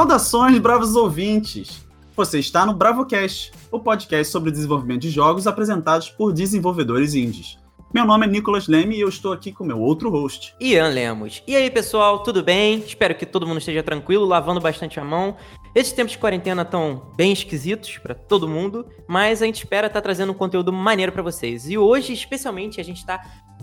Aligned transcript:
Saudações, 0.00 0.58
bravos 0.58 0.96
ouvintes! 0.96 1.84
Você 2.16 2.38
está 2.38 2.64
no 2.64 2.72
BravoCast, 2.72 3.52
o 3.70 3.78
podcast 3.78 4.32
sobre 4.32 4.50
desenvolvimento 4.50 5.02
de 5.02 5.10
jogos 5.10 5.46
apresentados 5.46 6.08
por 6.08 6.32
desenvolvedores 6.32 7.12
indies. 7.12 7.58
Meu 7.92 8.04
nome 8.04 8.24
é 8.24 8.28
Nicolas 8.28 8.68
Leme 8.68 8.94
e 8.94 9.00
eu 9.00 9.08
estou 9.08 9.32
aqui 9.32 9.50
com 9.50 9.64
meu 9.64 9.80
outro 9.80 10.10
host. 10.10 10.54
Ian 10.60 10.86
Lemos. 10.86 11.42
E 11.44 11.56
aí, 11.56 11.68
pessoal, 11.68 12.22
tudo 12.22 12.40
bem? 12.40 12.78
Espero 12.78 13.16
que 13.16 13.26
todo 13.26 13.44
mundo 13.44 13.58
esteja 13.58 13.82
tranquilo, 13.82 14.24
lavando 14.24 14.60
bastante 14.60 15.00
a 15.00 15.04
mão. 15.04 15.36
Esses 15.74 15.92
tempos 15.92 16.12
de 16.12 16.18
quarentena 16.18 16.62
estão 16.62 17.10
bem 17.16 17.32
esquisitos 17.32 17.98
para 17.98 18.14
todo 18.14 18.48
mundo, 18.48 18.86
mas 19.08 19.42
a 19.42 19.46
gente 19.46 19.56
espera 19.64 19.88
estar 19.88 19.98
tá 19.98 20.04
trazendo 20.04 20.30
um 20.30 20.36
conteúdo 20.36 20.72
maneiro 20.72 21.10
para 21.10 21.20
vocês. 21.20 21.68
E 21.68 21.76
hoje, 21.76 22.12
especialmente, 22.12 22.80
a 22.80 22.84
gente 22.84 22.98
está 22.98 23.20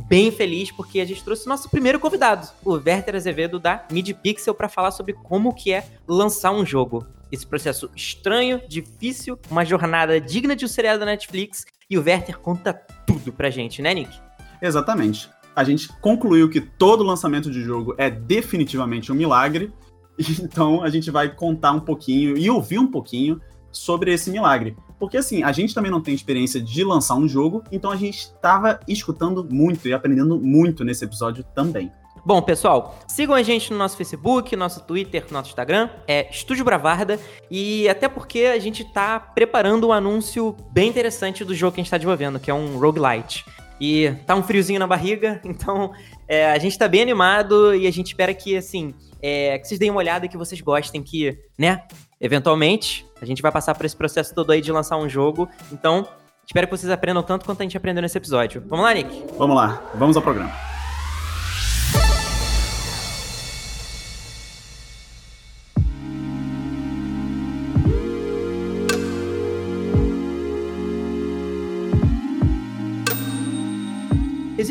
bem 0.09 0.29
feliz 0.29 0.71
porque 0.71 0.99
a 0.99 1.05
gente 1.05 1.23
trouxe 1.23 1.47
nosso 1.47 1.69
primeiro 1.69 1.97
convidado, 1.97 2.49
o 2.65 2.73
Werther 2.73 3.15
Azevedo 3.15 3.57
da 3.57 3.85
MidPixel, 3.89 4.53
para 4.53 4.67
falar 4.67 4.91
sobre 4.91 5.13
como 5.13 5.55
que 5.55 5.71
é 5.71 5.87
lançar 6.05 6.51
um 6.51 6.65
jogo 6.65 7.07
esse 7.31 7.45
processo 7.45 7.89
estranho, 7.95 8.61
difícil, 8.67 9.37
uma 9.49 9.65
jornada 9.65 10.19
digna 10.19 10.55
de 10.55 10.65
um 10.65 10.67
seriado 10.67 10.99
da 10.99 11.05
Netflix. 11.05 11.65
E 11.89 11.97
o 11.97 12.03
Werther 12.03 12.37
conta 12.39 12.73
tudo 12.73 13.31
pra 13.31 13.49
gente, 13.49 13.81
né, 13.81 13.93
Nick? 13.93 14.19
Exatamente. 14.61 15.29
A 15.55 15.63
gente 15.63 15.89
concluiu 16.01 16.49
que 16.49 16.61
todo 16.61 17.03
lançamento 17.03 17.49
de 17.49 17.61
jogo 17.63 17.95
é 17.97 18.09
definitivamente 18.09 19.11
um 19.11 19.15
milagre. 19.15 19.71
Então 20.41 20.81
a 20.81 20.89
gente 20.89 21.11
vai 21.11 21.29
contar 21.29 21.73
um 21.73 21.79
pouquinho 21.79 22.35
e 22.35 22.49
ouvir 22.49 22.79
um 22.79 22.87
pouquinho 22.87 23.39
sobre 23.71 24.11
esse 24.11 24.31
milagre. 24.31 24.75
Porque 24.99 25.17
assim, 25.17 25.43
a 25.43 25.51
gente 25.51 25.75
também 25.75 25.91
não 25.91 26.01
tem 26.01 26.15
experiência 26.15 26.59
de 26.59 26.83
lançar 26.83 27.15
um 27.15 27.27
jogo, 27.27 27.63
então 27.71 27.91
a 27.91 27.95
gente 27.95 28.17
estava 28.17 28.79
escutando 28.87 29.43
muito 29.43 29.87
e 29.87 29.93
aprendendo 29.93 30.39
muito 30.39 30.83
nesse 30.83 31.05
episódio 31.05 31.43
também. 31.55 31.91
Bom, 32.27 32.41
pessoal, 32.41 32.99
sigam 33.07 33.33
a 33.33 33.41
gente 33.41 33.71
no 33.71 33.77
nosso 33.77 33.95
Facebook, 33.95 34.53
nosso 34.53 34.81
Twitter, 34.81 35.23
nosso 35.31 35.47
Instagram, 35.47 35.89
é 36.05 36.29
Estúdio 36.29 36.65
Bravarda, 36.65 37.17
e 37.49 37.87
até 37.87 38.09
porque 38.09 38.39
a 38.39 38.59
gente 38.59 38.83
tá 38.83 39.17
preparando 39.17 39.87
um 39.87 39.93
anúncio 39.93 40.53
bem 40.69 40.89
interessante 40.89 41.45
do 41.45 41.55
jogo 41.55 41.75
que 41.75 41.79
a 41.79 41.83
gente 41.85 41.89
tá 41.89 41.95
desenvolvendo, 41.95 42.37
que 42.37 42.51
é 42.51 42.53
um 42.53 42.77
roguelite. 42.77 43.45
E 43.79 44.11
tá 44.25 44.35
um 44.35 44.43
friozinho 44.43 44.77
na 44.77 44.85
barriga, 44.85 45.39
então 45.45 45.93
é, 46.27 46.51
a 46.51 46.59
gente 46.59 46.77
tá 46.77 46.85
bem 46.85 47.01
animado 47.01 47.73
e 47.73 47.87
a 47.87 47.91
gente 47.91 48.07
espera 48.07 48.33
que, 48.33 48.57
assim, 48.57 48.93
é, 49.21 49.57
que 49.57 49.65
vocês 49.65 49.79
deem 49.79 49.89
uma 49.89 49.99
olhada 49.99 50.25
e 50.25 50.27
que 50.27 50.35
vocês 50.35 50.59
gostem, 50.59 51.01
que, 51.01 51.39
né, 51.57 51.83
eventualmente, 52.19 53.05
a 53.21 53.25
gente 53.25 53.41
vai 53.41 53.53
passar 53.53 53.73
por 53.73 53.85
esse 53.85 53.95
processo 53.95 54.35
todo 54.35 54.51
aí 54.51 54.59
de 54.59 54.69
lançar 54.69 54.97
um 54.97 55.07
jogo, 55.07 55.47
então 55.71 56.05
espero 56.45 56.67
que 56.67 56.75
vocês 56.75 56.91
aprendam 56.91 57.23
tanto 57.23 57.45
quanto 57.45 57.61
a 57.61 57.63
gente 57.63 57.77
aprendeu 57.77 58.01
nesse 58.01 58.17
episódio. 58.17 58.61
Vamos 58.67 58.83
lá, 58.83 58.93
Nick? 58.93 59.23
Vamos 59.37 59.55
lá, 59.55 59.81
vamos 59.95 60.17
ao 60.17 60.21
programa. 60.21 60.76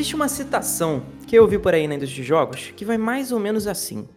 Existe 0.07 0.15
uma 0.15 0.29
citação 0.29 1.03
que 1.27 1.37
eu 1.37 1.43
ouvi 1.43 1.59
por 1.59 1.75
aí 1.75 1.89
na 1.89 1.97
indústria 1.97 2.23
de 2.23 2.29
jogos 2.29 2.73
que 2.77 2.85
vai 2.85 2.97
mais 2.97 3.33
ou 3.33 3.41
menos 3.41 3.67
assim: 3.67 4.09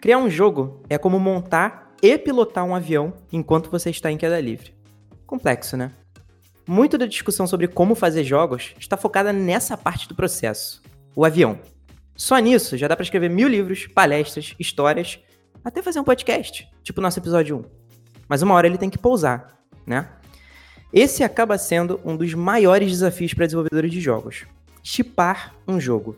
Criar 0.00 0.16
um 0.16 0.30
jogo 0.30 0.80
é 0.88 0.96
como 0.96 1.18
montar 1.18 1.92
e 2.00 2.16
pilotar 2.16 2.64
um 2.64 2.72
avião 2.72 3.12
enquanto 3.32 3.68
você 3.68 3.90
está 3.90 4.12
em 4.12 4.16
queda 4.16 4.40
livre. 4.40 4.72
Complexo, 5.26 5.76
né? 5.76 5.90
Muito 6.68 6.96
da 6.96 7.04
discussão 7.04 7.48
sobre 7.48 7.66
como 7.66 7.96
fazer 7.96 8.22
jogos 8.22 8.76
está 8.78 8.96
focada 8.96 9.32
nessa 9.32 9.76
parte 9.76 10.06
do 10.06 10.14
processo, 10.14 10.80
o 11.16 11.24
avião. 11.24 11.58
Só 12.14 12.38
nisso 12.38 12.76
já 12.76 12.86
dá 12.86 12.94
para 12.94 13.02
escrever 13.02 13.28
mil 13.28 13.48
livros, 13.48 13.88
palestras, 13.88 14.54
histórias, 14.56 15.18
até 15.64 15.82
fazer 15.82 15.98
um 15.98 16.04
podcast, 16.04 16.68
tipo 16.80 17.00
nosso 17.00 17.18
episódio 17.18 17.56
1. 17.56 17.64
Mas 18.28 18.40
uma 18.40 18.54
hora 18.54 18.68
ele 18.68 18.78
tem 18.78 18.88
que 18.88 18.98
pousar, 18.98 19.58
né? 19.84 20.10
Esse 20.92 21.24
acaba 21.24 21.58
sendo 21.58 22.00
um 22.04 22.16
dos 22.16 22.32
maiores 22.34 22.88
desafios 22.88 23.34
para 23.34 23.46
desenvolvedores 23.46 23.90
de 23.90 24.00
jogos 24.00 24.46
chipar 24.84 25.54
um 25.66 25.80
jogo. 25.80 26.14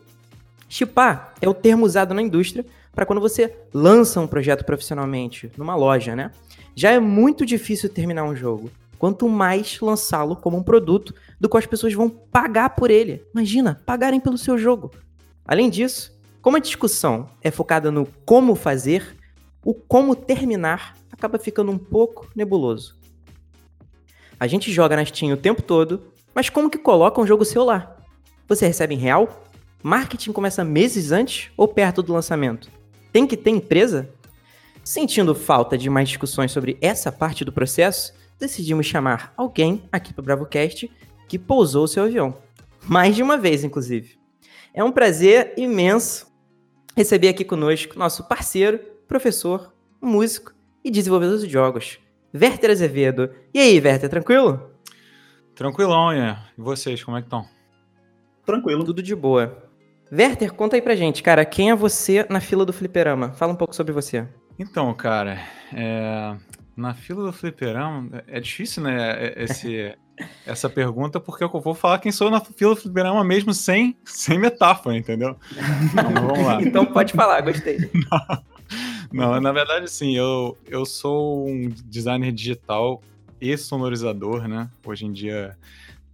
Chipar 0.68 1.32
é 1.40 1.48
o 1.48 1.54
termo 1.54 1.86
usado 1.86 2.12
na 2.12 2.20
indústria 2.20 2.66
para 2.92 3.06
quando 3.06 3.20
você 3.20 3.56
lança 3.72 4.20
um 4.20 4.26
projeto 4.26 4.64
profissionalmente 4.64 5.50
numa 5.56 5.76
loja, 5.76 6.16
né? 6.16 6.32
Já 6.74 6.90
é 6.90 6.98
muito 6.98 7.46
difícil 7.46 7.88
terminar 7.88 8.24
um 8.24 8.34
jogo. 8.34 8.70
Quanto 8.98 9.28
mais 9.28 9.78
lançá-lo 9.80 10.34
como 10.34 10.56
um 10.56 10.62
produto 10.62 11.14
do 11.38 11.48
qual 11.48 11.60
as 11.60 11.66
pessoas 11.66 11.94
vão 11.94 12.08
pagar 12.08 12.70
por 12.70 12.90
ele. 12.90 13.24
Imagina, 13.32 13.80
pagarem 13.86 14.18
pelo 14.18 14.36
seu 14.36 14.58
jogo. 14.58 14.90
Além 15.44 15.70
disso, 15.70 16.18
como 16.42 16.56
a 16.56 16.60
discussão 16.60 17.28
é 17.40 17.50
focada 17.50 17.90
no 17.90 18.06
como 18.24 18.54
fazer, 18.56 19.16
o 19.64 19.74
como 19.74 20.16
terminar 20.16 20.96
acaba 21.12 21.38
ficando 21.38 21.70
um 21.70 21.78
pouco 21.78 22.28
nebuloso. 22.34 22.98
A 24.40 24.46
gente 24.46 24.72
joga 24.72 24.96
na 24.96 25.04
Steam 25.04 25.32
o 25.32 25.36
tempo 25.36 25.62
todo, 25.62 26.12
mas 26.34 26.50
como 26.50 26.70
que 26.70 26.78
coloca 26.78 27.20
um 27.20 27.26
jogo 27.26 27.44
lá? 27.64 27.96
Você 28.48 28.66
recebe 28.66 28.94
em 28.94 28.98
real? 28.98 29.44
Marketing 29.82 30.30
começa 30.30 30.62
meses 30.62 31.10
antes 31.10 31.50
ou 31.56 31.66
perto 31.66 32.00
do 32.00 32.12
lançamento? 32.12 32.70
Tem 33.12 33.26
que 33.26 33.36
ter 33.36 33.50
empresa? 33.50 34.08
Sentindo 34.84 35.34
falta 35.34 35.76
de 35.76 35.90
mais 35.90 36.08
discussões 36.08 36.52
sobre 36.52 36.78
essa 36.80 37.10
parte 37.10 37.44
do 37.44 37.52
processo, 37.52 38.14
decidimos 38.38 38.86
chamar 38.86 39.32
alguém 39.36 39.82
aqui 39.90 40.14
para 40.14 40.22
o 40.22 40.24
BravoCast 40.24 40.88
que 41.28 41.38
pousou 41.40 41.84
o 41.84 41.88
seu 41.88 42.04
avião. 42.04 42.36
Mais 42.84 43.16
de 43.16 43.22
uma 43.22 43.36
vez, 43.36 43.64
inclusive. 43.64 44.16
É 44.72 44.84
um 44.84 44.92
prazer 44.92 45.52
imenso 45.56 46.32
receber 46.96 47.28
aqui 47.28 47.44
conosco 47.44 47.98
nosso 47.98 48.28
parceiro, 48.28 48.78
professor, 49.08 49.72
músico 50.00 50.52
e 50.84 50.90
desenvolvedor 50.90 51.38
de 51.38 51.48
jogos, 51.48 51.98
Werther 52.32 52.70
Azevedo. 52.70 53.30
E 53.52 53.58
aí, 53.58 53.80
Werther, 53.80 54.08
tranquilo? 54.08 54.70
Tranquilão, 55.52 56.14
Ian. 56.14 56.38
E 56.56 56.60
vocês, 56.60 57.02
como 57.02 57.16
é 57.16 57.22
que 57.22 57.26
estão? 57.26 57.55
Tranquilo. 58.46 58.84
Tudo 58.84 59.02
de 59.02 59.14
boa. 59.14 59.66
Werther, 60.10 60.52
conta 60.52 60.76
aí 60.76 60.82
pra 60.82 60.94
gente, 60.94 61.20
cara, 61.20 61.44
quem 61.44 61.70
é 61.70 61.74
você 61.74 62.24
na 62.30 62.40
fila 62.40 62.64
do 62.64 62.72
fliperama? 62.72 63.32
Fala 63.32 63.52
um 63.52 63.56
pouco 63.56 63.74
sobre 63.74 63.92
você. 63.92 64.26
Então, 64.56 64.94
cara, 64.94 65.40
é... 65.74 66.36
na 66.76 66.94
fila 66.94 67.24
do 67.24 67.32
fliperama, 67.32 68.22
é 68.28 68.38
difícil, 68.38 68.84
né, 68.84 69.26
é, 69.26 69.42
esse, 69.42 69.94
essa 70.46 70.70
pergunta, 70.70 71.18
porque 71.18 71.42
eu 71.42 71.48
vou 71.48 71.74
falar 71.74 71.98
quem 71.98 72.12
sou 72.12 72.30
na 72.30 72.40
fila 72.40 72.76
do 72.76 72.80
fliperama 72.80 73.24
mesmo 73.24 73.52
sem, 73.52 73.96
sem 74.04 74.38
metáfora, 74.38 74.96
entendeu? 74.96 75.36
Não, 75.92 76.28
vamos 76.28 76.46
lá. 76.46 76.62
então 76.62 76.86
pode 76.86 77.12
falar, 77.12 77.40
gostei. 77.40 77.78
Não, 77.92 78.42
não, 79.12 79.40
na 79.40 79.50
verdade, 79.50 79.90
sim, 79.90 80.16
eu, 80.16 80.56
eu 80.68 80.86
sou 80.86 81.48
um 81.48 81.68
designer 81.84 82.30
digital 82.30 83.02
e 83.40 83.56
sonorizador, 83.58 84.46
né? 84.46 84.70
Hoje 84.84 85.04
em 85.04 85.12
dia 85.12 85.56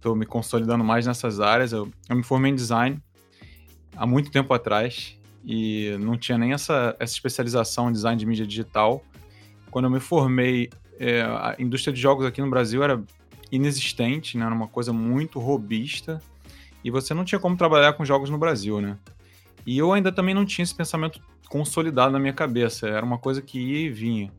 estou 0.03 0.15
me 0.17 0.25
consolidando 0.25 0.83
mais 0.83 1.07
nessas 1.07 1.39
áreas. 1.39 1.71
Eu, 1.71 1.89
eu, 2.09 2.15
me 2.15 2.23
formei 2.23 2.51
em 2.51 2.55
design 2.55 3.01
há 3.95 4.05
muito 4.05 4.29
tempo 4.29 4.53
atrás 4.53 5.17
e 5.45 5.95
não 6.01 6.17
tinha 6.17 6.37
nem 6.37 6.51
essa, 6.51 6.93
essa 6.99 7.13
especialização 7.13 7.89
em 7.89 7.93
design 7.93 8.19
de 8.19 8.25
mídia 8.25 8.45
digital. 8.45 9.01
Quando 9.71 9.85
eu 9.85 9.91
me 9.91 10.01
formei, 10.01 10.69
é, 10.99 11.21
a 11.21 11.55
indústria 11.57 11.93
de 11.93 12.01
jogos 12.01 12.25
aqui 12.25 12.41
no 12.41 12.49
Brasil 12.49 12.83
era 12.83 13.01
inexistente, 13.49 14.37
né? 14.37 14.45
era 14.45 14.53
uma 14.53 14.67
coisa 14.67 14.91
muito 14.91 15.39
robista 15.39 16.21
e 16.83 16.91
você 16.91 17.13
não 17.13 17.23
tinha 17.23 17.39
como 17.39 17.55
trabalhar 17.55 17.93
com 17.93 18.03
jogos 18.03 18.29
no 18.29 18.37
Brasil, 18.37 18.81
né? 18.81 18.97
E 19.65 19.77
eu 19.77 19.93
ainda 19.93 20.11
também 20.11 20.35
não 20.35 20.43
tinha 20.43 20.63
esse 20.63 20.75
pensamento 20.75 21.21
consolidado 21.47 22.11
na 22.11 22.19
minha 22.19 22.33
cabeça, 22.33 22.89
era 22.89 23.05
uma 23.05 23.17
coisa 23.17 23.41
que 23.41 23.57
ia 23.57 23.87
e 23.87 23.89
vinha. 23.89 24.29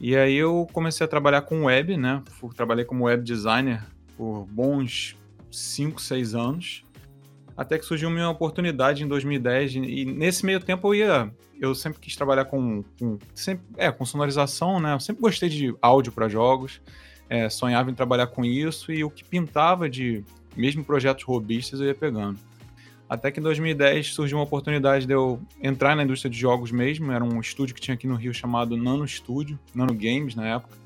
E 0.00 0.16
aí 0.16 0.34
eu 0.34 0.66
comecei 0.72 1.04
a 1.04 1.08
trabalhar 1.08 1.42
com 1.42 1.64
web, 1.64 1.96
né? 1.98 2.22
Trabalhei 2.56 2.86
como 2.86 3.04
web 3.04 3.22
designer 3.22 3.82
por 4.18 4.44
bons 4.46 5.16
5, 5.50 6.02
6 6.02 6.34
anos, 6.34 6.84
até 7.56 7.78
que 7.78 7.84
surgiu 7.84 8.08
uma 8.08 8.28
oportunidade 8.28 9.02
em 9.02 9.08
2010 9.08 9.76
e 9.76 10.04
nesse 10.04 10.44
meio 10.44 10.60
tempo 10.60 10.88
eu 10.88 10.94
ia, 10.94 11.32
eu 11.58 11.74
sempre 11.74 12.00
quis 12.00 12.14
trabalhar 12.14 12.44
com, 12.44 12.84
com 12.98 13.18
sempre, 13.34 13.64
é, 13.76 13.90
com 13.90 14.04
sonorização, 14.04 14.78
né? 14.78 14.94
Eu 14.94 15.00
sempre 15.00 15.22
gostei 15.22 15.48
de 15.48 15.74
áudio 15.80 16.12
para 16.12 16.28
jogos, 16.28 16.80
é, 17.30 17.48
sonhava 17.48 17.90
em 17.90 17.94
trabalhar 17.94 18.26
com 18.26 18.44
isso 18.44 18.92
e 18.92 19.02
o 19.02 19.10
que 19.10 19.24
pintava 19.24 19.88
de 19.88 20.24
mesmo 20.56 20.84
projetos 20.84 21.24
robistas 21.24 21.80
eu 21.80 21.86
ia 21.86 21.94
pegando. 21.94 22.38
Até 23.08 23.30
que 23.30 23.40
em 23.40 23.42
2010 23.42 24.12
surgiu 24.12 24.36
uma 24.36 24.44
oportunidade 24.44 25.06
de 25.06 25.14
eu 25.14 25.40
entrar 25.62 25.96
na 25.96 26.04
indústria 26.04 26.30
de 26.30 26.38
jogos 26.38 26.70
mesmo. 26.70 27.10
Era 27.10 27.24
um 27.24 27.40
estúdio 27.40 27.74
que 27.74 27.80
tinha 27.80 27.94
aqui 27.94 28.06
no 28.06 28.16
Rio 28.16 28.34
chamado 28.34 28.76
Nano 28.76 29.08
Studio, 29.08 29.58
Nano 29.74 29.94
Games 29.94 30.34
na 30.34 30.46
época. 30.46 30.76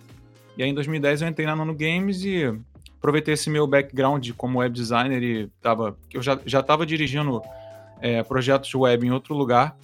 E 0.57 0.63
aí 0.63 0.71
em 0.71 0.75
2010 0.75 1.23
eu 1.23 1.29
entrei 1.29 1.47
na 1.47 1.57
Nano 1.57 1.75
Games 1.75 2.25
e 2.25 2.55
aproveitei 3.03 3.35
esse 3.35 3.51
meu 3.51 3.67
background 3.67 4.31
como 4.37 4.61
web 4.61 4.73
designer 4.73 5.21
e 5.25 5.49
tava, 5.61 5.99
eu 6.15 6.23
já 6.23 6.39
estava 6.61 6.87
dirigindo 6.87 7.43
é, 8.01 8.23
projetos 8.23 8.73
web 8.73 9.05
em 9.05 9.11
outro 9.11 9.35
lugar 9.35 9.77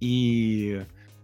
e 0.00 0.80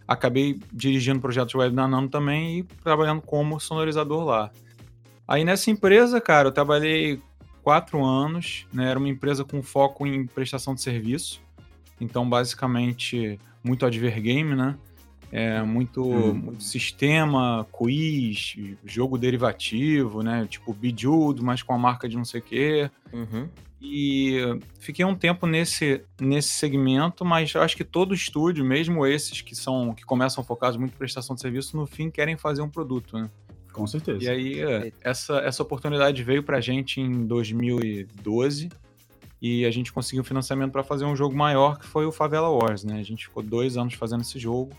acabei 0.09 0.61
dirigindo 0.73 1.21
projetos 1.21 1.55
web 1.55 1.73
na 1.73 1.87
Nano 1.87 2.09
também 2.09 2.59
e 2.59 2.63
trabalhando 2.83 3.23
como 3.23 3.61
sonorizador 3.61 4.25
lá. 4.25 4.51
Aí 5.27 5.45
nessa 5.45 5.71
empresa, 5.71 6.21
cara, 6.21 6.49
eu 6.49 6.53
trabalhei 6.53 7.23
quatro 7.63 8.05
anos, 8.05 8.67
né? 8.73 8.91
Era 8.91 8.99
uma 8.99 9.09
empresa 9.09 9.45
com 9.45 9.63
foco 9.63 10.05
em 10.05 10.27
prestação 10.27 10.75
de 10.75 10.81
serviço. 10.81 11.41
Então, 12.01 12.29
basicamente, 12.29 13.39
muito 13.63 13.87
advergame, 13.87 14.57
né? 14.57 14.77
É, 15.31 15.63
muito, 15.63 16.03
Hum. 16.03 16.33
muito 16.33 16.63
sistema, 16.63 17.67
quiz, 17.71 18.57
jogo 18.85 19.19
derivativo, 19.19 20.23
né? 20.23 20.47
Tipo 20.49 20.73
Bejeweled, 20.73 21.43
mas 21.43 21.63
com 21.63 21.75
a 21.75 21.79
marca 21.79 22.09
de 22.09 22.17
não 22.17 22.25
sei 22.25 22.41
o 22.41 22.43
quê. 22.43 22.91
Uhum. 23.13 23.49
E 23.81 24.41
fiquei 24.81 25.05
um 25.05 25.15
tempo 25.15 25.47
nesse, 25.47 26.03
nesse 26.21 26.49
segmento, 26.49 27.25
mas 27.25 27.55
eu 27.55 27.63
acho 27.63 27.77
que 27.77 27.85
todo 27.85 28.13
estúdio, 28.15 28.65
mesmo 28.65 29.07
esses 29.07 29.41
que 29.41 29.55
são 29.55 29.95
que 29.95 30.05
começam 30.05 30.43
focados 30.43 30.77
muito 30.77 30.95
em 30.95 30.97
prestação 30.99 31.37
de 31.37 31.43
serviço, 31.43 31.77
no 31.77 31.87
fim 31.87 32.11
querem 32.11 32.37
fazer 32.37 32.63
um 32.63 32.69
produto, 32.69 33.17
né? 33.17 33.31
Com 33.73 33.87
certeza. 33.87 34.25
E 34.25 34.29
aí, 34.29 34.61
é, 34.61 34.93
essa, 35.03 35.39
essa 35.39 35.63
oportunidade 35.63 36.25
veio 36.25 36.43
pra 36.43 36.61
gente 36.61 37.01
em 37.01 37.25
2012 37.27 38.69
e 39.41 39.65
a 39.65 39.71
gente 39.71 39.93
conseguiu 39.93 40.25
financiamento 40.25 40.73
para 40.73 40.83
fazer 40.83 41.05
um 41.05 41.15
jogo 41.15 41.37
maior 41.37 41.79
que 41.79 41.87
foi 41.87 42.05
o 42.05 42.11
Favela 42.11 42.49
Wars, 42.49 42.83
né? 42.83 42.99
A 42.99 43.05
gente 43.05 43.27
ficou 43.27 43.43
dois 43.43 43.77
anos 43.77 43.95
fazendo 43.95 44.23
esse 44.23 44.39
jogo. 44.39 44.73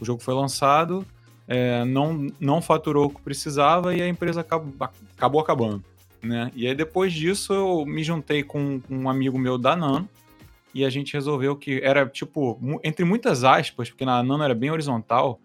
O 0.00 0.04
jogo 0.04 0.22
foi 0.22 0.34
lançado, 0.34 1.06
é, 1.48 1.84
não, 1.84 2.28
não 2.40 2.60
faturou 2.60 3.06
o 3.06 3.10
que 3.10 3.20
precisava 3.20 3.94
e 3.94 4.02
a 4.02 4.08
empresa 4.08 4.40
acabou, 4.40 4.74
acabou 5.16 5.40
acabando, 5.40 5.84
né? 6.22 6.50
E 6.54 6.66
aí 6.66 6.74
depois 6.74 7.12
disso 7.12 7.52
eu 7.52 7.86
me 7.86 8.02
juntei 8.02 8.42
com 8.42 8.80
um 8.90 9.08
amigo 9.08 9.38
meu 9.38 9.56
da 9.56 9.76
Nano 9.76 10.08
e 10.74 10.84
a 10.84 10.90
gente 10.90 11.14
resolveu 11.14 11.56
que 11.56 11.80
era 11.82 12.06
tipo, 12.06 12.60
entre 12.84 13.04
muitas 13.04 13.44
aspas, 13.44 13.88
porque 13.88 14.04
na 14.04 14.22
Nano 14.22 14.44
era 14.44 14.54
bem 14.54 14.70
horizontal, 14.70 15.40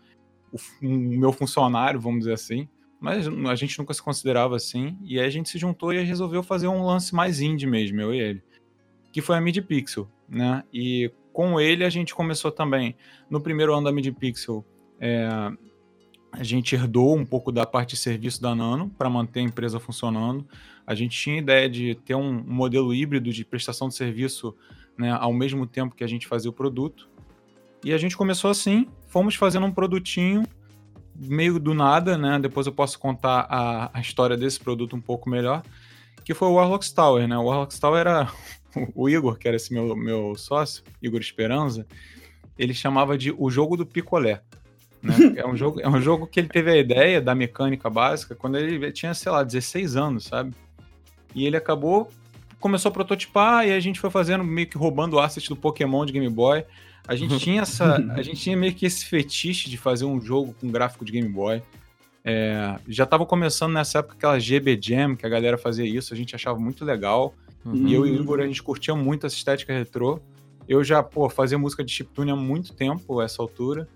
o, 0.51 0.57
o 0.85 0.89
meu 0.89 1.31
funcionário, 1.31 1.99
vamos 1.99 2.19
dizer 2.19 2.33
assim, 2.33 2.67
mas 3.01 3.27
a 3.27 3.55
gente 3.55 3.79
nunca 3.79 3.95
se 3.95 4.01
considerava 4.01 4.55
assim. 4.55 4.95
E 5.01 5.19
aí 5.19 5.25
a 5.25 5.29
gente 5.29 5.49
se 5.49 5.57
juntou 5.57 5.91
e 5.91 6.03
resolveu 6.03 6.43
fazer 6.43 6.67
um 6.67 6.85
lance 6.85 7.15
mais 7.15 7.41
indie 7.41 7.65
mesmo, 7.65 7.99
eu 7.99 8.13
e 8.13 8.19
ele. 8.19 8.43
Que 9.11 9.21
foi 9.21 9.35
a 9.35 9.41
Mid 9.41 9.57
Pixel, 9.61 10.07
né? 10.29 10.63
E 10.71 11.11
com 11.33 11.59
ele 11.59 11.83
a 11.83 11.89
gente 11.89 12.13
começou 12.13 12.51
também. 12.51 12.95
No 13.29 13.41
primeiro 13.41 13.73
ano 13.73 13.85
da 13.85 13.91
Mid 13.91 14.13
Pixel, 14.13 14.65
é, 14.99 15.27
a 16.31 16.43
gente 16.43 16.75
herdou 16.75 17.15
um 17.15 17.25
pouco 17.25 17.51
da 17.51 17.65
parte 17.65 17.91
de 17.91 17.97
serviço 17.97 18.41
da 18.41 18.55
Nano 18.55 18.89
para 18.97 19.09
manter 19.09 19.41
a 19.41 19.43
empresa 19.43 19.79
funcionando. 19.79 20.47
A 20.87 20.95
gente 20.95 21.17
tinha 21.17 21.37
ideia 21.37 21.69
de 21.69 21.95
ter 21.95 22.15
um, 22.15 22.43
modelo 22.45 22.93
híbrido 22.93 23.31
de 23.31 23.43
prestação 23.43 23.89
de 23.89 23.95
serviço 23.95 24.55
né, 24.97 25.11
ao 25.11 25.33
mesmo 25.33 25.65
tempo 25.65 25.95
que 25.95 26.03
a 26.03 26.07
gente 26.07 26.27
fazia 26.27 26.49
o 26.49 26.53
produto. 26.53 27.09
E 27.83 27.93
a 27.93 27.97
gente 27.97 28.15
começou 28.15 28.49
assim, 28.49 28.87
fomos 29.07 29.35
fazendo 29.35 29.65
um 29.65 29.71
produtinho 29.71 30.43
meio 31.15 31.59
do 31.59 31.73
nada, 31.73 32.17
né? 32.17 32.39
Depois 32.39 32.65
eu 32.65 32.73
posso 32.73 32.97
contar 32.97 33.47
a, 33.49 33.91
a 33.93 34.01
história 34.01 34.37
desse 34.37 34.59
produto 34.59 34.95
um 34.95 35.01
pouco 35.01 35.29
melhor, 35.29 35.63
que 36.23 36.33
foi 36.33 36.47
o 36.47 36.53
Warlocks 36.53 36.91
Tower, 36.91 37.27
né? 37.27 37.37
O 37.37 37.43
Warlocks 37.43 37.79
Tower 37.79 37.99
era 37.99 38.31
o 38.95 39.09
Igor, 39.09 39.37
que 39.37 39.47
era 39.47 39.57
esse 39.57 39.73
meu, 39.73 39.95
meu 39.95 40.35
sócio, 40.35 40.83
Igor 41.01 41.19
Esperanza, 41.19 41.85
ele 42.57 42.73
chamava 42.73 43.17
de 43.17 43.33
o 43.37 43.49
jogo 43.49 43.75
do 43.75 43.85
picolé. 43.85 44.41
Né? 45.01 45.15
É, 45.37 45.47
um 45.47 45.55
jogo, 45.55 45.81
é 45.81 45.89
um 45.89 45.99
jogo 45.99 46.27
que 46.27 46.39
ele 46.39 46.47
teve 46.47 46.71
a 46.71 46.77
ideia 46.77 47.19
da 47.19 47.33
mecânica 47.33 47.89
básica 47.89 48.35
quando 48.35 48.57
ele 48.57 48.91
tinha, 48.91 49.13
sei 49.13 49.31
lá, 49.31 49.43
16 49.43 49.95
anos, 49.95 50.25
sabe? 50.25 50.53
E 51.33 51.45
ele 51.45 51.57
acabou, 51.57 52.09
começou 52.59 52.89
a 52.89 52.93
prototipar 52.93 53.67
e 53.67 53.71
a 53.71 53.79
gente 53.79 53.99
foi 53.99 54.11
fazendo 54.11 54.43
meio 54.43 54.67
que 54.67 54.77
roubando 54.77 55.15
o 55.15 55.19
asset 55.19 55.49
do 55.49 55.55
Pokémon 55.55 56.05
de 56.05 56.13
Game 56.13 56.29
Boy. 56.29 56.63
A 57.07 57.15
gente 57.15 57.37
tinha 57.39 57.61
essa, 57.61 57.95
a 58.13 58.21
gente 58.21 58.39
tinha 58.39 58.55
meio 58.55 58.75
que 58.75 58.85
esse 58.85 59.05
fetiche 59.05 59.69
de 59.69 59.77
fazer 59.77 60.05
um 60.05 60.21
jogo 60.21 60.55
com 60.59 60.69
gráfico 60.69 61.03
de 61.03 61.11
Game 61.11 61.29
Boy. 61.29 61.63
É, 62.23 62.75
já 62.87 63.05
tava 63.05 63.25
começando 63.25 63.73
nessa 63.73 63.99
época 63.99 64.15
aquela 64.15 64.39
GB 64.39 64.79
Jam, 64.79 65.15
que 65.15 65.25
a 65.25 65.29
galera 65.29 65.57
fazia 65.57 65.85
isso, 65.85 66.13
a 66.13 66.17
gente 66.17 66.35
achava 66.35 66.59
muito 66.59 66.85
legal. 66.85 67.33
Uhum. 67.65 67.87
E 67.87 67.93
eu 67.93 68.05
e 68.05 68.11
o 68.11 68.15
Igor, 68.15 68.39
a 68.39 68.47
gente 68.47 68.61
curtia 68.61 68.95
muito 68.95 69.25
essa 69.25 69.35
estética 69.35 69.73
retrô. 69.73 70.19
Eu 70.67 70.83
já, 70.83 71.03
pô, 71.03 71.29
fazia 71.29 71.57
música 71.57 71.83
de 71.83 71.91
chiptune 71.91 72.31
há 72.31 72.35
muito 72.35 72.73
tempo, 72.73 73.21
essa 73.21 73.41
altura. 73.41 73.87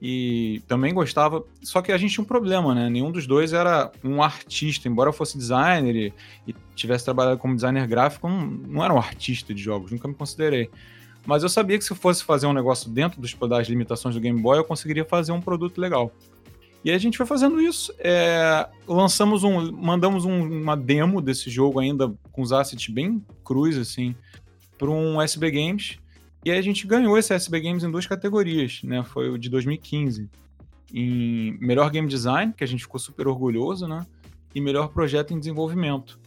E 0.00 0.60
também 0.66 0.92
gostava. 0.92 1.44
Só 1.62 1.80
que 1.80 1.92
a 1.92 1.96
gente 1.96 2.14
tinha 2.14 2.24
um 2.24 2.26
problema, 2.26 2.74
né? 2.74 2.90
Nenhum 2.90 3.12
dos 3.12 3.24
dois 3.26 3.52
era 3.52 3.92
um 4.02 4.20
artista. 4.20 4.88
Embora 4.88 5.10
eu 5.10 5.12
fosse 5.12 5.38
designer 5.38 5.94
e, 5.94 6.12
e 6.46 6.54
tivesse 6.74 7.04
trabalhado 7.04 7.38
como 7.38 7.54
designer 7.54 7.86
gráfico, 7.86 8.28
não, 8.28 8.44
não 8.44 8.84
era 8.84 8.92
um 8.92 8.98
artista 8.98 9.54
de 9.54 9.62
jogos, 9.62 9.92
nunca 9.92 10.08
me 10.08 10.14
considerei. 10.14 10.68
Mas 11.24 11.44
eu 11.44 11.48
sabia 11.48 11.78
que 11.78 11.84
se 11.84 11.92
eu 11.92 11.96
fosse 11.96 12.24
fazer 12.24 12.46
um 12.46 12.52
negócio 12.52 12.90
dentro 12.90 13.20
dos, 13.20 13.32
das 13.48 13.68
limitações 13.68 14.14
do 14.14 14.20
Game 14.20 14.40
Boy, 14.40 14.58
eu 14.58 14.64
conseguiria 14.64 15.04
fazer 15.04 15.30
um 15.30 15.40
produto 15.40 15.80
legal. 15.80 16.12
E 16.84 16.90
a 16.90 16.98
gente 16.98 17.16
foi 17.16 17.26
fazendo 17.26 17.60
isso. 17.60 17.92
é, 17.98 18.68
lançamos 18.88 19.44
um. 19.44 19.70
Mandamos 19.72 20.24
um- 20.24 20.42
uma 20.62 20.76
demo 20.76 21.20
desse 21.20 21.48
jogo 21.48 21.78
ainda 21.78 22.12
com 22.32 22.42
os 22.42 22.52
assets 22.52 22.88
bem 22.92 23.24
crus, 23.44 23.76
assim, 23.78 24.14
para 24.76 24.90
um 24.90 25.20
SB 25.22 25.50
Games. 25.50 25.98
E 26.44 26.50
aí 26.50 26.58
a 26.58 26.62
gente 26.62 26.86
ganhou 26.86 27.16
esse 27.16 27.32
SB 27.32 27.60
Games 27.60 27.84
em 27.84 27.90
duas 27.90 28.04
categorias, 28.06 28.80
né? 28.82 29.04
Foi 29.04 29.28
o 29.30 29.38
de 29.38 29.48
2015. 29.48 30.28
Em 30.92 31.56
melhor 31.60 31.88
game 31.90 32.08
design, 32.08 32.52
que 32.52 32.64
a 32.64 32.66
gente 32.66 32.82
ficou 32.82 32.98
super 33.00 33.26
orgulhoso, 33.28 33.86
né? 33.86 34.04
E 34.54 34.60
melhor 34.60 34.88
projeto 34.88 35.32
em 35.32 35.38
desenvolvimento. 35.38 36.18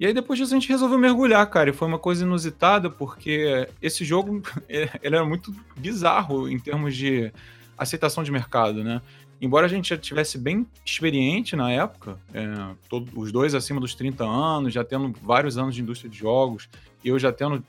E 0.00 0.06
aí 0.06 0.14
depois 0.14 0.38
disso 0.38 0.54
a 0.54 0.58
gente 0.58 0.68
resolveu 0.68 0.98
mergulhar, 0.98 1.46
cara. 1.50 1.68
E 1.70 1.72
foi 1.74 1.86
uma 1.86 1.98
coisa 1.98 2.24
inusitada, 2.24 2.88
porque 2.88 3.68
esse 3.82 4.02
jogo 4.02 4.40
ele 4.66 4.88
era 5.02 5.24
muito 5.26 5.54
bizarro 5.76 6.48
em 6.48 6.58
termos 6.58 6.96
de 6.96 7.30
aceitação 7.76 8.24
de 8.24 8.32
mercado, 8.32 8.82
né? 8.82 9.00
Embora 9.40 9.66
a 9.66 9.68
gente 9.68 9.88
já 9.88 9.96
tivesse 9.96 10.36
bem 10.36 10.66
experiente 10.84 11.56
na 11.56 11.70
época, 11.72 12.18
é, 12.34 12.44
todo- 12.88 13.10
os 13.18 13.32
dois 13.32 13.54
acima 13.54 13.80
dos 13.80 13.94
30 13.94 14.24
anos, 14.24 14.72
já 14.74 14.84
tendo 14.84 15.14
vários 15.22 15.56
anos 15.56 15.74
de 15.74 15.80
indústria 15.80 16.10
de 16.10 16.18
jogos, 16.18 16.68
e 17.02 17.08
eu 17.08 17.18
já 17.18 17.32
tendo 17.32 17.64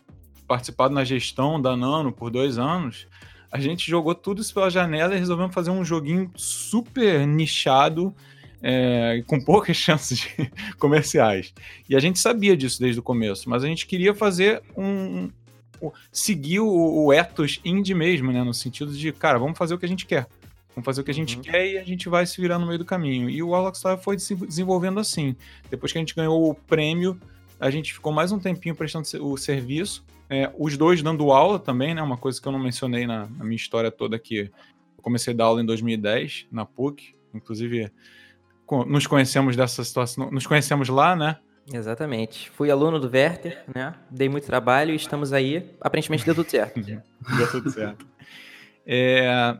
participado 0.47 0.93
na 0.93 1.03
gestão 1.05 1.61
da 1.61 1.77
Nano 1.77 2.11
por 2.11 2.29
dois 2.29 2.57
anos, 2.57 3.07
a 3.49 3.59
gente 3.59 3.89
jogou 3.89 4.13
tudo 4.13 4.41
isso 4.41 4.53
pela 4.53 4.69
janela 4.69 5.15
e 5.15 5.19
resolvemos 5.19 5.53
fazer 5.53 5.71
um 5.71 5.83
joguinho 5.85 6.29
super 6.35 7.25
nichado, 7.25 8.13
é, 8.61 9.23
com 9.25 9.39
poucas 9.39 9.75
chances 9.77 10.27
comerciais. 10.77 11.53
E 11.89 11.95
a 11.95 11.99
gente 11.99 12.19
sabia 12.19 12.55
disso 12.55 12.79
desde 12.81 12.99
o 12.99 13.03
começo, 13.03 13.49
mas 13.49 13.63
a 13.63 13.67
gente 13.67 13.87
queria 13.87 14.13
fazer 14.13 14.61
um. 14.75 15.29
um- 15.81 15.91
seguir 16.11 16.59
o, 16.59 17.05
o 17.05 17.11
ethos 17.13 17.59
indie 17.65 17.95
mesmo, 17.95 18.31
né? 18.31 18.43
No 18.43 18.53
sentido 18.53 18.91
de, 18.93 19.11
cara, 19.11 19.39
vamos 19.39 19.57
fazer 19.57 19.73
o 19.73 19.79
que 19.79 19.85
a 19.85 19.89
gente 19.89 20.05
quer. 20.05 20.27
Vamos 20.75 20.85
fazer 20.85 21.01
o 21.01 21.03
que 21.03 21.11
a 21.11 21.13
gente 21.13 21.35
Uhum. 21.37 21.41
quer 21.41 21.67
e 21.73 21.77
a 21.77 21.83
gente 21.83 22.07
vai 22.07 22.25
se 22.25 22.39
virar 22.39 22.57
no 22.57 22.65
meio 22.65 22.79
do 22.79 22.85
caminho. 22.85 23.29
E 23.29 23.43
o 23.43 23.49
Warlock 23.49 23.77
Star 23.77 23.97
foi 23.97 24.17
se 24.17 24.35
desenvolvendo 24.35 24.99
assim. 24.99 25.35
Depois 25.69 25.91
que 25.91 25.97
a 25.97 26.01
gente 26.01 26.15
ganhou 26.15 26.49
o 26.49 26.55
prêmio, 26.55 27.19
a 27.59 27.69
gente 27.69 27.93
ficou 27.93 28.11
mais 28.11 28.31
um 28.31 28.39
tempinho 28.39 28.73
prestando 28.75 29.05
o 29.25 29.37
serviço. 29.37 30.03
É, 30.29 30.49
os 30.57 30.77
dois 30.77 31.03
dando 31.03 31.31
aula 31.31 31.59
também, 31.59 31.93
né? 31.93 32.01
Uma 32.01 32.15
coisa 32.17 32.41
que 32.41 32.47
eu 32.47 32.51
não 32.53 32.59
mencionei 32.59 33.05
na, 33.05 33.27
na 33.27 33.43
minha 33.43 33.55
história 33.57 33.91
toda 33.91 34.15
aqui. 34.15 34.49
Eu 34.97 35.03
comecei 35.03 35.33
a 35.33 35.35
dar 35.37 35.43
aula 35.45 35.61
em 35.61 35.65
2010 35.65 36.47
na 36.51 36.65
PUC. 36.65 37.15
Inclusive, 37.33 37.91
nos 38.87 39.05
conhecemos 39.07 39.57
dessa 39.57 39.83
situação. 39.83 40.31
Nos 40.31 40.47
conhecemos 40.47 40.87
lá, 40.87 41.15
né? 41.17 41.37
Exatamente. 41.71 42.49
Fui 42.51 42.71
aluno 42.71 42.97
do 42.99 43.09
Werther, 43.09 43.63
né? 43.73 43.93
Dei 44.09 44.29
muito 44.29 44.45
trabalho 44.45 44.91
e 44.93 44.95
estamos 44.95 45.33
aí. 45.33 45.69
Aparentemente 45.81 46.25
deu 46.25 46.33
tudo 46.33 46.49
certo. 46.49 46.79
Deu 46.81 47.51
tudo 47.51 47.69
certo. 47.69 48.05
É, 48.85 49.57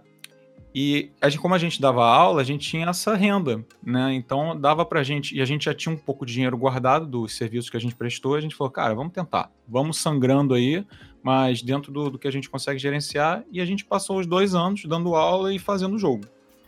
e 0.74 1.12
a 1.20 1.28
gente, 1.28 1.42
como 1.42 1.54
a 1.54 1.58
gente 1.58 1.82
dava 1.82 2.06
aula, 2.06 2.42
a 2.42 2.44
gente 2.44 2.68
tinha 2.68 2.88
essa 2.88 3.14
renda, 3.14 3.64
né? 3.84 4.14
Então 4.14 4.60
dava 4.60 4.86
pra 4.86 5.04
gente, 5.04 5.36
e 5.36 5.42
a 5.42 5.46
gente 5.46 5.66
já 5.66 5.74
tinha 5.74 5.94
um 5.94 5.98
pouco 5.98 6.26
de 6.26 6.34
dinheiro 6.34 6.58
guardado 6.58 7.06
dos 7.06 7.36
serviços 7.36 7.70
que 7.70 7.76
a 7.76 7.80
gente 7.80 7.96
prestou, 7.96 8.36
a 8.36 8.42
gente 8.42 8.56
falou, 8.56 8.72
cara, 8.72 8.96
vamos 8.96 9.12
tentar, 9.12 9.52
vamos 9.68 9.98
sangrando 9.98 10.54
aí, 10.54 10.86
mas 11.22 11.62
dentro 11.62 11.92
do, 11.92 12.12
do 12.12 12.18
que 12.18 12.28
a 12.28 12.32
gente 12.32 12.50
consegue 12.50 12.80
gerenciar, 12.80 13.44
e 13.52 13.60
a 13.60 13.66
gente 13.66 13.84
passou 13.84 14.20
os 14.20 14.26
dois 14.26 14.56
anos 14.56 14.86
dando 14.86 15.16
aula 15.16 15.54
e 15.54 15.60
fazendo 15.60 15.96
o 15.96 16.00
jogo. 16.00 16.24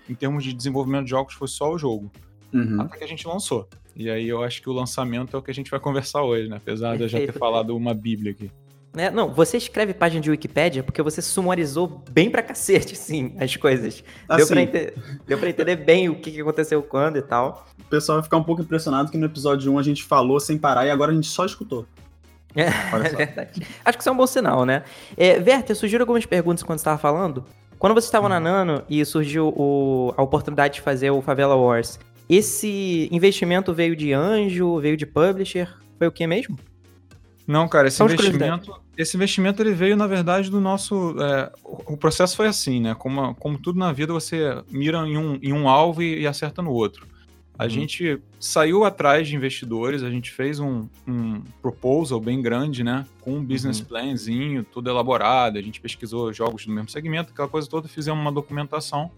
Em 0.10 0.16
termos 0.16 0.44
de 0.44 0.54
desenvolvimento 0.54 1.06
de 1.06 1.12
jogos, 1.12 1.34
foi 1.34 1.48
só 1.48 1.72
o 1.72 1.78
jogo. 1.78 2.12
Uhum. 2.54 2.82
Até 2.82 2.98
que 2.98 3.04
a 3.04 3.08
gente 3.08 3.26
lançou. 3.26 3.68
E 3.96 4.10
aí 4.10 4.28
eu 4.28 4.44
acho 4.44 4.62
que 4.62 4.70
o 4.70 4.74
lançamento 4.74 5.36
é 5.36 5.40
o 5.40 5.42
que 5.42 5.50
a 5.50 5.54
gente 5.54 5.72
vai 5.72 5.80
conversar 5.80 6.24
hoje, 6.24 6.50
né? 6.50 6.58
Apesar 6.58 6.98
de 6.98 7.04
eu 7.04 7.08
já 7.08 7.20
ter 7.20 7.32
falado 7.32 7.76
uma 7.76 7.94
bíblia 7.94 8.32
aqui. 8.32 8.52
Né? 8.94 9.10
Não, 9.10 9.34
você 9.34 9.58
escreve 9.58 9.92
página 9.94 10.22
de 10.22 10.30
Wikipédia 10.30 10.84
porque 10.84 11.02
você 11.02 11.20
sumarizou 11.22 12.04
bem 12.12 12.30
pra 12.30 12.44
cacete, 12.44 12.96
sim, 12.96 13.36
as 13.40 13.56
coisas. 13.56 14.04
Deu, 14.28 14.38
Assim, 14.38 14.54
pra 14.54 14.62
ente- 14.62 14.94
Deu 15.26 15.38
pra 15.40 15.50
entender 15.50 15.76
bem 15.78 16.10
o 16.10 16.16
que 16.16 16.40
aconteceu 16.40 16.82
quando 16.84 17.18
e 17.18 17.22
tal. 17.24 17.66
o 17.80 17.84
pessoal 17.86 18.18
vai 18.20 18.24
ficar 18.24 18.38
um 18.38 18.44
pouco 18.44 18.62
impressionado 18.62 19.10
que 19.12 19.18
no 19.18 19.26
episódio 19.26 19.72
1 19.74 19.80
a 19.80 19.84
gente 19.84 20.04
falou 20.04 20.40
sem 20.40 20.58
parar 20.60 20.86
e 20.86 20.92
agora 20.92 21.12
a 21.12 21.16
gente 21.16 21.28
só 21.28 21.46
escutou. 21.46 21.86
É, 22.56 22.68
Olha 22.94 23.08
é 23.08 23.10
só. 23.10 23.18
verdade. 23.18 23.62
Acho 23.84 23.98
que 23.98 24.02
isso 24.04 24.10
é 24.10 24.12
um 24.12 24.16
bom 24.16 24.28
sinal, 24.28 24.64
né? 24.64 24.84
É, 25.18 25.38
Werther, 25.40 25.76
surgiram 25.76 26.04
algumas 26.04 26.24
perguntas 26.24 26.62
quando 26.62 26.78
você 26.78 26.82
estava 26.84 27.00
falando. 27.00 27.44
Quando 27.80 27.96
você 27.96 28.06
estava 28.06 28.30
na 28.30 28.40
Nano 28.40 28.84
e 28.88 29.04
surgiu 29.04 29.48
o- 29.58 30.14
a 30.16 30.22
oportunidade 30.22 30.76
de 30.76 30.82
fazer 30.82 31.10
o 31.10 31.20
Favela 31.20 31.56
Wars, 31.56 32.00
esse 32.30 33.10
investimento 33.12 33.74
veio 33.74 33.96
de 33.96 34.14
anjo, 34.14 34.80
veio 34.80 34.96
de 34.96 35.04
publisher? 35.08 35.68
Foi 35.98 36.06
o 36.06 36.12
que 36.12 36.28
mesmo? 36.28 36.60
Não, 37.48 37.68
cara, 37.68 37.88
esse 37.88 38.04
investimento, 38.04 38.80
esse 38.98 39.18
investimento 39.18 39.62
ele 39.62 39.74
veio, 39.74 39.96
na 39.96 40.08
verdade, 40.08 40.50
do 40.50 40.62
nosso. 40.62 41.16
é, 41.20 41.52
o 41.64 41.98
processo 41.98 42.36
foi 42.36 42.48
assim, 42.48 42.80
né? 42.80 42.96
Como, 42.96 43.34
como 43.36 43.58
tudo 43.58 43.80
na 43.80 43.92
vida, 43.92 44.14
você 44.14 44.62
mira 44.70 45.00
em 45.08 45.18
um, 45.18 45.40
em 45.42 45.52
um 45.52 45.68
alvo 45.68 46.02
e, 46.02 46.22
e 46.22 46.28
acerta 46.28 46.62
no 46.62 46.72
outro. 46.72 47.08
A 47.58 47.64
uhum. 47.64 47.70
gente 47.70 48.20
saiu 48.40 48.84
atrás 48.84 49.28
de 49.28 49.36
investidores, 49.36 50.02
a 50.02 50.10
gente 50.10 50.32
fez 50.32 50.60
um, 50.60 50.88
um 51.08 51.42
proposal 51.62 52.20
bem 52.20 52.42
grande, 52.42 52.84
né? 52.84 53.06
Com 53.22 53.36
um 53.38 53.44
business 53.44 53.80
uhum. 53.80 53.86
planzinho, 53.86 54.64
tudo 54.64 54.90
elaborado. 54.90 55.58
A 55.58 55.62
gente 55.62 55.80
pesquisou 55.80 56.34
jogos 56.34 56.66
do 56.66 56.72
mesmo 56.72 56.90
segmento, 56.90 57.32
aquela 57.32 57.48
coisa 57.48 57.68
toda, 57.70 57.88
fizemos 57.88 58.20
uma 58.20 58.32
documentação 58.32 59.12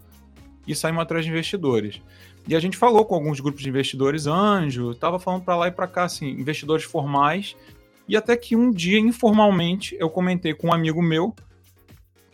e 0.66 0.74
saímos 0.74 1.02
atrás 1.02 1.24
de 1.24 1.30
investidores. 1.30 2.00
E 2.48 2.54
a 2.54 2.60
gente 2.60 2.76
falou 2.76 3.04
com 3.04 3.14
alguns 3.14 3.40
grupos 3.40 3.62
de 3.62 3.68
investidores 3.68 4.26
anjo, 4.26 4.94
tava 4.94 5.18
falando 5.18 5.42
para 5.42 5.56
lá 5.56 5.68
e 5.68 5.70
para 5.70 5.86
cá, 5.86 6.04
assim, 6.04 6.28
investidores 6.28 6.84
formais. 6.84 7.56
E 8.08 8.16
até 8.16 8.36
que 8.36 8.54
um 8.54 8.70
dia, 8.70 8.98
informalmente, 8.98 9.96
eu 9.98 10.08
comentei 10.08 10.54
com 10.54 10.68
um 10.68 10.72
amigo 10.72 11.02
meu 11.02 11.34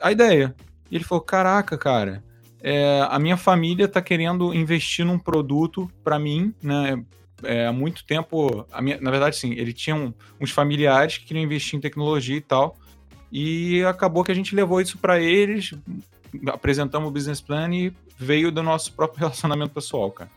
a 0.00 0.12
ideia. 0.12 0.54
E 0.90 0.96
ele 0.96 1.04
falou: 1.04 1.22
Caraca, 1.22 1.78
cara, 1.78 2.22
é, 2.62 3.06
a 3.08 3.18
minha 3.18 3.36
família 3.36 3.86
está 3.86 4.00
querendo 4.00 4.54
investir 4.54 5.04
num 5.04 5.18
produto 5.18 5.90
para 6.04 6.18
mim, 6.18 6.54
né? 6.62 7.02
É, 7.44 7.66
há 7.66 7.72
muito 7.72 8.06
tempo, 8.06 8.64
minha, 8.80 9.00
na 9.00 9.10
verdade, 9.10 9.34
sim, 9.34 9.52
ele 9.54 9.72
tinha 9.72 9.96
um, 9.96 10.14
uns 10.40 10.52
familiares 10.52 11.18
que 11.18 11.24
queriam 11.24 11.42
investir 11.42 11.76
em 11.76 11.80
tecnologia 11.80 12.36
e 12.36 12.40
tal, 12.40 12.76
e 13.32 13.82
acabou 13.82 14.22
que 14.22 14.30
a 14.30 14.34
gente 14.34 14.54
levou 14.54 14.80
isso 14.80 14.96
para 14.96 15.20
eles, 15.20 15.74
apresentamos 16.46 17.08
o 17.08 17.10
business 17.10 17.40
plan 17.40 17.68
e 17.74 17.92
veio 18.16 18.52
do 18.52 18.62
nosso 18.62 18.92
próprio 18.92 19.18
relacionamento 19.26 19.74
pessoal, 19.74 20.12
cara. 20.12 20.30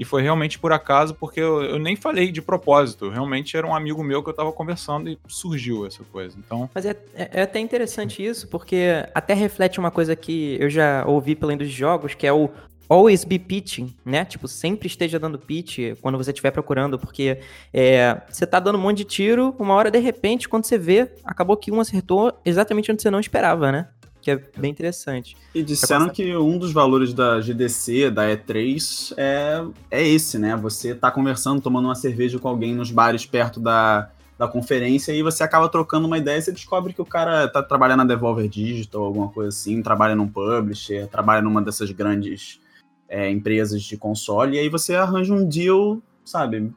E 0.00 0.04
foi 0.06 0.22
realmente 0.22 0.58
por 0.58 0.72
acaso, 0.72 1.14
porque 1.14 1.38
eu, 1.38 1.62
eu, 1.62 1.78
nem 1.78 1.94
falei 1.94 2.32
de 2.32 2.40
propósito. 2.40 3.10
Realmente 3.10 3.54
era 3.54 3.66
um 3.66 3.74
amigo 3.74 4.02
meu 4.02 4.22
que 4.22 4.30
eu 4.30 4.32
tava 4.32 4.50
conversando 4.50 5.10
e 5.10 5.18
surgiu 5.28 5.86
essa 5.86 6.02
coisa. 6.04 6.38
Então. 6.38 6.70
Mas 6.74 6.86
é, 6.86 6.96
é, 7.14 7.30
é 7.34 7.42
até 7.42 7.60
interessante 7.60 8.24
isso, 8.24 8.48
porque 8.48 9.06
até 9.14 9.34
reflete 9.34 9.78
uma 9.78 9.90
coisa 9.90 10.16
que 10.16 10.56
eu 10.58 10.70
já 10.70 11.04
ouvi 11.06 11.32
indústria 11.32 11.66
de 11.66 11.68
jogos, 11.68 12.14
que 12.14 12.26
é 12.26 12.32
o 12.32 12.48
always 12.88 13.24
be 13.24 13.38
pitching, 13.38 13.94
né? 14.02 14.24
Tipo, 14.24 14.48
sempre 14.48 14.86
esteja 14.86 15.18
dando 15.18 15.38
pitch 15.38 15.78
quando 16.00 16.16
você 16.16 16.30
estiver 16.30 16.50
procurando, 16.50 16.98
porque 16.98 17.38
é, 17.70 18.22
você 18.26 18.46
tá 18.46 18.58
dando 18.58 18.78
um 18.78 18.80
monte 18.80 18.98
de 18.98 19.04
tiro, 19.04 19.54
uma 19.58 19.74
hora 19.74 19.90
de 19.90 19.98
repente, 19.98 20.48
quando 20.48 20.64
você 20.64 20.78
vê, 20.78 21.12
acabou 21.22 21.58
que 21.58 21.70
um 21.70 21.78
acertou 21.78 22.32
exatamente 22.42 22.90
onde 22.90 23.02
você 23.02 23.10
não 23.10 23.20
esperava, 23.20 23.70
né? 23.70 23.88
Que 24.20 24.30
é 24.30 24.36
bem 24.56 24.70
interessante. 24.70 25.36
E 25.54 25.62
disseram 25.62 26.08
que 26.08 26.36
um 26.36 26.58
dos 26.58 26.72
valores 26.72 27.12
da 27.14 27.40
GDC, 27.40 28.10
da 28.10 28.24
E3, 28.24 29.14
é, 29.16 29.64
é 29.90 30.06
esse, 30.06 30.38
né? 30.38 30.56
Você 30.56 30.94
tá 30.94 31.10
conversando, 31.10 31.60
tomando 31.60 31.86
uma 31.86 31.94
cerveja 31.94 32.38
com 32.38 32.48
alguém 32.48 32.74
nos 32.74 32.90
bares 32.90 33.24
perto 33.24 33.58
da, 33.58 34.10
da 34.38 34.48
conferência 34.48 35.12
e 35.12 35.22
você 35.22 35.42
acaba 35.42 35.68
trocando 35.68 36.06
uma 36.06 36.16
ideia 36.16 36.38
e 36.38 36.42
você 36.42 36.52
descobre 36.52 36.92
que 36.92 37.02
o 37.02 37.04
cara 37.04 37.48
tá 37.48 37.62
trabalhando 37.62 37.98
na 37.98 38.04
Devolver 38.04 38.48
Digital, 38.48 39.04
alguma 39.04 39.28
coisa 39.28 39.50
assim, 39.50 39.82
trabalha 39.82 40.14
num 40.14 40.28
publisher, 40.28 41.06
trabalha 41.08 41.42
numa 41.42 41.60
dessas 41.60 41.90
grandes 41.90 42.60
é, 43.08 43.28
empresas 43.30 43.82
de 43.82 43.96
console, 43.96 44.56
e 44.56 44.60
aí 44.60 44.68
você 44.68 44.94
arranja 44.94 45.34
um 45.34 45.46
deal, 45.46 46.00
sabe, 46.24 46.72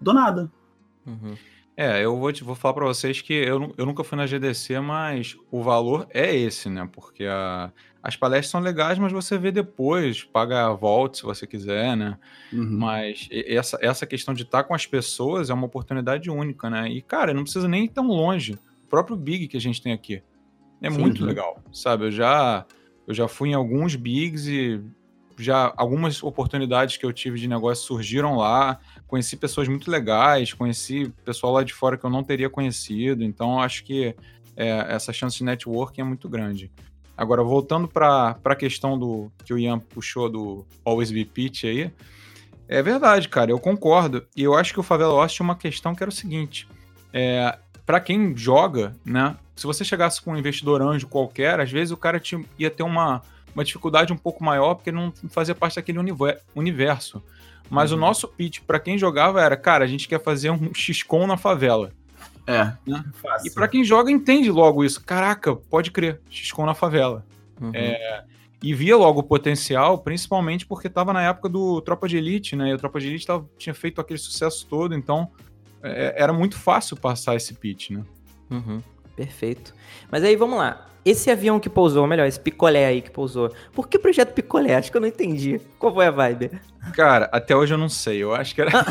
do 0.00 0.12
nada. 0.12 0.50
Uhum. 1.06 1.34
É, 1.76 2.02
eu 2.02 2.16
vou, 2.16 2.32
te, 2.32 2.42
vou 2.42 2.54
falar 2.54 2.72
para 2.72 2.86
vocês 2.86 3.20
que 3.20 3.34
eu, 3.34 3.74
eu 3.76 3.84
nunca 3.84 4.02
fui 4.02 4.16
na 4.16 4.26
GDC, 4.26 4.80
mas 4.80 5.36
o 5.50 5.62
valor 5.62 6.06
é 6.08 6.34
esse, 6.34 6.70
né? 6.70 6.88
Porque 6.90 7.24
a, 7.24 7.70
as 8.02 8.16
palestras 8.16 8.50
são 8.50 8.62
legais, 8.62 8.98
mas 8.98 9.12
você 9.12 9.36
vê 9.36 9.52
depois, 9.52 10.24
paga 10.24 10.66
a 10.66 10.72
volta 10.72 11.18
se 11.18 11.24
você 11.24 11.46
quiser, 11.46 11.94
né? 11.94 12.16
Uhum. 12.50 12.78
Mas 12.78 13.28
essa, 13.30 13.76
essa 13.82 14.06
questão 14.06 14.32
de 14.32 14.42
estar 14.42 14.64
com 14.64 14.74
as 14.74 14.86
pessoas 14.86 15.50
é 15.50 15.54
uma 15.54 15.66
oportunidade 15.66 16.30
única, 16.30 16.70
né? 16.70 16.88
E, 16.88 17.02
cara, 17.02 17.34
não 17.34 17.42
precisa 17.42 17.68
nem 17.68 17.84
ir 17.84 17.88
tão 17.90 18.06
longe. 18.06 18.54
O 18.84 18.88
próprio 18.88 19.14
Big 19.14 19.46
que 19.46 19.56
a 19.58 19.60
gente 19.60 19.82
tem 19.82 19.92
aqui 19.92 20.22
é 20.80 20.90
Sim, 20.90 20.98
muito 20.98 21.26
legal, 21.26 21.62
sabe? 21.72 22.06
Eu 22.06 22.10
já, 22.10 22.64
eu 23.06 23.12
já 23.12 23.28
fui 23.28 23.50
em 23.50 23.54
alguns 23.54 23.96
Bigs 23.96 24.48
e 24.48 24.80
já 25.38 25.72
algumas 25.76 26.22
oportunidades 26.22 26.96
que 26.96 27.04
eu 27.04 27.12
tive 27.12 27.38
de 27.38 27.48
negócio 27.48 27.84
surgiram 27.84 28.36
lá. 28.36 28.78
Conheci 29.06 29.36
pessoas 29.36 29.68
muito 29.68 29.90
legais, 29.90 30.52
conheci 30.52 31.12
pessoal 31.24 31.52
lá 31.52 31.62
de 31.62 31.72
fora 31.72 31.96
que 31.96 32.04
eu 32.04 32.10
não 32.10 32.22
teria 32.22 32.48
conhecido. 32.50 33.22
Então, 33.22 33.60
acho 33.60 33.84
que 33.84 34.14
é, 34.56 34.86
essa 34.88 35.12
chance 35.12 35.36
de 35.38 35.44
networking 35.44 36.00
é 36.00 36.04
muito 36.04 36.28
grande. 36.28 36.70
Agora, 37.16 37.42
voltando 37.42 37.88
para 37.88 38.36
a 38.44 38.54
questão 38.54 38.98
do 38.98 39.30
que 39.44 39.52
o 39.54 39.58
Ian 39.58 39.78
puxou 39.78 40.28
do 40.28 40.66
Always 40.84 41.10
Be 41.10 41.24
Pitch 41.24 41.64
aí, 41.64 41.90
é 42.68 42.82
verdade, 42.82 43.28
cara, 43.28 43.50
eu 43.50 43.58
concordo. 43.58 44.26
E 44.36 44.42
eu 44.42 44.54
acho 44.54 44.72
que 44.72 44.80
o 44.80 44.82
Favela 44.82 45.12
Lost 45.12 45.36
tinha 45.36 45.44
uma 45.44 45.56
questão 45.56 45.94
que 45.94 46.02
era 46.02 46.10
o 46.10 46.12
seguinte: 46.12 46.68
é, 47.12 47.58
para 47.86 48.00
quem 48.00 48.36
joga, 48.36 48.94
né? 49.04 49.36
Se 49.54 49.66
você 49.66 49.84
chegasse 49.84 50.20
com 50.20 50.32
um 50.32 50.36
investidor 50.36 50.82
anjo 50.82 51.06
qualquer, 51.06 51.60
às 51.60 51.70
vezes 51.70 51.90
o 51.90 51.96
cara 51.96 52.20
tinha, 52.20 52.44
ia 52.58 52.70
ter 52.70 52.82
uma 52.82 53.22
uma 53.56 53.64
dificuldade 53.64 54.12
um 54.12 54.16
pouco 54.18 54.44
maior, 54.44 54.74
porque 54.74 54.92
não 54.92 55.10
fazia 55.30 55.54
parte 55.54 55.76
daquele 55.76 55.98
universo. 56.54 57.22
Mas 57.70 57.90
uhum. 57.90 57.96
o 57.96 58.00
nosso 58.00 58.28
pitch 58.28 58.60
para 58.60 58.78
quem 58.78 58.98
jogava 58.98 59.40
era, 59.40 59.56
cara, 59.56 59.84
a 59.84 59.88
gente 59.88 60.06
quer 60.06 60.22
fazer 60.22 60.50
um 60.50 60.72
XCOM 60.74 61.26
na 61.26 61.38
favela. 61.38 61.90
É, 62.46 62.72
né? 62.86 63.04
E 63.44 63.50
para 63.50 63.66
quem 63.66 63.82
joga 63.82 64.10
entende 64.10 64.50
logo 64.50 64.84
isso. 64.84 65.02
Caraca, 65.02 65.56
pode 65.56 65.90
crer, 65.90 66.20
XCOM 66.30 66.66
na 66.66 66.74
favela. 66.74 67.24
Uhum. 67.60 67.72
É, 67.74 68.24
e 68.62 68.74
via 68.74 68.96
logo 68.96 69.20
o 69.20 69.24
potencial, 69.24 69.98
principalmente 69.98 70.66
porque 70.66 70.86
estava 70.86 71.12
na 71.12 71.22
época 71.22 71.48
do 71.48 71.80
Tropa 71.80 72.06
de 72.06 72.18
Elite, 72.18 72.54
né? 72.54 72.68
E 72.68 72.74
o 72.74 72.78
Tropa 72.78 73.00
de 73.00 73.08
Elite 73.08 73.26
tava, 73.26 73.48
tinha 73.56 73.74
feito 73.74 74.00
aquele 74.02 74.18
sucesso 74.18 74.66
todo, 74.68 74.94
então 74.94 75.30
é, 75.82 76.14
era 76.16 76.32
muito 76.32 76.58
fácil 76.58 76.96
passar 76.96 77.34
esse 77.34 77.54
pitch, 77.54 77.90
né? 77.90 78.04
Uhum. 78.50 78.82
Perfeito. 79.16 79.74
Mas 80.10 80.22
aí 80.22 80.36
vamos 80.36 80.58
lá. 80.58 80.86
Esse 81.04 81.30
avião 81.30 81.60
que 81.60 81.70
pousou, 81.70 82.02
ou 82.02 82.08
melhor, 82.08 82.26
esse 82.26 82.38
picolé 82.38 82.84
aí 82.86 83.00
que 83.00 83.10
pousou. 83.10 83.52
Por 83.72 83.88
que 83.88 83.98
projeto 83.98 84.34
picolé? 84.34 84.74
Acho 84.74 84.90
que 84.90 84.96
eu 84.96 85.00
não 85.00 85.08
entendi. 85.08 85.60
Qual 85.78 85.94
foi 85.94 86.06
a 86.06 86.10
vibe? 86.10 86.50
Cara, 86.94 87.28
até 87.32 87.54
hoje 87.54 87.72
eu 87.72 87.78
não 87.78 87.88
sei. 87.88 88.18
Eu 88.22 88.34
acho 88.34 88.54
que 88.54 88.60
era. 88.60 88.84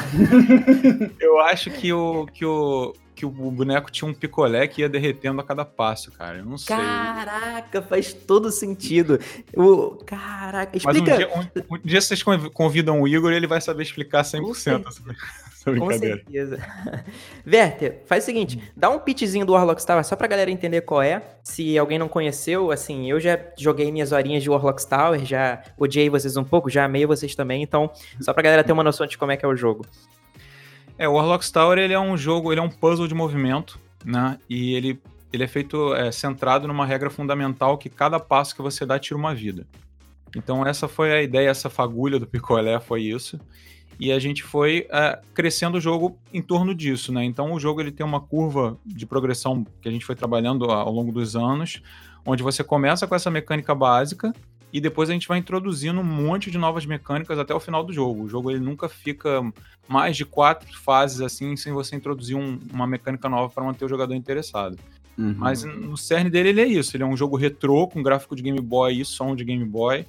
eu 1.20 1.40
acho 1.42 1.70
que 1.70 1.92
o, 1.92 2.26
que 2.28 2.46
o 2.46 2.94
que 3.16 3.26
o 3.26 3.30
boneco 3.30 3.90
tinha 3.90 4.10
um 4.10 4.14
picolé 4.14 4.68
que 4.68 4.82
ia 4.82 4.90
derretendo 4.90 5.40
a 5.40 5.44
cada 5.44 5.64
passo, 5.64 6.12
cara. 6.12 6.40
Eu 6.40 6.46
não 6.46 6.58
sei. 6.58 6.76
Caraca, 6.76 7.82
faz 7.82 8.14
todo 8.14 8.52
sentido. 8.52 9.18
O... 9.56 9.92
Caraca, 10.06 10.76
explica. 10.76 11.00
Mas 11.00 11.02
um 11.02 11.18
dia, 11.18 11.66
um, 11.72 11.76
um 11.76 11.80
dia 11.84 12.02
vocês 12.02 12.22
convidam 12.54 13.02
o 13.02 13.08
Igor 13.08 13.32
e 13.32 13.36
ele 13.36 13.48
vai 13.48 13.62
saber 13.62 13.84
explicar 13.84 14.24
100%. 14.24 14.84
Com 15.66 15.92
certeza. 15.92 16.60
Werther, 17.46 18.04
faz 18.06 18.24
o 18.24 18.26
seguinte, 18.26 18.62
dá 18.78 18.90
um 18.90 19.00
pitchzinho 19.00 19.46
do 19.46 19.54
Warlock 19.54 19.84
Tower 19.84 20.04
só 20.04 20.16
pra 20.16 20.28
galera 20.28 20.52
entender 20.52 20.82
qual 20.82 21.02
é. 21.02 21.24
Se 21.44 21.76
alguém 21.78 21.98
não 21.98 22.08
conheceu, 22.08 22.72
assim, 22.72 23.10
eu 23.10 23.20
já 23.20 23.40
joguei 23.58 23.92
minhas 23.92 24.12
horinhas 24.12 24.44
de 24.44 24.50
Warlock 24.50 24.88
Tower, 24.88 25.26
já 25.26 25.64
odiei 25.78 26.08
vocês 26.08 26.38
um 26.38 26.44
pouco, 26.44 26.70
já 26.70 26.86
amei 26.86 27.06
vocês 27.08 27.34
também, 27.34 27.64
então 27.64 27.92
só 28.22 28.32
pra 28.32 28.44
galera 28.44 28.64
ter 28.64 28.74
uma 28.74 28.84
noção 28.84 29.08
de 29.08 29.18
como 29.18 29.32
é 29.32 29.38
que 29.38 29.44
é 29.44 29.48
o 29.48 29.56
jogo. 29.56 29.86
É, 31.00 31.10
o 31.10 31.14
Warlock 31.14 31.52
Tower, 31.52 31.80
ele 31.80 31.94
é 31.94 32.00
um 32.00 32.16
jogo, 32.16 32.54
ele 32.54 32.60
é 32.60 32.64
um 32.64 32.70
puzzle 32.70 33.08
de 33.08 33.16
movimento, 33.16 33.80
né? 34.06 34.38
E 34.48 34.76
ele, 34.76 35.02
ele 35.34 35.44
é 35.44 35.48
feito 35.48 35.96
é, 35.96 36.12
centrado 36.12 36.68
numa 36.68 36.86
regra 36.86 37.10
fundamental 37.10 37.78
que 37.78 37.90
cada 37.90 38.20
passo 38.20 38.56
que 38.56 38.62
você 38.62 38.86
dá 38.86 39.00
tira 39.00 39.18
uma 39.18 39.34
vida. 39.34 39.66
Então 40.36 40.66
essa 40.66 40.88
foi 40.88 41.12
a 41.12 41.24
ideia, 41.24 41.50
essa 41.50 41.72
fagulha 41.72 42.20
do 42.20 42.28
picolé 42.28 42.80
foi 42.80 43.02
isso 43.02 43.40
e 44.00 44.12
a 44.12 44.20
gente 44.20 44.44
foi 44.44 44.88
uh, 44.90 45.26
crescendo 45.34 45.78
o 45.78 45.82
jogo 45.82 46.18
em 46.34 46.42
torno 46.42 46.76
disso, 46.76 47.12
né? 47.12 47.24
Então 47.24 47.54
o 47.54 47.60
jogo 47.60 47.82
ele 47.82 47.92
tem 47.92 48.06
uma 48.06 48.20
curva 48.20 48.78
de 48.86 49.06
progressão 49.06 49.66
que 49.82 49.88
a 49.88 49.92
gente 49.92 50.06
foi 50.06 50.16
trabalhando 50.16 50.66
ao 50.66 50.92
longo 50.92 51.12
dos 51.12 51.36
anos, 51.36 51.82
onde 52.26 52.44
você 52.44 52.64
começa 52.64 53.08
com 53.08 53.16
essa 53.16 53.32
mecânica 53.32 53.74
básica 53.74 54.34
e 54.74 54.82
depois 54.82 55.10
a 55.10 55.14
gente 55.14 55.28
vai 55.28 55.38
introduzindo 55.38 56.02
um 56.02 56.04
monte 56.04 56.52
de 56.52 56.58
novas 56.58 56.86
mecânicas 56.86 57.40
até 57.40 57.54
o 57.54 57.60
final 57.60 57.84
do 57.84 57.94
jogo. 57.94 58.24
O 58.24 58.28
jogo 58.28 58.52
ele 58.52 58.60
nunca 58.60 58.90
fica 58.90 59.42
mais 59.88 60.18
de 60.18 60.26
quatro 60.26 60.78
fases 60.78 61.22
assim 61.22 61.56
sem 61.56 61.72
você 61.72 61.96
introduzir 61.96 62.36
um, 62.36 62.60
uma 62.74 62.86
mecânica 62.86 63.30
nova 63.30 63.54
para 63.54 63.64
manter 63.64 63.86
o 63.86 63.90
jogador 63.90 64.14
interessado. 64.14 64.78
Uhum. 65.18 65.34
Mas 65.38 65.64
no 65.64 65.96
cerne 65.96 66.30
dele 66.30 66.50
ele 66.50 66.62
é 66.62 66.68
isso, 66.68 66.98
ele 66.98 67.04
é 67.04 67.06
um 67.06 67.16
jogo 67.16 67.38
retrô 67.38 67.88
com 67.88 68.04
gráfico 68.04 68.36
de 68.36 68.44
Game 68.44 68.60
Boy 68.60 69.00
e 69.00 69.06
som 69.06 69.34
de 69.34 69.46
Game 69.46 69.64
Boy. 69.64 70.06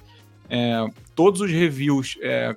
É, 0.49 0.85
todos 1.15 1.39
os 1.39 1.49
reviews 1.49 2.17
é, 2.21 2.55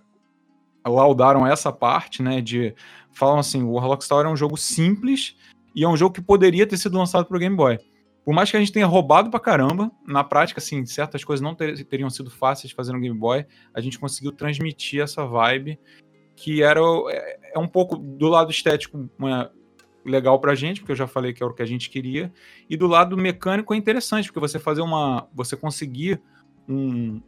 laudaram 0.87 1.47
essa 1.47 1.73
parte, 1.73 2.23
né? 2.23 2.41
De 2.41 2.75
falam 3.13 3.39
assim, 3.39 3.63
o 3.63 3.73
Warlock 3.73 4.07
Tower 4.09 4.27
é 4.27 4.29
um 4.29 4.37
jogo 4.37 4.57
simples 4.57 5.37
e 5.75 5.85
é 5.85 5.89
um 5.89 5.97
jogo 5.97 6.15
que 6.15 6.21
poderia 6.21 6.67
ter 6.67 6.77
sido 6.77 6.99
lançado 6.99 7.27
para 7.27 7.37
o 7.37 7.41
Game 7.41 7.57
Boy. 7.57 7.79
Por 8.25 8.35
mais 8.35 8.51
que 8.51 8.57
a 8.57 8.61
gente 8.61 8.73
tenha 8.73 8.87
roubado 8.87 9.31
pra 9.31 9.41
caramba, 9.41 9.91
na 10.07 10.23
prática, 10.23 10.61
assim, 10.61 10.85
certas 10.85 11.25
coisas 11.25 11.43
não 11.43 11.55
ter, 11.55 11.85
teriam 11.85 12.11
sido 12.11 12.31
fáceis 12.31 12.71
de 12.71 12.75
fazer 12.75 12.93
no 12.93 13.01
Game 13.01 13.19
Boy, 13.19 13.47
a 13.73 13.81
gente 13.81 13.99
conseguiu 13.99 14.33
transmitir 14.33 15.03
essa 15.03 15.25
vibe 15.25 15.79
que 16.37 16.63
era 16.63 16.81
é, 17.11 17.53
é 17.55 17.59
um 17.59 17.69
pouco 17.69 17.97
do 17.97 18.29
lado 18.29 18.51
estético 18.51 19.11
uma, 19.19 19.51
legal 20.05 20.39
pra 20.41 20.55
gente, 20.55 20.81
porque 20.81 20.93
eu 20.93 20.97
já 20.97 21.07
falei 21.07 21.33
que 21.33 21.43
era 21.43 21.53
o 21.53 21.55
que 21.55 21.63
a 21.63 21.67
gente 21.67 21.91
queria, 21.91 22.33
e 22.69 22.77
do 22.77 22.87
lado 22.87 23.17
mecânico 23.17 23.75
é 23.75 23.77
interessante, 23.77 24.27
porque 24.27 24.41
você 24.41 24.59
fazer 24.59 24.81
uma. 24.81 25.29
você 25.35 25.57
conseguir 25.57 26.21
um, 26.69 27.21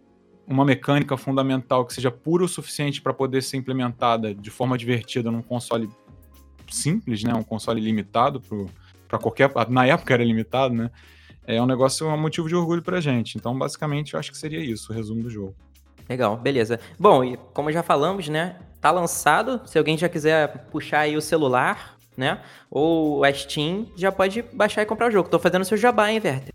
uma 0.46 0.64
mecânica 0.64 1.16
fundamental 1.16 1.84
que 1.84 1.94
seja 1.94 2.10
pura 2.10 2.44
o 2.44 2.48
suficiente 2.48 3.00
para 3.00 3.12
poder 3.12 3.42
ser 3.42 3.56
implementada 3.56 4.34
de 4.34 4.50
forma 4.50 4.76
divertida 4.76 5.30
num 5.30 5.42
console 5.42 5.88
simples, 6.68 7.22
né, 7.22 7.34
um 7.34 7.42
console 7.42 7.80
limitado 7.80 8.42
para 9.06 9.18
qualquer, 9.18 9.50
na 9.68 9.86
época 9.86 10.14
era 10.14 10.24
limitado, 10.24 10.74
né, 10.74 10.90
é 11.46 11.60
um 11.60 11.66
negócio, 11.66 12.08
é 12.08 12.12
um 12.12 12.20
motivo 12.20 12.48
de 12.48 12.54
orgulho 12.54 12.82
para 12.82 13.00
gente. 13.00 13.36
Então, 13.36 13.56
basicamente, 13.58 14.14
eu 14.14 14.20
acho 14.20 14.30
que 14.30 14.38
seria 14.38 14.60
isso, 14.60 14.92
o 14.92 14.94
resumo 14.94 15.22
do 15.22 15.30
jogo. 15.30 15.54
Legal, 16.08 16.36
beleza. 16.36 16.80
Bom, 16.98 17.24
e 17.24 17.36
como 17.52 17.70
já 17.72 17.82
falamos, 17.82 18.28
né, 18.28 18.56
tá 18.80 18.90
lançado. 18.90 19.60
Se 19.66 19.78
alguém 19.78 19.96
já 19.96 20.08
quiser 20.08 20.66
puxar 20.70 21.00
aí 21.00 21.16
o 21.16 21.22
celular, 21.22 21.96
né? 22.16 22.42
Ou 22.70 23.24
a 23.24 23.32
Steam, 23.32 23.86
já 23.96 24.12
pode 24.12 24.42
baixar 24.52 24.82
e 24.82 24.86
comprar 24.86 25.08
o 25.08 25.10
jogo. 25.10 25.28
Tô 25.28 25.38
fazendo 25.38 25.64
seu 25.64 25.76
jabá, 25.76 26.10
hein, 26.10 26.20
Werther? 26.22 26.52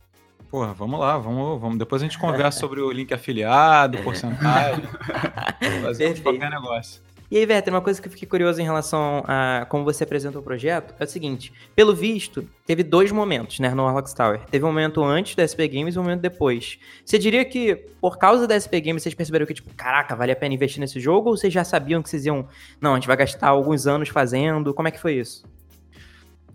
Porra, 0.50 0.74
vamos 0.74 1.00
lá, 1.00 1.18
vamos, 1.18 1.60
vamos. 1.60 1.78
Depois 1.78 2.02
a 2.02 2.06
gente 2.06 2.18
conversa 2.18 2.60
sobre 2.60 2.80
o 2.80 2.92
link 2.92 3.14
afiliado, 3.14 3.98
porcentagem. 4.00 4.84
fazer 5.84 6.22
qualquer 6.22 6.50
negócio. 6.50 7.02
E 7.30 7.38
aí, 7.38 7.46
Werther, 7.46 7.74
uma 7.74 7.82
coisa 7.82 8.02
que 8.02 8.08
eu 8.08 8.12
fiquei 8.12 8.26
curioso 8.26 8.62
em 8.62 8.64
relação 8.64 9.22
a 9.28 9.66
como 9.68 9.84
você 9.84 10.06
apresentou 10.06 10.42
o 10.42 10.44
projeto 10.44 10.96
é 10.98 11.04
o 11.04 11.08
seguinte: 11.08 11.52
pelo 11.76 11.94
visto, 11.94 12.48
teve 12.66 12.84
dois 12.84 13.12
momentos, 13.12 13.60
né, 13.60 13.76
no 13.76 13.84
Warlocks 13.84 14.14
Tower. 14.14 14.40
Teve 14.50 14.64
um 14.64 14.70
momento 14.70 15.04
antes 15.04 15.36
da 15.36 15.44
SP 15.44 15.68
Games 15.68 15.96
e 15.96 16.00
um 16.00 16.04
momento 16.04 16.22
depois. 16.22 16.80
Você 17.04 17.20
diria 17.20 17.44
que, 17.44 17.76
por 18.00 18.18
causa 18.18 18.48
da 18.48 18.58
SP 18.58 18.80
Games, 18.80 19.04
vocês 19.04 19.14
perceberam 19.14 19.46
que, 19.46 19.54
tipo, 19.54 19.74
caraca, 19.76 20.16
vale 20.16 20.32
a 20.32 20.36
pena 20.38 20.56
investir 20.56 20.80
nesse 20.80 21.02
jogo? 21.02 21.30
Ou 21.30 21.36
vocês 21.36 21.52
já 21.52 21.66
sabiam 21.66 22.02
que 22.02 22.10
vocês 22.10 22.26
iam, 22.26 22.48
não, 22.80 22.94
a 22.94 22.96
gente 22.96 23.08
vai 23.08 23.18
gastar 23.18 23.50
alguns 23.50 23.86
anos 23.88 24.08
fazendo? 24.08 24.74
Como 24.74 24.88
é 24.88 24.92
que 24.92 25.00
foi 25.00 25.16
isso? 25.16 25.44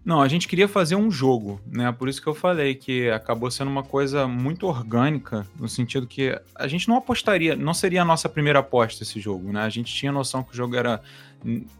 Não, 0.05 0.21
a 0.21 0.27
gente 0.27 0.49
queria 0.49 0.67
fazer 0.67 0.97
um 0.97 1.11
jogo, 1.11 1.61
né? 1.65 1.93
Por 1.93 2.09
isso 2.09 2.21
que 2.21 2.27
eu 2.27 2.35
falei 2.35 2.75
que 2.75 3.09
acabou 3.11 3.51
sendo 3.53 3.71
uma 3.71 3.85
coisa 3.85 4.27
muito 4.27 4.67
orgânica, 4.67 5.47
no 5.59 5.69
sentido 5.69 6.09
que 6.09 6.37
a 6.57 6.67
gente 6.67 6.89
não 6.89 6.97
apostaria, 6.97 7.55
não 7.55 7.73
seria 7.73 8.03
a 8.03 8.05
nossa 8.05 8.29
primeira 8.29 8.59
aposta 8.59 9.05
esse 9.05 9.21
jogo, 9.21 9.53
né? 9.53 9.61
A 9.61 9.69
gente 9.69 9.95
tinha 9.95 10.11
noção 10.11 10.43
que 10.43 10.53
o 10.53 10.57
jogo 10.57 10.75
era 10.75 11.01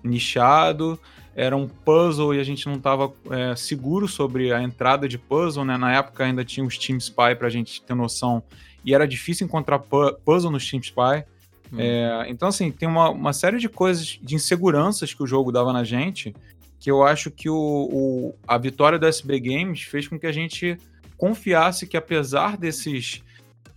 nichado, 0.05 0.99
era 1.35 1.57
um 1.57 1.67
puzzle 1.67 2.33
e 2.33 2.38
a 2.38 2.45
gente 2.45 2.67
não 2.67 2.75
estava 2.75 3.12
é, 3.31 3.57
seguro 3.57 4.07
sobre 4.07 4.52
a 4.52 4.62
entrada 4.62 5.09
de 5.09 5.19
puzzle, 5.19 5.64
né? 5.64 5.76
Na 5.76 5.93
época 5.93 6.25
ainda 6.25 6.45
tinha 6.45 6.64
os 6.64 6.79
Team 6.79 6.99
Spy 6.99 7.35
para 7.37 7.49
a 7.49 7.50
gente 7.50 7.83
ter 7.83 7.95
noção 7.95 8.41
e 8.85 8.95
era 8.95 9.07
difícil 9.07 9.47
encontrar 9.47 9.81
puzzle 9.81 10.50
nos 10.50 10.69
Team 10.71 10.81
Spy. 10.81 11.25
Hum. 11.73 11.76
É, 11.79 12.26
então, 12.29 12.49
assim, 12.49 12.71
tem 12.71 12.88
uma, 12.88 13.11
uma 13.11 13.33
série 13.33 13.59
de 13.59 13.69
coisas, 13.69 14.19
de 14.23 14.35
inseguranças 14.35 15.12
que 15.12 15.23
o 15.23 15.26
jogo 15.26 15.50
dava 15.50 15.73
na 15.73 15.83
gente 15.83 16.35
que 16.82 16.90
eu 16.90 17.04
acho 17.04 17.30
que 17.30 17.48
o, 17.48 17.54
o, 17.56 18.34
a 18.46 18.58
vitória 18.58 18.98
do 18.98 19.06
SB 19.06 19.38
Games 19.38 19.82
fez 19.82 20.08
com 20.08 20.18
que 20.18 20.26
a 20.26 20.32
gente 20.32 20.76
confiasse 21.16 21.86
que 21.86 21.96
apesar 21.96 22.56
desses 22.56 23.22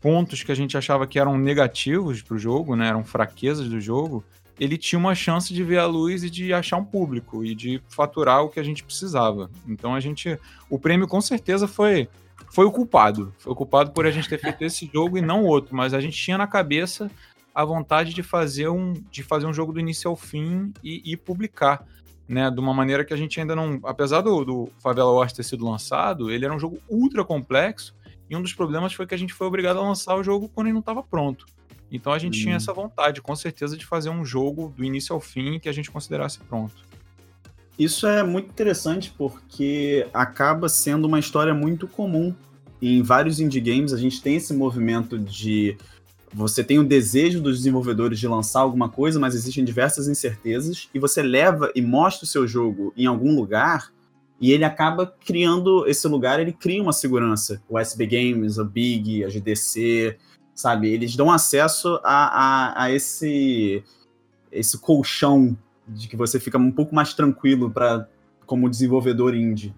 pontos 0.01 0.41
que 0.41 0.51
a 0.51 0.55
gente 0.55 0.75
achava 0.75 1.05
que 1.05 1.19
eram 1.19 1.38
negativos 1.38 2.24
para 2.24 2.33
o 2.33 2.39
jogo, 2.39 2.75
né, 2.75 2.88
eram 2.88 3.03
fraquezas 3.03 3.69
do 3.69 3.79
jogo, 3.79 4.24
ele 4.59 4.75
tinha 4.75 4.97
uma 4.97 5.13
chance 5.13 5.53
de 5.53 5.63
ver 5.63 5.77
a 5.77 5.85
luz 5.85 6.24
e 6.24 6.31
de 6.31 6.51
achar 6.51 6.77
um 6.77 6.83
público 6.83 7.45
e 7.45 7.53
de 7.53 7.79
faturar 7.89 8.43
o 8.43 8.50
que 8.50 8.59
a 8.59 8.63
gente 8.63 8.83
precisava. 8.83 9.51
Então 9.67 9.93
a 9.93 10.00
gente, 10.00 10.39
o 10.67 10.79
prêmio 10.79 11.07
com 11.07 11.21
certeza 11.21 11.67
foi 11.67 12.09
foi 12.50 12.65
o 12.65 12.71
culpado, 12.71 13.31
foi 13.38 13.53
o 13.53 13.55
culpado 13.55 13.91
por 13.91 14.07
a 14.07 14.12
gente 14.12 14.27
ter 14.27 14.39
feito 14.39 14.63
esse 14.63 14.89
jogo 14.91 15.15
e 15.15 15.21
não 15.21 15.43
outro, 15.43 15.75
mas 15.75 15.93
a 15.93 16.01
gente 16.01 16.17
tinha 16.17 16.39
na 16.39 16.47
cabeça 16.47 17.12
a 17.53 17.63
vontade 17.63 18.15
de 18.15 18.24
fazer 18.24 18.67
um 18.67 18.93
de 19.12 19.21
fazer 19.21 19.45
um 19.45 19.53
jogo 19.53 19.71
do 19.71 19.79
início 19.79 20.09
ao 20.09 20.15
fim 20.15 20.74
e, 20.83 21.03
e 21.05 21.15
publicar 21.15 21.85
né, 22.27 22.50
de 22.50 22.60
uma 22.60 22.74
maneira 22.74 23.05
que 23.05 23.13
a 23.13 23.17
gente 23.17 23.39
ainda 23.39 23.55
não. 23.55 23.79
Apesar 23.84 24.22
do, 24.22 24.44
do 24.44 24.70
Favela 24.79 25.12
Wars 25.12 25.34
ter 25.34 25.44
sido 25.44 25.65
lançado, 25.65 26.32
ele 26.32 26.46
era 26.46 26.53
um 26.53 26.60
jogo 26.60 26.79
ultra 26.89 27.24
complexo, 27.24 27.96
e 28.29 28.36
um 28.36 28.41
dos 28.41 28.53
problemas 28.53 28.94
foi 28.94 29.05
que 29.05 29.13
a 29.13 29.17
gente 29.17 29.34
foi 29.34 29.48
obrigado 29.48 29.77
a 29.77 29.84
lançar 29.84 30.15
o 30.15 30.24
jogo 30.24 30.50
quando 30.50 30.67
ele 30.67 30.74
não 30.74 30.79
estava 30.79 31.03
pronto. 31.03 31.46
Então 31.91 32.12
a 32.12 32.20
gente 32.20 32.39
hum. 32.39 32.44
tinha 32.44 32.55
essa 32.55 32.74
vontade, 32.74 33.22
com 33.22 33.36
certeza, 33.36 33.77
de 33.77 33.86
fazer 33.86 34.10
um 34.10 34.25
jogo 34.25 34.74
do 34.75 34.84
início 34.84 35.13
ao 35.13 35.22
fim 35.22 35.60
que 35.60 35.70
a 35.70 35.72
gente 35.72 35.91
considerasse 35.91 36.39
pronto. 36.39 36.75
Isso 37.77 38.08
é 38.08 38.24
muito 38.24 38.50
interessante 38.50 39.13
porque 39.17 40.08
acaba 40.13 40.70
sendo 40.70 41.05
uma 41.05 41.20
história 41.20 41.53
muito 41.53 41.88
comum. 41.88 42.34
Em 42.82 43.01
vários 43.01 43.39
indie 43.39 43.60
games 43.60 43.94
a 43.94 43.98
gente 43.98 44.22
tem 44.22 44.36
esse 44.36 44.53
movimento 44.53 45.20
de 45.20 45.77
você 46.36 46.65
tem 46.65 46.77
o 46.77 46.84
desejo 46.84 47.42
dos 47.42 47.60
desenvolvedores 47.60 48.20
de 48.20 48.27
lançar 48.27 48.60
alguma 48.60 48.89
coisa, 48.89 49.18
mas 49.18 49.34
existem 49.34 49.63
diversas 49.63 50.10
incertezas, 50.10 50.89
e 50.94 51.00
você 51.00 51.24
leva 51.24 51.72
e 51.74 51.81
mostra 51.81 52.25
o 52.25 52.27
seu 52.27 52.46
jogo 52.46 52.94
em 52.98 53.05
algum 53.05 53.33
lugar, 53.33 53.90
e 54.40 54.51
ele 54.51 54.66
acaba 54.66 55.07
criando 55.25 55.88
esse 55.88 56.05
lugar, 56.09 56.42
ele 56.42 56.51
cria 56.51 56.83
uma 56.83 56.92
segurança. 56.92 57.64
O 57.70 57.79
SB 57.79 58.05
Games, 58.05 58.57
o 58.57 58.66
Big, 58.66 59.24
a 59.24 59.29
GDC, 59.29 60.18
sabe? 60.53 60.90
Eles 60.90 61.16
dão 61.16 61.31
acesso 61.31 62.01
a, 62.03 62.27
a, 62.74 62.83
a 62.83 62.92
esse, 62.92 63.81
esse 64.51 64.77
colchão 64.77 65.57
de 65.88 66.09
que 66.09 66.18
você 66.18 66.38
fica 66.38 66.57
um 66.57 66.72
pouco 66.72 66.94
mais 66.94 67.14
tranquilo 67.14 67.72
para 67.72 68.09
como 68.46 68.70
desenvolvedor 68.70 69.33
indie. 69.33 69.74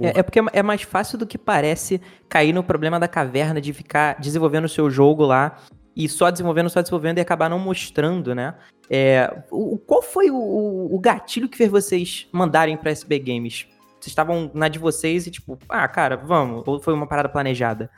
É, 0.00 0.20
é, 0.20 0.22
porque 0.22 0.40
é 0.54 0.62
mais 0.62 0.80
fácil 0.80 1.18
do 1.18 1.26
que 1.26 1.36
parece 1.36 2.00
cair 2.26 2.54
no 2.54 2.64
problema 2.64 2.98
da 2.98 3.06
caverna 3.06 3.60
de 3.60 3.74
ficar 3.74 4.18
desenvolvendo 4.18 4.64
o 4.64 4.68
seu 4.68 4.90
jogo 4.90 5.26
lá 5.26 5.58
e 6.04 6.08
só 6.08 6.30
desenvolvendo, 6.30 6.70
só 6.70 6.80
desenvolvendo 6.80 7.18
e 7.18 7.20
acabar 7.20 7.50
não 7.50 7.58
mostrando, 7.58 8.34
né? 8.34 8.54
É, 8.88 9.42
o, 9.50 9.76
qual 9.76 10.00
foi 10.00 10.30
o, 10.30 10.88
o 10.90 10.98
gatilho 10.98 11.48
que 11.48 11.58
fez 11.58 11.70
vocês 11.70 12.26
mandarem 12.32 12.74
para 12.74 12.90
SB 12.90 13.18
Games? 13.18 13.66
Vocês 14.00 14.08
estavam 14.08 14.50
na 14.54 14.68
de 14.68 14.78
vocês 14.78 15.26
e 15.26 15.30
tipo, 15.30 15.58
ah, 15.68 15.86
cara, 15.86 16.16
vamos? 16.16 16.66
Ou 16.66 16.80
foi 16.80 16.94
uma 16.94 17.06
parada 17.06 17.28
planejada? 17.28 17.90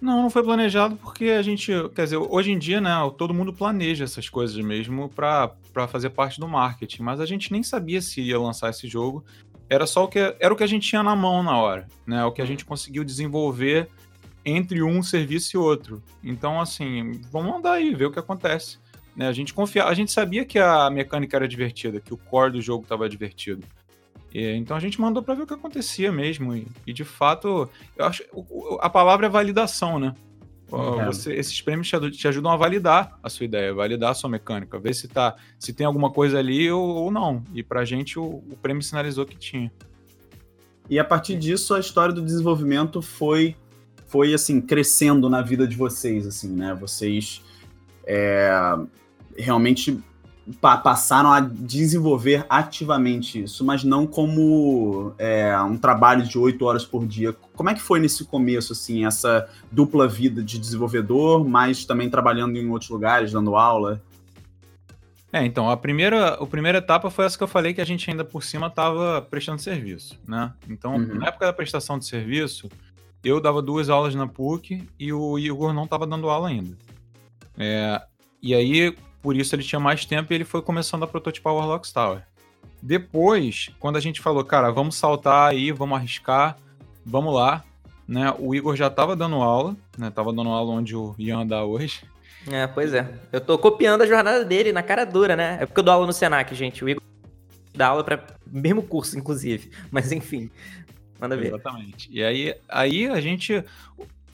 Não, 0.00 0.22
não 0.22 0.30
foi 0.30 0.42
planejado 0.42 0.96
porque 0.96 1.26
a 1.26 1.42
gente, 1.42 1.70
quer 1.94 2.04
dizer, 2.04 2.16
hoje 2.16 2.52
em 2.52 2.58
dia, 2.58 2.80
né, 2.80 2.92
todo 3.18 3.34
mundo 3.34 3.52
planeja 3.52 4.04
essas 4.04 4.30
coisas 4.30 4.56
mesmo 4.56 5.10
para 5.10 5.52
fazer 5.88 6.10
parte 6.10 6.40
do 6.40 6.48
marketing, 6.48 7.02
mas 7.02 7.20
a 7.20 7.26
gente 7.26 7.52
nem 7.52 7.62
sabia 7.62 8.00
se 8.00 8.22
ia 8.22 8.38
lançar 8.40 8.70
esse 8.70 8.88
jogo. 8.88 9.24
Era 9.68 9.86
só 9.86 10.04
o 10.04 10.08
que 10.08 10.18
era 10.40 10.54
o 10.54 10.56
que 10.56 10.64
a 10.64 10.68
gente 10.68 10.88
tinha 10.88 11.02
na 11.02 11.14
mão 11.14 11.42
na 11.42 11.58
hora, 11.58 11.86
né? 12.06 12.24
O 12.24 12.32
que 12.32 12.40
a 12.40 12.46
gente 12.46 12.64
conseguiu 12.64 13.04
desenvolver 13.04 13.90
entre 14.44 14.82
um 14.82 15.02
serviço 15.02 15.56
e 15.56 15.58
outro. 15.58 16.02
Então, 16.22 16.60
assim, 16.60 17.20
vamos 17.30 17.56
andar 17.56 17.72
aí, 17.72 17.94
ver 17.94 18.06
o 18.06 18.10
que 18.10 18.18
acontece. 18.18 18.78
Né? 19.14 19.26
A 19.26 19.32
gente 19.32 19.52
confia, 19.52 19.84
a 19.84 19.94
gente 19.94 20.12
sabia 20.12 20.44
que 20.44 20.58
a 20.58 20.88
mecânica 20.90 21.36
era 21.36 21.48
divertida, 21.48 22.00
que 22.00 22.14
o 22.14 22.16
core 22.16 22.52
do 22.52 22.62
jogo 22.62 22.84
estava 22.84 23.08
divertido. 23.08 23.66
E, 24.32 24.52
então 24.52 24.76
a 24.76 24.80
gente 24.80 25.00
mandou 25.00 25.22
para 25.22 25.34
ver 25.34 25.42
o 25.42 25.46
que 25.46 25.54
acontecia 25.54 26.12
mesmo. 26.12 26.54
E, 26.54 26.66
e, 26.86 26.92
de 26.92 27.04
fato, 27.04 27.68
eu 27.96 28.04
acho 28.04 28.22
a 28.80 28.88
palavra 28.88 29.26
é 29.26 29.28
validação, 29.28 29.98
né? 29.98 30.14
É. 30.70 31.04
Você, 31.06 31.32
esses 31.34 31.60
prêmios 31.62 31.88
te, 31.88 32.10
te, 32.10 32.28
ajudam 32.28 32.52
a 32.52 32.56
validar 32.56 33.18
a 33.22 33.30
sua 33.30 33.44
ideia, 33.44 33.72
validar 33.72 34.10
a 34.10 34.14
sua 34.14 34.28
mecânica, 34.28 34.78
ver 34.78 34.94
se 34.94 35.08
tá, 35.08 35.34
se 35.58 35.72
tem 35.72 35.86
alguma 35.86 36.10
coisa 36.10 36.38
ali 36.38 36.70
ou, 36.70 36.86
ou 36.86 37.10
não. 37.10 37.42
E 37.54 37.62
pra 37.62 37.84
gente 37.84 38.18
o, 38.18 38.24
o 38.24 38.56
prêmio 38.60 38.82
sinalizou 38.82 39.24
que 39.24 39.36
tinha. 39.36 39.72
E 40.90 40.98
a 40.98 41.04
partir 41.04 41.36
disso, 41.36 41.74
a 41.74 41.80
história 41.80 42.14
do 42.14 42.22
desenvolvimento 42.22 43.02
foi 43.02 43.56
foi 44.08 44.34
assim 44.34 44.60
crescendo 44.60 45.28
na 45.28 45.42
vida 45.42 45.66
de 45.66 45.76
vocês, 45.76 46.26
assim, 46.26 46.48
né? 46.48 46.76
Vocês 46.78 47.42
é, 48.04 48.50
realmente 49.36 50.02
pa 50.60 50.78
passaram 50.78 51.30
a 51.30 51.40
desenvolver 51.40 52.46
ativamente 52.48 53.42
isso, 53.42 53.64
mas 53.64 53.84
não 53.84 54.06
como 54.06 55.12
é, 55.18 55.56
um 55.60 55.76
trabalho 55.76 56.26
de 56.26 56.38
oito 56.38 56.64
horas 56.64 56.84
por 56.84 57.06
dia. 57.06 57.34
Como 57.54 57.68
é 57.68 57.74
que 57.74 57.82
foi 57.82 58.00
nesse 58.00 58.24
começo, 58.24 58.72
assim, 58.72 59.04
essa 59.04 59.48
dupla 59.70 60.08
vida 60.08 60.42
de 60.42 60.58
desenvolvedor, 60.58 61.46
mas 61.46 61.84
também 61.84 62.08
trabalhando 62.08 62.56
em 62.56 62.68
outros 62.70 62.90
lugares, 62.90 63.32
dando 63.32 63.56
aula? 63.56 64.02
É, 65.30 65.44
então, 65.44 65.68
a 65.68 65.76
primeira, 65.76 66.34
a 66.34 66.46
primeira 66.46 66.78
etapa 66.78 67.10
foi 67.10 67.26
essa 67.26 67.36
que 67.36 67.44
eu 67.44 67.48
falei 67.48 67.74
que 67.74 67.82
a 67.82 67.84
gente 67.84 68.10
ainda 68.10 68.24
por 68.24 68.42
cima 68.42 68.68
estava 68.68 69.20
prestando 69.20 69.60
serviço, 69.60 70.18
né? 70.26 70.54
Então, 70.66 70.96
uhum. 70.96 71.16
na 71.16 71.26
época 71.26 71.44
da 71.44 71.52
prestação 71.52 71.98
de 71.98 72.06
serviço, 72.06 72.70
eu 73.22 73.40
dava 73.40 73.60
duas 73.60 73.88
aulas 73.88 74.14
na 74.14 74.26
PUC 74.26 74.88
e 74.98 75.12
o 75.12 75.38
Igor 75.38 75.72
não 75.72 75.84
estava 75.84 76.06
dando 76.06 76.28
aula 76.28 76.48
ainda. 76.48 76.76
É, 77.58 78.00
e 78.40 78.54
aí, 78.54 78.96
por 79.20 79.36
isso 79.36 79.54
ele 79.54 79.62
tinha 79.62 79.80
mais 79.80 80.04
tempo 80.04 80.32
e 80.32 80.36
ele 80.36 80.44
foi 80.44 80.62
começando 80.62 81.02
a 81.02 81.06
prototipar 81.06 81.52
o 81.52 81.56
Warlocks 81.56 81.92
Tower. 81.92 82.22
Depois, 82.80 83.70
quando 83.80 83.96
a 83.96 84.00
gente 84.00 84.20
falou, 84.20 84.44
cara, 84.44 84.70
vamos 84.70 84.94
saltar 84.94 85.50
aí, 85.50 85.72
vamos 85.72 85.98
arriscar, 85.98 86.56
vamos 87.04 87.34
lá, 87.34 87.64
né? 88.06 88.32
O 88.38 88.54
Igor 88.54 88.76
já 88.76 88.86
estava 88.86 89.16
dando 89.16 89.36
aula, 89.36 89.76
né? 89.96 90.10
Tava 90.10 90.32
dando 90.32 90.50
aula 90.50 90.72
onde 90.72 90.94
o 90.94 91.14
Ian 91.18 91.46
dá 91.46 91.64
hoje. 91.64 92.04
É, 92.50 92.66
pois 92.66 92.94
é. 92.94 93.06
Eu 93.32 93.40
tô 93.40 93.58
copiando 93.58 94.02
a 94.02 94.06
jornada 94.06 94.44
dele 94.44 94.72
na 94.72 94.82
cara 94.82 95.04
dura, 95.04 95.34
né? 95.34 95.58
É 95.60 95.66
porque 95.66 95.80
eu 95.80 95.84
dou 95.84 95.92
aula 95.92 96.06
no 96.06 96.12
Senac, 96.12 96.54
gente. 96.54 96.84
O 96.84 96.88
Igor 96.88 97.02
dá 97.74 97.88
aula 97.88 98.04
para 98.04 98.24
mesmo 98.46 98.82
curso, 98.82 99.18
inclusive. 99.18 99.70
Mas 99.90 100.12
enfim, 100.12 100.50
Manda 101.20 101.36
ver. 101.36 101.48
Exatamente. 101.48 102.08
E 102.10 102.22
aí, 102.22 102.54
aí 102.68 103.06
a 103.06 103.20
gente. 103.20 103.64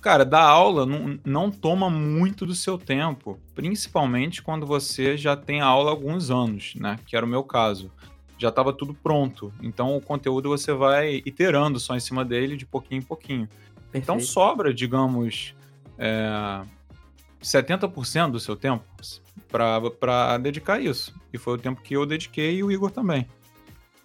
Cara, 0.01 0.25
dar 0.25 0.42
aula 0.42 0.85
não, 0.85 1.18
não 1.25 1.51
toma 1.51 1.88
muito 1.88 2.44
do 2.44 2.55
seu 2.55 2.77
tempo, 2.77 3.40
principalmente 3.55 4.42
quando 4.42 4.66
você 4.66 5.16
já 5.16 5.35
tem 5.35 5.62
a 5.62 5.66
aula 5.66 5.90
há 5.90 5.92
alguns 5.92 6.31
anos, 6.31 6.75
né? 6.77 6.99
Que 7.07 7.16
era 7.16 7.25
o 7.25 7.29
meu 7.29 7.42
caso. 7.42 7.90
Já 8.37 8.51
estava 8.51 8.73
tudo 8.73 8.92
pronto. 8.92 9.53
Então 9.62 9.97
o 9.97 10.03
conteúdo 10.03 10.51
você 10.51 10.75
vai 10.75 11.23
iterando 11.25 11.81
só 11.81 11.97
em 11.97 12.01
cima 12.01 12.23
dele 12.23 12.57
de 12.57 12.66
pouquinho 12.66 12.99
em 12.99 13.05
pouquinho. 13.05 13.44
Então, 13.44 13.73
Perfeito. 13.90 14.03
Então 14.03 14.20
sobra, 14.20 14.75
digamos, 14.75 15.55
é, 15.97 16.62
70% 17.42 18.33
do 18.33 18.40
seu 18.40 18.57
tempo 18.57 18.85
para 19.49 20.38
dedicar 20.38 20.81
isso. 20.81 21.14
E 21.33 21.38
foi 21.38 21.55
o 21.55 21.59
tempo 21.59 21.81
que 21.81 21.94
eu 21.94 22.05
dediquei 22.05 22.57
e 22.57 22.64
o 22.64 22.70
Igor 22.70 22.90
também. 22.90 23.27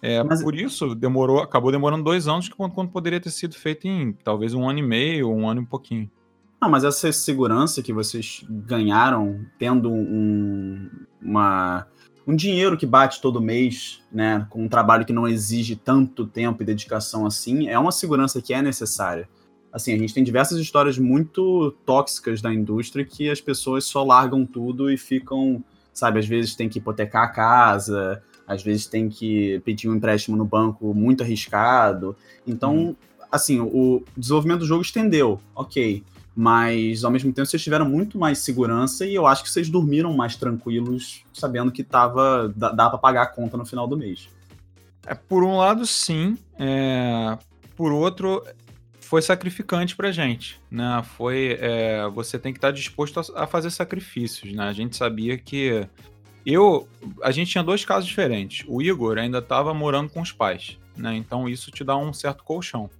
É, 0.02 0.22
Mas... 0.22 0.42
Por 0.42 0.54
isso, 0.54 0.94
demorou, 0.94 1.40
acabou 1.40 1.70
demorando 1.70 2.04
dois 2.04 2.26
anos, 2.26 2.48
quando, 2.48 2.72
quando 2.72 2.90
poderia 2.90 3.20
ter 3.20 3.30
sido 3.30 3.54
feito 3.54 3.86
em 3.86 4.12
talvez 4.12 4.54
um 4.54 4.68
ano 4.68 4.78
e 4.78 4.82
meio, 4.82 5.30
um 5.30 5.48
ano 5.48 5.60
e 5.60 5.64
um 5.64 5.66
pouquinho. 5.66 6.10
Ah, 6.60 6.68
mas 6.68 6.84
essa 6.84 7.10
segurança 7.12 7.82
que 7.82 7.92
vocês 7.92 8.44
ganharam 8.48 9.46
tendo 9.58 9.90
um, 9.90 10.90
uma 11.22 11.86
um 12.26 12.36
dinheiro 12.36 12.76
que 12.76 12.86
bate 12.86 13.20
todo 13.20 13.40
mês, 13.40 14.02
né, 14.12 14.46
com 14.50 14.62
um 14.62 14.68
trabalho 14.68 15.04
que 15.04 15.12
não 15.12 15.26
exige 15.26 15.74
tanto 15.74 16.26
tempo 16.26 16.62
e 16.62 16.66
dedicação 16.66 17.26
assim, 17.26 17.68
é 17.68 17.78
uma 17.78 17.90
segurança 17.90 18.40
que 18.40 18.54
é 18.54 18.62
necessária. 18.62 19.28
Assim, 19.72 19.94
a 19.94 19.98
gente 19.98 20.12
tem 20.12 20.22
diversas 20.22 20.58
histórias 20.58 20.98
muito 20.98 21.72
tóxicas 21.84 22.42
da 22.42 22.52
indústria 22.52 23.04
que 23.04 23.30
as 23.30 23.40
pessoas 23.40 23.84
só 23.84 24.04
largam 24.04 24.44
tudo 24.44 24.90
e 24.90 24.96
ficam, 24.96 25.64
sabe, 25.92 26.18
às 26.18 26.26
vezes 26.26 26.54
tem 26.54 26.68
que 26.68 26.78
hipotecar 26.78 27.24
a 27.24 27.28
casa, 27.28 28.22
às 28.50 28.64
vezes 28.64 28.86
tem 28.86 29.08
que 29.08 29.60
pedir 29.60 29.88
um 29.88 29.94
empréstimo 29.94 30.36
no 30.36 30.44
banco 30.44 30.92
muito 30.92 31.22
arriscado. 31.22 32.16
Então, 32.44 32.76
hum. 32.76 32.96
assim, 33.30 33.60
o 33.60 34.02
desenvolvimento 34.16 34.60
do 34.60 34.66
jogo 34.66 34.82
estendeu, 34.82 35.40
ok. 35.54 36.02
Mas 36.34 37.04
ao 37.04 37.12
mesmo 37.12 37.32
tempo 37.32 37.46
vocês 37.46 37.62
tiveram 37.62 37.88
muito 37.88 38.18
mais 38.18 38.38
segurança 38.38 39.06
e 39.06 39.14
eu 39.14 39.24
acho 39.24 39.44
que 39.44 39.50
vocês 39.50 39.68
dormiram 39.68 40.12
mais 40.12 40.34
tranquilos, 40.34 41.22
sabendo 41.32 41.70
que 41.70 41.84
tava, 41.84 42.52
dá, 42.56 42.72
dá 42.72 42.90
para 42.90 42.98
pagar 42.98 43.22
a 43.22 43.26
conta 43.26 43.56
no 43.56 43.64
final 43.64 43.86
do 43.86 43.96
mês. 43.96 44.28
É, 45.06 45.14
por 45.14 45.44
um 45.44 45.56
lado, 45.56 45.86
sim. 45.86 46.36
É, 46.58 47.38
por 47.76 47.92
outro, 47.92 48.44
foi 48.98 49.22
sacrificante 49.22 49.94
pra 49.94 50.10
gente, 50.10 50.60
né? 50.68 51.04
Foi, 51.16 51.56
é, 51.60 52.08
você 52.08 52.36
tem 52.36 52.52
que 52.52 52.58
estar 52.58 52.72
disposto 52.72 53.20
a, 53.20 53.44
a, 53.44 53.46
fazer 53.46 53.70
sacrifícios, 53.70 54.52
né? 54.52 54.64
A 54.64 54.72
gente 54.72 54.96
sabia 54.96 55.38
que 55.38 55.86
eu, 56.44 56.88
a 57.22 57.30
gente 57.30 57.50
tinha 57.50 57.62
dois 57.64 57.84
casos 57.84 58.08
diferentes. 58.08 58.64
O 58.66 58.80
Igor 58.80 59.18
ainda 59.18 59.38
estava 59.38 59.74
morando 59.74 60.10
com 60.10 60.20
os 60.20 60.32
pais, 60.32 60.78
né? 60.96 61.14
Então 61.16 61.48
isso 61.48 61.70
te 61.70 61.84
dá 61.84 61.96
um 61.96 62.12
certo 62.12 62.44
colchão. 62.44 62.90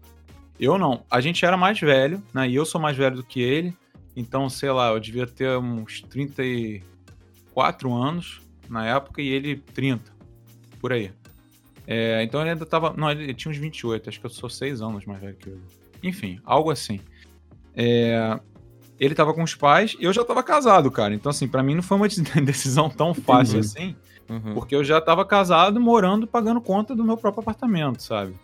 Eu 0.59 0.79
não. 0.79 1.05
A 1.11 1.21
gente 1.21 1.45
era 1.45 1.57
mais 1.57 1.81
velho, 1.81 2.23
né? 2.35 2.49
E 2.49 2.55
eu 2.55 2.67
sou 2.67 2.81
mais 2.81 2.97
velho 2.97 3.17
do 3.17 3.25
que 3.25 3.41
ele. 3.41 3.75
Então, 4.15 4.49
sei 4.51 4.71
lá, 4.71 4.91
eu 4.91 5.01
devia 5.01 5.27
ter 5.27 5.57
uns 5.57 6.03
34 6.03 7.93
anos 7.93 8.43
na 8.69 8.87
época 8.87 9.23
e 9.23 9.29
ele 9.29 9.57
30, 9.57 10.13
por 10.79 10.93
aí. 10.93 11.13
É, 11.87 12.23
então 12.23 12.41
ele 12.41 12.51
ainda 12.51 12.67
tava. 12.67 12.93
Não, 12.97 13.11
ele 13.11 13.33
tinha 13.33 13.51
uns 13.51 13.57
28, 13.57 14.09
acho 14.09 14.21
que 14.21 14.27
eu 14.27 14.31
sou 14.31 14.51
6 14.51 14.83
anos 14.83 15.07
mais 15.07 15.21
velho 15.21 15.37
que 15.37 15.49
ele. 15.49 15.63
Enfim, 16.03 16.39
algo 16.45 16.71
assim. 16.71 17.01
É, 17.75 18.39
ele 19.01 19.15
tava 19.15 19.33
com 19.33 19.43
os 19.43 19.55
pais, 19.55 19.97
eu 19.99 20.13
já 20.13 20.23
tava 20.23 20.43
casado, 20.43 20.91
cara. 20.91 21.15
Então, 21.15 21.31
assim, 21.31 21.49
para 21.49 21.63
mim 21.63 21.75
não 21.75 21.83
foi 21.83 21.97
uma 21.97 22.07
decisão 22.45 22.91
tão 22.91 23.15
fácil 23.15 23.55
uhum. 23.55 23.61
assim, 23.61 23.97
uhum. 24.29 24.55
porque 24.55 24.77
eu 24.77 24.85
já 24.85 25.01
tava 25.01 25.25
casado, 25.25 25.81
morando, 25.81 26.27
pagando 26.27 26.61
conta 26.61 26.95
do 26.95 27.03
meu 27.03 27.17
próprio 27.17 27.41
apartamento, 27.41 28.03
sabe? 28.03 28.35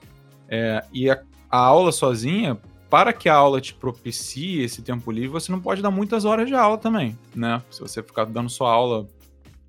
É, 0.49 0.83
e 0.91 1.11
a, 1.11 1.21
a 1.51 1.59
aula 1.59 1.93
sozinha, 1.93 2.59
para 2.89 3.13
que 3.13 3.29
a 3.29 3.35
aula 3.35 3.61
te 3.61 3.75
propicie 3.75 4.63
esse 4.63 4.81
tempo 4.81 5.13
livre, 5.13 5.29
você 5.29 5.53
não 5.53 5.61
pode 5.61 5.83
dar 5.83 5.91
muitas 5.91 6.25
horas 6.25 6.49
de 6.49 6.55
aula 6.55 6.79
também, 6.79 7.19
né? 7.35 7.63
Se 7.71 7.81
você 7.81 8.03
ficar 8.03 8.25
dando 8.25 8.49
sua 8.49 8.73
aula 8.73 9.07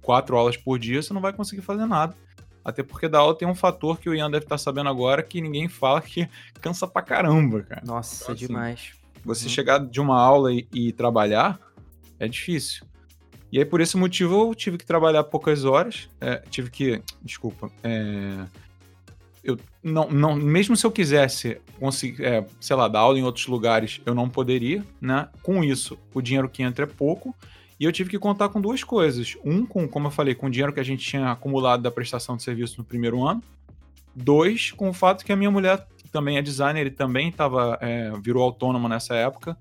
quatro 0.02 0.38
aulas 0.38 0.56
por 0.56 0.80
dia, 0.80 1.02
você 1.02 1.14
não 1.14 1.20
vai 1.20 1.34
conseguir 1.34 1.62
fazer 1.62 1.86
nada. 1.86 2.16
Até 2.64 2.82
porque 2.82 3.10
da 3.10 3.20
aula 3.20 3.36
tem 3.36 3.48
um 3.48 3.56
fator 3.56 4.00
que 4.00 4.10
o 4.10 4.16
Ian 4.16 4.32
deve 4.32 4.46
estar 4.46 4.58
sabendo 4.58 4.90
agora 4.90 5.22
que 5.22 5.42
ninguém 5.42 5.68
fala 5.68 6.00
que 6.00 6.30
cansa 6.62 6.88
pra 6.88 7.02
caramba, 7.02 7.62
cara. 7.64 7.82
Nossa, 7.86 8.24
então, 8.24 8.36
assim, 8.36 8.48
demais. 8.48 8.97
Você 9.28 9.44
uhum. 9.44 9.50
chegar 9.50 9.80
de 9.86 10.00
uma 10.00 10.18
aula 10.18 10.54
e, 10.54 10.66
e, 10.74 10.92
trabalhar 10.94 11.60
é 12.18 12.28
difícil. 12.28 12.86
E 13.52 13.60
aí, 13.60 13.66
por 13.66 13.82
esse 13.82 13.98
motivo, 13.98 14.50
eu 14.50 14.56
tive 14.56 14.78
que 14.78 14.86
trabalhar 14.86 15.24
poucas 15.26 15.66
horas. 15.66 16.10
É, 16.20 16.38
tive 16.50 16.72
que. 16.72 17.02
Desculpa. 17.22 17.70
É, 17.84 18.46
eu 19.44 19.58
não, 19.84 20.10
não, 20.10 20.36
mesmo 20.36 20.76
se 20.76 20.86
eu 20.86 20.92
quisesse 20.92 21.62
conseguir, 21.80 22.24
é, 22.24 22.46
sei 22.60 22.76
lá, 22.76 22.88
dar 22.88 23.00
aula 23.00 23.20
em 23.20 23.24
outros 23.24 23.48
lugares, 23.48 24.02
eu 24.06 24.16
não 24.16 24.30
poderia, 24.30 24.84
né? 25.00 25.30
Com 25.44 25.64
isso, 25.64 25.98
o 26.14 26.22
dinheiro 26.22 26.50
que 26.50 26.64
entra 26.64 26.86
é 26.86 26.88
pouco. 26.88 27.36
E 27.80 27.84
eu 27.84 27.92
tive 27.92 28.10
que 28.10 28.18
contar 28.18 28.50
com 28.50 28.60
duas 28.60 28.84
coisas. 28.84 29.36
Um, 29.44 29.66
com, 29.66 29.88
como 29.88 30.08
eu 30.08 30.12
falei, 30.12 30.34
com 30.34 30.48
o 30.48 30.50
dinheiro 30.50 30.74
que 30.74 30.80
a 30.80 30.84
gente 30.84 31.06
tinha 31.06 31.32
acumulado 31.32 31.84
da 31.84 31.92
prestação 31.92 32.36
de 32.38 32.44
serviço 32.44 32.76
no 32.78 32.84
primeiro 32.84 33.26
ano. 33.26 33.44
Dois, 34.16 34.72
com 34.72 34.90
o 34.90 34.94
fato 34.94 35.24
que 35.24 35.32
a 35.32 35.36
minha 35.36 35.52
mulher 35.52 35.86
também 36.08 36.38
é 36.38 36.42
designer 36.42 36.88
e 36.88 36.92
também 36.92 37.32
tava, 37.32 37.78
é, 37.82 38.12
virou 38.22 38.44
autônoma 38.44 38.88
nessa 38.90 39.16
época, 39.16 39.58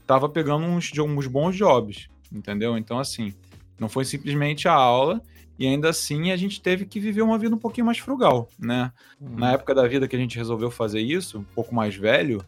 estava 0.00 0.28
pegando 0.28 0.64
uns, 0.64 0.90
uns 0.98 1.26
bons 1.26 1.56
jobs, 1.56 2.08
entendeu? 2.32 2.76
Então, 2.76 2.98
assim, 2.98 3.34
não 3.78 3.88
foi 3.88 4.04
simplesmente 4.04 4.68
a 4.68 4.72
aula, 4.72 5.22
e 5.58 5.66
ainda 5.66 5.90
assim 5.90 6.30
a 6.30 6.36
gente 6.36 6.60
teve 6.60 6.86
que 6.86 6.98
viver 6.98 7.22
uma 7.22 7.38
vida 7.38 7.54
um 7.54 7.58
pouquinho 7.58 7.86
mais 7.86 7.98
frugal, 7.98 8.48
né? 8.58 8.90
Uhum. 9.20 9.36
Na 9.36 9.52
época 9.52 9.74
da 9.74 9.86
vida 9.86 10.08
que 10.08 10.16
a 10.16 10.18
gente 10.18 10.38
resolveu 10.38 10.70
fazer 10.70 11.00
isso, 11.00 11.38
um 11.38 11.44
pouco 11.44 11.74
mais 11.74 11.94
velho, 11.94 12.42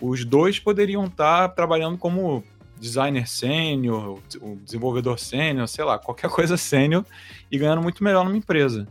os 0.00 0.24
dois 0.24 0.58
poderiam 0.58 1.06
estar 1.06 1.48
trabalhando 1.48 1.96
como 1.96 2.44
designer 2.78 3.26
sênior, 3.26 4.20
desenvolvedor 4.62 5.18
sênior, 5.18 5.66
sei 5.66 5.84
lá, 5.84 5.98
qualquer 5.98 6.28
coisa 6.30 6.56
sênior 6.56 7.04
e 7.50 7.58
ganhando 7.58 7.82
muito 7.82 8.04
melhor 8.04 8.24
numa 8.24 8.36
empresa. 8.36 8.86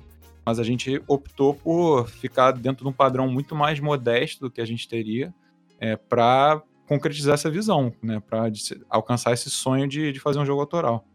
Mas 0.48 0.60
a 0.60 0.64
gente 0.64 1.04
optou 1.10 1.54
por 1.54 2.08
ficar 2.08 2.52
dentro 2.52 2.86
de 2.86 2.90
um 2.90 2.94
padrão 2.94 3.28
muito 3.28 3.54
mais 3.54 3.82
modesto 3.82 4.40
do 4.46 4.50
que 4.50 4.62
a 4.62 4.66
gente 4.66 4.88
teria 4.88 5.34
é, 5.78 5.98
para 5.98 6.64
concretizar 6.88 7.34
essa 7.34 7.52
visão, 7.52 7.92
né? 8.02 8.22
Para 8.26 8.50
alcançar 8.90 9.34
esse 9.34 9.50
sonho 9.50 9.86
de, 9.90 10.14
de 10.14 10.22
fazer 10.22 10.40
um 10.40 10.46
jogo 10.46 10.62
autoral. 10.62 11.06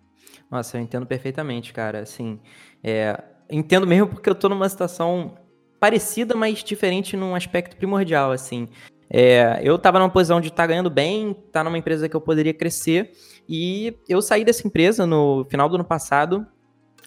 Nossa, 0.50 0.76
eu 0.76 0.82
entendo 0.82 1.06
perfeitamente, 1.06 1.72
cara. 1.72 2.00
Assim, 2.00 2.38
é, 2.84 3.24
entendo 3.48 3.86
mesmo 3.86 4.08
porque 4.08 4.28
eu 4.28 4.34
tô 4.34 4.50
numa 4.50 4.68
situação 4.68 5.34
parecida, 5.80 6.34
mas 6.36 6.62
diferente 6.62 7.16
num 7.16 7.34
aspecto 7.34 7.74
primordial, 7.78 8.32
assim. 8.32 8.68
É, 9.08 9.62
eu 9.64 9.78
tava 9.78 9.98
numa 9.98 10.10
posição 10.10 10.42
de 10.42 10.48
estar 10.48 10.64
tá 10.64 10.66
ganhando 10.66 10.90
bem, 10.90 11.32
tá 11.50 11.64
numa 11.64 11.78
empresa 11.78 12.06
que 12.06 12.14
eu 12.14 12.20
poderia 12.20 12.52
crescer, 12.52 13.12
e 13.48 13.96
eu 14.06 14.20
saí 14.20 14.44
dessa 14.44 14.68
empresa 14.68 15.06
no 15.06 15.46
final 15.48 15.70
do 15.70 15.76
ano 15.76 15.86
passado 15.86 16.46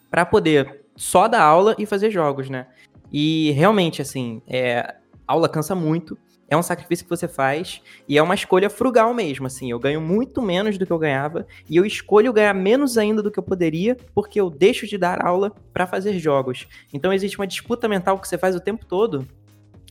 para 0.09 0.25
poder 0.25 0.84
só 0.95 1.27
dar 1.27 1.41
aula 1.41 1.75
e 1.77 1.85
fazer 1.85 2.11
jogos, 2.11 2.49
né? 2.49 2.67
E 3.11 3.51
realmente, 3.51 4.01
assim, 4.01 4.41
é, 4.47 4.95
aula 5.27 5.49
cansa 5.49 5.75
muito, 5.75 6.17
é 6.47 6.55
um 6.55 6.63
sacrifício 6.63 7.05
que 7.05 7.09
você 7.09 7.27
faz 7.27 7.81
e 8.07 8.17
é 8.17 8.21
uma 8.21 8.35
escolha 8.35 8.69
frugal 8.69 9.13
mesmo, 9.13 9.47
assim. 9.47 9.71
Eu 9.71 9.79
ganho 9.79 9.99
muito 9.99 10.41
menos 10.41 10.77
do 10.77 10.85
que 10.85 10.91
eu 10.91 10.99
ganhava 10.99 11.47
e 11.69 11.75
eu 11.75 11.85
escolho 11.85 12.31
ganhar 12.31 12.53
menos 12.53 12.97
ainda 12.97 13.21
do 13.21 13.31
que 13.31 13.39
eu 13.39 13.43
poderia 13.43 13.97
porque 14.13 14.39
eu 14.39 14.49
deixo 14.49 14.85
de 14.85 14.97
dar 14.97 15.25
aula 15.25 15.51
para 15.73 15.87
fazer 15.87 16.17
jogos. 16.19 16.67
Então 16.93 17.11
existe 17.11 17.37
uma 17.37 17.47
disputa 17.47 17.87
mental 17.87 18.19
que 18.19 18.27
você 18.27 18.37
faz 18.37 18.55
o 18.55 18.59
tempo 18.59 18.85
todo 18.85 19.27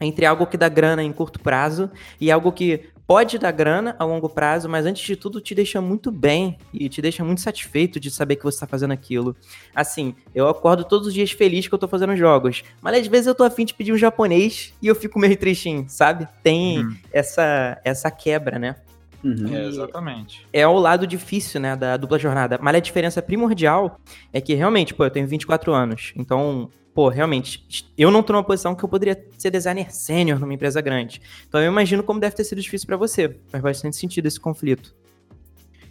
entre 0.01 0.27
algo 0.27 0.47
que 0.47 0.57
dá 0.57 0.69
grana 0.69 1.03
em 1.03 1.13
curto 1.13 1.41
prazo 1.41 1.91
e 2.21 2.31
algo 2.31 2.53
que 2.53 2.89
pode 3.07 3.39
dar 3.39 3.53
grana 3.53 3.95
a 3.99 4.05
longo 4.05 4.29
prazo, 4.29 4.69
mas 4.69 4.87
antes 4.87 5.05
de 5.05 5.17
tudo 5.17 5.41
te 5.41 5.55
deixa 5.55 5.81
muito 5.81 6.11
bem 6.11 6.59
e 6.73 6.89
te 6.89 7.03
deixa 7.03 7.25
muito 7.25 7.41
satisfeito 7.41 8.01
de 8.01 8.11
saber 8.11 8.37
que 8.37 8.45
você 8.45 8.57
está 8.57 8.67
fazendo 8.67 8.93
aquilo. 8.93 9.37
Assim, 9.75 10.15
eu 10.35 10.49
acordo 10.49 10.85
todos 10.85 11.09
os 11.09 11.15
dias 11.15 11.31
feliz 11.31 11.69
que 11.69 11.75
eu 11.75 11.79
tô 11.79 11.89
fazendo 11.89 12.17
jogos, 12.17 12.63
mas 12.81 12.99
às 12.99 13.07
vezes 13.07 13.27
eu 13.27 13.35
tô 13.35 13.45
afim 13.45 13.65
de 13.65 13.75
pedir 13.75 13.93
um 13.93 13.99
japonês 13.99 14.73
e 14.81 14.87
eu 14.87 14.95
fico 14.95 15.19
meio 15.19 15.37
tristinho, 15.37 15.85
sabe? 15.89 16.27
Tem 16.43 16.79
uhum. 16.79 16.97
essa, 17.13 17.81
essa 17.85 18.11
quebra, 18.11 18.59
né? 18.59 18.77
Uhum. 19.23 19.55
É, 19.55 19.67
exatamente. 19.67 20.47
É 20.53 20.67
o 20.67 20.79
lado 20.79 21.07
difícil, 21.07 21.59
né, 21.59 21.75
da 21.75 21.97
dupla 21.97 22.19
jornada. 22.19 22.59
Mas 22.61 22.77
a 22.77 22.81
diferença 22.81 23.23
primordial 23.23 23.99
é 24.33 24.41
que 24.41 24.53
realmente, 24.53 24.93
pô, 24.93 25.05
eu 25.05 25.11
tenho 25.11 25.27
24 25.27 25.73
anos. 25.73 26.13
Então, 26.15 26.69
pô, 26.95 27.09
realmente, 27.09 27.67
eu 27.99 28.11
não 28.11 28.23
tô 28.23 28.33
numa 28.33 28.45
posição 28.45 28.75
que 28.75 28.85
eu 28.85 28.89
poderia 28.89 29.21
ser 29.37 29.51
designer 29.51 29.93
sênior 29.93 30.39
numa 30.39 30.55
empresa 30.55 30.81
grande. 30.81 31.21
Então 31.49 31.61
eu 31.61 31.67
imagino 31.67 32.05
como 32.05 32.21
deve 32.21 32.37
ter 32.37 32.45
sido 32.45 32.63
difícil 32.63 32.87
para 32.87 32.97
você. 32.97 33.37
Faz 33.49 33.63
bastante 33.63 33.97
sentido 33.97 34.27
esse 34.27 34.39
conflito. 34.39 34.95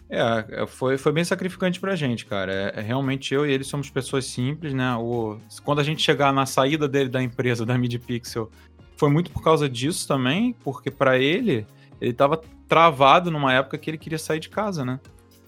É, 0.10 0.62
é, 0.62 0.68
foi, 0.68 0.98
foi 0.98 1.12
bem 1.12 1.24
sacrificante 1.24 1.80
pra 1.80 1.96
gente, 1.96 2.26
cara. 2.26 2.54
É, 2.54 2.80
é, 2.80 2.82
realmente 2.82 3.34
eu 3.34 3.46
e 3.46 3.52
ele 3.52 3.64
somos 3.66 3.90
pessoas 3.90 4.26
simples, 4.26 4.74
né? 4.74 4.96
O, 4.96 5.38
quando 5.64 5.80
a 5.80 5.84
gente 5.84 6.02
chegar 6.02 6.32
na 6.32 6.46
saída 6.46 6.88
dele 6.88 7.10
da 7.10 7.22
empresa, 7.22 7.66
da 7.68 7.78
MidPixel, 7.78 8.50
foi 8.96 9.10
muito 9.10 9.30
por 9.32 9.44
causa 9.44 9.68
disso 9.68 10.08
também, 10.08 10.56
porque 10.64 10.90
para 10.90 11.18
ele, 11.18 11.68
ele 12.00 12.14
tava 12.14 12.40
travado 12.68 13.30
numa 13.30 13.52
época 13.52 13.78
que 13.78 13.90
ele 13.90 13.98
queria 13.98 14.20
sair 14.20 14.40
de 14.40 14.50
casa, 14.50 14.86
né? 14.86 15.00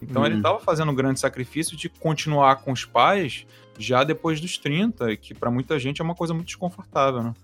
Então 0.02 0.22
hum. 0.22 0.26
ele 0.26 0.42
tava 0.42 0.58
fazendo 0.58 0.90
um 0.90 0.94
grande 0.94 1.18
sacrifício 1.18 1.76
de 1.76 1.88
continuar 1.88 2.56
com 2.56 2.72
os 2.72 2.84
pais 2.84 3.46
já 3.78 4.04
depois 4.04 4.40
dos 4.40 4.58
30, 4.58 5.16
que 5.16 5.34
para 5.34 5.50
muita 5.50 5.78
gente 5.78 6.00
é 6.00 6.04
uma 6.04 6.14
coisa 6.14 6.34
muito 6.34 6.46
desconfortável, 6.46 7.22
né? 7.22 7.34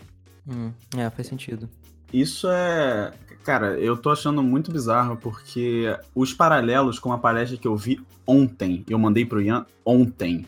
Hum, 0.48 0.72
é, 0.96 1.08
faz 1.10 1.28
sentido. 1.28 1.68
Isso 2.12 2.48
é. 2.50 3.12
Cara, 3.44 3.78
eu 3.78 3.96
tô 3.96 4.10
achando 4.10 4.42
muito 4.42 4.70
bizarro 4.70 5.16
porque 5.16 5.96
os 6.14 6.32
paralelos 6.32 6.98
com 6.98 7.12
a 7.12 7.18
palestra 7.18 7.56
que 7.56 7.66
eu 7.66 7.76
vi 7.76 8.00
ontem, 8.26 8.84
eu 8.88 8.98
mandei 8.98 9.24
pro 9.24 9.42
Ian 9.42 9.66
ontem, 9.84 10.46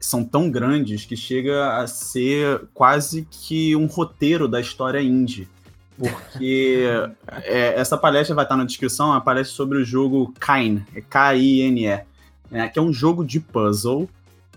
são 0.00 0.24
tão 0.24 0.50
grandes 0.50 1.04
que 1.04 1.16
chega 1.16 1.76
a 1.76 1.86
ser 1.86 2.68
quase 2.72 3.26
que 3.28 3.74
um 3.74 3.86
roteiro 3.86 4.46
da 4.46 4.60
história 4.60 5.02
indie. 5.02 5.48
Porque 5.96 6.86
é, 7.42 7.74
essa 7.80 7.98
palestra 7.98 8.36
vai 8.36 8.44
estar 8.44 8.56
na 8.56 8.64
descrição, 8.64 9.08
é 9.08 9.10
uma 9.12 9.20
palestra 9.20 9.56
sobre 9.56 9.78
o 9.78 9.84
jogo 9.84 10.32
Kine, 10.40 10.84
é 10.94 11.00
K-I-N-E, 11.00 12.04
né, 12.50 12.68
que 12.68 12.78
é 12.78 12.82
um 12.82 12.92
jogo 12.92 13.24
de 13.24 13.40
puzzle 13.40 14.08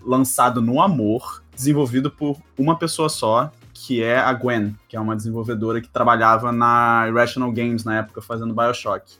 lançado 0.04 0.60
no 0.60 0.80
Amor, 0.80 1.42
desenvolvido 1.54 2.10
por 2.10 2.36
uma 2.58 2.76
pessoa 2.76 3.08
só, 3.08 3.50
que 3.72 4.02
é 4.02 4.18
a 4.18 4.32
Gwen, 4.32 4.76
que 4.88 4.96
é 4.96 5.00
uma 5.00 5.16
desenvolvedora 5.16 5.80
que 5.80 5.88
trabalhava 5.88 6.52
na 6.52 7.06
Irrational 7.08 7.50
Games 7.52 7.84
na 7.84 7.98
época 7.98 8.22
fazendo 8.22 8.54
BioShock. 8.54 9.14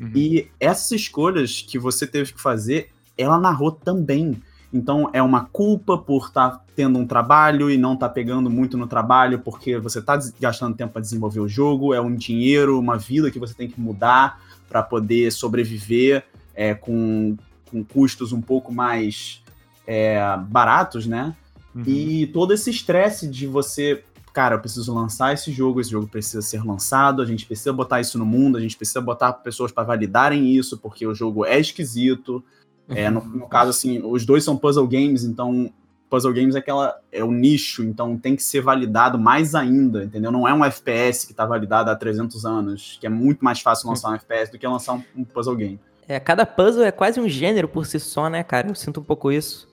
Uhum. 0.00 0.10
E 0.14 0.48
essas 0.58 0.90
escolhas 0.92 1.62
que 1.62 1.78
você 1.78 2.06
teve 2.06 2.32
que 2.32 2.40
fazer, 2.40 2.90
ela 3.16 3.38
narrou 3.38 3.70
também. 3.70 4.40
Então 4.72 5.10
é 5.12 5.22
uma 5.22 5.44
culpa 5.44 5.98
por 5.98 6.26
estar 6.26 6.50
tá 6.50 6.64
tendo 6.74 6.98
um 6.98 7.06
trabalho 7.06 7.70
e 7.70 7.76
não 7.76 7.94
estar 7.94 8.08
tá 8.08 8.14
pegando 8.14 8.48
muito 8.48 8.78
no 8.78 8.86
trabalho 8.86 9.40
porque 9.40 9.78
você 9.78 9.98
está 9.98 10.18
gastando 10.40 10.76
tempo 10.76 10.92
para 10.92 11.02
desenvolver 11.02 11.40
o 11.40 11.48
jogo, 11.48 11.92
é 11.92 12.00
um 12.00 12.14
dinheiro, 12.14 12.78
uma 12.78 12.96
vida 12.96 13.30
que 13.30 13.38
você 13.38 13.52
tem 13.52 13.68
que 13.68 13.80
mudar 13.80 14.40
para 14.68 14.82
poder 14.82 15.30
sobreviver 15.32 16.24
é, 16.54 16.74
com, 16.74 17.36
com 17.70 17.84
custos 17.84 18.32
um 18.32 18.40
pouco 18.40 18.72
mais 18.72 19.42
é, 19.86 20.20
baratos, 20.48 21.06
né? 21.06 21.34
Uhum. 21.74 21.82
E 21.86 22.26
todo 22.28 22.52
esse 22.52 22.70
estresse 22.70 23.28
de 23.28 23.46
você, 23.46 24.02
cara, 24.32 24.56
eu 24.56 24.60
preciso 24.60 24.94
lançar 24.94 25.34
esse 25.34 25.52
jogo, 25.52 25.80
esse 25.80 25.90
jogo 25.90 26.06
precisa 26.06 26.42
ser 26.42 26.64
lançado, 26.64 27.22
a 27.22 27.26
gente 27.26 27.46
precisa 27.46 27.72
botar 27.72 28.00
isso 28.00 28.18
no 28.18 28.26
mundo, 28.26 28.58
a 28.58 28.60
gente 28.60 28.76
precisa 28.76 29.00
botar 29.00 29.32
pessoas 29.34 29.70
para 29.70 29.84
validarem 29.84 30.54
isso, 30.54 30.78
porque 30.78 31.06
o 31.06 31.14
jogo 31.14 31.44
é 31.44 31.58
esquisito. 31.58 32.42
É, 32.88 33.08
no, 33.08 33.24
no, 33.24 33.48
caso, 33.48 33.70
assim, 33.70 34.02
os 34.04 34.26
dois 34.26 34.42
são 34.42 34.56
puzzle 34.56 34.86
games, 34.88 35.22
então 35.22 35.72
puzzle 36.10 36.32
games 36.32 36.56
é 36.56 36.58
aquela 36.58 37.00
é 37.12 37.22
o 37.22 37.30
nicho, 37.30 37.84
então 37.84 38.18
tem 38.18 38.34
que 38.34 38.42
ser 38.42 38.60
validado 38.60 39.16
mais 39.16 39.54
ainda, 39.54 40.02
entendeu? 40.02 40.32
Não 40.32 40.46
é 40.46 40.52
um 40.52 40.64
FPS 40.64 41.24
que 41.24 41.32
está 41.32 41.46
validado 41.46 41.88
há 41.88 41.94
300 41.94 42.44
anos, 42.44 42.98
que 43.00 43.06
é 43.06 43.10
muito 43.10 43.44
mais 43.44 43.60
fácil 43.60 43.88
lançar 43.88 44.10
um 44.10 44.14
FPS 44.16 44.50
do 44.50 44.58
que 44.58 44.66
lançar 44.66 44.94
um, 44.94 45.02
um, 45.16 45.24
puzzle 45.24 45.54
game. 45.54 45.78
É, 46.08 46.18
cada 46.18 46.44
puzzle 46.44 46.82
é 46.82 46.90
quase 46.90 47.20
um 47.20 47.28
gênero 47.28 47.68
por 47.68 47.86
si 47.86 48.00
só, 48.00 48.28
né, 48.28 48.42
cara? 48.42 48.68
Eu 48.68 48.74
sinto 48.74 48.98
um 48.98 49.04
pouco 49.04 49.30
isso. 49.30 49.69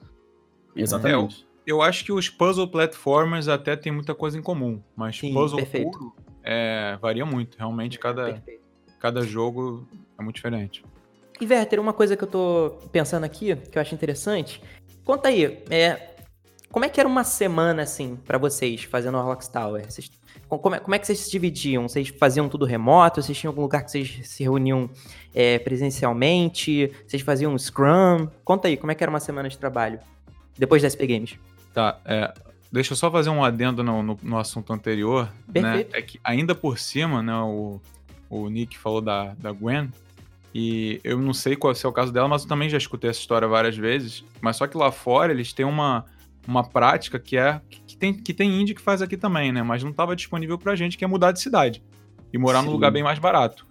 Exatamente. 0.82 1.46
É, 1.66 1.72
eu, 1.72 1.78
eu 1.78 1.82
acho 1.82 2.04
que 2.04 2.12
os 2.12 2.28
puzzle 2.28 2.68
platformers 2.68 3.48
até 3.48 3.76
tem 3.76 3.92
muita 3.92 4.14
coisa 4.14 4.38
em 4.38 4.42
comum, 4.42 4.80
mas 4.96 5.18
Sim, 5.18 5.32
puzzle 5.32 5.58
perfeito. 5.58 5.90
puro 5.90 6.14
é, 6.42 6.96
varia 7.00 7.26
muito. 7.26 7.58
Realmente, 7.58 7.98
cada, 7.98 8.42
cada 8.98 9.20
jogo 9.22 9.86
é 10.18 10.22
muito 10.22 10.36
diferente. 10.36 10.82
E, 11.38 11.46
Werther, 11.46 11.78
uma 11.78 11.92
coisa 11.92 12.16
que 12.16 12.24
eu 12.24 12.28
tô 12.28 12.78
pensando 12.90 13.24
aqui, 13.24 13.54
que 13.54 13.76
eu 13.76 13.82
acho 13.82 13.94
interessante, 13.94 14.62
conta 15.04 15.28
aí, 15.28 15.62
é, 15.68 16.14
como 16.70 16.84
é 16.84 16.88
que 16.88 16.98
era 16.98 17.08
uma 17.08 17.22
semana, 17.22 17.82
assim, 17.82 18.16
para 18.16 18.38
vocês, 18.38 18.82
fazendo 18.84 19.18
a 19.18 19.20
Rocks 19.20 19.46
Tower? 19.48 19.84
Vocês, 19.90 20.10
como, 20.48 20.74
é, 20.74 20.80
como, 20.80 20.94
é, 20.94 20.98
que 20.98 21.06
vocês 21.06 21.18
se 21.18 21.30
dividiam? 21.30 21.86
Vocês 21.86 22.08
faziam 22.08 22.48
tudo 22.48 22.64
remoto? 22.64 23.22
Vocês 23.22 23.36
tinham 23.36 23.50
algum 23.50 23.62
lugar 23.62 23.84
que 23.84 23.90
vocês 23.90 24.20
se 24.24 24.42
reuniam 24.42 24.88
é, 25.34 25.58
presencialmente? 25.58 26.90
Vocês 27.06 27.22
faziam 27.22 27.52
um 27.52 27.58
Scrum? 27.58 28.28
Conta 28.42 28.68
aí, 28.68 28.76
como 28.76 28.90
é 28.90 28.94
que 28.94 29.04
era 29.04 29.10
uma 29.10 29.20
semana 29.20 29.48
de 29.48 29.58
trabalho, 29.58 30.00
depois 30.58 30.82
da 30.82 30.90
SP 30.90 31.06
Games? 31.06 31.38
Tá, 31.72 31.98
é, 32.04 32.32
deixa 32.70 32.92
eu 32.92 32.96
só 32.96 33.10
fazer 33.10 33.30
um 33.30 33.44
adendo 33.44 33.82
no, 33.82 34.02
no, 34.02 34.18
no 34.22 34.38
assunto 34.38 34.72
anterior, 34.72 35.32
né? 35.46 35.62
Perfeito. 35.62 35.92
né? 35.92 35.98
É 35.98 36.02
que 36.02 36.20
ainda 36.24 36.54
por 36.54 36.78
cima, 36.78 37.22
né, 37.22 37.34
o, 37.40 37.80
o 38.28 38.48
Nick 38.48 38.76
falou 38.76 39.00
da, 39.00 39.34
da 39.38 39.52
Gwen, 39.52 39.90
e 40.54 41.00
eu 41.04 41.18
não 41.18 41.34
sei 41.34 41.56
qual 41.56 41.72
é 41.72 41.86
o 41.86 41.92
caso 41.92 42.12
dela, 42.12 42.26
mas 42.26 42.42
eu 42.42 42.48
também 42.48 42.68
já 42.68 42.78
escutei 42.78 43.10
essa 43.10 43.20
história 43.20 43.46
várias 43.46 43.76
vezes. 43.76 44.24
Mas 44.40 44.56
só 44.56 44.66
que 44.66 44.76
lá 44.76 44.90
fora 44.90 45.32
eles 45.32 45.52
têm 45.52 45.66
uma, 45.66 46.06
uma 46.46 46.64
prática 46.64 47.18
que 47.18 47.36
é 47.36 47.60
que 47.86 47.96
tem, 47.96 48.14
que 48.14 48.32
tem 48.32 48.60
indie 48.60 48.74
que 48.74 48.80
faz 48.80 49.02
aqui 49.02 49.16
também, 49.16 49.52
né? 49.52 49.62
Mas 49.62 49.82
não 49.82 49.90
estava 49.90 50.16
disponível 50.16 50.58
pra 50.58 50.74
gente, 50.74 50.96
que 50.96 51.04
é 51.04 51.06
mudar 51.06 51.32
de 51.32 51.40
cidade 51.40 51.82
e 52.32 52.38
morar 52.38 52.60
Sim. 52.60 52.66
num 52.66 52.72
lugar 52.72 52.90
bem 52.90 53.02
mais 53.02 53.18
barato. 53.18 53.66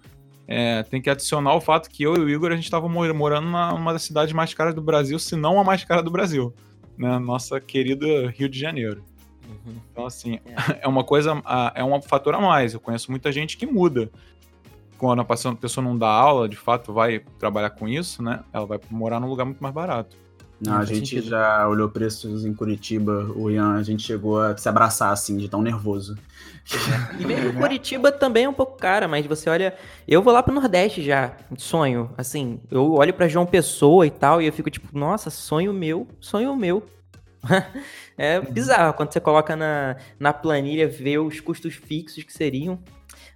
É, 0.46 0.82
tem 0.84 1.02
que 1.02 1.10
adicionar 1.10 1.54
o 1.54 1.60
fato 1.60 1.90
que 1.90 2.02
eu 2.02 2.16
e 2.16 2.20
o 2.20 2.30
Igor 2.30 2.50
a 2.52 2.54
gente 2.56 2.64
estava 2.64 2.88
morando 2.88 3.44
numa 3.46 3.92
das 3.92 4.02
cidades 4.02 4.32
mais 4.32 4.54
caras 4.54 4.74
do 4.74 4.80
Brasil, 4.80 5.18
se 5.18 5.36
não 5.36 5.60
a 5.60 5.64
mais 5.64 5.84
cara 5.84 6.02
do 6.02 6.10
Brasil, 6.10 6.54
né? 6.98 7.18
Nossa 7.18 7.60
querida 7.60 8.28
Rio 8.30 8.48
de 8.48 8.58
Janeiro. 8.58 9.02
Uhum. 9.48 9.76
Então, 9.90 10.04
assim, 10.04 10.40
é. 10.44 10.80
é 10.82 10.88
uma 10.88 11.04
coisa, 11.04 11.40
é 11.74 11.82
um 11.84 12.02
fator 12.02 12.34
a 12.34 12.40
mais. 12.40 12.74
Eu 12.74 12.80
conheço 12.80 13.10
muita 13.10 13.30
gente 13.32 13.56
que 13.56 13.66
muda 13.66 14.10
quando 14.98 15.20
a 15.20 15.24
pessoa 15.54 15.82
não 15.84 15.96
dá 15.96 16.08
aula, 16.08 16.48
de 16.48 16.56
fato 16.56 16.92
vai 16.92 17.20
trabalhar 17.38 17.70
com 17.70 17.88
isso, 17.88 18.22
né? 18.22 18.42
Ela 18.52 18.66
vai 18.66 18.80
morar 18.90 19.20
num 19.20 19.28
lugar 19.28 19.44
muito 19.44 19.62
mais 19.62 19.72
barato. 19.72 20.16
Não, 20.60 20.76
a 20.76 20.84
gente 20.84 21.10
sentido. 21.10 21.30
já 21.30 21.68
olhou 21.68 21.88
preços 21.88 22.44
em 22.44 22.52
Curitiba, 22.52 23.30
o 23.36 23.50
Ian, 23.50 23.74
a 23.74 23.82
gente 23.82 24.02
chegou 24.02 24.40
a 24.40 24.56
se 24.56 24.68
abraçar 24.68 25.12
assim, 25.12 25.36
de 25.36 25.48
tão 25.48 25.62
nervoso. 25.62 26.16
E 27.18 27.24
mesmo 27.24 27.54
Curitiba 27.60 28.10
também 28.10 28.44
é 28.44 28.48
um 28.48 28.54
pouco 28.54 28.76
cara, 28.76 29.06
mas 29.06 29.24
você 29.24 29.48
olha, 29.48 29.74
eu 30.06 30.20
vou 30.20 30.32
lá 30.32 30.42
pro 30.42 30.52
Nordeste 30.52 31.02
já, 31.02 31.36
sonho, 31.56 32.10
assim, 32.18 32.60
eu 32.70 32.92
olho 32.94 33.14
para 33.14 33.28
João 33.28 33.46
Pessoa 33.46 34.06
e 34.06 34.10
tal, 34.10 34.42
e 34.42 34.46
eu 34.46 34.52
fico 34.52 34.68
tipo, 34.68 34.98
nossa, 34.98 35.30
sonho 35.30 35.72
meu, 35.72 36.08
sonho 36.20 36.54
meu. 36.56 36.84
é 38.18 38.40
bizarro 38.40 38.94
quando 38.94 39.12
você 39.12 39.20
coloca 39.20 39.54
na, 39.54 39.96
na 40.18 40.32
planilha, 40.32 40.88
ver 40.88 41.18
os 41.18 41.40
custos 41.40 41.74
fixos 41.74 42.24
que 42.24 42.32
seriam. 42.32 42.78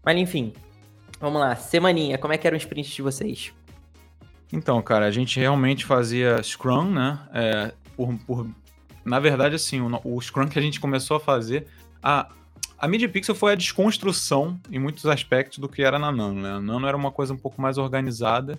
Mas 0.04 0.16
enfim, 0.18 0.52
Vamos 1.22 1.40
lá, 1.40 1.54
semaninha, 1.54 2.18
como 2.18 2.32
é 2.32 2.36
que 2.36 2.48
era 2.48 2.56
o 2.56 2.58
sprint 2.58 2.96
de 2.96 3.00
vocês? 3.00 3.52
Então, 4.52 4.80
cara, 4.82 5.06
a 5.06 5.10
gente 5.10 5.40
realmente 5.40 5.84
fazia 5.84 6.42
Scrum, 6.42 6.90
né? 6.90 7.18
É, 7.32 7.72
por, 7.96 8.14
por, 8.26 8.46
na 9.04 9.18
verdade, 9.18 9.54
assim, 9.54 9.80
o, 9.80 10.00
o, 10.04 10.20
Scrum 10.20 10.46
que 10.46 10.58
a 10.58 10.62
gente 10.62 10.78
começou 10.78 11.16
a 11.16 11.20
fazer. 11.20 11.66
A, 12.02 12.28
a 12.78 12.86
MediaPixel 12.86 13.34
foi 13.34 13.52
a 13.52 13.54
desconstrução, 13.54 14.60
em 14.70 14.78
muitos 14.78 15.06
aspectos, 15.06 15.58
do 15.58 15.68
que 15.68 15.82
era 15.82 15.98
na 15.98 16.12
Nano, 16.12 16.40
né? 16.42 16.50
A 16.52 16.60
Nano 16.60 16.86
era 16.86 16.96
uma 16.96 17.10
coisa 17.10 17.32
um 17.32 17.38
pouco 17.38 17.62
mais 17.62 17.78
organizada. 17.78 18.58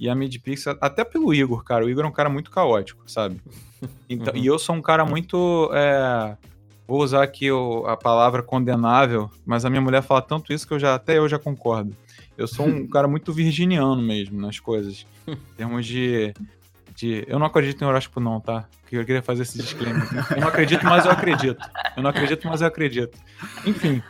E 0.00 0.08
a 0.08 0.14
MediaPixel, 0.14 0.76
até 0.80 1.04
pelo 1.04 1.32
Igor, 1.32 1.62
cara, 1.64 1.84
o 1.84 1.90
Igor 1.90 2.04
é 2.04 2.08
um 2.08 2.12
cara 2.12 2.28
muito 2.28 2.50
caótico, 2.50 3.10
sabe? 3.10 3.40
Então, 4.08 4.32
uhum. 4.32 4.40
E 4.40 4.46
eu 4.46 4.58
sou 4.58 4.74
um 4.74 4.80
cara 4.80 5.04
muito. 5.04 5.70
É, 5.74 6.34
Vou 6.86 7.02
usar 7.02 7.24
aqui 7.24 7.50
o, 7.50 7.84
a 7.86 7.96
palavra 7.96 8.42
condenável, 8.42 9.28
mas 9.44 9.64
a 9.64 9.70
minha 9.70 9.80
mulher 9.82 10.02
fala 10.02 10.22
tanto 10.22 10.52
isso 10.52 10.66
que 10.66 10.72
eu 10.72 10.78
já 10.78 10.94
até 10.94 11.18
eu 11.18 11.28
já 11.28 11.38
concordo. 11.38 11.96
Eu 12.36 12.46
sou 12.46 12.66
um 12.66 12.86
cara 12.88 13.08
muito 13.08 13.32
virginiano 13.32 14.00
mesmo 14.00 14.40
nas 14.40 14.58
coisas. 14.58 15.06
Em 15.26 15.56
termos 15.56 15.86
de, 15.86 16.32
de. 16.94 17.24
Eu 17.26 17.38
não 17.38 17.46
acredito 17.46 17.82
em 17.82 17.86
horóscopo, 17.86 18.20
não, 18.20 18.40
tá? 18.40 18.68
Eu 18.90 19.04
queria 19.04 19.22
fazer 19.22 19.42
esse 19.42 19.58
disclaimer. 19.58 20.06
Eu 20.30 20.40
não 20.40 20.48
acredito, 20.48 20.84
mas 20.84 21.04
eu 21.04 21.10
acredito. 21.10 21.70
Eu 21.96 22.02
não 22.02 22.10
acredito, 22.10 22.46
mas 22.46 22.60
eu 22.60 22.68
acredito. 22.68 23.18
Enfim, 23.66 24.00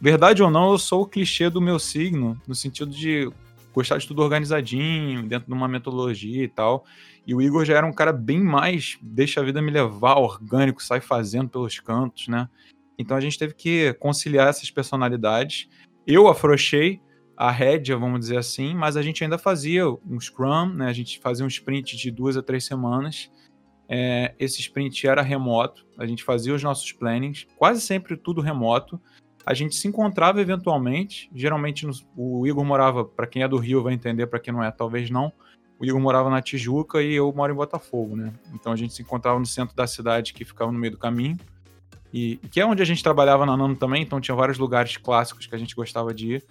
verdade 0.00 0.42
ou 0.42 0.50
não, 0.50 0.72
eu 0.72 0.78
sou 0.78 1.02
o 1.02 1.06
clichê 1.06 1.48
do 1.48 1.60
meu 1.60 1.78
signo, 1.78 2.40
no 2.46 2.54
sentido 2.54 2.90
de 2.90 3.30
gostar 3.72 3.98
de 3.98 4.06
tudo 4.06 4.22
organizadinho, 4.22 5.22
dentro 5.22 5.46
de 5.46 5.52
uma 5.52 5.68
metodologia 5.68 6.42
e 6.42 6.48
tal. 6.48 6.84
E 7.26 7.34
o 7.34 7.40
Igor 7.40 7.64
já 7.64 7.76
era 7.76 7.86
um 7.86 7.92
cara 7.92 8.12
bem 8.12 8.40
mais 8.40 8.98
deixa 9.00 9.40
a 9.40 9.44
vida 9.44 9.62
me 9.62 9.70
levar, 9.70 10.16
orgânico, 10.16 10.82
sai 10.82 11.00
fazendo 11.00 11.48
pelos 11.48 11.80
cantos, 11.80 12.28
né? 12.28 12.48
Então 12.98 13.16
a 13.16 13.20
gente 13.20 13.38
teve 13.38 13.54
que 13.54 13.94
conciliar 13.94 14.48
essas 14.48 14.70
personalidades. 14.70 15.68
Eu 16.06 16.28
afrouxei 16.28 17.00
a 17.36 17.50
rédea, 17.50 17.96
vamos 17.96 18.20
dizer 18.20 18.38
assim, 18.38 18.74
mas 18.74 18.96
a 18.96 19.02
gente 19.02 19.22
ainda 19.24 19.38
fazia 19.38 19.88
um 19.88 20.20
Scrum, 20.20 20.74
né? 20.74 20.86
A 20.86 20.92
gente 20.92 21.18
fazia 21.18 21.44
um 21.44 21.48
sprint 21.48 21.96
de 21.96 22.10
duas 22.10 22.36
a 22.36 22.42
três 22.42 22.64
semanas. 22.64 23.30
É, 23.88 24.34
esse 24.38 24.60
sprint 24.60 25.06
era 25.06 25.20
remoto, 25.20 25.86
a 25.98 26.06
gente 26.06 26.24
fazia 26.24 26.54
os 26.54 26.62
nossos 26.62 26.90
plannings, 26.92 27.46
quase 27.56 27.80
sempre 27.80 28.16
tudo 28.16 28.40
remoto. 28.40 29.00
A 29.44 29.52
gente 29.52 29.74
se 29.74 29.86
encontrava 29.86 30.40
eventualmente, 30.40 31.30
geralmente 31.34 31.86
o 32.16 32.46
Igor 32.46 32.64
morava, 32.64 33.04
para 33.04 33.26
quem 33.26 33.42
é 33.42 33.48
do 33.48 33.58
Rio 33.58 33.82
vai 33.82 33.92
entender, 33.92 34.26
para 34.26 34.40
quem 34.40 34.54
não 34.54 34.64
é, 34.64 34.70
talvez 34.70 35.10
não 35.10 35.32
o 35.78 35.84
Igor 35.84 36.00
morava 36.00 36.30
na 36.30 36.40
Tijuca 36.40 37.02
e 37.02 37.14
eu 37.14 37.32
moro 37.32 37.52
em 37.52 37.56
Botafogo, 37.56 38.16
né? 38.16 38.32
Então 38.52 38.72
a 38.72 38.76
gente 38.76 38.94
se 38.94 39.02
encontrava 39.02 39.38
no 39.38 39.46
centro 39.46 39.74
da 39.74 39.86
cidade 39.86 40.32
que 40.32 40.44
ficava 40.44 40.70
no 40.70 40.78
meio 40.78 40.92
do 40.92 40.98
caminho. 40.98 41.36
E 42.12 42.36
que 42.50 42.60
é 42.60 42.66
onde 42.66 42.80
a 42.80 42.84
gente 42.84 43.02
trabalhava 43.02 43.44
na 43.44 43.56
Nano 43.56 43.74
também, 43.74 44.02
então 44.02 44.20
tinha 44.20 44.36
vários 44.36 44.56
lugares 44.56 44.96
clássicos 44.96 45.46
que 45.46 45.54
a 45.54 45.58
gente 45.58 45.74
gostava 45.74 46.14
de 46.14 46.34
ir. 46.34 46.44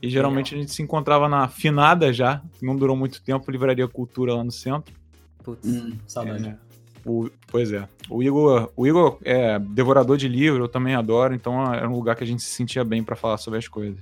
E 0.00 0.08
geralmente 0.08 0.52
Legal. 0.52 0.58
a 0.58 0.62
gente 0.62 0.74
se 0.74 0.82
encontrava 0.82 1.28
na 1.28 1.48
Finada 1.48 2.12
já, 2.12 2.40
que 2.58 2.64
não 2.64 2.76
durou 2.76 2.96
muito 2.96 3.22
tempo, 3.22 3.50
Livraria 3.50 3.88
Cultura 3.88 4.34
lá 4.34 4.44
no 4.44 4.52
centro. 4.52 4.94
Putz, 5.42 5.66
hum, 5.66 5.96
saudade. 6.06 6.48
É, 6.48 6.56
o, 7.04 7.28
pois 7.48 7.72
é. 7.72 7.88
O 8.08 8.22
Igor, 8.22 8.70
o 8.76 8.86
Igor 8.86 9.18
é 9.24 9.58
devorador 9.58 10.16
de 10.16 10.28
livro, 10.28 10.64
eu 10.64 10.68
também 10.68 10.94
adoro, 10.94 11.34
então 11.34 11.72
era 11.72 11.88
um 11.88 11.94
lugar 11.94 12.14
que 12.14 12.24
a 12.24 12.26
gente 12.26 12.42
se 12.42 12.50
sentia 12.50 12.84
bem 12.84 13.02
para 13.02 13.16
falar 13.16 13.38
sobre 13.38 13.58
as 13.58 13.66
coisas. 13.66 13.98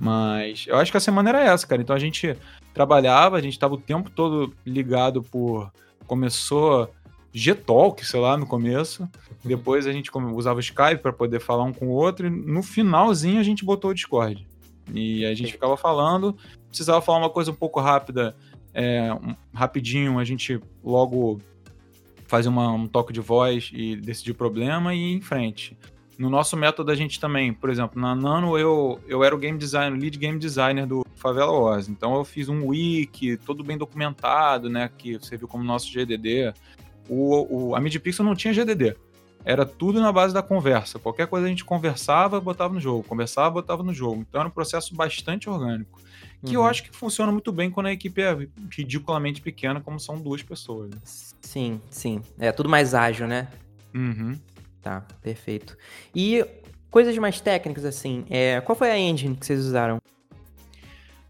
Mas 0.00 0.66
eu 0.68 0.76
acho 0.76 0.90
que 0.90 0.96
a 0.96 1.00
semana 1.00 1.28
era 1.30 1.44
essa, 1.44 1.66
cara. 1.66 1.80
Então 1.80 1.94
a 1.94 1.98
gente 1.98 2.36
trabalhava, 2.72 3.36
a 3.36 3.40
gente 3.40 3.58
tava 3.58 3.74
o 3.74 3.80
tempo 3.80 4.10
todo 4.10 4.52
ligado 4.66 5.22
por. 5.22 5.70
Começou 6.06 6.90
G-Talk, 7.32 8.04
sei 8.04 8.20
lá, 8.20 8.36
no 8.36 8.46
começo. 8.46 9.08
Depois 9.42 9.86
a 9.86 9.92
gente 9.92 10.10
usava 10.34 10.58
o 10.58 10.60
Skype 10.60 11.00
para 11.00 11.12
poder 11.12 11.40
falar 11.40 11.64
um 11.64 11.72
com 11.72 11.86
o 11.86 11.92
outro. 11.92 12.26
E 12.26 12.30
no 12.30 12.62
finalzinho 12.62 13.40
a 13.40 13.42
gente 13.42 13.64
botou 13.64 13.90
o 13.90 13.94
Discord. 13.94 14.46
E 14.92 15.24
a 15.24 15.34
gente 15.34 15.52
ficava 15.52 15.76
falando. 15.76 16.36
Precisava 16.68 17.00
falar 17.00 17.18
uma 17.18 17.30
coisa 17.30 17.50
um 17.50 17.54
pouco 17.54 17.80
rápida, 17.80 18.34
é, 18.72 19.12
um, 19.14 19.34
rapidinho, 19.52 20.18
a 20.18 20.24
gente 20.24 20.60
logo 20.82 21.40
fazia 22.26 22.50
uma, 22.50 22.72
um 22.72 22.86
toque 22.86 23.12
de 23.12 23.20
voz 23.20 23.70
e 23.72 23.94
decidir 23.96 24.32
o 24.32 24.34
problema 24.34 24.94
e 24.94 25.12
ir 25.12 25.14
em 25.14 25.20
frente 25.20 25.76
no 26.18 26.30
nosso 26.30 26.56
método 26.56 26.90
a 26.90 26.94
gente 26.94 27.18
também, 27.18 27.52
por 27.52 27.70
exemplo, 27.70 28.00
na 28.00 28.14
Nano 28.14 28.58
eu, 28.58 29.00
eu 29.06 29.24
era 29.24 29.34
o 29.34 29.38
game 29.38 29.58
designer, 29.58 29.98
lead 29.98 30.18
game 30.18 30.38
designer 30.38 30.86
do 30.86 31.04
Favela 31.16 31.52
Oz. 31.52 31.88
Então 31.88 32.14
eu 32.14 32.24
fiz 32.24 32.48
um 32.48 32.68
wiki, 32.68 33.36
todo 33.36 33.64
bem 33.64 33.76
documentado, 33.76 34.68
né, 34.68 34.90
que 34.96 35.18
serviu 35.24 35.48
como 35.48 35.64
nosso 35.64 35.90
GDD. 35.90 36.52
O, 37.08 37.68
o, 37.68 37.74
a 37.74 37.80
MidPixel 37.80 38.24
não 38.24 38.34
tinha 38.34 38.54
GDD. 38.54 38.96
Era 39.44 39.66
tudo 39.66 40.00
na 40.00 40.10
base 40.10 40.32
da 40.32 40.42
conversa. 40.42 40.98
Qualquer 40.98 41.26
coisa 41.26 41.46
a 41.46 41.50
gente 41.50 41.64
conversava, 41.64 42.40
botava 42.40 42.72
no 42.72 42.80
jogo. 42.80 43.02
Conversava, 43.02 43.50
botava 43.50 43.82
no 43.82 43.92
jogo. 43.92 44.24
Então 44.26 44.40
era 44.40 44.48
um 44.48 44.52
processo 44.52 44.94
bastante 44.94 45.50
orgânico. 45.50 46.00
que 46.44 46.56
uhum. 46.56 46.62
eu 46.62 46.66
acho 46.66 46.84
que 46.84 46.96
funciona 46.96 47.30
muito 47.30 47.52
bem 47.52 47.70
quando 47.70 47.86
a 47.86 47.92
equipe 47.92 48.22
é 48.22 48.48
ridiculamente 48.70 49.42
pequena, 49.42 49.80
como 49.80 50.00
são 50.00 50.18
duas 50.18 50.42
pessoas. 50.42 50.90
Né? 50.90 50.96
Sim, 51.04 51.80
sim. 51.90 52.22
É 52.38 52.50
tudo 52.52 52.68
mais 52.68 52.94
ágil, 52.94 53.26
né? 53.26 53.48
Uhum. 53.94 54.38
Tá, 54.80 55.02
perfeito. 55.22 55.76
E 56.14 56.44
coisas 56.90 57.16
mais 57.18 57.40
técnicas, 57.40 57.84
assim, 57.84 58.24
é, 58.30 58.60
qual 58.62 58.76
foi 58.76 58.90
a 58.90 58.98
engine 58.98 59.36
que 59.36 59.44
vocês 59.44 59.60
usaram? 59.60 59.98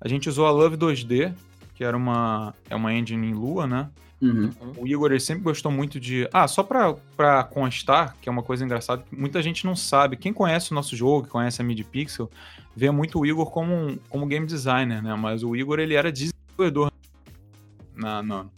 A 0.01 0.07
gente 0.07 0.29
usou 0.29 0.47
a 0.47 0.51
Love 0.51 0.77
2D, 0.77 1.35
que 1.75 1.83
era 1.83 1.97
uma, 1.97 2.55
é 2.69 2.77
uma 2.77 2.93
engine 2.93 3.29
em 3.29 3.33
Lua, 3.33 3.67
né? 3.67 3.91
Uhum. 4.25 4.51
O 4.79 4.87
Igor 4.87 5.11
ele 5.11 5.21
sempre 5.21 5.43
gostou 5.43 5.71
muito 5.71 6.01
de. 6.01 6.27
Ah, 6.33 6.49
só 6.49 6.63
pra, 6.63 6.95
pra 7.15 7.45
constar, 7.45 8.17
que 8.23 8.29
é 8.29 8.33
uma 8.33 8.43
coisa 8.43 8.65
engraçada, 8.65 9.03
que 9.03 9.15
muita 9.15 9.43
gente 9.43 9.67
não 9.67 9.77
sabe. 9.77 10.17
Quem 10.17 10.33
conhece 10.33 10.73
o 10.73 10.75
nosso 10.75 10.97
jogo, 10.97 11.25
que 11.25 11.31
conhece 11.31 11.61
a 11.61 11.65
Mid 11.65 11.83
Pixel, 11.85 12.31
vê 12.75 12.91
muito 12.91 13.21
o 13.21 13.27
Igor 13.27 13.51
como, 13.51 13.75
um, 13.75 13.99
como 14.09 14.27
game 14.27 14.47
designer, 14.47 15.03
né? 15.03 15.15
Mas 15.15 15.43
o 15.43 15.55
Igor 15.55 15.79
ele 15.79 15.95
era 15.95 16.11
desenvolvedor 16.11 16.91
na 17.95 18.23
Nano. 18.23 18.51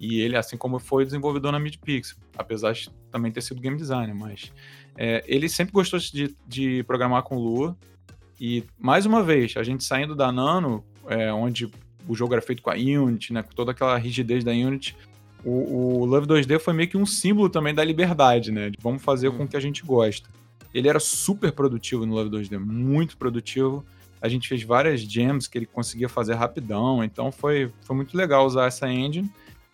E 0.00 0.20
ele, 0.20 0.36
assim 0.36 0.56
como 0.56 0.80
foi 0.80 1.04
desenvolvedor 1.04 1.52
na 1.52 1.60
Mid 1.60 1.76
Pixel, 1.76 2.18
apesar 2.36 2.72
de 2.72 2.90
também 3.10 3.30
ter 3.30 3.40
sido 3.40 3.60
game 3.60 3.76
designer, 3.76 4.14
mas 4.14 4.52
é, 4.96 5.22
ele 5.26 5.48
sempre 5.48 5.72
gostou 5.72 6.00
de, 6.00 6.36
de 6.46 6.82
programar 6.82 7.22
com 7.22 7.38
Lua. 7.38 7.76
E 8.40 8.64
mais 8.76 9.06
uma 9.06 9.22
vez, 9.22 9.56
a 9.56 9.62
gente 9.62 9.84
saindo 9.84 10.16
da 10.16 10.32
Nano, 10.32 10.84
é, 11.06 11.32
onde 11.32 11.70
o 12.06 12.14
jogo 12.14 12.34
era 12.34 12.42
feito 12.42 12.62
com 12.62 12.70
a 12.70 12.74
Unity, 12.74 13.32
né? 13.32 13.42
Com 13.42 13.52
toda 13.52 13.72
aquela 13.72 13.96
rigidez 13.96 14.44
da 14.44 14.52
Unity. 14.52 14.96
O, 15.44 16.00
o 16.00 16.04
Love 16.04 16.26
2D 16.26 16.58
foi 16.58 16.72
meio 16.72 16.88
que 16.88 16.96
um 16.96 17.04
símbolo 17.04 17.48
também 17.48 17.74
da 17.74 17.84
liberdade, 17.84 18.50
né? 18.50 18.70
De 18.70 18.78
vamos 18.80 19.02
fazer 19.02 19.28
hum. 19.28 19.38
com 19.38 19.44
o 19.44 19.48
que 19.48 19.56
a 19.56 19.60
gente 19.60 19.84
gosta. 19.84 20.28
Ele 20.72 20.88
era 20.88 20.98
super 20.98 21.52
produtivo 21.52 22.04
no 22.04 22.14
Love 22.14 22.30
2D, 22.30 22.58
muito 22.58 23.16
produtivo. 23.16 23.84
A 24.20 24.28
gente 24.28 24.48
fez 24.48 24.62
várias 24.62 25.00
gems 25.00 25.46
que 25.46 25.58
ele 25.58 25.66
conseguia 25.66 26.08
fazer 26.08 26.34
rapidão, 26.34 27.04
então 27.04 27.30
foi, 27.30 27.70
foi 27.82 27.94
muito 27.94 28.16
legal 28.16 28.46
usar 28.46 28.66
essa 28.66 28.88
engine. 28.90 29.30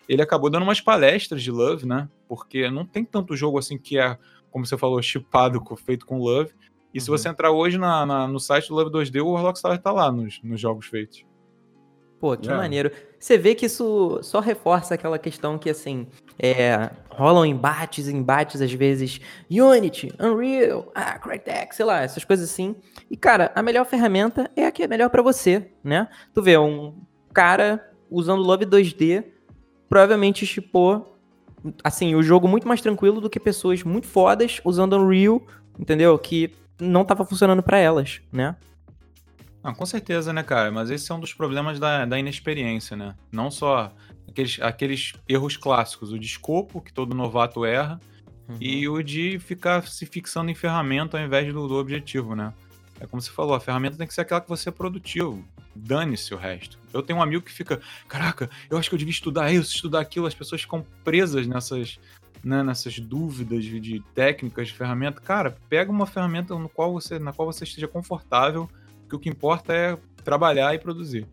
Ele 0.07 0.21
acabou 0.21 0.49
dando 0.49 0.63
umas 0.63 0.81
palestras 0.81 1.41
de 1.41 1.49
Love, 1.49 1.85
né? 1.85 2.09
Porque 2.27 2.69
não 2.69 2.85
tem 2.85 3.05
tanto 3.05 3.35
jogo 3.35 3.57
assim 3.57 3.77
que 3.77 3.97
é, 3.97 4.17
como 4.51 4.65
você 4.65 4.77
falou, 4.77 5.01
chipado, 5.01 5.63
feito 5.77 6.05
com 6.05 6.19
Love. 6.19 6.51
E 6.93 6.97
uhum. 6.97 7.03
se 7.03 7.09
você 7.09 7.29
entrar 7.29 7.51
hoje 7.51 7.77
na, 7.77 8.05
na, 8.05 8.27
no 8.27 8.39
site 8.39 8.67
do 8.67 8.75
Love 8.75 8.91
2D, 8.91 9.23
o 9.23 9.35
Rockstar 9.37 9.81
tá 9.81 9.91
lá 9.91 10.11
nos, 10.11 10.41
nos 10.43 10.59
jogos 10.59 10.85
feitos. 10.85 11.23
Pô, 12.21 12.37
que 12.37 12.47
é. 12.47 12.55
maneiro. 12.55 12.91
Você 13.19 13.35
vê 13.35 13.55
que 13.55 13.65
isso 13.65 14.19
só 14.21 14.39
reforça 14.39 14.93
aquela 14.93 15.17
questão 15.17 15.57
que, 15.57 15.71
assim, 15.71 16.05
é, 16.37 16.91
rolam 17.09 17.43
embates, 17.43 18.07
embates, 18.07 18.61
às 18.61 18.71
vezes, 18.71 19.19
Unity, 19.49 20.13
Unreal, 20.19 20.91
ah, 20.93 21.17
Crytek, 21.17 21.75
sei 21.75 21.83
lá, 21.83 22.01
essas 22.01 22.23
coisas 22.23 22.47
assim. 22.47 22.75
E, 23.09 23.17
cara, 23.17 23.51
a 23.55 23.63
melhor 23.63 23.85
ferramenta 23.85 24.51
é 24.55 24.67
a 24.67 24.71
que 24.71 24.83
é 24.83 24.87
melhor 24.87 25.09
para 25.09 25.23
você, 25.23 25.71
né? 25.83 26.07
Tu 26.31 26.43
vê, 26.43 26.59
um 26.59 26.93
cara 27.33 27.91
usando 28.07 28.43
Love 28.43 28.67
2D 28.67 29.23
provavelmente 29.89 30.45
chipou, 30.45 31.19
assim, 31.83 32.13
o 32.13 32.21
jogo 32.21 32.47
muito 32.47 32.67
mais 32.67 32.81
tranquilo 32.81 33.19
do 33.19 33.31
que 33.31 33.39
pessoas 33.39 33.81
muito 33.81 34.05
fodas 34.05 34.61
usando 34.63 34.95
Unreal, 34.95 35.41
entendeu? 35.79 36.17
Que 36.19 36.53
não 36.79 37.03
tava 37.03 37.25
funcionando 37.25 37.63
para 37.63 37.79
elas, 37.79 38.21
né? 38.31 38.55
Ah, 39.63 39.73
com 39.73 39.85
certeza, 39.85 40.33
né, 40.33 40.41
cara? 40.41 40.71
Mas 40.71 40.89
esse 40.89 41.11
é 41.11 41.15
um 41.15 41.19
dos 41.19 41.33
problemas 41.33 41.79
da, 41.79 42.05
da 42.05 42.17
inexperiência, 42.17 42.97
né? 42.97 43.15
Não 43.31 43.51
só 43.51 43.93
aqueles, 44.27 44.59
aqueles 44.59 45.13
erros 45.27 45.55
clássicos, 45.55 46.11
o 46.11 46.17
de 46.17 46.25
escopo, 46.25 46.81
que 46.81 46.91
todo 46.91 47.15
novato 47.15 47.63
erra, 47.63 47.99
uhum. 48.49 48.57
e 48.59 48.89
o 48.89 49.03
de 49.03 49.37
ficar 49.39 49.87
se 49.87 50.05
fixando 50.05 50.49
em 50.49 50.55
ferramenta 50.55 51.19
ao 51.19 51.23
invés 51.23 51.53
do, 51.53 51.67
do 51.67 51.75
objetivo, 51.75 52.35
né? 52.35 52.53
É 52.99 53.05
como 53.05 53.21
você 53.21 53.31
falou, 53.31 53.53
a 53.53 53.59
ferramenta 53.59 53.97
tem 53.97 54.07
que 54.07 54.13
ser 54.13 54.21
aquela 54.21 54.41
que 54.41 54.49
você 54.49 54.69
é 54.69 54.71
produtivo. 54.71 55.43
Dane-se 55.75 56.33
o 56.33 56.37
resto. 56.37 56.77
Eu 56.93 57.01
tenho 57.01 57.19
um 57.19 57.21
amigo 57.21 57.43
que 57.43 57.51
fica, 57.51 57.79
caraca, 58.07 58.49
eu 58.69 58.77
acho 58.77 58.89
que 58.89 58.95
eu 58.95 58.99
devia 58.99 59.11
estudar 59.11 59.51
isso, 59.51 59.75
estudar 59.75 60.01
aquilo. 60.01 60.27
As 60.27 60.35
pessoas 60.35 60.61
ficam 60.61 60.85
presas 61.03 61.47
nessas, 61.47 61.99
né, 62.43 62.61
nessas 62.61 62.99
dúvidas 62.99 63.63
de, 63.63 63.79
de 63.79 63.99
técnicas 64.13 64.67
de 64.67 64.73
ferramenta. 64.73 65.21
Cara, 65.21 65.55
pega 65.69 65.91
uma 65.91 66.05
ferramenta 66.05 66.53
no 66.57 66.69
qual 66.69 66.91
você, 66.93 67.17
na 67.17 67.31
qual 67.31 67.51
você 67.51 67.63
esteja 67.63 67.87
confortável 67.87 68.69
que 69.11 69.15
o 69.15 69.19
que 69.19 69.29
importa 69.29 69.73
é 69.73 69.97
trabalhar 70.23 70.73
e 70.73 70.79
produzir. 70.79 71.27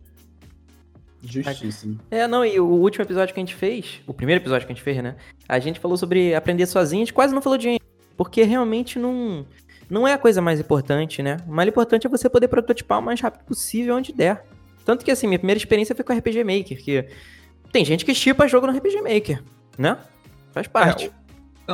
Justíssimo. 1.21 1.99
É, 2.09 2.27
não, 2.27 2.45
e 2.45 2.59
o 2.59 2.65
último 2.65 3.03
episódio 3.03 3.33
que 3.33 3.39
a 3.39 3.43
gente 3.43 3.55
fez, 3.55 4.01
o 4.07 4.13
primeiro 4.13 4.41
episódio 4.41 4.65
que 4.65 4.71
a 4.71 4.75
gente 4.75 4.83
fez, 4.83 5.01
né? 5.03 5.15
A 5.47 5.59
gente 5.59 5.79
falou 5.79 5.97
sobre 5.97 6.33
aprender 6.33 6.65
sozinho, 6.65 7.01
a 7.01 7.05
gente 7.05 7.13
quase 7.13 7.33
não 7.33 7.41
falou 7.41 7.57
de 7.57 7.79
porque 8.15 8.43
realmente 8.43 8.99
não, 8.99 9.45
não 9.89 10.07
é 10.07 10.13
a 10.13 10.17
coisa 10.17 10.41
mais 10.41 10.59
importante, 10.59 11.21
né? 11.23 11.37
O 11.47 11.51
mais 11.51 11.67
importante 11.67 12.05
é 12.07 12.09
você 12.09 12.29
poder 12.29 12.47
prototipar 12.47 12.99
o 12.99 13.01
mais 13.01 13.19
rápido 13.19 13.43
possível 13.45 13.95
onde 13.95 14.13
der. 14.13 14.45
Tanto 14.85 15.05
que, 15.05 15.11
assim, 15.11 15.27
minha 15.27 15.39
primeira 15.39 15.57
experiência 15.57 15.95
foi 15.95 16.03
com 16.03 16.13
RPG 16.13 16.43
Maker, 16.43 16.83
que 16.83 17.05
tem 17.71 17.85
gente 17.85 18.05
que 18.05 18.13
chipa 18.13 18.47
jogo 18.47 18.67
no 18.67 18.77
RPG 18.77 19.01
Maker, 19.01 19.43
né? 19.77 19.97
Faz 20.51 20.67
parte. 20.67 21.07
É, 21.07 21.18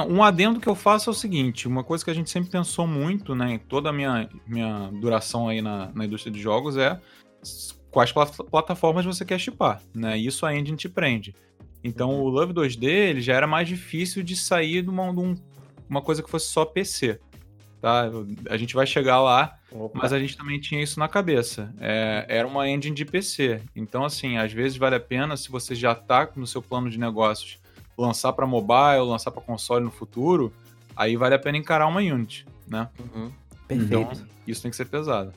um 0.03 0.23
adendo 0.23 0.59
que 0.59 0.67
eu 0.67 0.75
faço 0.75 1.09
é 1.09 1.11
o 1.11 1.15
seguinte: 1.15 1.67
uma 1.67 1.83
coisa 1.83 2.03
que 2.03 2.11
a 2.11 2.13
gente 2.13 2.29
sempre 2.29 2.49
pensou 2.49 2.87
muito, 2.87 3.35
né, 3.35 3.53
em 3.53 3.59
toda 3.59 3.89
a 3.89 3.93
minha, 3.93 4.29
minha 4.47 4.89
duração 4.93 5.47
aí 5.47 5.61
na, 5.61 5.91
na 5.93 6.05
indústria 6.05 6.31
de 6.31 6.41
jogos 6.41 6.77
é 6.77 6.99
quais 7.91 8.11
plataformas 8.11 9.05
você 9.05 9.23
quer 9.23 9.39
chipar, 9.39 9.81
né? 9.93 10.17
Isso 10.17 10.45
a 10.45 10.53
engine 10.53 10.75
te 10.75 10.89
prende. 10.89 11.33
Então 11.81 12.09
uhum. 12.09 12.23
o 12.23 12.29
Love 12.29 12.53
2D 12.53 12.83
ele 12.83 13.21
já 13.21 13.33
era 13.33 13.47
mais 13.47 13.67
difícil 13.67 14.21
de 14.21 14.35
sair 14.35 14.81
de 14.81 14.89
uma, 14.89 15.13
de 15.13 15.19
um, 15.19 15.35
uma 15.89 16.01
coisa 16.01 16.21
que 16.21 16.29
fosse 16.29 16.47
só 16.47 16.65
PC. 16.65 17.19
Tá? 17.79 18.09
A 18.49 18.57
gente 18.57 18.73
vai 18.73 18.85
chegar 18.87 19.21
lá, 19.21 19.57
Opa. 19.71 19.99
mas 20.01 20.11
a 20.11 20.19
gente 20.19 20.35
também 20.35 20.59
tinha 20.59 20.81
isso 20.81 20.99
na 20.99 21.07
cabeça. 21.07 21.73
É, 21.79 22.25
era 22.27 22.47
uma 22.47 22.67
engine 22.67 22.95
de 22.95 23.05
PC. 23.05 23.61
Então, 23.75 24.03
assim, 24.03 24.37
às 24.37 24.51
vezes 24.51 24.75
vale 24.75 24.95
a 24.95 24.99
pena, 24.99 25.37
se 25.37 25.51
você 25.51 25.75
já 25.75 25.91
está 25.91 26.27
no 26.35 26.47
seu 26.47 26.61
plano 26.63 26.89
de 26.89 26.99
negócios, 26.99 27.59
lançar 27.97 28.33
para 28.33 28.45
mobile, 28.45 29.07
lançar 29.07 29.31
para 29.31 29.41
console 29.41 29.83
no 29.83 29.91
futuro, 29.91 30.53
aí 30.95 31.15
vale 31.15 31.35
a 31.35 31.39
pena 31.39 31.57
encarar 31.57 31.87
uma 31.87 31.99
Unity, 31.99 32.45
né? 32.67 32.89
Uhum. 32.99 33.31
Perfeito. 33.67 34.11
Então, 34.13 34.27
isso 34.47 34.61
tem 34.61 34.71
que 34.71 34.77
ser 34.77 34.85
pesado. 34.85 35.33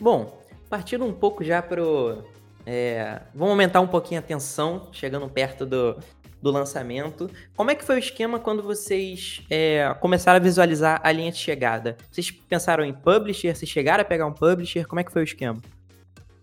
Bom, 0.00 0.42
partindo 0.68 1.04
um 1.04 1.12
pouco 1.12 1.44
já 1.44 1.60
pro. 1.60 2.24
É, 2.64 3.20
vamos 3.34 3.50
aumentar 3.50 3.80
um 3.80 3.88
pouquinho 3.88 4.20
a 4.20 4.22
tensão, 4.22 4.88
chegando 4.92 5.28
perto 5.28 5.66
do, 5.66 5.98
do 6.40 6.50
lançamento. 6.50 7.30
Como 7.56 7.70
é 7.70 7.74
que 7.74 7.84
foi 7.84 7.96
o 7.96 7.98
esquema 7.98 8.38
quando 8.38 8.62
vocês 8.62 9.42
é, 9.50 9.94
começaram 10.00 10.36
a 10.36 10.42
visualizar 10.42 11.00
a 11.02 11.12
linha 11.12 11.30
de 11.30 11.38
chegada? 11.38 11.96
Vocês 12.10 12.30
pensaram 12.30 12.84
em 12.84 12.92
publisher? 12.92 13.54
Vocês 13.54 13.70
chegaram 13.70 14.02
a 14.02 14.04
pegar 14.04 14.26
um 14.26 14.32
publisher? 14.32 14.86
Como 14.86 15.00
é 15.00 15.04
que 15.04 15.12
foi 15.12 15.22
o 15.22 15.24
esquema? 15.24 15.60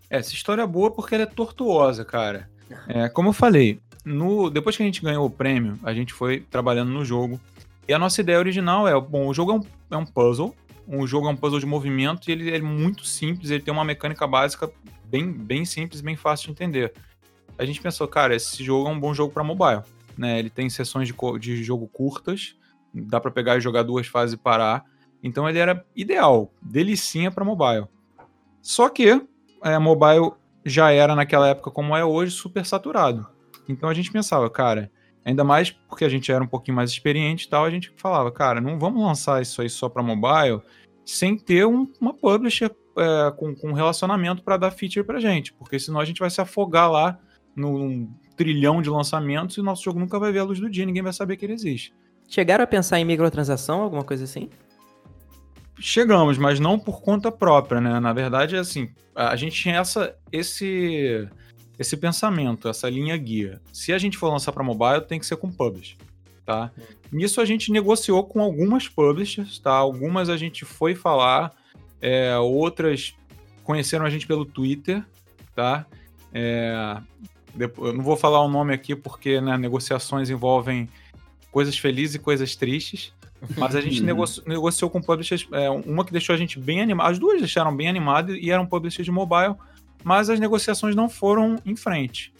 É, 0.08 0.18
essa 0.18 0.32
história 0.32 0.62
é 0.62 0.66
boa 0.66 0.90
porque 0.90 1.14
ela 1.14 1.24
é 1.24 1.26
tortuosa, 1.26 2.04
cara. 2.04 2.48
É, 2.88 3.08
como 3.08 3.30
eu 3.30 3.32
falei, 3.32 3.80
no, 4.04 4.50
depois 4.50 4.76
que 4.76 4.82
a 4.82 4.86
gente 4.86 5.02
ganhou 5.02 5.26
o 5.26 5.30
prêmio, 5.30 5.78
a 5.82 5.92
gente 5.92 6.12
foi 6.12 6.40
trabalhando 6.40 6.90
no 6.90 7.04
jogo. 7.04 7.40
E 7.88 7.92
a 7.92 7.98
nossa 7.98 8.20
ideia 8.20 8.38
original 8.38 8.86
é, 8.86 8.98
bom, 9.00 9.26
o 9.26 9.34
jogo 9.34 9.52
é 9.52 9.54
um, 9.54 9.62
é 9.90 9.96
um 9.96 10.06
puzzle, 10.06 10.54
jogo 11.06 11.28
é 11.28 11.30
um 11.30 11.36
puzzle 11.36 11.60
de 11.60 11.66
movimento 11.66 12.28
e 12.28 12.32
ele 12.32 12.54
é 12.54 12.60
muito 12.60 13.04
simples, 13.04 13.50
ele 13.50 13.62
tem 13.62 13.72
uma 13.72 13.84
mecânica 13.84 14.26
básica 14.26 14.70
bem, 15.04 15.30
bem 15.32 15.64
simples, 15.64 16.00
bem 16.00 16.16
fácil 16.16 16.46
de 16.46 16.52
entender. 16.52 16.92
A 17.58 17.64
gente 17.64 17.80
pensou, 17.80 18.08
cara, 18.08 18.34
esse 18.34 18.64
jogo 18.64 18.88
é 18.88 18.92
um 18.92 18.98
bom 18.98 19.12
jogo 19.12 19.32
para 19.32 19.44
mobile, 19.44 19.82
né? 20.16 20.38
Ele 20.38 20.50
tem 20.50 20.70
sessões 20.70 21.08
de, 21.08 21.14
de 21.38 21.62
jogo 21.62 21.86
curtas, 21.88 22.56
dá 22.94 23.20
para 23.20 23.30
pegar 23.30 23.56
e 23.56 23.60
jogar 23.60 23.82
duas 23.82 24.06
fases 24.06 24.34
e 24.34 24.38
parar. 24.38 24.84
Então 25.22 25.48
ele 25.48 25.58
era 25.58 25.84
ideal, 25.94 26.52
delicinha 26.62 27.30
para 27.30 27.44
mobile. 27.44 27.86
Só 28.62 28.88
que 28.88 29.22
é, 29.62 29.78
mobile 29.78 30.32
já 30.64 30.90
era 30.90 31.14
naquela 31.14 31.48
época 31.48 31.70
como 31.70 31.96
é 31.96 32.04
hoje 32.04 32.32
super 32.32 32.64
saturado. 32.64 33.26
Então 33.70 33.88
a 33.88 33.94
gente 33.94 34.10
pensava, 34.10 34.48
cara, 34.50 34.90
ainda 35.24 35.44
mais 35.44 35.70
porque 35.70 36.04
a 36.04 36.08
gente 36.08 36.30
era 36.30 36.42
um 36.42 36.46
pouquinho 36.46 36.76
mais 36.76 36.90
experiente 36.90 37.46
e 37.46 37.48
tal, 37.48 37.64
a 37.64 37.70
gente 37.70 37.92
falava, 37.96 38.30
cara, 38.30 38.60
não 38.60 38.78
vamos 38.78 39.02
lançar 39.02 39.40
isso 39.40 39.62
aí 39.62 39.68
só 39.68 39.88
para 39.88 40.02
mobile 40.02 40.60
sem 41.04 41.36
ter 41.36 41.66
um, 41.66 41.90
uma 42.00 42.14
publisher 42.14 42.70
é, 42.96 43.30
com, 43.36 43.54
com 43.54 43.72
relacionamento 43.72 44.42
para 44.42 44.56
dar 44.56 44.70
feature 44.70 45.04
pra 45.04 45.20
gente, 45.20 45.52
porque 45.54 45.78
senão 45.78 46.00
a 46.00 46.04
gente 46.04 46.20
vai 46.20 46.30
se 46.30 46.40
afogar 46.40 46.90
lá 46.90 47.18
num 47.54 48.08
trilhão 48.36 48.80
de 48.80 48.88
lançamentos 48.88 49.56
e 49.56 49.60
o 49.60 49.62
nosso 49.62 49.82
jogo 49.82 49.98
nunca 49.98 50.18
vai 50.18 50.32
ver 50.32 50.40
a 50.40 50.44
luz 50.44 50.60
do 50.60 50.70
dia, 50.70 50.86
ninguém 50.86 51.02
vai 51.02 51.12
saber 51.12 51.36
que 51.36 51.44
ele 51.44 51.52
existe. 51.52 51.92
Chegaram 52.28 52.62
a 52.62 52.66
pensar 52.66 53.00
em 53.00 53.04
microtransação, 53.04 53.82
alguma 53.82 54.04
coisa 54.04 54.24
assim? 54.24 54.48
Chegamos, 55.78 56.38
mas 56.38 56.60
não 56.60 56.78
por 56.78 57.00
conta 57.00 57.32
própria, 57.32 57.80
né? 57.80 57.98
Na 57.98 58.12
verdade, 58.12 58.54
é 58.54 58.58
assim, 58.58 58.90
a 59.14 59.34
gente 59.34 59.60
tinha 59.60 59.76
essa, 59.76 60.16
esse 60.30 61.28
esse 61.80 61.96
pensamento, 61.96 62.68
essa 62.68 62.90
linha 62.90 63.16
guia. 63.16 63.58
Se 63.72 63.90
a 63.90 63.96
gente 63.96 64.18
for 64.18 64.28
lançar 64.28 64.52
para 64.52 64.62
mobile, 64.62 65.00
tem 65.00 65.18
que 65.18 65.24
ser 65.24 65.36
com 65.36 65.50
publish, 65.50 65.96
tá? 66.44 66.70
Nisso 67.10 67.40
a 67.40 67.46
gente 67.46 67.72
negociou 67.72 68.22
com 68.22 68.42
algumas 68.42 68.86
publishers, 68.86 69.58
tá? 69.58 69.72
Algumas 69.72 70.28
a 70.28 70.36
gente 70.36 70.66
foi 70.66 70.94
falar, 70.94 71.54
é, 71.98 72.36
outras 72.36 73.14
conheceram 73.64 74.04
a 74.04 74.10
gente 74.10 74.26
pelo 74.26 74.44
Twitter, 74.44 75.02
tá? 75.54 75.86
É, 76.34 76.98
eu 77.58 77.94
não 77.94 78.04
vou 78.04 78.14
falar 78.14 78.42
o 78.42 78.48
nome 78.48 78.74
aqui 78.74 78.94
porque 78.94 79.40
né, 79.40 79.56
negociações 79.56 80.28
envolvem 80.28 80.86
coisas 81.50 81.78
felizes 81.78 82.16
e 82.16 82.18
coisas 82.18 82.54
tristes. 82.54 83.14
Mas 83.56 83.74
a 83.74 83.80
gente 83.80 84.02
negoci 84.02 84.42
negociou 84.46 84.90
com 84.90 85.00
publishers, 85.00 85.48
é, 85.50 85.70
uma 85.70 86.04
que 86.04 86.12
deixou 86.12 86.34
a 86.34 86.36
gente 86.36 86.58
bem 86.58 86.82
animado, 86.82 87.10
as 87.10 87.18
duas 87.18 87.38
deixaram 87.38 87.74
bem 87.74 87.88
animado 87.88 88.36
e 88.36 88.50
eram 88.50 88.66
publishers 88.66 89.06
de 89.06 89.10
mobile, 89.10 89.54
mas 90.02 90.30
as 90.30 90.40
negociações 90.40 90.94
não 90.94 91.08
foram 91.08 91.56
em 91.64 91.76
frente. 91.76 92.32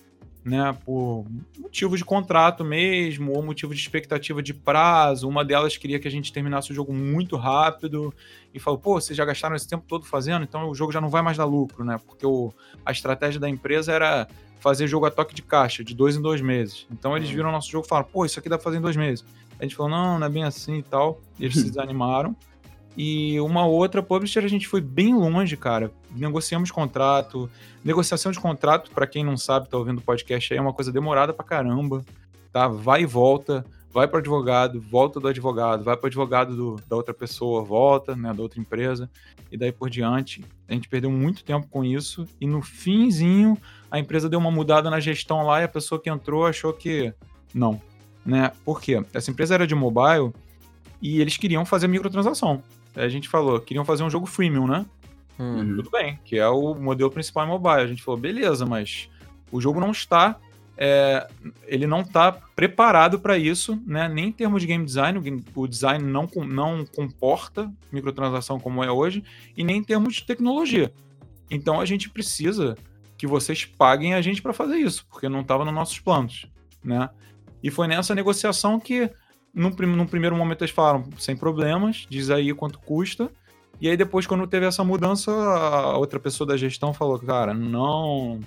Né, 0.42 0.74
por 0.86 1.26
motivo 1.58 1.98
de 1.98 2.04
contrato 2.04 2.64
mesmo, 2.64 3.36
ou 3.36 3.42
motivo 3.42 3.74
de 3.74 3.80
expectativa 3.80 4.42
de 4.42 4.54
prazo. 4.54 5.28
Uma 5.28 5.44
delas 5.44 5.76
queria 5.76 6.00
que 6.00 6.08
a 6.08 6.10
gente 6.10 6.32
terminasse 6.32 6.72
o 6.72 6.74
jogo 6.74 6.94
muito 6.94 7.36
rápido 7.36 8.12
e 8.54 8.58
falou: 8.58 8.78
pô, 8.78 8.98
vocês 8.98 9.14
já 9.14 9.22
gastaram 9.26 9.54
esse 9.54 9.68
tempo 9.68 9.84
todo 9.86 10.06
fazendo, 10.06 10.42
então 10.42 10.70
o 10.70 10.74
jogo 10.74 10.92
já 10.92 11.00
não 11.00 11.10
vai 11.10 11.20
mais 11.20 11.36
dar 11.36 11.44
lucro, 11.44 11.84
né? 11.84 11.98
Porque 12.06 12.24
o, 12.24 12.54
a 12.86 12.90
estratégia 12.90 13.38
da 13.38 13.50
empresa 13.50 13.92
era 13.92 14.26
fazer 14.60 14.86
jogo 14.86 15.04
a 15.04 15.10
toque 15.10 15.34
de 15.34 15.42
caixa, 15.42 15.84
de 15.84 15.94
dois 15.94 16.16
em 16.16 16.22
dois 16.22 16.40
meses. 16.40 16.86
Então 16.90 17.14
eles 17.14 17.28
uhum. 17.28 17.34
viram 17.34 17.48
o 17.50 17.52
nosso 17.52 17.70
jogo 17.70 17.84
e 17.84 17.88
falaram: 17.88 18.08
pô, 18.10 18.24
isso 18.24 18.38
aqui 18.38 18.48
dá 18.48 18.56
pra 18.56 18.64
fazer 18.64 18.78
em 18.78 18.82
dois 18.82 18.96
meses. 18.96 19.24
A 19.58 19.64
gente 19.64 19.76
falou: 19.76 19.90
não, 19.90 20.18
não 20.18 20.26
é 20.26 20.30
bem 20.30 20.44
assim 20.44 20.78
e 20.78 20.82
tal. 20.82 21.20
E 21.38 21.44
eles 21.44 21.56
se 21.56 21.64
desanimaram. 21.68 22.34
E 22.96 23.38
uma 23.40 23.66
outra 23.66 24.02
publisher 24.02 24.44
a 24.44 24.48
gente 24.48 24.66
foi 24.66 24.80
bem 24.80 25.14
longe, 25.14 25.56
cara. 25.56 25.92
Negociamos 26.14 26.70
contrato. 26.70 27.50
Negociação 27.84 28.32
de 28.32 28.40
contrato, 28.40 28.90
para 28.90 29.06
quem 29.06 29.24
não 29.24 29.36
sabe, 29.36 29.68
tá 29.68 29.76
ouvindo 29.76 29.98
o 29.98 30.02
podcast 30.02 30.52
aí, 30.52 30.58
é 30.58 30.62
uma 30.62 30.72
coisa 30.72 30.92
demorada 30.92 31.32
pra 31.32 31.44
caramba. 31.44 32.04
Tá? 32.52 32.66
Vai 32.68 33.02
e 33.02 33.06
volta, 33.06 33.64
vai 33.92 34.08
para 34.08 34.18
advogado, 34.18 34.80
volta 34.80 35.20
do 35.20 35.28
advogado, 35.28 35.84
vai 35.84 35.96
para 35.96 36.08
advogado 36.08 36.56
do, 36.56 36.82
da 36.88 36.96
outra 36.96 37.14
pessoa, 37.14 37.62
volta, 37.62 38.16
né, 38.16 38.32
da 38.32 38.42
outra 38.42 38.60
empresa, 38.60 39.08
e 39.52 39.56
daí 39.56 39.70
por 39.70 39.88
diante. 39.88 40.44
A 40.68 40.72
gente 40.72 40.88
perdeu 40.88 41.10
muito 41.10 41.44
tempo 41.44 41.68
com 41.68 41.84
isso, 41.84 42.24
e 42.40 42.46
no 42.46 42.60
finzinho 42.60 43.56
a 43.90 43.98
empresa 43.98 44.28
deu 44.28 44.38
uma 44.38 44.50
mudada 44.50 44.90
na 44.90 44.98
gestão 44.98 45.42
lá 45.42 45.60
e 45.60 45.64
a 45.64 45.68
pessoa 45.68 46.00
que 46.00 46.10
entrou 46.10 46.46
achou 46.46 46.72
que 46.72 47.12
não. 47.54 47.80
Né? 48.26 48.50
Por 48.64 48.80
quê? 48.80 49.04
Essa 49.14 49.30
empresa 49.30 49.54
era 49.54 49.66
de 49.66 49.74
mobile 49.74 50.32
e 51.00 51.20
eles 51.20 51.36
queriam 51.36 51.64
fazer 51.64 51.86
microtransação 51.86 52.62
a 52.94 53.08
gente 53.08 53.28
falou, 53.28 53.60
queriam 53.60 53.84
fazer 53.84 54.02
um 54.02 54.10
jogo 54.10 54.26
freemium, 54.26 54.66
né? 54.66 54.84
Uhum. 55.40 55.76
Tudo 55.76 55.90
bem, 55.90 56.18
que 56.22 56.38
é 56.38 56.46
o 56.46 56.74
modelo 56.74 57.10
principal 57.10 57.46
em 57.46 57.48
mobile. 57.48 57.80
A 57.80 57.86
gente 57.86 58.02
falou, 58.02 58.20
beleza, 58.20 58.66
mas 58.66 59.08
o 59.50 59.58
jogo 59.58 59.80
não 59.80 59.90
está. 59.90 60.38
É, 60.76 61.26
ele 61.66 61.86
não 61.86 62.00
está 62.00 62.30
preparado 62.30 63.18
para 63.18 63.38
isso, 63.38 63.82
né? 63.86 64.06
Nem 64.06 64.28
em 64.28 64.32
termos 64.32 64.60
de 64.60 64.68
game 64.68 64.84
design, 64.84 65.18
o, 65.18 65.60
o, 65.62 65.66
design 65.66 66.04
não, 66.04 66.28
não 66.46 66.84
comporta 66.84 67.72
microtransação 67.90 68.60
como 68.60 68.84
é 68.84 68.90
hoje, 68.90 69.24
e 69.56 69.64
nem 69.64 69.78
em 69.78 69.84
termos 69.84 70.14
de 70.16 70.26
tecnologia. 70.26 70.92
Então 71.50 71.80
a 71.80 71.86
gente 71.86 72.10
precisa 72.10 72.76
que 73.16 73.26
vocês 73.26 73.64
paguem 73.64 74.14
a 74.14 74.22
gente 74.22 74.40
para 74.40 74.52
fazer 74.52 74.76
isso, 74.76 75.06
porque 75.10 75.28
não 75.28 75.40
estava 75.40 75.64
nos 75.64 75.74
nossos 75.74 75.98
planos, 75.98 76.46
né? 76.84 77.08
E 77.62 77.70
foi 77.70 77.86
nessa 77.86 78.14
negociação 78.14 78.78
que 78.80 79.10
num, 79.54 79.70
num 79.70 80.06
primeiro 80.06 80.36
momento 80.36 80.62
eles 80.62 80.74
falaram, 80.74 81.04
sem 81.18 81.36
problemas, 81.36 82.06
diz 82.08 82.30
aí 82.30 82.54
quanto 82.54 82.78
custa. 82.78 83.30
E 83.80 83.88
aí 83.88 83.96
depois, 83.96 84.26
quando 84.26 84.46
teve 84.46 84.66
essa 84.66 84.84
mudança, 84.84 85.32
a 85.32 85.96
outra 85.96 86.20
pessoa 86.20 86.46
da 86.46 86.56
gestão 86.56 86.92
falou, 86.92 87.18
cara, 87.18 87.54
não, 87.54 88.40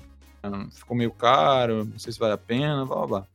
ficou 0.71 0.95
meio 0.95 1.11
caro, 1.11 1.85
não 1.85 1.97
sei 1.97 2.13
se 2.13 2.19
vale 2.19 2.33
a 2.33 2.37
pena, 2.37 2.85
blá 2.85 2.95
blá 2.97 3.07
blá. 3.07 3.27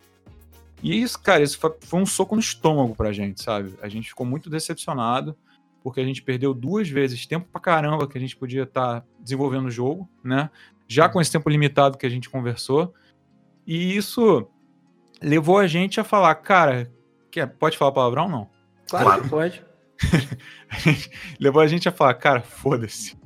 E 0.80 1.02
isso, 1.02 1.20
cara, 1.20 1.42
isso 1.42 1.58
foi 1.58 2.00
um 2.00 2.06
soco 2.06 2.36
no 2.36 2.40
estômago 2.40 2.94
pra 2.94 3.12
gente, 3.12 3.42
sabe? 3.42 3.74
A 3.82 3.88
gente 3.88 4.10
ficou 4.10 4.24
muito 4.24 4.48
decepcionado, 4.48 5.36
porque 5.82 6.00
a 6.00 6.04
gente 6.04 6.22
perdeu 6.22 6.54
duas 6.54 6.88
vezes 6.88 7.26
tempo 7.26 7.48
pra 7.50 7.60
caramba 7.60 8.06
que 8.06 8.16
a 8.16 8.20
gente 8.20 8.36
podia 8.36 8.62
estar 8.62 9.00
tá 9.00 9.06
desenvolvendo 9.18 9.66
o 9.66 9.70
jogo, 9.70 10.08
né? 10.22 10.50
Já 10.86 11.08
com 11.08 11.20
esse 11.20 11.32
tempo 11.32 11.50
limitado 11.50 11.98
que 11.98 12.06
a 12.06 12.10
gente 12.10 12.30
conversou. 12.30 12.94
E 13.66 13.96
isso 13.96 14.46
levou 15.20 15.58
a 15.58 15.66
gente 15.66 15.98
a 15.98 16.04
falar, 16.04 16.34
cara, 16.36 16.88
Quer, 17.30 17.46
pode 17.46 17.76
falar 17.76 17.92
palavrão 17.92 18.28
não? 18.28 18.48
Claro, 18.88 19.06
claro. 19.06 19.22
que 19.22 19.28
pode. 19.28 19.67
Levou 21.40 21.60
a 21.60 21.66
gente 21.66 21.88
a 21.88 21.92
falar, 21.92 22.14
cara, 22.14 22.40
foda-se. 22.40 23.16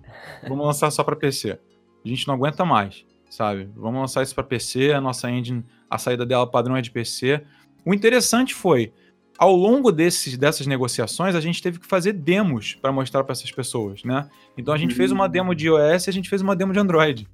Vamos 0.49 0.67
lançar 0.67 0.91
só 0.91 1.05
para 1.05 1.17
PC. 1.17 1.59
A 2.05 2.09
gente 2.09 2.27
não 2.27 2.35
aguenta 2.35 2.65
mais, 2.65 3.05
sabe? 3.31 3.69
Vamos 3.77 4.01
lançar 4.01 4.23
isso 4.23 4.35
para 4.35 4.45
PC, 4.45 4.93
a 4.93 5.01
nossa 5.01 5.31
engine, 5.31 5.65
a 5.89 5.99
saída 5.99 6.27
dela 6.27 6.47
padrão 6.47 6.77
é 6.77 6.83
de 6.83 6.91
PC. 6.91 7.43
O 7.85 7.95
interessante 7.95 8.55
foi, 8.55 8.93
ao 9.39 9.55
longo 9.55 9.93
desses, 9.93 10.37
dessas 10.37 10.67
negociações, 10.67 11.35
a 11.35 11.41
gente 11.41 11.63
teve 11.63 11.79
que 11.79 11.87
fazer 11.87 12.13
demos 12.13 12.75
para 12.75 12.93
mostrar 12.93 13.23
para 13.25 13.33
essas 13.33 13.51
pessoas, 13.51 14.03
né? 14.05 14.29
Então 14.57 14.75
a 14.75 14.79
gente 14.79 14.95
fez 14.95 15.13
uma 15.13 15.29
demo 15.29 15.55
de 15.55 15.67
iOS 15.67 16.07
e 16.07 16.11
a 16.11 16.13
gente 16.13 16.29
fez 16.29 16.43
uma 16.43 16.57
demo 16.57 16.73
de 16.73 16.79
Android. 16.79 17.29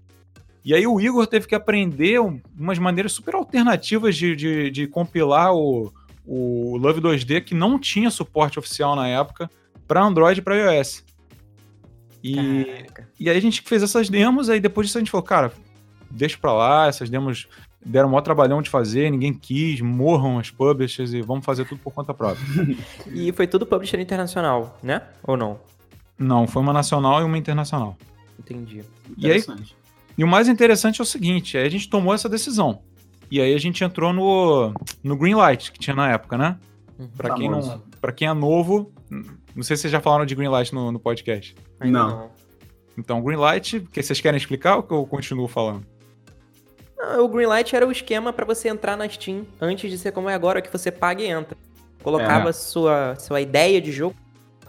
E 0.64 0.74
aí 0.74 0.86
o 0.86 1.00
Igor 1.00 1.26
teve 1.26 1.46
que 1.46 1.54
aprender 1.54 2.20
umas 2.20 2.78
maneiras 2.78 3.12
super 3.12 3.34
alternativas 3.34 4.16
de, 4.16 4.36
de, 4.36 4.70
de 4.70 4.86
compilar 4.86 5.54
o, 5.54 5.92
o 6.28 6.76
Love 6.76 7.00
2D, 7.00 7.42
que 7.42 7.54
não 7.54 7.78
tinha 7.78 8.10
suporte 8.10 8.58
oficial 8.58 8.94
na 8.94 9.08
época 9.08 9.50
para 9.86 10.04
Android 10.04 10.38
e 10.38 10.42
para 10.42 10.56
iOS. 10.56 11.02
E, 12.22 12.84
e 13.18 13.30
aí 13.30 13.36
a 13.36 13.40
gente 13.40 13.62
fez 13.62 13.82
essas 13.82 14.10
demos, 14.10 14.50
aí 14.50 14.60
depois 14.60 14.86
disso 14.86 14.98
a 14.98 15.00
gente 15.00 15.10
falou, 15.10 15.24
cara, 15.24 15.52
deixa 16.10 16.36
pra 16.36 16.52
lá, 16.52 16.86
essas 16.86 17.08
demos 17.08 17.48
deram 17.84 18.08
o 18.08 18.12
maior 18.12 18.22
trabalhão 18.22 18.60
de 18.60 18.68
fazer, 18.68 19.10
ninguém 19.10 19.32
quis, 19.32 19.80
morram 19.80 20.38
as 20.38 20.50
publishers 20.50 21.14
e 21.14 21.22
vamos 21.22 21.46
fazer 21.46 21.64
tudo 21.64 21.80
por 21.80 21.92
conta 21.92 22.12
própria. 22.12 22.44
e 23.10 23.32
foi 23.32 23.46
tudo 23.46 23.64
publisher 23.64 23.98
internacional, 23.98 24.78
né? 24.82 25.02
Ou 25.22 25.36
não? 25.36 25.58
Não, 26.18 26.46
foi 26.46 26.60
uma 26.60 26.72
nacional 26.72 27.22
e 27.22 27.24
uma 27.24 27.38
internacional. 27.38 27.96
Entendi. 28.38 28.84
E 29.16 29.30
aí, 29.30 29.42
e 30.16 30.24
o 30.24 30.28
mais 30.28 30.48
interessante 30.48 31.00
é 31.00 31.02
o 31.02 31.06
seguinte, 31.06 31.56
aí 31.56 31.66
a 31.66 31.70
gente 31.70 31.88
tomou 31.88 32.12
essa 32.12 32.28
decisão. 32.28 32.82
E 33.30 33.40
aí 33.40 33.54
a 33.54 33.58
gente 33.58 33.84
entrou 33.84 34.12
no, 34.12 34.72
no 35.02 35.16
Greenlight, 35.16 35.70
que 35.70 35.78
tinha 35.78 35.94
na 35.94 36.10
época, 36.10 36.38
né? 36.38 36.58
Uhum. 36.98 37.08
Pra, 37.16 37.34
quem 37.34 37.50
não, 37.50 37.82
pra 38.00 38.12
quem 38.12 38.26
é 38.26 38.32
novo, 38.32 38.92
não 39.54 39.62
sei 39.62 39.76
se 39.76 39.82
vocês 39.82 39.92
já 39.92 40.00
falaram 40.00 40.24
de 40.24 40.34
Greenlight 40.34 40.74
no, 40.74 40.90
no 40.90 40.98
podcast. 40.98 41.54
Ainda 41.78 41.98
não. 41.98 42.08
não. 42.08 42.30
Então, 42.96 43.22
Greenlight, 43.22 43.80
que 43.92 44.02
vocês 44.02 44.20
querem 44.20 44.36
explicar 44.36 44.76
ou 44.76 44.82
que 44.82 44.92
eu 44.92 45.06
continuo 45.06 45.46
falando? 45.46 45.86
Não, 46.96 47.24
o 47.24 47.28
Greenlight 47.28 47.76
era 47.76 47.86
o 47.86 47.92
esquema 47.92 48.32
para 48.32 48.44
você 48.44 48.68
entrar 48.68 48.96
na 48.96 49.08
Steam 49.08 49.46
antes 49.60 49.90
de 49.90 49.96
ser 49.98 50.10
como 50.10 50.28
é 50.28 50.34
agora, 50.34 50.60
que 50.60 50.72
você 50.72 50.90
paga 50.90 51.22
e 51.22 51.26
entra. 51.26 51.56
Colocava 52.02 52.48
é. 52.48 52.52
sua, 52.52 53.14
sua 53.16 53.40
ideia 53.40 53.80
de 53.80 53.92
jogo, 53.92 54.16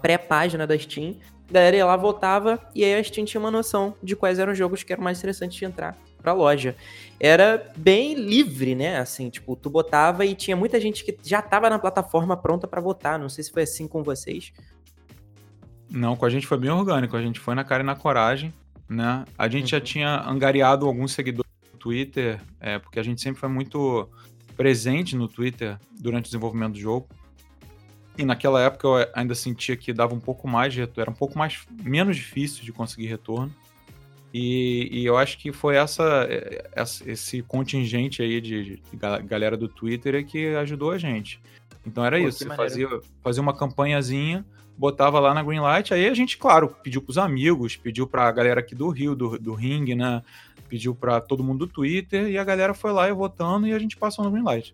pré-página 0.02 0.68
da 0.68 0.78
Steam, 0.78 1.16
a 1.50 1.54
galera 1.54 1.78
ia 1.78 1.86
lá, 1.86 1.96
votava, 1.96 2.60
e 2.76 2.84
aí 2.84 2.94
a 2.94 3.04
Steam 3.04 3.26
tinha 3.26 3.42
uma 3.42 3.50
noção 3.50 3.96
de 4.04 4.16
quais 4.16 4.38
eram 4.38 4.52
os 4.52 4.58
jogos 4.58 4.84
que 4.84 4.94
eram 4.94 5.04
mais 5.04 5.18
interessantes 5.18 5.58
de 5.58 5.66
entrar 5.66 5.98
pra 6.22 6.34
loja. 6.34 6.76
Era 7.20 7.72
bem 7.76 8.14
livre, 8.14 8.76
né? 8.76 8.98
Assim, 8.98 9.30
tipo, 9.30 9.56
tu 9.56 9.70
botava 9.70 10.26
e 10.26 10.36
tinha 10.36 10.56
muita 10.56 10.80
gente 10.80 11.04
que 11.04 11.18
já 11.24 11.42
tava 11.42 11.70
na 11.70 11.80
plataforma 11.80 12.38
pronta 12.38 12.68
para 12.68 12.82
votar. 12.82 13.20
Não 13.20 13.30
sei 13.30 13.44
se 13.44 13.52
foi 13.52 13.64
assim 13.64 13.88
com 13.88 14.04
vocês. 14.04 14.54
Não, 15.90 16.16
com 16.16 16.26
a 16.26 16.30
gente 16.30 16.48
foi 16.48 16.58
bem 16.58 16.70
orgânico. 16.70 17.16
A 17.18 17.22
gente 17.22 17.40
foi 17.40 17.56
na 17.56 17.64
cara 17.64 17.84
e 17.84 17.86
na 17.86 17.96
coragem, 17.96 18.54
né? 18.88 19.26
A 19.38 19.50
gente 19.50 19.64
uhum. 19.64 19.80
já 19.80 19.82
tinha 19.82 20.22
angariado 20.22 20.86
alguns 20.86 21.12
seguidores 21.12 21.52
no 21.74 21.80
Twitter, 21.80 22.40
é, 22.60 22.80
porque 22.80 23.00
a 23.00 23.04
gente 23.04 23.22
sempre 23.22 23.40
foi 23.40 23.50
muito 23.50 24.08
presente 24.56 25.16
no 25.16 25.28
Twitter 25.28 25.78
durante 26.00 26.26
o 26.26 26.30
desenvolvimento 26.30 26.74
do 26.74 26.80
jogo. 26.80 27.08
E 28.18 28.26
naquela 28.26 28.62
época 28.62 28.86
eu 28.86 29.10
ainda 29.14 29.34
sentia 29.34 29.78
que 29.78 29.94
dava 29.94 30.14
um 30.14 30.20
pouco 30.20 30.46
mais 30.46 30.74
de 30.74 30.82
retorno, 30.82 31.02
era 31.04 31.10
um 31.10 31.16
pouco 31.16 31.38
mais 31.38 31.66
menos 31.82 32.18
difícil 32.18 32.66
de 32.66 32.74
conseguir 32.74 33.08
retorno. 33.08 33.56
E, 34.34 34.90
e, 34.92 35.06
eu 35.06 35.18
acho 35.18 35.38
que 35.40 35.52
foi 35.52 35.76
essa, 35.76 36.28
é, 36.30 36.70
essa, 36.74 37.10
esse 37.10 37.42
contingente 37.42 38.22
aí 38.22 38.40
de, 38.40 38.76
de, 38.76 38.82
galera 39.24 39.58
do 39.58 39.68
Twitter 39.68 40.24
que 40.26 40.56
ajudou 40.56 40.92
a 40.92 40.98
gente. 40.98 41.42
Então 41.86 42.06
era 42.06 42.18
Pô, 42.20 42.28
isso, 42.28 42.40
você 42.40 42.56
fazia, 42.56 42.88
fazia 43.24 43.42
uma 43.42 43.56
campanhazinha, 43.56 44.46
botava 44.78 45.20
lá 45.20 45.34
na 45.34 45.42
Greenlight, 45.42 45.94
aí 45.94 46.08
a 46.08 46.14
gente, 46.14 46.38
claro, 46.38 46.76
pediu 46.84 47.02
pros 47.02 47.18
amigos, 47.18 47.76
pediu 47.76 48.06
pra 48.06 48.32
galera 48.32 48.60
aqui 48.60 48.76
do 48.76 48.90
Rio, 48.90 49.16
do, 49.16 49.40
do 49.40 49.54
Ring, 49.54 49.96
né? 49.96 50.22
Pediu 50.68 50.94
pra 50.94 51.20
todo 51.20 51.44
mundo 51.44 51.66
do 51.66 51.74
Twitter, 51.74 52.28
e 52.28 52.38
a 52.38 52.44
galera 52.44 52.76
foi 52.76 52.92
lá 52.92 53.10
e 53.10 53.14
votando 53.14 53.66
e 53.66 53.74
a 53.74 53.80
gente 53.80 53.98
passou 53.98 54.24
no 54.24 54.30
Greenlight. 54.30 54.74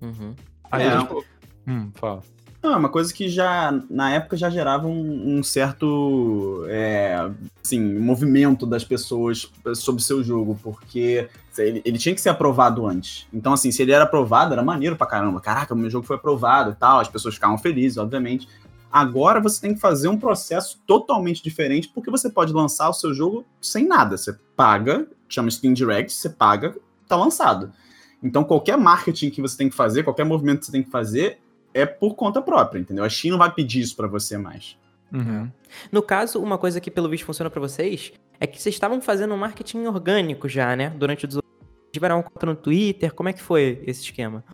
Uhum. 0.00 0.34
Aí 0.70 0.82
é. 0.84 0.88
a 0.88 1.00
gente... 1.00 1.26
Hum, 1.66 1.90
fala. 1.94 2.22
Não, 2.60 2.72
é 2.72 2.76
uma 2.76 2.88
coisa 2.88 3.14
que 3.14 3.28
já, 3.28 3.72
na 3.88 4.10
época, 4.10 4.36
já 4.36 4.50
gerava 4.50 4.88
um, 4.88 5.38
um 5.38 5.42
certo, 5.44 6.64
é, 6.68 7.30
assim, 7.64 7.80
movimento 7.80 8.66
das 8.66 8.84
pessoas 8.84 9.48
sobre 9.76 10.02
o 10.02 10.04
seu 10.04 10.24
jogo, 10.24 10.58
porque 10.60 11.28
ele, 11.56 11.80
ele, 11.84 11.98
tinha 11.98 12.14
que 12.14 12.20
ser 12.20 12.30
aprovado 12.30 12.84
antes. 12.84 13.28
Então, 13.32 13.52
assim, 13.52 13.70
se 13.70 13.82
ele 13.82 13.92
era 13.92 14.04
aprovado, 14.04 14.52
era 14.54 14.62
maneiro 14.62 14.96
pra 14.96 15.06
caramba. 15.06 15.40
Caraca, 15.40 15.72
meu 15.74 15.88
jogo 15.88 16.04
foi 16.04 16.16
aprovado 16.16 16.72
e 16.72 16.74
tal, 16.74 16.98
as 16.98 17.08
pessoas 17.08 17.34
ficavam 17.34 17.56
felizes, 17.58 17.96
obviamente. 17.96 18.48
Agora 18.90 19.40
você 19.40 19.60
tem 19.60 19.74
que 19.74 19.80
fazer 19.80 20.08
um 20.08 20.18
processo 20.18 20.80
totalmente 20.84 21.42
diferente, 21.42 21.88
porque 21.88 22.10
você 22.10 22.28
pode 22.28 22.52
lançar 22.52 22.88
o 22.88 22.94
seu 22.94 23.14
jogo 23.14 23.44
sem 23.60 23.86
nada. 23.86 24.16
Você 24.16 24.36
paga, 24.56 25.06
chama 25.28 25.50
Steam 25.50 25.74
Direct, 25.74 26.12
você 26.12 26.28
paga, 26.28 26.74
tá 27.06 27.14
lançado. 27.14 27.72
Então, 28.20 28.42
qualquer 28.42 28.76
marketing 28.76 29.30
que 29.30 29.40
você 29.40 29.56
tem 29.56 29.68
que 29.68 29.76
fazer, 29.76 30.02
qualquer 30.02 30.24
movimento 30.24 30.60
que 30.60 30.66
você 30.66 30.72
tem 30.72 30.82
que 30.82 30.90
fazer, 30.90 31.38
é 31.78 31.86
por 31.86 32.14
conta 32.14 32.42
própria, 32.42 32.80
entendeu? 32.80 33.04
A 33.04 33.10
Steam 33.10 33.32
não 33.32 33.38
vai 33.38 33.52
pedir 33.52 33.80
isso 33.80 33.96
para 33.96 34.06
você 34.06 34.36
mais. 34.36 34.76
Uhum. 35.12 35.50
No 35.90 36.02
caso, 36.02 36.42
uma 36.42 36.58
coisa 36.58 36.80
que 36.80 36.90
pelo 36.90 37.08
visto 37.08 37.24
funciona 37.24 37.50
para 37.50 37.60
vocês 37.60 38.12
é 38.38 38.46
que 38.46 38.60
vocês 38.60 38.74
estavam 38.74 39.00
fazendo 39.00 39.34
um 39.34 39.38
marketing 39.38 39.86
orgânico 39.86 40.48
já, 40.48 40.76
né? 40.76 40.90
Durante 40.90 41.26
o 41.26 41.42
tiveram 41.90 42.20
um 42.20 42.22
conta 42.22 42.46
no 42.46 42.54
Twitter, 42.54 43.14
como 43.14 43.28
é 43.28 43.32
que 43.32 43.42
foi 43.42 43.82
esse 43.86 44.02
esquema? 44.02 44.44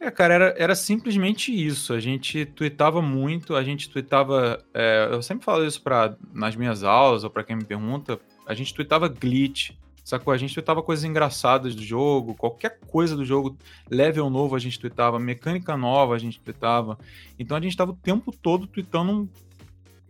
É, 0.00 0.10
cara, 0.10 0.32
era, 0.32 0.54
era 0.56 0.74
simplesmente 0.74 1.52
isso. 1.52 1.92
A 1.92 2.00
gente 2.00 2.46
tweetava 2.46 3.02
muito, 3.02 3.54
a 3.54 3.62
gente 3.62 3.90
tweetava. 3.90 4.64
É, 4.72 5.08
eu 5.10 5.22
sempre 5.22 5.44
falo 5.44 5.64
isso 5.64 5.82
pra, 5.82 6.16
nas 6.32 6.56
minhas 6.56 6.82
aulas, 6.82 7.22
ou 7.22 7.28
para 7.28 7.44
quem 7.44 7.54
me 7.54 7.64
pergunta. 7.64 8.18
A 8.46 8.54
gente 8.54 8.72
tweetava 8.74 9.08
glitch, 9.08 9.72
sacou? 10.10 10.32
A 10.32 10.36
gente 10.36 10.52
tweetava 10.52 10.82
coisas 10.82 11.04
engraçadas 11.04 11.74
do 11.74 11.82
jogo, 11.82 12.34
qualquer 12.34 12.78
coisa 12.86 13.16
do 13.16 13.24
jogo, 13.24 13.56
level 13.88 14.28
novo 14.28 14.54
a 14.54 14.58
gente 14.58 14.78
tweetava, 14.78 15.18
mecânica 15.18 15.76
nova 15.76 16.14
a 16.14 16.18
gente 16.18 16.40
tweetava. 16.40 16.98
Então 17.38 17.56
a 17.56 17.60
gente 17.60 17.76
tava 17.76 17.92
o 17.92 17.96
tempo 17.96 18.32
todo 18.32 18.66
tweetando 18.66 19.28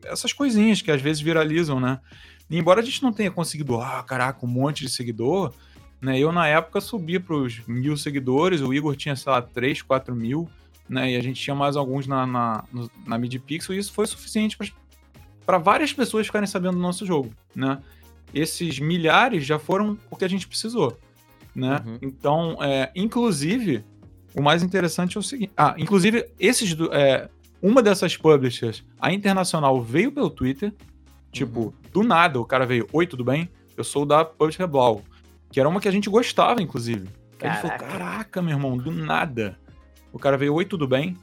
essas 0.05 0.33
coisinhas 0.33 0.83
que 0.83 0.91
às 0.91 1.01
vezes 1.01 1.23
viralizam, 1.23 1.79
né? 1.79 2.01
E 2.49 2.59
embora 2.59 2.81
a 2.81 2.85
gente 2.85 3.03
não 3.03 3.13
tenha 3.13 3.31
conseguido, 3.31 3.81
ah, 3.81 4.03
caraca, 4.03 4.45
um 4.45 4.49
monte 4.49 4.85
de 4.85 4.91
seguidor, 4.91 5.53
né? 6.01 6.19
Eu, 6.19 6.33
na 6.33 6.49
época, 6.49 6.81
subi 6.81 7.19
para 7.19 7.37
os 7.37 7.65
mil 7.67 7.97
seguidores, 7.97 8.63
o 8.63 8.73
Igor 8.73 8.97
tinha, 8.97 9.15
sei 9.15 9.31
lá, 9.31 9.43
3, 9.43 9.83
4 9.83 10.17
mil, 10.17 10.49
né? 10.89 11.13
E 11.13 11.17
a 11.17 11.23
gente 11.23 11.41
tinha 11.41 11.55
mais 11.55 11.77
alguns 11.77 12.07
na, 12.07 12.27
na, 12.27 12.65
na 13.07 13.19
Midpixel, 13.19 13.75
e 13.75 13.79
isso 13.79 13.93
foi 13.93 14.07
suficiente 14.07 14.57
para 15.45 15.59
várias 15.59 15.93
pessoas 15.93 16.27
ficarem 16.27 16.47
sabendo 16.47 16.75
do 16.75 16.81
nosso 16.81 17.05
jogo, 17.05 17.31
né? 17.55 17.81
Esses 18.33 18.79
milhares 18.79 19.45
já 19.45 19.59
foram 19.59 19.99
o 20.11 20.17
que 20.17 20.25
a 20.25 20.29
gente 20.29 20.47
precisou, 20.47 20.99
né? 21.55 21.83
Uhum. 21.85 21.99
Então, 22.03 22.59
é, 22.63 22.91
inclusive, 22.95 23.85
o 24.35 24.43
mais 24.43 24.63
interessante 24.63 25.17
é 25.17 25.21
o 25.21 25.23
seguinte... 25.23 25.53
Ah, 25.57 25.75
inclusive, 25.79 26.27
esses... 26.39 26.77
É, 26.93 27.29
uma 27.63 27.83
dessas 27.83 28.17
publishers, 28.17 28.83
a 28.99 29.13
Internacional, 29.13 29.83
veio 29.83 30.11
pelo 30.11 30.31
Twitter, 30.31 30.73
tipo, 31.31 31.61
uhum. 31.61 31.73
do 31.93 32.03
nada, 32.03 32.41
o 32.41 32.45
cara 32.45 32.65
veio, 32.65 32.89
oi, 32.93 33.07
tudo 33.07 33.23
bem? 33.23 33.51
Eu 33.77 33.85
sou 33.85 34.05
da 34.05 34.25
Publisher 34.25 34.67
Blau. 34.67 35.03
Que 35.51 35.59
era 35.59 35.69
uma 35.69 35.81
que 35.81 35.89
a 35.89 35.91
gente 35.91 36.09
gostava, 36.09 36.63
inclusive. 36.63 37.09
Aí 37.41 37.49
ele 37.49 37.57
falou: 37.57 37.79
Caraca, 37.79 38.43
meu 38.43 38.55
irmão, 38.55 38.77
do 38.77 38.91
nada. 38.91 39.59
O 40.13 40.19
cara 40.19 40.37
veio: 40.37 40.55
Oi, 40.55 40.65
tudo 40.65 40.87
bem? 40.87 41.17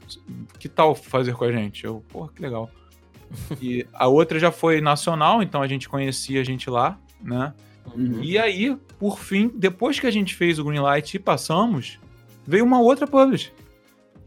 Que 0.58 0.68
tal 0.68 0.94
fazer 0.94 1.34
com 1.34 1.44
a 1.44 1.52
gente? 1.52 1.84
Eu, 1.84 2.04
porra, 2.08 2.30
que 2.34 2.42
legal. 2.42 2.70
E 3.60 3.86
a 3.92 4.06
outra 4.06 4.38
já 4.38 4.50
foi 4.50 4.80
nacional, 4.80 5.42
então 5.42 5.62
a 5.62 5.66
gente 5.66 5.88
conhecia 5.88 6.40
a 6.40 6.44
gente 6.44 6.68
lá, 6.70 6.98
né? 7.22 7.52
Uhum. 7.94 8.22
E 8.22 8.38
aí, 8.38 8.76
por 8.98 9.18
fim, 9.18 9.50
depois 9.54 9.98
que 9.98 10.06
a 10.06 10.10
gente 10.10 10.34
fez 10.34 10.58
o 10.58 10.64
Greenlight 10.64 11.16
e 11.16 11.20
passamos, 11.20 11.98
veio 12.46 12.64
uma 12.64 12.80
outra 12.80 13.06
publish. 13.06 13.52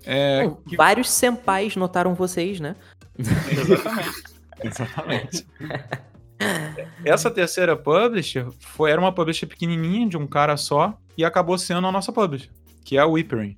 É, 0.04 0.48
Bom, 0.48 0.56
que... 0.68 0.76
Vários 0.76 1.10
senpais 1.10 1.76
notaram 1.76 2.16
vocês, 2.16 2.60
né? 2.60 2.76
Exatamente. 3.18 4.24
Exatamente. 4.64 5.48
Essa 7.06 7.30
terceira 7.30 7.76
publisher 7.76 8.48
foi, 8.60 8.92
era 8.92 9.00
uma 9.00 9.12
publisher 9.12 9.46
pequenininha, 9.46 10.08
de 10.08 10.18
um 10.18 10.26
cara 10.26 10.58
só, 10.58 10.98
e 11.18 11.24
acabou 11.24 11.58
sendo 11.58 11.86
a 11.88 11.92
nossa 11.92 12.12
publisher, 12.12 12.50
que 12.84 12.98
é 12.98 13.00
a 13.00 13.06
Whippering, 13.06 13.56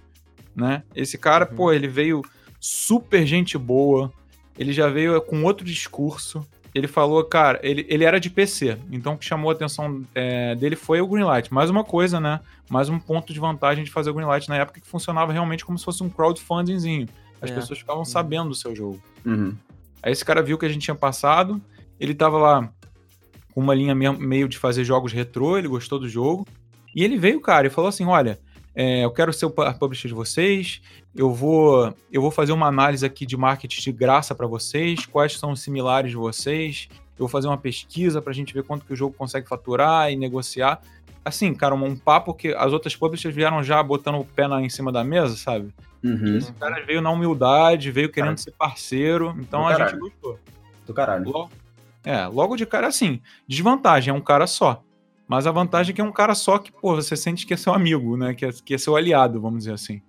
né? 0.55 0.83
Esse 0.93 1.17
cara, 1.17 1.47
uhum. 1.49 1.55
pô, 1.55 1.71
ele 1.71 1.87
veio 1.87 2.21
super 2.59 3.25
gente 3.25 3.57
boa, 3.57 4.11
ele 4.57 4.73
já 4.73 4.87
veio 4.87 5.19
com 5.21 5.43
outro 5.43 5.65
discurso, 5.65 6.45
ele 6.73 6.87
falou, 6.87 7.23
cara, 7.23 7.59
ele, 7.61 7.85
ele 7.87 8.03
era 8.03 8.19
de 8.19 8.29
PC, 8.29 8.77
então 8.91 9.13
o 9.13 9.17
que 9.17 9.25
chamou 9.25 9.51
a 9.51 9.53
atenção 9.53 10.03
é, 10.15 10.55
dele 10.55 10.75
foi 10.75 11.01
o 11.01 11.07
Greenlight. 11.07 11.53
Mais 11.53 11.69
uma 11.69 11.83
coisa, 11.83 12.19
né? 12.19 12.39
Mais 12.69 12.89
um 12.89 12.97
ponto 12.97 13.31
de 13.31 13.39
vantagem 13.39 13.83
de 13.83 13.91
fazer 13.91 14.09
o 14.09 14.13
Greenlight 14.13 14.49
na 14.49 14.57
época 14.57 14.81
que 14.81 14.87
funcionava 14.87 15.31
realmente 15.31 15.63
como 15.63 15.77
se 15.77 15.85
fosse 15.85 16.01
um 16.01 16.09
crowdfundingzinho. 16.09 17.07
As 17.39 17.51
é. 17.51 17.53
pessoas 17.53 17.77
ficavam 17.77 18.03
sabendo 18.03 18.49
do 18.49 18.55
seu 18.55 18.75
jogo. 18.75 19.01
Uhum. 19.23 19.55
Aí 20.01 20.11
esse 20.11 20.25
cara 20.25 20.41
viu 20.41 20.57
que 20.57 20.65
a 20.65 20.69
gente 20.69 20.81
tinha 20.81 20.95
passado, 20.95 21.61
ele 21.99 22.15
tava 22.15 22.37
lá 22.37 22.69
com 23.53 23.61
uma 23.61 23.75
linha 23.75 23.93
meio 23.93 24.49
de 24.49 24.57
fazer 24.57 24.83
jogos 24.83 25.13
retrô, 25.13 25.57
ele 25.57 25.67
gostou 25.67 25.99
do 25.99 26.09
jogo. 26.09 26.47
E 26.95 27.03
ele 27.03 27.17
veio, 27.17 27.39
cara, 27.39 27.67
e 27.67 27.69
falou 27.69 27.89
assim: 27.89 28.05
olha, 28.05 28.39
é, 28.75 29.05
eu 29.05 29.11
quero 29.11 29.31
ser 29.31 29.45
o 29.45 29.51
publisher 29.51 30.07
de 30.07 30.13
vocês, 30.13 30.81
eu 31.15 31.31
vou, 31.31 31.93
eu 32.11 32.21
vou 32.21 32.31
fazer 32.31 32.51
uma 32.51 32.67
análise 32.67 33.05
aqui 33.05 33.25
de 33.25 33.37
marketing 33.37 33.81
de 33.81 33.91
graça 33.91 34.33
para 34.33 34.47
vocês, 34.47 35.05
quais 35.05 35.37
são 35.37 35.51
os 35.51 35.61
similares 35.61 36.11
de 36.11 36.17
vocês, 36.17 36.87
eu 36.91 37.19
vou 37.19 37.27
fazer 37.27 37.47
uma 37.47 37.57
pesquisa 37.57 38.21
para 38.21 38.31
a 38.31 38.33
gente 38.33 38.53
ver 38.53 38.63
quanto 38.63 38.85
que 38.85 38.93
o 38.93 38.95
jogo 38.95 39.15
consegue 39.15 39.47
faturar 39.47 40.11
e 40.11 40.15
negociar. 40.15 40.81
Assim, 41.23 41.53
cara, 41.53 41.75
um, 41.75 41.95
papo 41.95 42.33
que 42.33 42.53
as 42.53 42.73
outras 42.73 42.95
publishers 42.95 43.33
vieram 43.33 43.63
já 43.63 43.81
botando 43.81 44.19
o 44.19 44.25
pé 44.25 44.47
na, 44.47 44.61
em 44.61 44.69
cima 44.69 44.91
da 44.91 45.03
mesa, 45.03 45.37
sabe? 45.37 45.73
Uhum. 46.03 46.37
Esse 46.37 46.51
cara 46.53 46.83
veio 46.83 47.01
na 47.01 47.11
humildade, 47.11 47.91
veio 47.91 48.09
querendo 48.09 48.29
cara. 48.29 48.37
ser 48.37 48.51
parceiro, 48.51 49.35
então 49.39 49.67
a 49.67 49.75
gente 49.75 49.97
gostou. 49.97 50.37
Do 50.85 50.93
caralho. 50.93 51.29
Logo, 51.29 51.51
é, 52.03 52.25
logo 52.25 52.57
de 52.57 52.65
cara 52.65 52.87
assim. 52.87 53.21
Desvantagem, 53.47 54.11
é 54.11 54.13
um 54.13 54.19
cara 54.19 54.47
só. 54.47 54.83
Mas 55.33 55.47
a 55.47 55.51
vantagem 55.51 55.93
é 55.93 55.95
que 55.95 56.01
é 56.01 56.03
um 56.03 56.11
cara 56.11 56.35
só 56.35 56.59
que, 56.59 56.71
pô, 56.71 56.95
você 56.95 57.17
sente 57.17 57.47
que 57.47 57.55
é 57.55 57.57
seu 57.57 57.73
amigo, 57.73 58.15
né? 58.15 58.35
Que 58.35 58.45
é, 58.45 58.51
que 58.51 58.75
é 58.75 58.77
seu 58.77 58.95
aliado, 58.95 59.41
vamos 59.41 59.63
dizer 59.63 59.73
assim. 59.73 59.99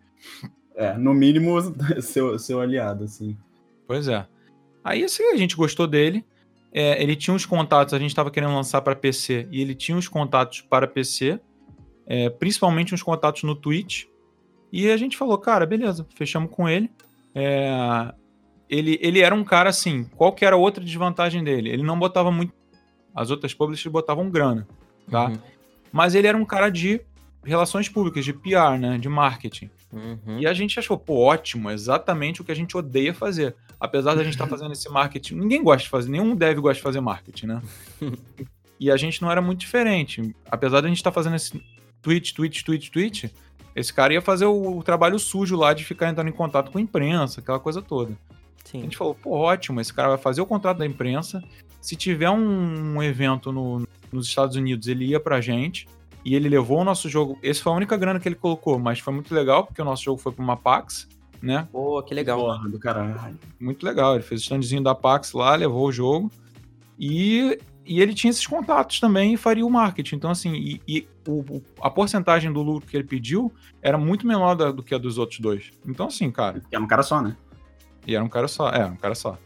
É, 0.76 0.98
no 0.98 1.14
mínimo, 1.14 1.58
seu, 2.02 2.38
seu 2.38 2.60
aliado, 2.60 3.04
assim. 3.04 3.34
Pois 3.86 4.06
é. 4.06 4.26
Aí, 4.84 5.02
assim, 5.02 5.22
a 5.32 5.36
gente 5.36 5.56
gostou 5.56 5.86
dele. 5.86 6.22
É, 6.70 7.02
ele 7.02 7.16
tinha 7.16 7.32
uns 7.32 7.46
contatos, 7.46 7.94
a 7.94 7.98
gente 7.98 8.10
estava 8.10 8.30
querendo 8.30 8.54
lançar 8.54 8.82
para 8.82 8.94
PC, 8.94 9.48
e 9.50 9.62
ele 9.62 9.74
tinha 9.74 9.96
uns 9.96 10.08
contatos 10.08 10.60
para 10.60 10.86
PC, 10.86 11.40
é, 12.06 12.28
principalmente 12.28 12.92
uns 12.92 13.02
contatos 13.02 13.44
no 13.44 13.54
Twitch. 13.54 14.04
E 14.70 14.90
a 14.90 14.96
gente 14.98 15.16
falou, 15.16 15.38
cara, 15.38 15.64
beleza, 15.64 16.06
fechamos 16.14 16.50
com 16.50 16.68
ele. 16.68 16.90
É, 17.34 18.12
ele, 18.68 18.98
ele 19.00 19.20
era 19.20 19.34
um 19.34 19.42
cara 19.42 19.70
assim. 19.70 20.04
Qual 20.16 20.34
que 20.34 20.44
era 20.44 20.54
a 20.54 20.58
outra 20.58 20.84
desvantagem 20.84 21.42
dele? 21.42 21.70
Ele 21.70 21.82
não 21.82 21.98
botava 21.98 22.30
muito. 22.30 22.52
As 23.14 23.30
outras 23.30 23.54
publishers 23.54 23.90
botavam 23.90 24.28
grana, 24.28 24.68
tá? 25.10 25.26
Uhum. 25.26 25.38
Mas 25.92 26.14
ele 26.14 26.26
era 26.26 26.36
um 26.36 26.44
cara 26.44 26.70
de 26.70 27.00
relações 27.44 27.88
públicas, 27.88 28.24
de 28.24 28.32
PR, 28.32 28.78
né? 28.78 28.98
De 28.98 29.08
marketing. 29.08 29.70
Uhum. 29.92 30.38
E 30.40 30.46
a 30.46 30.52
gente 30.52 30.78
achou, 30.78 30.98
pô, 30.98 31.24
ótimo, 31.24 31.70
exatamente 31.70 32.40
o 32.40 32.44
que 32.44 32.50
a 32.50 32.56
gente 32.56 32.76
odeia 32.76 33.14
fazer. 33.14 33.54
Apesar 33.78 34.14
da 34.14 34.24
gente 34.24 34.32
estar 34.32 34.44
tá 34.44 34.50
fazendo 34.56 34.72
esse 34.72 34.88
marketing, 34.88 35.36
ninguém 35.36 35.62
gosta 35.62 35.84
de 35.84 35.88
fazer, 35.88 36.10
nenhum 36.10 36.34
dev 36.34 36.58
gosta 36.58 36.76
de 36.76 36.82
fazer 36.82 37.00
marketing, 37.00 37.46
né? 37.46 37.62
e 38.80 38.90
a 38.90 38.96
gente 38.96 39.22
não 39.22 39.30
era 39.30 39.40
muito 39.40 39.60
diferente. 39.60 40.34
Apesar 40.50 40.80
da 40.80 40.88
gente 40.88 40.96
estar 40.96 41.10
tá 41.10 41.14
fazendo 41.14 41.36
esse 41.36 41.62
tweet, 42.02 42.34
tweet, 42.34 42.64
tweet, 42.64 42.90
tweet, 42.90 43.34
esse 43.74 43.92
cara 43.92 44.12
ia 44.12 44.22
fazer 44.22 44.46
o, 44.46 44.78
o, 44.78 44.82
trabalho 44.82 45.18
sujo 45.18 45.56
lá 45.56 45.72
de 45.72 45.84
ficar 45.84 46.08
entrando 46.08 46.28
em 46.28 46.32
contato 46.32 46.70
com 46.70 46.78
a 46.78 46.80
imprensa, 46.80 47.40
aquela 47.40 47.60
coisa 47.60 47.80
toda. 47.80 48.16
Sim. 48.64 48.78
A 48.78 48.82
gente 48.82 48.96
falou, 48.96 49.14
pô, 49.14 49.30
ótimo, 49.30 49.80
esse 49.80 49.92
cara 49.92 50.08
vai 50.08 50.18
fazer 50.18 50.40
o 50.40 50.46
contrato 50.46 50.78
da 50.78 50.86
imprensa. 50.86 51.42
Se 51.80 51.94
tiver 51.96 52.30
um, 52.30 52.96
um 52.96 53.02
evento 53.02 53.52
no, 53.52 53.86
nos 54.14 54.26
Estados 54.26 54.56
Unidos, 54.56 54.88
ele 54.88 55.06
ia 55.06 55.20
pra 55.20 55.40
gente. 55.40 55.86
E 56.24 56.34
ele 56.34 56.48
levou 56.48 56.80
o 56.80 56.84
nosso 56.84 57.08
jogo. 57.08 57.38
Esse 57.42 57.60
foi 57.60 57.70
a 57.72 57.76
única 57.76 57.96
grana 57.96 58.18
que 58.18 58.26
ele 58.26 58.34
colocou, 58.34 58.78
mas 58.78 58.98
foi 58.98 59.12
muito 59.12 59.34
legal, 59.34 59.66
porque 59.66 59.82
o 59.82 59.84
nosso 59.84 60.02
jogo 60.02 60.18
foi 60.18 60.32
pra 60.32 60.42
uma 60.42 60.56
PAX, 60.56 61.06
né? 61.42 61.68
Pô, 61.70 62.02
que 62.02 62.14
legal. 62.14 62.40
Porra, 62.40 62.68
do 62.68 62.78
caralho. 62.78 63.38
Muito 63.60 63.84
legal. 63.84 64.14
Ele 64.14 64.22
fez 64.22 64.40
o 64.40 64.44
standzinho 64.44 64.82
da 64.82 64.94
PAX 64.94 65.32
lá, 65.32 65.54
levou 65.54 65.86
o 65.86 65.92
jogo. 65.92 66.30
E, 66.98 67.58
e 67.84 68.00
ele 68.00 68.14
tinha 68.14 68.30
esses 68.30 68.46
contatos 68.46 69.00
também 69.00 69.34
e 69.34 69.36
faria 69.36 69.66
o 69.66 69.70
marketing. 69.70 70.16
Então, 70.16 70.30
assim, 70.30 70.54
e, 70.54 70.80
e 70.88 71.08
o, 71.28 71.60
a 71.82 71.90
porcentagem 71.90 72.50
do 72.50 72.62
lucro 72.62 72.88
que 72.88 72.96
ele 72.96 73.04
pediu 73.04 73.52
era 73.82 73.98
muito 73.98 74.26
menor 74.26 74.54
da, 74.54 74.72
do 74.72 74.82
que 74.82 74.94
a 74.94 74.98
dos 74.98 75.18
outros 75.18 75.40
dois. 75.40 75.72
Então, 75.86 76.06
assim, 76.06 76.30
cara. 76.30 76.62
É 76.72 76.78
um 76.78 76.86
cara 76.86 77.02
só, 77.02 77.20
né? 77.20 77.36
E 78.06 78.14
era 78.14 78.24
um 78.24 78.28
cara 78.28 78.48
só. 78.48 78.70
É, 78.70 78.86
um 78.86 78.96
cara 78.96 79.14
só. 79.14 79.36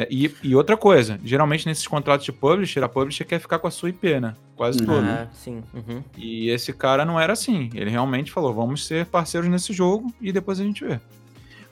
É, 0.00 0.08
e, 0.10 0.34
e, 0.42 0.56
outra 0.56 0.78
coisa, 0.78 1.20
geralmente 1.22 1.66
nesses 1.66 1.86
contratos 1.86 2.24
de 2.24 2.32
publisher, 2.32 2.82
a 2.82 2.88
publisher 2.88 3.26
quer 3.26 3.38
ficar 3.38 3.58
com 3.58 3.66
a 3.66 3.70
sua 3.70 3.90
IP, 3.90 4.18
né? 4.18 4.34
Quase 4.56 4.80
uhum. 4.80 4.86
todo. 4.86 5.04
Ah, 5.04 5.28
sim. 5.30 5.62
Uhum. 5.74 6.02
E 6.16 6.48
esse 6.48 6.72
cara 6.72 7.04
não 7.04 7.20
era 7.20 7.34
assim. 7.34 7.68
Ele 7.74 7.90
realmente 7.90 8.32
falou: 8.32 8.54
vamos 8.54 8.86
ser 8.86 9.04
parceiros 9.04 9.50
nesse 9.50 9.74
jogo 9.74 10.10
e 10.18 10.32
depois 10.32 10.58
a 10.58 10.64
gente 10.64 10.82
vê. 10.82 10.98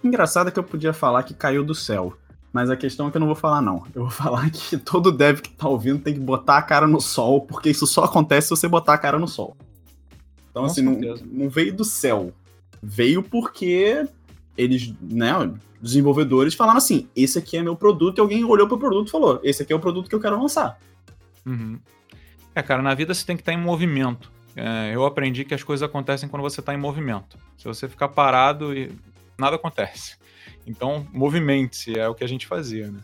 Engraçado 0.05 0.49
é 0.49 0.51
que 0.51 0.59
eu 0.59 0.65
podia 0.65 0.93
falar 0.93 1.23
que 1.23 1.33
caiu 1.33 1.65
do 1.65 1.75
céu. 1.75 2.19
Mas 2.53 2.69
a 2.69 2.77
questão 2.77 3.09
é 3.09 3.11
que 3.11 3.17
eu 3.17 3.21
não 3.21 3.27
vou 3.27 3.37
falar, 3.37 3.63
não. 3.63 3.83
Eu 3.95 4.03
vou 4.03 4.11
falar 4.11 4.49
que 4.53 4.77
todo 4.77 5.11
dev 5.11 5.41
que 5.41 5.51
tá 5.51 5.67
ouvindo 5.67 6.01
tem 6.01 6.13
que 6.13 6.21
botar 6.21 6.59
a 6.59 6.63
cara 6.63 6.87
no 6.87 7.01
sol, 7.01 7.41
porque 7.41 7.71
isso 7.71 7.87
só 7.87 8.05
acontece 8.05 8.49
se 8.49 8.51
você 8.51 8.69
botar 8.69 8.93
a 8.93 8.99
cara 8.99 9.19
no 9.19 9.27
sol. 9.27 9.57
Então, 10.51 10.65
Com 10.65 10.71
assim, 10.71 10.83
não, 10.83 11.15
não 11.25 11.49
veio 11.49 11.75
do 11.75 11.85
céu. 11.85 12.31
Veio 12.83 13.23
porque 13.23 14.07
eles, 14.55 14.93
né, 15.01 15.33
desenvolvedores 15.81 16.55
falaram 16.55 16.79
assim: 16.79 17.09
esse 17.15 17.39
aqui 17.39 17.57
é 17.57 17.63
meu 17.63 17.77
produto, 17.77 18.19
e 18.19 18.21
alguém 18.21 18.45
olhou 18.45 18.69
pro 18.69 18.79
produto 18.79 19.09
e 19.09 19.11
falou: 19.11 19.41
esse 19.43 19.63
aqui 19.63 19.73
é 19.73 19.77
o 19.77 19.81
produto 19.81 20.09
que 20.09 20.15
eu 20.15 20.21
quero 20.21 20.41
lançar. 20.41 20.79
Uhum. 21.47 21.79
É, 22.55 22.63
cara, 22.63 22.83
na 22.83 22.95
vida 22.95 23.15
você 23.15 23.25
tem 23.25 23.37
que 23.37 23.43
estar 23.43 23.53
em 23.53 23.61
movimento. 23.61 24.31
É, 24.57 24.93
eu 24.93 25.05
aprendi 25.07 25.45
que 25.45 25.55
as 25.55 25.63
coisas 25.63 25.89
acontecem 25.89 26.29
quando 26.29 26.43
você 26.43 26.61
está 26.61 26.75
em 26.75 26.79
movimento. 26.79 27.39
Se 27.57 27.65
você 27.65 27.89
ficar 27.89 28.09
parado, 28.09 28.71
nada 29.39 29.57
acontece. 29.57 30.17
Então, 30.67 31.07
movimente-se, 31.13 31.99
é 31.99 32.09
o 32.09 32.15
que 32.15 32.25
a 32.25 32.29
gente 32.29 32.47
fazia, 32.47 32.91
né? 32.91 32.99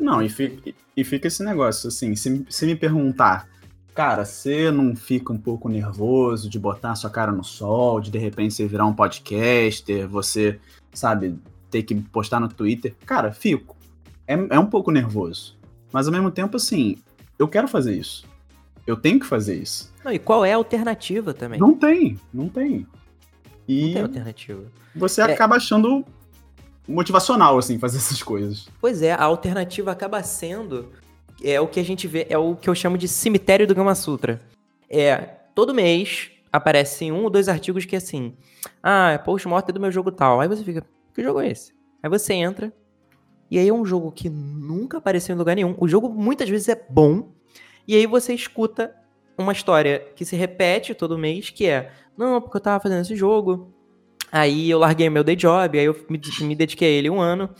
Não, 0.00 0.22
e 0.22 0.28
fica, 0.28 0.74
e 0.96 1.04
fica 1.04 1.28
esse 1.28 1.42
negócio, 1.44 1.88
assim, 1.88 2.14
se, 2.16 2.44
se 2.48 2.66
me 2.66 2.74
perguntar, 2.74 3.48
cara, 3.94 4.24
você 4.24 4.70
não 4.70 4.94
fica 4.94 5.32
um 5.32 5.38
pouco 5.38 5.68
nervoso 5.68 6.50
de 6.50 6.58
botar 6.58 6.94
sua 6.94 7.10
cara 7.10 7.32
no 7.32 7.44
sol, 7.44 8.00
de 8.00 8.10
de 8.10 8.18
repente 8.18 8.54
você 8.54 8.66
virar 8.66 8.86
um 8.86 8.92
podcaster, 8.92 10.08
você, 10.08 10.58
sabe, 10.92 11.38
ter 11.70 11.82
que 11.82 11.94
postar 11.94 12.40
no 12.40 12.48
Twitter. 12.48 12.94
Cara, 13.04 13.32
fico. 13.32 13.76
É, 14.26 14.34
é 14.34 14.58
um 14.58 14.66
pouco 14.66 14.90
nervoso. 14.90 15.56
Mas 15.92 16.06
ao 16.06 16.12
mesmo 16.12 16.30
tempo, 16.30 16.56
assim, 16.56 16.98
eu 17.38 17.48
quero 17.48 17.68
fazer 17.68 17.96
isso. 17.96 18.26
Eu 18.86 18.96
tenho 18.96 19.18
que 19.18 19.26
fazer 19.26 19.56
isso. 19.56 19.92
Não, 20.04 20.12
e 20.12 20.18
qual 20.18 20.44
é 20.44 20.52
a 20.52 20.56
alternativa 20.56 21.34
também? 21.34 21.58
Não 21.58 21.74
tem, 21.74 22.18
não 22.32 22.48
tem. 22.48 22.86
E 23.66 23.86
não 23.86 23.92
tem 23.92 24.02
alternativa. 24.02 24.64
Você 24.94 25.20
é... 25.20 25.24
acaba 25.24 25.56
achando 25.56 26.04
motivacional, 26.86 27.58
assim, 27.58 27.78
fazer 27.78 27.98
essas 27.98 28.22
coisas. 28.22 28.68
Pois 28.80 29.02
é, 29.02 29.12
a 29.12 29.24
alternativa 29.24 29.90
acaba 29.90 30.22
sendo 30.22 30.92
é 31.42 31.60
o 31.60 31.66
que 31.66 31.80
a 31.80 31.84
gente 31.84 32.06
vê, 32.06 32.26
é 32.30 32.38
o 32.38 32.54
que 32.54 32.68
eu 32.68 32.74
chamo 32.74 32.96
de 32.96 33.08
cemitério 33.08 33.66
do 33.66 33.74
Gama 33.74 33.94
Sutra. 33.94 34.40
É, 34.88 35.16
todo 35.54 35.74
mês 35.74 36.30
aparecem 36.52 37.12
um 37.12 37.24
ou 37.24 37.30
dois 37.30 37.48
artigos 37.48 37.84
que 37.84 37.94
é 37.94 37.98
assim, 37.98 38.34
ah, 38.82 39.10
é 39.10 39.18
post-mortem 39.18 39.74
do 39.74 39.80
meu 39.80 39.90
jogo 39.90 40.10
tal. 40.10 40.40
Aí 40.40 40.48
você 40.48 40.62
fica, 40.62 40.84
que 41.16 41.22
jogo 41.22 41.40
é 41.40 41.48
esse? 41.48 41.74
Aí 42.02 42.10
você 42.10 42.34
entra, 42.34 42.72
e 43.50 43.58
aí 43.58 43.68
é 43.68 43.72
um 43.72 43.84
jogo 43.84 44.12
que 44.12 44.28
nunca 44.28 44.98
apareceu 44.98 45.34
em 45.34 45.38
lugar 45.38 45.56
nenhum. 45.56 45.74
O 45.78 45.88
jogo 45.88 46.08
muitas 46.08 46.48
vezes 46.48 46.68
é 46.68 46.86
bom, 46.88 47.32
e 47.88 47.96
aí 47.96 48.06
você 48.06 48.34
escuta 48.34 48.94
uma 49.38 49.52
história 49.52 50.06
que 50.14 50.24
se 50.24 50.36
repete 50.36 50.94
todo 50.94 51.18
mês, 51.18 51.50
que 51.50 51.66
é, 51.66 51.90
não, 52.16 52.40
porque 52.40 52.56
eu 52.56 52.60
tava 52.60 52.82
fazendo 52.82 53.00
esse 53.00 53.16
jogo, 53.16 53.74
aí 54.30 54.70
eu 54.70 54.78
larguei 54.78 55.08
meu 55.08 55.24
day 55.24 55.36
job, 55.36 55.78
aí 55.78 55.86
eu 55.86 55.96
me, 56.08 56.20
me 56.42 56.54
dediquei 56.54 56.88
a 56.88 56.98
ele 56.98 57.10
um 57.10 57.20
ano, 57.20 57.50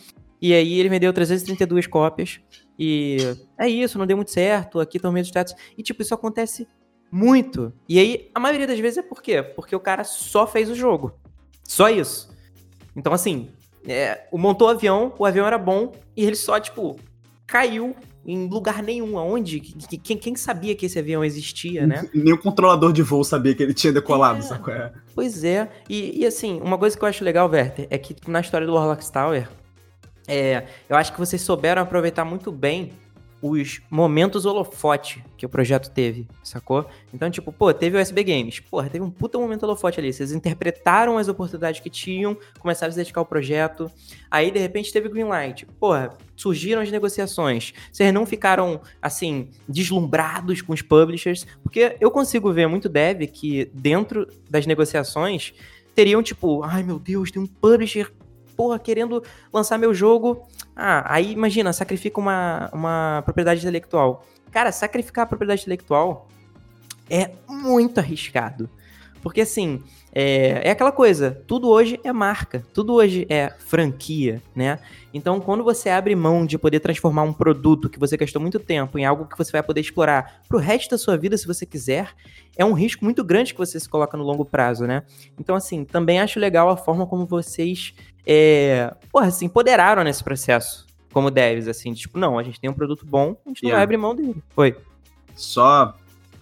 e 0.41 0.53
aí 0.53 0.79
ele 0.79 0.89
vendeu 0.89 1.13
332 1.13 1.87
cópias, 1.87 2.41
e 2.79 3.17
é 3.59 3.69
isso, 3.69 3.99
não 3.99 4.07
deu 4.07 4.17
muito 4.17 4.31
certo, 4.31 4.81
aqui 4.81 4.99
estão 4.99 5.11
meus 5.11 5.29
status. 5.29 5.55
E 5.79 5.83
tipo, 5.83 6.03
isso 6.03 6.15
acontece 6.15 6.69
muito. 7.11 7.73
E 7.89 7.99
aí, 7.99 8.31
a 8.35 8.41
maioria 8.41 8.67
das 8.67 8.79
vezes 8.79 8.99
é 8.99 9.03
por 9.03 9.23
quê? 9.23 9.43
Porque 9.43 9.75
o 9.75 9.81
cara 9.81 10.05
só 10.05 10.47
fez 10.47 10.69
o 10.69 10.75
jogo. 10.75 11.19
Só 11.65 11.89
isso. 11.89 12.36
Então, 12.97 13.13
assim, 13.13 13.49
é, 13.87 14.23
montou 14.33 14.69
o 14.69 14.71
avião, 14.71 15.13
o 15.19 15.27
avião 15.27 15.47
era 15.47 15.59
bom, 15.59 15.93
e 16.17 16.25
ele 16.25 16.35
só, 16.35 16.59
tipo, 16.59 16.99
caiu 17.47 17.95
em 18.27 18.49
lugar 18.49 18.83
nenhum. 18.83 19.19
Aonde? 19.19 19.61
Quem, 19.61 20.17
quem 20.17 20.35
sabia 20.35 20.75
que 20.75 20.87
esse 20.87 20.99
avião 20.99 21.25
existia, 21.25 21.87
né? 21.87 22.09
Nem 22.13 22.33
o 22.33 22.39
controlador 22.39 22.93
de 22.93 23.03
voo 23.03 23.23
sabia 23.23 23.55
que 23.55 23.63
ele 23.63 23.75
tinha 23.75 23.93
decolado, 23.93 24.41
é, 24.41 24.43
sacou? 24.43 24.75
É. 24.75 24.93
Pois 25.15 25.45
é. 25.45 25.69
E, 25.89 26.23
e, 26.23 26.27
assim, 26.27 26.61
uma 26.61 26.77
coisa 26.77 26.99
que 26.99 27.05
eu 27.05 27.09
acho 27.09 27.23
legal, 27.23 27.49
Werther, 27.49 27.87
é 27.91 27.99
que 27.99 28.17
na 28.27 28.41
história 28.41 28.67
do 28.67 28.75
Warlock 28.75 29.11
Tower, 29.13 29.49
é, 30.27 30.65
eu 30.89 30.97
acho 30.97 31.13
que 31.13 31.19
vocês 31.19 31.41
souberam 31.43 31.83
aproveitar 31.83 32.25
muito 32.25 32.51
bem 32.51 32.93
os 33.41 33.81
momentos 33.91 34.47
holofote 34.47 35.23
que 35.37 35.45
o 35.45 35.49
projeto 35.49 35.91
teve, 35.91 36.27
sacou? 36.43 36.87
Então, 37.13 37.31
tipo, 37.31 37.53
pô, 37.53 37.73
teve 37.73 37.97
o 37.97 38.01
USB 38.01 38.25
Games. 38.25 38.61
Porra, 38.61 38.89
teve 38.89 39.05
um 39.05 39.11
puta 39.11 39.39
momento 39.39 39.65
holofote 39.65 40.01
ali. 40.01 40.13
Vocês 40.13 40.33
interpretaram 40.33 41.19
as 41.19 41.29
oportunidades 41.29 41.81
que 41.81 41.91
tinham, 41.91 42.37
começaram 42.59 42.89
a 42.89 42.93
se 42.93 42.99
dedicar 42.99 43.21
ao 43.21 43.27
projeto. 43.27 43.91
Aí, 44.31 44.51
de 44.51 44.59
repente, 44.59 44.93
teve 44.93 45.09
Greenlight. 45.09 45.67
Porra, 45.79 46.17
surgiram 46.35 46.81
as 46.81 46.91
negociações. 46.91 47.73
Vocês 47.93 48.13
não 48.13 48.25
ficaram, 48.25 48.81
assim, 49.01 49.51
deslumbrados 49.69 50.63
com 50.63 50.73
os 50.73 50.83
publishers. 50.83 51.47
Porque 51.63 51.97
eu 52.01 52.11
consigo 52.11 52.53
ver 52.53 52.67
muito 52.67 52.89
dev 52.89 53.23
que, 53.27 53.71
dentro 53.73 54.27
das 54.49 54.67
negociações, 54.67 55.53
teriam, 55.95 56.23
tipo, 56.23 56.63
ai 56.63 56.83
meu 56.83 56.99
Deus, 56.99 57.31
tem 57.31 57.41
um 57.41 57.47
publisher 57.47 58.13
porra, 58.57 58.79
querendo 58.79 59.23
lançar 59.53 59.79
meu 59.79 59.93
jogo. 59.93 60.47
Ah, 60.75 61.05
aí 61.07 61.33
imagina, 61.33 61.73
sacrifica 61.73 62.21
uma, 62.21 62.71
uma 62.73 63.23
propriedade 63.25 63.61
intelectual. 63.61 64.25
Cara, 64.51 64.73
sacrificar 64.73 65.25
a 65.25 65.27
propriedade 65.27 65.63
intelectual 65.63 66.29
é 67.11 67.31
muito 67.49 67.99
arriscado. 67.99 68.69
Porque 69.23 69.41
assim, 69.41 69.83
é, 70.13 70.69
é 70.69 70.71
aquela 70.71 70.93
coisa, 70.93 71.43
tudo 71.47 71.69
hoje 71.69 72.01
é 72.03 72.11
marca, 72.11 72.65
tudo 72.73 72.95
hoje 72.95 73.27
é 73.29 73.53
franquia, 73.59 74.41
né? 74.55 74.79
Então, 75.13 75.41
quando 75.41 75.65
você 75.65 75.91
abre 75.91 76.15
mão 76.15 76.47
de 76.47 76.57
poder 76.57 76.81
transformar 76.81 77.23
um 77.23 77.33
produto 77.33 77.91
que 77.91 77.99
você 77.99 78.17
gastou 78.17 78.41
muito 78.41 78.59
tempo 78.59 78.99
em 78.99 79.05
algo 79.05 79.27
que 79.27 79.37
você 79.37 79.53
vai 79.53 79.63
poder 79.63 79.81
explorar 79.81 80.41
pro 80.49 80.59
resto 80.59 80.91
da 80.93 80.99
sua 80.99 81.17
vida, 81.17 81.37
se 81.37 81.47
você 81.47 81.67
quiser, 81.67 82.15
é 82.57 82.65
um 82.65 82.73
risco 82.73 83.05
muito 83.05 83.23
grande 83.25 83.53
que 83.53 83.59
você 83.59 83.79
se 83.79 83.89
coloca 83.89 84.17
no 84.17 84.25
longo 84.25 84.45
prazo, 84.45 84.87
né? 84.87 85.03
Então, 85.39 85.55
assim, 85.55 85.85
também 85.85 86.19
acho 86.19 86.41
legal 86.41 86.71
a 86.71 86.77
forma 86.77 87.07
como 87.07 87.27
vocês, 87.27 87.93
é, 88.27 88.93
porra, 89.13 89.31
se 89.31 89.45
empoderaram 89.45 90.03
nesse 90.03 90.25
processo, 90.25 90.85
como 91.13 91.31
devs, 91.31 91.69
assim, 91.69 91.93
tipo, 91.93 92.19
não, 92.19 92.39
a 92.39 92.43
gente 92.43 92.61
tem 92.61 92.69
um 92.69 92.75
produto 92.75 93.07
bom, 93.07 93.37
a 93.47 93.49
gente 93.49 93.63
não 93.63 93.69
yeah. 93.69 93.77
vai 93.77 93.85
abrir 93.85 93.97
mão 93.97 94.15
dele. 94.15 94.43
Foi. 94.51 94.77
Só 95.35 95.95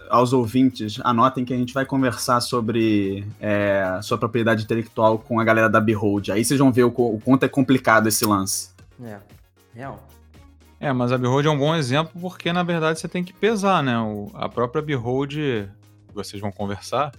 aos 0.09 0.33
ouvintes, 0.33 1.01
anotem 1.03 1.45
que 1.45 1.53
a 1.53 1.57
gente 1.57 1.75
vai 1.75 1.85
conversar 1.85 2.41
sobre 2.41 3.27
é, 3.41 3.99
sua 4.03 4.19
propriedade 4.19 4.65
intelectual 4.65 5.19
com 5.19 5.41
a 5.41 5.45
galera 5.45 5.69
da 5.69 5.81
Behold. 5.81 6.31
Aí 6.31 6.45
vocês 6.45 6.59
vão 6.59 6.73
ver 6.73 6.85
o, 6.85 6.89
o 6.89 7.21
quanto 7.25 7.45
é 7.45 7.49
complicado 7.49 8.09
esse 8.09 8.25
lance. 8.25 8.71
É, 9.03 9.19
real. 9.75 10.07
É, 10.79 10.93
mas 10.93 11.13
a 11.13 11.19
Behold 11.19 11.47
é 11.47 11.51
um 11.51 11.59
bom 11.59 11.75
exemplo 11.75 12.13
porque, 12.21 12.53
na 12.53 12.63
verdade, 12.63 13.01
você 13.01 13.09
tem 13.09 13.25
que 13.25 13.33
pesar, 13.33 13.83
né? 13.83 13.99
O, 13.99 14.31
a 14.35 14.49
própria 14.49 14.83
Behold, 14.83 15.35
vocês 16.13 16.41
vão 16.41 16.53
conversar, 16.53 17.13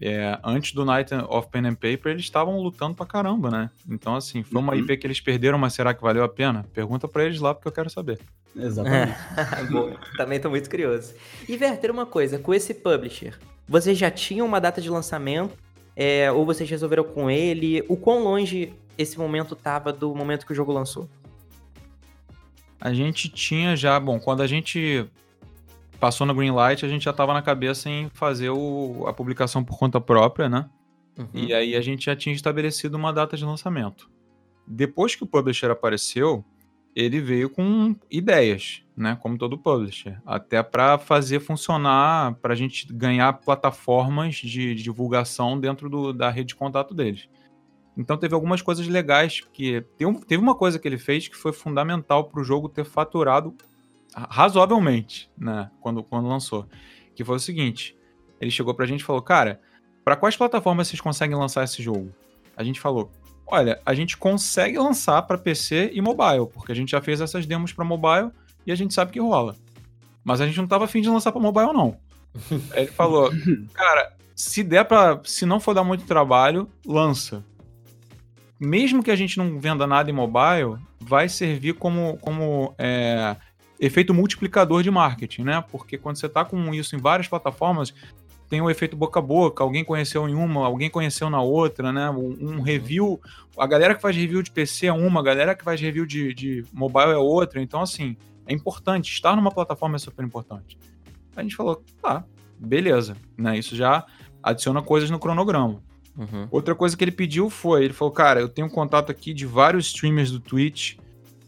é, 0.00 0.38
antes 0.42 0.72
do 0.72 0.84
Night 0.84 1.14
of 1.28 1.48
Pen 1.48 1.66
and 1.66 1.74
Paper, 1.74 2.12
eles 2.12 2.24
estavam 2.24 2.58
lutando 2.60 2.94
pra 2.94 3.06
caramba, 3.06 3.50
né? 3.50 3.70
Então, 3.88 4.16
assim, 4.16 4.42
foi 4.42 4.60
uma 4.60 4.72
uhum. 4.72 4.80
IP 4.80 4.96
que 4.96 5.06
eles 5.06 5.20
perderam, 5.20 5.58
mas 5.58 5.74
será 5.74 5.94
que 5.94 6.02
valeu 6.02 6.24
a 6.24 6.28
pena? 6.28 6.64
Pergunta 6.72 7.06
pra 7.06 7.24
eles 7.24 7.40
lá, 7.40 7.54
porque 7.54 7.68
eu 7.68 7.72
quero 7.72 7.88
saber. 7.88 8.18
Exatamente. 8.56 9.16
Bom, 9.70 9.94
também 10.16 10.40
tô 10.40 10.50
muito 10.50 10.68
curioso. 10.68 11.14
E, 11.48 11.56
Werther, 11.56 11.90
uma 11.90 12.06
coisa, 12.06 12.38
com 12.38 12.52
esse 12.52 12.74
publisher, 12.74 13.38
vocês 13.68 13.96
já 13.96 14.10
tinham 14.10 14.46
uma 14.46 14.60
data 14.60 14.80
de 14.80 14.90
lançamento? 14.90 15.56
É, 15.96 16.30
ou 16.30 16.44
vocês 16.44 16.68
resolveram 16.68 17.04
com 17.04 17.30
ele? 17.30 17.84
O 17.88 17.96
quão 17.96 18.22
longe 18.24 18.74
esse 18.98 19.18
momento 19.18 19.54
tava 19.54 19.92
do 19.92 20.14
momento 20.14 20.44
que 20.44 20.52
o 20.52 20.54
jogo 20.54 20.72
lançou? 20.72 21.08
A 22.80 22.92
gente 22.92 23.28
tinha 23.28 23.76
já, 23.76 23.98
bom, 23.98 24.18
quando 24.18 24.42
a 24.42 24.46
gente 24.46 25.06
passou 26.04 26.26
na 26.26 26.34
Greenlight, 26.34 26.84
a 26.84 26.88
gente 26.88 27.02
já 27.02 27.12
estava 27.12 27.32
na 27.32 27.40
cabeça 27.40 27.88
em 27.88 28.10
fazer 28.10 28.50
o, 28.50 29.06
a 29.06 29.12
publicação 29.14 29.64
por 29.64 29.78
conta 29.78 29.98
própria, 29.98 30.50
né? 30.50 30.68
Uhum. 31.16 31.28
E 31.32 31.54
aí 31.54 31.74
a 31.74 31.80
gente 31.80 32.04
já 32.04 32.14
tinha 32.14 32.34
estabelecido 32.34 32.94
uma 32.98 33.10
data 33.10 33.38
de 33.38 33.44
lançamento. 33.46 34.10
Depois 34.66 35.14
que 35.14 35.24
o 35.24 35.26
publisher 35.26 35.70
apareceu, 35.70 36.44
ele 36.94 37.22
veio 37.22 37.48
com 37.48 37.96
ideias, 38.10 38.82
né? 38.94 39.16
Como 39.22 39.38
todo 39.38 39.56
publisher, 39.56 40.20
até 40.26 40.62
para 40.62 40.98
fazer 40.98 41.40
funcionar, 41.40 42.34
para 42.34 42.52
a 42.52 42.56
gente 42.56 42.86
ganhar 42.92 43.32
plataformas 43.32 44.34
de, 44.34 44.74
de 44.74 44.82
divulgação 44.82 45.58
dentro 45.58 45.88
do, 45.88 46.12
da 46.12 46.28
rede 46.28 46.48
de 46.48 46.54
contato 46.54 46.92
deles. 46.92 47.30
Então 47.96 48.18
teve 48.18 48.34
algumas 48.34 48.60
coisas 48.60 48.86
legais 48.86 49.40
que 49.40 49.82
teve 49.96 50.42
uma 50.42 50.54
coisa 50.54 50.78
que 50.78 50.86
ele 50.86 50.98
fez 50.98 51.28
que 51.28 51.36
foi 51.36 51.54
fundamental 51.54 52.24
para 52.24 52.42
o 52.42 52.44
jogo 52.44 52.68
ter 52.68 52.84
faturado 52.84 53.56
razoavelmente, 54.14 55.30
né, 55.36 55.70
quando, 55.80 56.02
quando 56.02 56.28
lançou, 56.28 56.66
que 57.14 57.24
foi 57.24 57.36
o 57.36 57.40
seguinte, 57.40 57.96
ele 58.40 58.50
chegou 58.50 58.74
pra 58.74 58.86
gente 58.86 59.00
e 59.00 59.04
falou, 59.04 59.22
cara, 59.22 59.60
para 60.04 60.16
quais 60.16 60.36
plataformas 60.36 60.88
vocês 60.88 61.00
conseguem 61.00 61.36
lançar 61.36 61.64
esse 61.64 61.82
jogo? 61.82 62.12
A 62.56 62.62
gente 62.62 62.80
falou, 62.80 63.10
olha, 63.46 63.80
a 63.84 63.94
gente 63.94 64.16
consegue 64.16 64.78
lançar 64.78 65.22
para 65.22 65.38
PC 65.38 65.90
e 65.92 66.00
mobile, 66.00 66.46
porque 66.52 66.72
a 66.72 66.74
gente 66.74 66.90
já 66.90 67.00
fez 67.00 67.20
essas 67.20 67.46
demos 67.46 67.72
para 67.72 67.84
mobile 67.84 68.30
e 68.66 68.72
a 68.72 68.74
gente 68.74 68.94
sabe 68.94 69.12
que 69.12 69.20
rola. 69.20 69.56
Mas 70.22 70.40
a 70.40 70.46
gente 70.46 70.58
não 70.58 70.66
tava 70.66 70.84
afim 70.84 71.00
de 71.00 71.08
lançar 71.08 71.32
para 71.32 71.40
mobile 71.40 71.72
não. 71.72 71.96
ele 72.74 72.86
falou, 72.88 73.30
cara, 73.72 74.14
se 74.34 74.62
der 74.62 74.84
para, 74.84 75.20
se 75.24 75.46
não 75.46 75.60
for 75.60 75.74
dar 75.74 75.84
muito 75.84 76.04
trabalho, 76.06 76.68
lança. 76.86 77.44
Mesmo 78.58 79.02
que 79.02 79.10
a 79.10 79.16
gente 79.16 79.36
não 79.36 79.58
venda 79.58 79.86
nada 79.86 80.10
em 80.10 80.14
mobile, 80.14 80.78
vai 81.00 81.28
servir 81.28 81.74
como, 81.74 82.16
como 82.18 82.74
é, 82.78 83.36
efeito 83.78 84.14
multiplicador 84.14 84.82
de 84.82 84.90
marketing, 84.90 85.42
né? 85.42 85.64
Porque 85.70 85.98
quando 85.98 86.16
você 86.16 86.26
está 86.26 86.44
com 86.44 86.72
isso 86.74 86.94
em 86.94 86.98
várias 86.98 87.28
plataformas, 87.28 87.92
tem 88.48 88.60
o 88.60 88.70
efeito 88.70 88.96
boca 88.96 89.18
a 89.18 89.22
boca, 89.22 89.64
alguém 89.64 89.84
conheceu 89.84 90.28
em 90.28 90.34
uma, 90.34 90.64
alguém 90.64 90.90
conheceu 90.90 91.28
na 91.30 91.42
outra, 91.42 91.92
né? 91.92 92.10
Um, 92.10 92.60
review, 92.60 93.20
a 93.58 93.66
galera 93.66 93.94
que 93.94 94.02
faz 94.02 94.16
review 94.16 94.42
de 94.42 94.50
PC 94.50 94.86
é 94.86 94.92
uma, 94.92 95.20
a 95.20 95.22
galera 95.24 95.54
que 95.54 95.64
faz 95.64 95.80
review 95.80 96.06
de, 96.06 96.34
de 96.34 96.64
mobile 96.72 97.12
é 97.12 97.16
outra. 97.16 97.60
Então, 97.60 97.80
assim, 97.80 98.16
é 98.46 98.52
importante. 98.52 99.12
Estar 99.12 99.34
numa 99.34 99.50
plataforma 99.50 99.96
é 99.96 99.98
super 99.98 100.24
importante. 100.24 100.78
A 101.34 101.42
gente 101.42 101.56
falou, 101.56 101.82
tá, 102.00 102.24
beleza, 102.58 103.16
né? 103.36 103.58
Isso 103.58 103.74
já 103.74 104.06
adiciona 104.42 104.82
coisas 104.82 105.10
no 105.10 105.18
cronograma. 105.18 105.82
Uhum. 106.16 106.46
Outra 106.50 106.74
coisa 106.74 106.96
que 106.96 107.02
ele 107.02 107.10
pediu 107.10 107.50
foi, 107.50 107.84
ele 107.84 107.92
falou, 107.92 108.12
cara, 108.12 108.40
eu 108.40 108.48
tenho 108.48 108.70
contato 108.70 109.10
aqui 109.10 109.34
de 109.34 109.46
vários 109.46 109.86
streamers 109.86 110.30
do 110.30 110.38
Twitch, 110.38 110.96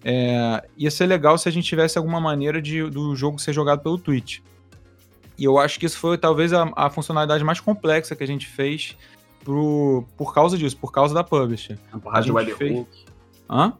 é, 0.08 0.64
ia 0.76 0.88
ser 0.88 1.04
legal 1.06 1.36
se 1.36 1.48
a 1.48 1.52
gente 1.52 1.66
tivesse 1.66 1.98
alguma 1.98 2.20
maneira 2.20 2.62
de, 2.62 2.88
do 2.88 3.16
jogo 3.16 3.40
ser 3.40 3.52
jogado 3.52 3.82
pelo 3.82 3.98
Twitch. 3.98 4.38
E 5.36 5.42
eu 5.42 5.58
acho 5.58 5.80
que 5.80 5.86
isso 5.86 5.98
foi 5.98 6.16
talvez 6.16 6.52
a, 6.52 6.70
a 6.76 6.88
funcionalidade 6.88 7.42
mais 7.42 7.58
complexa 7.58 8.14
que 8.14 8.22
a 8.22 8.26
gente 8.26 8.46
fez 8.46 8.96
pro, 9.42 10.06
por 10.16 10.32
causa 10.32 10.56
disso, 10.56 10.76
por 10.76 10.92
causa 10.92 11.12
da 11.12 11.24
publisher. 11.24 11.76
Uma 11.92 11.98
porrada 11.98 12.24
de 12.24 12.30
webhook. 12.30 12.56
Fez... 12.56 12.86
Hã? 13.50 13.72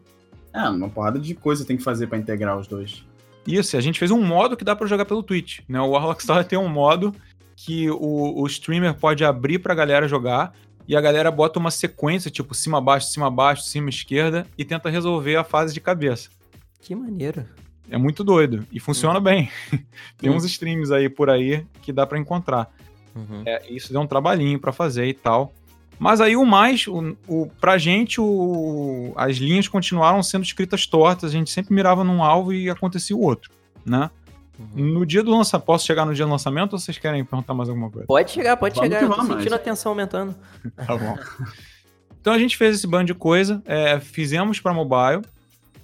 É, 0.53 0.67
uma 0.67 0.89
porrada 0.89 1.17
de 1.17 1.33
coisa 1.33 1.63
tem 1.63 1.77
que 1.77 1.83
fazer 1.83 2.07
para 2.07 2.17
integrar 2.17 2.59
os 2.59 2.67
dois. 2.67 3.05
Isso, 3.47 3.77
a 3.77 3.81
gente 3.81 3.97
fez 3.97 4.11
um 4.11 4.21
modo 4.21 4.57
que 4.57 4.65
dá 4.65 4.75
para 4.75 4.85
jogar 4.85 5.05
pelo 5.05 5.23
Twitch, 5.23 5.61
né? 5.69 5.79
O 5.79 5.91
Warlock 5.91 6.21
Star 6.21 6.43
tem 6.45 6.59
um 6.59 6.67
modo 6.67 7.15
que 7.55 7.89
o, 7.89 8.41
o 8.41 8.45
streamer 8.47 8.93
pode 8.93 9.23
abrir 9.23 9.59
pra 9.59 9.73
galera 9.73 10.09
jogar 10.09 10.53
e 10.87 10.95
a 10.95 11.01
galera 11.01 11.29
bota 11.29 11.59
uma 11.59 11.69
sequência, 11.69 12.31
tipo 12.31 12.55
cima, 12.55 12.79
baixo, 12.79 13.07
cima, 13.07 13.29
baixo, 13.29 13.63
cima, 13.63 13.89
esquerda, 13.89 14.47
e 14.57 14.63
tenta 14.63 14.89
resolver 14.89 15.35
a 15.35 15.43
fase 15.43 15.73
de 15.73 15.81
cabeça. 15.81 16.29
Que 16.81 16.95
maneiro. 16.95 17.45
É 17.89 17.97
muito 17.97 18.23
doido. 18.23 18.65
E 18.71 18.79
funciona 18.79 19.19
uhum. 19.19 19.23
bem. 19.23 19.51
Tem 20.17 20.29
uhum. 20.29 20.37
uns 20.37 20.45
streams 20.45 20.91
aí 20.91 21.09
por 21.09 21.29
aí 21.29 21.65
que 21.81 21.91
dá 21.91 22.05
para 22.05 22.17
encontrar. 22.17 22.73
Uhum. 23.15 23.43
É, 23.45 23.69
isso 23.69 23.91
deu 23.91 24.01
um 24.01 24.07
trabalhinho 24.07 24.59
para 24.59 24.71
fazer 24.71 25.07
e 25.07 25.13
tal. 25.13 25.53
Mas 25.99 26.21
aí 26.21 26.35
o 26.35 26.45
mais, 26.45 26.85
o, 26.87 27.17
o, 27.27 27.47
pra 27.59 27.77
gente, 27.77 28.21
o, 28.21 29.13
as 29.15 29.37
linhas 29.37 29.67
continuaram 29.67 30.21
sendo 30.21 30.43
escritas 30.43 30.85
tortas, 30.85 31.31
a 31.31 31.33
gente 31.33 31.49
sempre 31.49 31.73
mirava 31.73 32.03
num 32.03 32.23
alvo 32.23 32.53
e 32.53 32.69
acontecia 32.69 33.15
o 33.15 33.21
outro. 33.21 33.51
né? 33.85 34.09
Uhum. 34.59 34.93
No 34.93 35.05
dia 35.05 35.21
do 35.21 35.31
lançamento, 35.31 35.65
posso 35.65 35.85
chegar 35.85 36.05
no 36.05 36.13
dia 36.13 36.25
do 36.25 36.31
lançamento 36.31 36.73
ou 36.73 36.79
vocês 36.79 36.97
querem 36.97 37.23
perguntar 37.23 37.53
mais 37.53 37.69
alguma 37.69 37.89
coisa? 37.89 38.07
Pode 38.07 38.31
chegar, 38.31 38.57
pode 38.57 38.75
vamos 38.75 38.89
chegar. 38.89 39.03
Eu 39.03 39.09
tô 39.09 39.15
vamos, 39.15 39.31
sentindo 39.31 39.51
mas... 39.51 39.59
a 39.59 39.63
tensão 39.63 39.91
aumentando. 39.91 40.35
tá 40.75 40.97
bom. 40.97 41.17
Então 42.19 42.33
a 42.33 42.39
gente 42.39 42.57
fez 42.57 42.75
esse 42.75 42.87
bando 42.87 43.05
de 43.05 43.13
coisa, 43.13 43.61
é, 43.65 43.99
fizemos 43.99 44.59
para 44.59 44.73
mobile, 44.73 45.21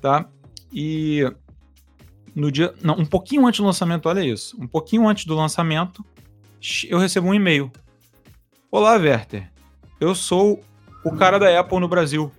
tá? 0.01 0.25
E 0.71 1.23
no 2.35 2.51
dia, 2.51 2.73
não, 2.81 2.95
um 2.95 3.05
pouquinho 3.05 3.45
antes 3.45 3.59
do 3.59 3.65
lançamento, 3.65 4.09
olha 4.09 4.21
isso, 4.21 4.57
um 4.59 4.67
pouquinho 4.67 5.07
antes 5.07 5.25
do 5.25 5.35
lançamento, 5.35 6.03
eu 6.89 6.97
recebo 6.97 7.27
um 7.27 7.33
e-mail. 7.33 7.71
Olá, 8.71 8.93
Werther. 8.93 9.51
Eu 9.99 10.15
sou 10.15 10.61
o 11.05 11.15
cara 11.15 11.37
da 11.37 11.59
Apple 11.59 11.79
no 11.79 11.87
Brasil. 11.87 12.31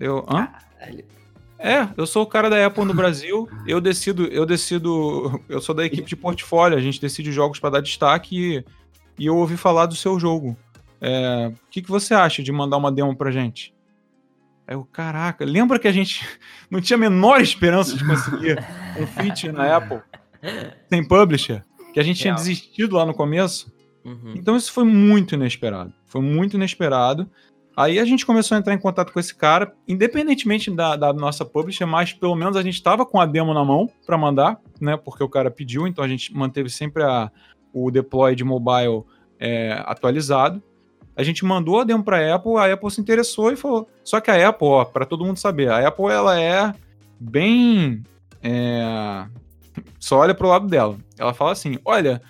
Eu, 0.00 0.24
hã? 0.28 0.48
É, 1.64 1.88
eu 1.96 2.06
sou 2.06 2.22
o 2.22 2.26
cara 2.26 2.50
da 2.50 2.66
Apple 2.66 2.84
no 2.84 2.92
Brasil. 2.92 3.48
Eu 3.66 3.80
decido, 3.80 4.26
eu 4.26 4.44
decido, 4.44 5.42
eu 5.48 5.62
sou 5.62 5.74
da 5.74 5.82
equipe 5.82 6.06
de 6.06 6.14
portfólio. 6.14 6.76
A 6.76 6.80
gente 6.80 7.00
decide 7.00 7.32
jogos 7.32 7.58
para 7.58 7.70
dar 7.70 7.80
destaque 7.80 8.36
e, 8.38 8.64
e, 9.18 9.24
eu 9.24 9.34
ouvi 9.34 9.56
falar 9.56 9.86
do 9.86 9.96
seu 9.96 10.20
jogo. 10.20 10.54
É, 11.00 11.50
o 11.50 11.70
que, 11.70 11.80
que 11.80 11.88
você 11.88 12.12
acha 12.12 12.42
de 12.42 12.52
mandar 12.52 12.76
uma 12.76 12.92
demo 12.92 13.16
pra 13.16 13.30
gente? 13.30 13.74
Aí 14.68 14.74
eu, 14.74 14.84
caraca, 14.84 15.42
lembra 15.42 15.78
que 15.78 15.88
a 15.88 15.92
gente 15.92 16.28
não 16.70 16.82
tinha 16.82 16.98
a 16.98 17.00
menor 17.00 17.40
esperança 17.40 17.96
de 17.96 18.06
conseguir 18.06 18.62
um 19.00 19.06
feature 19.06 19.50
na 19.50 19.74
Apple 19.74 20.02
sem 20.90 21.02
publisher? 21.02 21.64
Que 21.94 22.00
a 22.00 22.02
gente 22.02 22.20
tinha 22.20 22.34
desistido 22.34 22.94
lá 22.94 23.06
no 23.06 23.14
começo? 23.14 23.72
Uhum. 24.04 24.34
Então 24.36 24.54
isso 24.54 24.70
foi 24.70 24.84
muito 24.84 25.34
inesperado. 25.34 25.94
Foi 26.04 26.20
muito 26.20 26.56
inesperado. 26.56 27.26
Aí 27.76 27.98
a 27.98 28.04
gente 28.04 28.24
começou 28.24 28.54
a 28.54 28.58
entrar 28.58 28.72
em 28.72 28.78
contato 28.78 29.12
com 29.12 29.18
esse 29.18 29.34
cara, 29.34 29.74
independentemente 29.88 30.70
da, 30.70 30.94
da 30.94 31.12
nossa 31.12 31.44
publisher, 31.44 31.86
mas 31.86 32.12
pelo 32.12 32.36
menos 32.36 32.56
a 32.56 32.62
gente 32.62 32.74
estava 32.74 33.04
com 33.04 33.20
a 33.20 33.26
demo 33.26 33.52
na 33.52 33.64
mão 33.64 33.90
para 34.06 34.16
mandar, 34.16 34.60
né? 34.80 34.96
Porque 34.96 35.24
o 35.24 35.28
cara 35.28 35.50
pediu, 35.50 35.86
então 35.86 36.04
a 36.04 36.08
gente 36.08 36.32
manteve 36.32 36.70
sempre 36.70 37.02
a, 37.02 37.30
o 37.72 37.90
deploy 37.90 38.36
de 38.36 38.44
mobile 38.44 39.02
é, 39.40 39.82
atualizado. 39.86 40.62
A 41.16 41.22
gente 41.22 41.44
mandou 41.44 41.80
a 41.80 41.84
demo 41.84 42.02
para 42.04 42.18
a 42.18 42.34
Apple, 42.36 42.56
a 42.56 42.72
Apple 42.72 42.90
se 42.90 43.00
interessou 43.00 43.52
e 43.52 43.56
falou. 43.56 43.88
Só 44.04 44.20
que 44.20 44.30
a 44.30 44.48
Apple, 44.48 44.68
para 44.92 45.04
todo 45.04 45.24
mundo 45.24 45.38
saber, 45.38 45.68
a 45.70 45.86
Apple 45.86 46.06
ela 46.06 46.40
é 46.40 46.72
bem. 47.18 48.02
É... 48.42 49.26
Só 49.98 50.18
olha 50.18 50.34
pro 50.34 50.48
lado 50.48 50.66
dela. 50.68 50.96
Ela 51.18 51.34
fala 51.34 51.52
assim: 51.52 51.78
olha, 51.84 52.20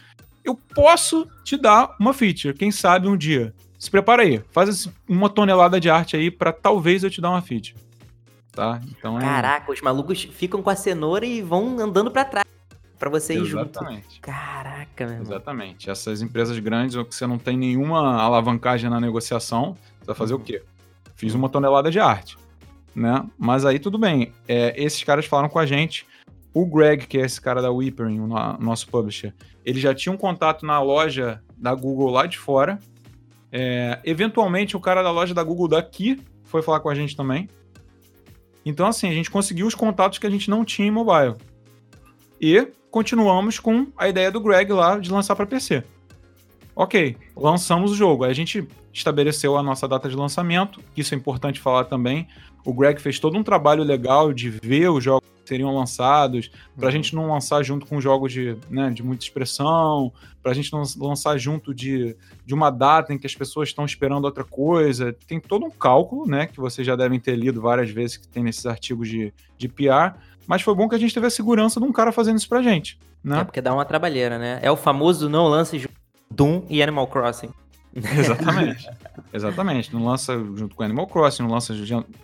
eu 0.45 0.55
posso 0.75 1.27
te 1.43 1.57
dar 1.57 1.97
uma 1.99 2.13
feature, 2.13 2.55
quem 2.55 2.71
sabe 2.71 3.09
um 3.09 3.17
dia. 3.17 3.55
Se 3.85 3.91
prepara 3.91 4.23
aí, 4.23 4.43
faz 4.51 4.89
uma 5.07 5.29
tonelada 5.29 5.79
de 5.79 5.91
arte 5.91 6.17
aí 6.17 6.31
para 6.31 6.55
talvez 6.55 7.05
eu 7.05 7.11
te 7.11 7.21
dar 7.21 7.29
uma 7.29 7.43
feature. 7.43 7.77
Tá? 8.51 8.81
Então 8.89 9.19
é... 9.19 9.21
Caraca, 9.21 9.71
os 9.71 9.83
malucos 9.83 10.25
ficam 10.25 10.63
com 10.63 10.71
a 10.71 10.75
cenoura 10.75 11.27
e 11.27 11.43
vão 11.43 11.79
andando 11.79 12.11
para 12.11 12.25
trás 12.25 12.47
para 12.99 13.11
você 13.11 13.35
ir 13.35 13.43
Exatamente. 13.43 14.15
junto. 14.15 14.21
Caraca, 14.23 15.05
meu 15.05 15.17
irmão. 15.17 15.27
Exatamente. 15.27 15.91
Essas 15.91 16.23
empresas 16.23 16.59
grandes, 16.61 16.97
ou 16.97 17.05
que 17.05 17.15
você 17.15 17.27
não 17.27 17.37
tem 17.37 17.59
nenhuma 17.59 18.23
alavancagem 18.23 18.89
na 18.89 18.99
negociação, 18.99 19.77
você 20.01 20.07
vai 20.07 20.15
fazer 20.15 20.33
uhum. 20.33 20.41
o 20.41 20.43
quê? 20.43 20.63
Fiz 21.15 21.35
uma 21.35 21.51
tonelada 21.51 21.91
de 21.91 22.01
arte. 22.01 22.39
Né? 22.95 23.23
Mas 23.37 23.67
aí 23.67 23.79
tudo 23.79 23.99
bem. 23.99 24.33
É, 24.49 24.83
esses 24.83 25.05
caras 25.05 25.27
falaram 25.27 25.51
com 25.51 25.59
a 25.59 25.67
gente. 25.67 26.07
O 26.55 26.65
Greg, 26.65 27.07
que 27.07 27.19
é 27.19 27.27
esse 27.27 27.39
cara 27.39 27.61
da 27.61 27.71
Whippering, 27.71 28.19
o 28.19 28.27
nosso 28.27 28.89
publisher, 28.89 29.35
ele 29.63 29.79
já 29.79 29.95
tinha 29.95 30.11
um 30.11 30.17
contato 30.17 30.65
na 30.65 30.81
loja 30.81 31.43
da 31.55 31.75
Google 31.75 32.09
lá 32.09 32.25
de 32.25 32.39
fora. 32.39 32.79
É, 33.57 34.01
eventualmente, 34.03 34.77
o 34.77 34.81
cara 34.81 35.01
da 35.01 35.13
loja 35.13 35.33
da 35.33 35.45
Google 35.45 35.69
daqui 35.69 36.21
foi 36.43 36.61
falar 36.61 36.81
com 36.81 36.89
a 36.89 36.95
gente 36.95 37.17
também. 37.17 37.49
Então, 38.67 38.85
assim, 38.85 39.09
a 39.09 39.13
gente 39.13 39.31
conseguiu 39.31 39.65
os 39.65 39.77
contatos 39.77 40.19
que 40.19 40.27
a 40.27 40.31
gente 40.31 40.51
não 40.51 40.65
tinha 40.65 40.89
em 40.89 40.91
mobile. 40.91 41.37
E 42.41 42.67
continuamos 42.91 43.61
com 43.61 43.87
a 43.97 44.09
ideia 44.09 44.29
do 44.29 44.41
Greg 44.41 44.73
lá 44.73 44.99
de 44.99 45.09
lançar 45.09 45.37
para 45.37 45.47
PC. 45.47 45.85
Ok, 46.75 47.17
lançamos 47.37 47.93
o 47.93 47.95
jogo. 47.95 48.25
Aí 48.25 48.33
a 48.33 48.35
gente 48.35 48.67
estabeleceu 48.93 49.57
a 49.57 49.63
nossa 49.63 49.87
data 49.87 50.09
de 50.09 50.17
lançamento, 50.17 50.81
isso 50.97 51.15
é 51.15 51.17
importante 51.17 51.61
falar 51.61 51.85
também. 51.85 52.27
O 52.65 52.75
Greg 52.75 53.01
fez 53.01 53.21
todo 53.21 53.39
um 53.39 53.45
trabalho 53.45 53.85
legal 53.85 54.33
de 54.33 54.51
ver 54.51 54.89
os 54.89 55.05
jogos 55.05 55.29
seriam 55.49 55.75
lançados, 55.75 56.51
para 56.77 56.87
a 56.87 56.89
uhum. 56.89 56.93
gente 56.93 57.15
não 57.15 57.29
lançar 57.29 57.63
junto 57.63 57.87
com 57.87 58.01
jogos 58.01 58.33
de, 58.33 58.57
né, 58.69 58.91
de 58.91 59.03
muita 59.03 59.25
expressão, 59.25 60.13
para 60.43 60.53
a 60.53 60.55
gente 60.55 60.73
não 60.73 60.83
lançar 60.99 61.39
junto 61.39 61.75
de, 61.75 62.17
de 62.45 62.55
uma 62.55 62.71
data 62.71 63.13
em 63.13 63.19
que 63.19 63.27
as 63.27 63.35
pessoas 63.35 63.69
estão 63.69 63.85
esperando 63.85 64.25
outra 64.25 64.45
coisa. 64.45 65.15
Tem 65.27 65.41
todo 65.41 65.65
um 65.65 65.71
cálculo, 65.71 66.27
né, 66.27 66.47
que 66.47 66.61
vocês 66.61 66.87
já 66.87 66.97
devem 66.97 67.19
ter 67.19 67.37
lido 67.37 67.61
várias 67.61 67.91
vezes 67.91 68.17
que 68.17 68.29
tem 68.29 68.43
nesses 68.43 68.67
artigos 68.67 69.09
de, 69.09 69.33
de 69.57 69.69
PR 69.69 70.15
mas 70.47 70.63
foi 70.63 70.75
bom 70.75 70.89
que 70.89 70.95
a 70.95 70.99
gente 70.99 71.15
teve 71.15 71.27
a 71.27 71.31
segurança 71.31 71.81
de 71.81 71.87
um 71.87 71.93
cara 71.93 72.13
fazendo 72.13 72.37
isso 72.37 72.49
pra 72.49 72.63
gente, 72.63 72.99
né? 73.23 73.41
É 73.41 73.45
porque 73.45 73.61
dá 73.61 73.73
uma 73.73 73.85
trabalheira, 73.85 74.39
né? 74.39 74.59
É 74.63 74.71
o 74.71 74.77
famoso 74.77 75.29
não 75.29 75.47
lance 75.49 75.89
Doom 76.31 76.65
e 76.69 76.83
Animal 76.83 77.07
Crossing. 77.07 77.51
Exatamente. 78.19 78.89
Exatamente. 79.33 79.95
Não 79.95 80.05
lança 80.05 80.35
junto 80.57 80.75
com 80.75 80.83
Animal 80.83 81.07
Crossing, 81.07 81.43
não 81.43 81.51
lança 81.51 81.75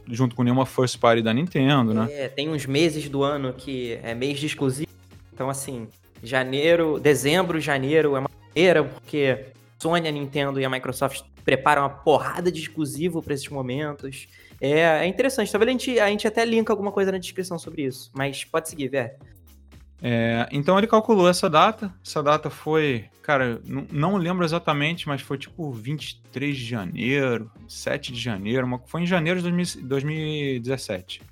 junto 0.08 0.34
com 0.34 0.42
nenhuma 0.42 0.66
first 0.66 0.98
party 0.98 1.22
da 1.22 1.32
Nintendo, 1.32 1.94
né? 1.94 2.08
É, 2.10 2.28
tem 2.28 2.48
uns 2.48 2.66
meses 2.66 3.08
do 3.08 3.22
ano 3.22 3.52
que 3.52 3.98
é 4.02 4.14
mês 4.14 4.38
de 4.38 4.46
exclusivo. 4.46 4.90
Então, 5.32 5.48
assim, 5.48 5.88
janeiro, 6.22 6.98
dezembro, 6.98 7.60
janeiro 7.60 8.16
é 8.16 8.18
uma 8.18 8.30
maneira, 8.48 8.84
porque 8.84 9.46
Sony, 9.80 10.08
a 10.08 10.12
Nintendo 10.12 10.60
e 10.60 10.64
a 10.64 10.70
Microsoft 10.70 11.22
preparam 11.44 11.82
uma 11.82 11.88
porrada 11.90 12.50
de 12.52 12.60
exclusivo 12.60 13.22
para 13.22 13.34
esses 13.34 13.48
momentos. 13.48 14.28
É, 14.60 14.80
é 14.80 15.06
interessante. 15.06 15.50
Talvez 15.50 15.68
a 15.68 15.72
gente, 15.72 15.98
a 15.98 16.08
gente 16.08 16.26
até 16.26 16.44
linka 16.44 16.72
alguma 16.72 16.92
coisa 16.92 17.10
na 17.10 17.18
descrição 17.18 17.58
sobre 17.58 17.84
isso. 17.84 18.10
Mas 18.14 18.44
pode 18.44 18.68
seguir, 18.68 18.88
Vé. 18.88 19.16
É, 20.02 20.48
então 20.50 20.78
ele 20.78 20.86
calculou 20.86 21.28
essa 21.28 21.48
data. 21.48 21.92
Essa 22.04 22.22
data 22.22 22.48
foi, 22.48 23.04
cara, 23.22 23.60
não, 23.64 24.16
lembro 24.16 24.44
exatamente, 24.44 25.06
mas 25.06 25.20
foi 25.20 25.36
tipo 25.36 25.70
23 25.70 26.56
de 26.56 26.64
janeiro, 26.64 27.50
7 27.68 28.12
de 28.12 28.20
janeiro, 28.20 28.66
uma, 28.66 28.78
foi 28.86 29.02
em 29.02 29.06
janeiro 29.06 29.40
de 29.42 29.82
2017. 29.82 31.22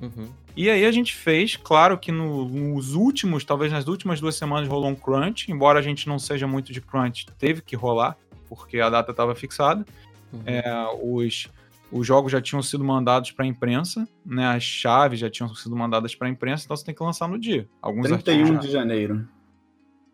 Uhum. 0.00 0.28
E 0.56 0.70
aí 0.70 0.84
a 0.84 0.92
gente 0.92 1.14
fez, 1.14 1.56
claro 1.56 1.98
que 1.98 2.10
no, 2.10 2.48
nos 2.48 2.94
últimos, 2.94 3.44
talvez 3.44 3.72
nas 3.72 3.86
últimas 3.86 4.20
duas 4.20 4.36
semanas 4.36 4.68
rolou 4.68 4.88
um 4.88 4.94
crunch, 4.94 5.50
embora 5.50 5.78
a 5.78 5.82
gente 5.82 6.08
não 6.08 6.18
seja 6.18 6.46
muito 6.46 6.72
de 6.72 6.80
crunch, 6.80 7.26
teve 7.38 7.60
que 7.60 7.76
rolar, 7.76 8.16
porque 8.48 8.80
a 8.80 8.88
data 8.88 9.10
estava 9.10 9.34
fixada. 9.34 9.84
Uhum. 10.32 10.42
É, 10.46 10.62
os 11.02 11.48
os 11.90 12.06
jogos 12.06 12.32
já 12.32 12.40
tinham 12.40 12.62
sido 12.62 12.82
mandados 12.82 13.30
para 13.30 13.44
a 13.44 13.48
imprensa, 13.48 14.08
né? 14.24 14.46
As 14.46 14.62
chaves 14.62 15.20
já 15.20 15.30
tinham 15.30 15.54
sido 15.54 15.76
mandadas 15.76 16.14
para 16.14 16.26
a 16.26 16.30
imprensa, 16.30 16.64
então 16.64 16.76
você 16.76 16.84
tem 16.84 16.94
que 16.94 17.02
lançar 17.02 17.28
no 17.28 17.38
dia. 17.38 17.68
Alguns 17.80 18.08
31 18.08 18.58
de 18.58 18.70
janeiro. 18.70 19.28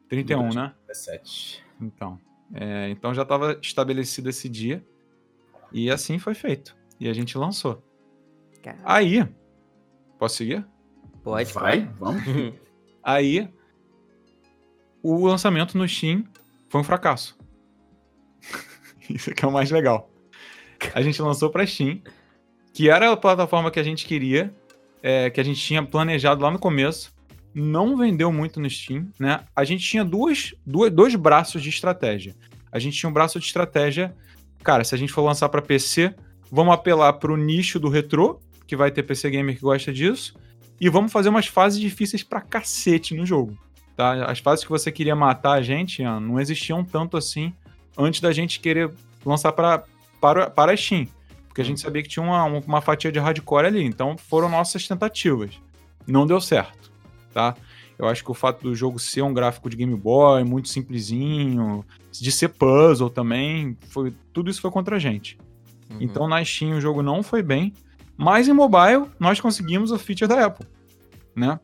31, 0.08 0.52
né? 0.52 0.74
17. 0.88 1.64
Então, 1.80 2.20
é, 2.52 2.90
então 2.90 3.14
já 3.14 3.22
estava 3.22 3.58
estabelecido 3.62 4.28
esse 4.28 4.48
dia 4.48 4.84
e 5.72 5.90
assim 5.90 6.18
foi 6.18 6.34
feito. 6.34 6.76
E 6.98 7.08
a 7.08 7.12
gente 7.12 7.38
lançou. 7.38 7.82
Caramba. 8.62 8.82
Aí, 8.84 9.26
posso 10.18 10.36
seguir? 10.36 10.66
Pode, 11.22 11.52
vai, 11.52 11.88
vamos. 11.98 12.22
Aí, 13.02 13.48
o 15.02 15.26
lançamento 15.26 15.78
no 15.78 15.88
Steam 15.88 16.24
foi 16.68 16.80
um 16.80 16.84
fracasso. 16.84 17.38
Isso 19.08 19.30
aqui 19.30 19.44
é 19.44 19.48
o 19.48 19.52
mais 19.52 19.70
legal 19.70 20.09
a 20.94 21.02
gente 21.02 21.20
lançou 21.20 21.50
para 21.50 21.66
Steam, 21.66 22.00
que 22.72 22.88
era 22.88 23.10
a 23.10 23.16
plataforma 23.16 23.70
que 23.70 23.80
a 23.80 23.82
gente 23.82 24.06
queria, 24.06 24.54
é, 25.02 25.30
que 25.30 25.40
a 25.40 25.44
gente 25.44 25.60
tinha 25.60 25.82
planejado 25.82 26.42
lá 26.42 26.50
no 26.50 26.58
começo. 26.58 27.12
Não 27.52 27.96
vendeu 27.96 28.32
muito 28.32 28.60
no 28.60 28.70
Steam, 28.70 29.08
né? 29.18 29.40
A 29.54 29.64
gente 29.64 29.84
tinha 29.84 30.04
duas, 30.04 30.54
duas, 30.64 30.92
dois 30.92 31.14
braços 31.14 31.62
de 31.62 31.68
estratégia. 31.68 32.34
A 32.70 32.78
gente 32.78 32.96
tinha 32.96 33.10
um 33.10 33.12
braço 33.12 33.40
de 33.40 33.46
estratégia, 33.46 34.14
cara, 34.62 34.84
se 34.84 34.94
a 34.94 34.98
gente 34.98 35.12
for 35.12 35.22
lançar 35.22 35.48
para 35.48 35.60
PC, 35.60 36.14
vamos 36.50 36.72
apelar 36.72 37.14
para 37.14 37.32
o 37.32 37.36
nicho 37.36 37.80
do 37.80 37.88
retrô, 37.88 38.40
que 38.66 38.76
vai 38.76 38.90
ter 38.90 39.02
PC 39.02 39.30
gamer 39.30 39.56
que 39.56 39.62
gosta 39.62 39.92
disso, 39.92 40.34
e 40.80 40.88
vamos 40.88 41.12
fazer 41.12 41.28
umas 41.28 41.46
fases 41.46 41.80
difíceis 41.80 42.22
pra 42.22 42.40
cacete 42.40 43.14
no 43.14 43.26
jogo. 43.26 43.58
Tá? 43.96 44.26
As 44.26 44.38
fases 44.38 44.64
que 44.64 44.70
você 44.70 44.92
queria 44.92 45.16
matar 45.16 45.52
a 45.52 45.62
gente, 45.62 46.02
não 46.02 46.40
existiam 46.40 46.84
tanto 46.84 47.16
assim 47.16 47.52
antes 47.98 48.20
da 48.20 48.32
gente 48.32 48.60
querer 48.60 48.90
lançar 49.24 49.52
para 49.52 49.84
para, 50.20 50.50
para 50.50 50.72
a 50.72 50.76
Steam. 50.76 51.06
Porque 51.48 51.60
a 51.60 51.64
gente 51.64 51.80
sabia 51.80 52.02
que 52.02 52.08
tinha 52.08 52.24
uma, 52.24 52.44
uma 52.44 52.80
fatia 52.80 53.10
de 53.10 53.18
hardcore 53.18 53.66
ali. 53.66 53.84
Então 53.84 54.16
foram 54.16 54.48
nossas 54.48 54.86
tentativas. 54.86 55.60
Não 56.06 56.26
deu 56.26 56.40
certo, 56.40 56.92
tá? 57.32 57.56
Eu 57.98 58.08
acho 58.08 58.24
que 58.24 58.30
o 58.30 58.34
fato 58.34 58.62
do 58.62 58.74
jogo 58.74 58.98
ser 58.98 59.22
um 59.22 59.34
gráfico 59.34 59.68
de 59.68 59.76
Game 59.76 59.94
Boy, 59.94 60.42
muito 60.42 60.68
simplesinho, 60.68 61.84
de 62.10 62.32
ser 62.32 62.48
puzzle 62.48 63.10
também, 63.10 63.76
foi, 63.90 64.14
tudo 64.32 64.48
isso 64.48 64.60
foi 64.60 64.70
contra 64.70 64.96
a 64.96 64.98
gente. 64.98 65.36
Uhum. 65.90 65.98
Então 66.00 66.26
na 66.26 66.42
Steam 66.42 66.78
o 66.78 66.80
jogo 66.80 67.02
não 67.02 67.22
foi 67.22 67.42
bem, 67.42 67.74
mas 68.16 68.48
em 68.48 68.54
mobile 68.54 69.04
nós 69.18 69.38
conseguimos 69.38 69.90
o 69.90 69.98
feature 69.98 70.26
da 70.26 70.46
Apple, 70.46 70.66
né? 71.36 71.60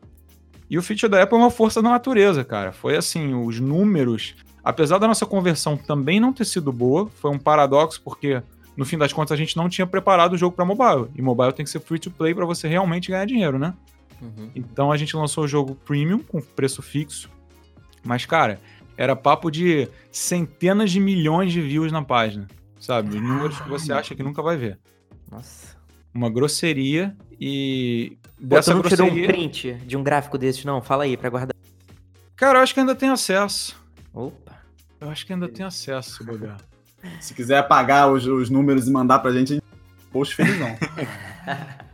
E 0.69 0.77
o 0.77 0.83
feature 0.83 1.09
da 1.09 1.23
Apple 1.23 1.37
é 1.37 1.41
uma 1.41 1.49
força 1.49 1.81
da 1.81 1.89
natureza, 1.89 2.43
cara. 2.43 2.71
Foi 2.71 2.95
assim, 2.95 3.33
os 3.33 3.59
números 3.59 4.35
Apesar 4.67 4.97
da 4.97 5.07
nossa 5.07 5.25
conversão 5.25 5.77
também 5.77 6.19
não 6.19 6.33
ter 6.33 6.43
sido 6.43 6.73
boa, 6.73 7.07
foi 7.07 7.31
um 7.31 7.39
paradoxo, 7.39 8.01
porque 8.03 8.43
no 8.75 8.83
fim 8.83 8.97
das 8.97 9.13
contas 9.13 9.31
a 9.31 9.37
gente 9.37 9.55
não 9.55 9.69
tinha 9.69 9.87
preparado 9.87 10.33
o 10.33 10.37
jogo 10.37 10.57
para 10.57 10.65
mobile. 10.65 11.09
E 11.15 11.21
mobile 11.21 11.53
tem 11.53 11.63
que 11.63 11.71
ser 11.71 11.79
free 11.79 11.97
to 11.97 12.11
play 12.11 12.35
para 12.35 12.45
você 12.45 12.67
realmente 12.67 13.09
ganhar 13.09 13.23
dinheiro, 13.23 13.57
né? 13.57 13.73
Uhum. 14.21 14.51
Então 14.53 14.91
a 14.91 14.97
gente 14.97 15.15
lançou 15.15 15.45
o 15.45 15.47
jogo 15.47 15.73
premium 15.73 16.19
com 16.19 16.41
preço 16.41 16.81
fixo. 16.81 17.29
Mas, 18.03 18.25
cara, 18.25 18.59
era 18.97 19.15
papo 19.15 19.49
de 19.49 19.87
centenas 20.11 20.91
de 20.91 20.99
milhões 20.99 21.53
de 21.53 21.61
views 21.61 21.89
na 21.89 22.03
página. 22.03 22.45
Sabe? 22.77 23.21
Números 23.21 23.61
que 23.61 23.69
você 23.69 23.93
acha 23.93 24.13
que 24.15 24.21
nunca 24.21 24.41
vai 24.41 24.57
ver. 24.57 24.77
Nossa. 25.31 25.77
Uma 26.13 26.29
grosseria 26.29 27.15
e. 27.39 28.17
Pô, 28.37 28.47
dessa 28.47 28.71
tu 28.71 28.75
não 28.75 28.81
grosseria... 28.81 29.11
tirou 29.13 29.23
um 29.23 29.27
print 29.27 29.73
de 29.85 29.95
um 29.95 30.03
gráfico 30.03 30.37
desse, 30.37 30.65
não? 30.65 30.81
Fala 30.81 31.05
aí 31.05 31.15
pra 31.15 31.29
guardar. 31.29 31.55
Cara, 32.35 32.59
eu 32.59 32.63
acho 32.63 32.73
que 32.73 32.81
ainda 32.81 32.93
tem 32.93 33.07
acesso. 33.07 33.81
Opa. 34.13 34.56
Eu 34.99 35.09
acho 35.09 35.25
que 35.25 35.33
ainda 35.33 35.47
tem 35.47 35.65
acesso, 35.65 36.17
se 36.17 36.23
bobear. 36.23 36.57
Se 37.21 37.33
quiser 37.33 37.59
apagar 37.59 38.11
os, 38.11 38.25
os 38.25 38.49
números 38.49 38.87
e 38.87 38.91
mandar 38.91 39.19
pra 39.19 39.31
gente, 39.31 39.61
post 40.11 40.35
felizão. 40.35 40.75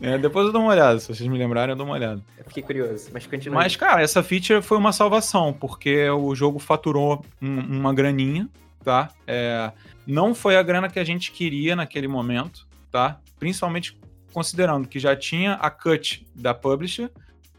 É, 0.00 0.16
depois 0.16 0.46
eu 0.46 0.52
dou 0.52 0.62
uma 0.62 0.70
olhada, 0.70 0.98
se 1.00 1.08
vocês 1.08 1.28
me 1.28 1.36
lembrarem, 1.36 1.72
eu 1.72 1.76
dou 1.76 1.84
uma 1.84 1.94
olhada. 1.96 2.22
Eu 2.38 2.44
fiquei 2.44 2.62
curioso, 2.62 3.10
mas 3.12 3.26
continua. 3.26 3.58
Mas, 3.58 3.74
cara, 3.74 4.00
essa 4.00 4.22
feature 4.22 4.62
foi 4.62 4.78
uma 4.78 4.92
salvação, 4.92 5.52
porque 5.52 6.08
o 6.10 6.34
jogo 6.36 6.60
faturou 6.60 7.24
um, 7.42 7.78
uma 7.78 7.92
graninha, 7.92 8.48
tá? 8.84 9.10
É, 9.26 9.72
não 10.06 10.36
foi 10.36 10.56
a 10.56 10.62
grana 10.62 10.88
que 10.88 11.00
a 11.00 11.04
gente 11.04 11.32
queria 11.32 11.74
naquele 11.74 12.06
momento, 12.06 12.64
tá? 12.92 13.18
Principalmente 13.40 13.98
considerando 14.32 14.86
que 14.86 15.00
já 15.00 15.16
tinha 15.16 15.54
a 15.54 15.68
cut 15.68 16.24
da 16.32 16.54
publisher 16.54 17.10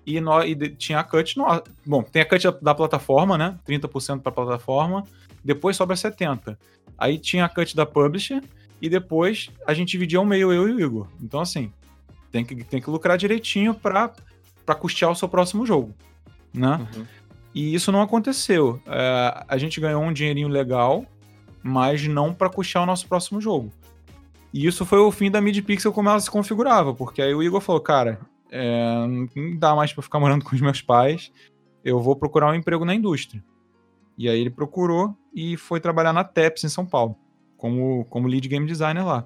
e, 0.10 0.20
no, 0.20 0.44
e 0.44 0.56
tinha 0.70 1.00
a 1.00 1.04
cut. 1.04 1.38
No, 1.38 1.46
bom, 1.86 2.02
tem 2.02 2.22
a 2.22 2.26
cut 2.26 2.44
da, 2.44 2.52
da 2.52 2.76
plataforma, 2.76 3.38
né? 3.38 3.58
30% 3.68 4.22
para 4.22 4.32
a 4.32 4.34
plataforma, 4.34 5.04
depois 5.44 5.78
sobra 5.78 5.96
70%. 5.96 6.58
Aí 6.98 7.18
tinha 7.18 7.46
a 7.46 7.50
cut 7.50 7.76
da 7.76 7.86
publisher 7.86 8.42
e 8.82 8.90
depois 8.90 9.52
a 9.66 9.74
gente 9.74 9.92
dividia 9.92 10.20
o 10.20 10.26
meio, 10.26 10.52
eu 10.52 10.68
e 10.68 10.74
o 10.74 10.80
Igor. 10.80 11.08
Então, 11.22 11.40
assim, 11.40 11.72
tem 12.32 12.44
que, 12.44 12.56
tem 12.64 12.82
que 12.82 12.90
lucrar 12.90 13.18
direitinho 13.18 13.74
para 13.74 14.12
custear 14.80 15.12
o 15.12 15.16
seu 15.16 15.30
próximo 15.30 15.66
jogo, 15.66 15.94
né? 16.54 16.88
Uhum. 16.96 17.06
E 17.54 17.74
isso 17.74 17.92
não 17.92 18.02
aconteceu. 18.02 18.82
É, 18.88 19.46
a 19.48 19.58
gente 19.58 19.80
ganhou 19.80 20.04
um 20.04 20.14
dinheirinho 20.14 20.48
legal, 20.48 21.06
mas 21.62 22.08
não 22.08 22.34
para 22.34 22.50
custear 22.50 22.84
o 22.84 22.88
nosso 22.88 23.08
próximo 23.08 23.40
jogo. 23.40 23.72
E 24.52 24.66
isso 24.66 24.86
foi 24.86 25.00
o 25.00 25.12
fim 25.12 25.30
da 25.30 25.40
Mid 25.40 25.62
Pixel 25.64 25.94
como 25.94 26.10
ela 26.10 26.20
se 26.20 26.30
configurava, 26.30 26.94
porque 26.94 27.22
aí 27.22 27.34
o 27.34 27.44
Igor 27.44 27.62
falou, 27.62 27.82
cara, 27.82 28.20
é, 28.52 29.06
não 29.36 29.58
dá 29.58 29.76
mais 29.76 29.94
para 29.94 30.04
ficar 30.04 30.20
morando 30.20 30.44
com 30.46 30.56
os 30.56 30.62
meus 30.62 30.82
pais, 30.82 31.32
eu 31.84 32.00
vou 32.00 32.16
procurar 32.16 32.52
um 32.52 32.56
emprego 32.56 32.86
na 32.86 32.96
indústria. 32.96 33.44
E 34.18 34.28
aí 34.28 34.40
ele 34.40 34.50
procurou 34.50 35.16
e 35.34 35.56
foi 35.56 35.80
trabalhar 35.80 36.12
na 36.12 36.24
TEPS 36.24 36.66
em 36.66 36.70
São 36.70 36.86
Paulo, 36.86 37.16
como, 37.58 38.06
como 38.06 38.28
lead 38.28 38.48
game 38.48 38.66
designer 38.66 39.06
lá. 39.06 39.26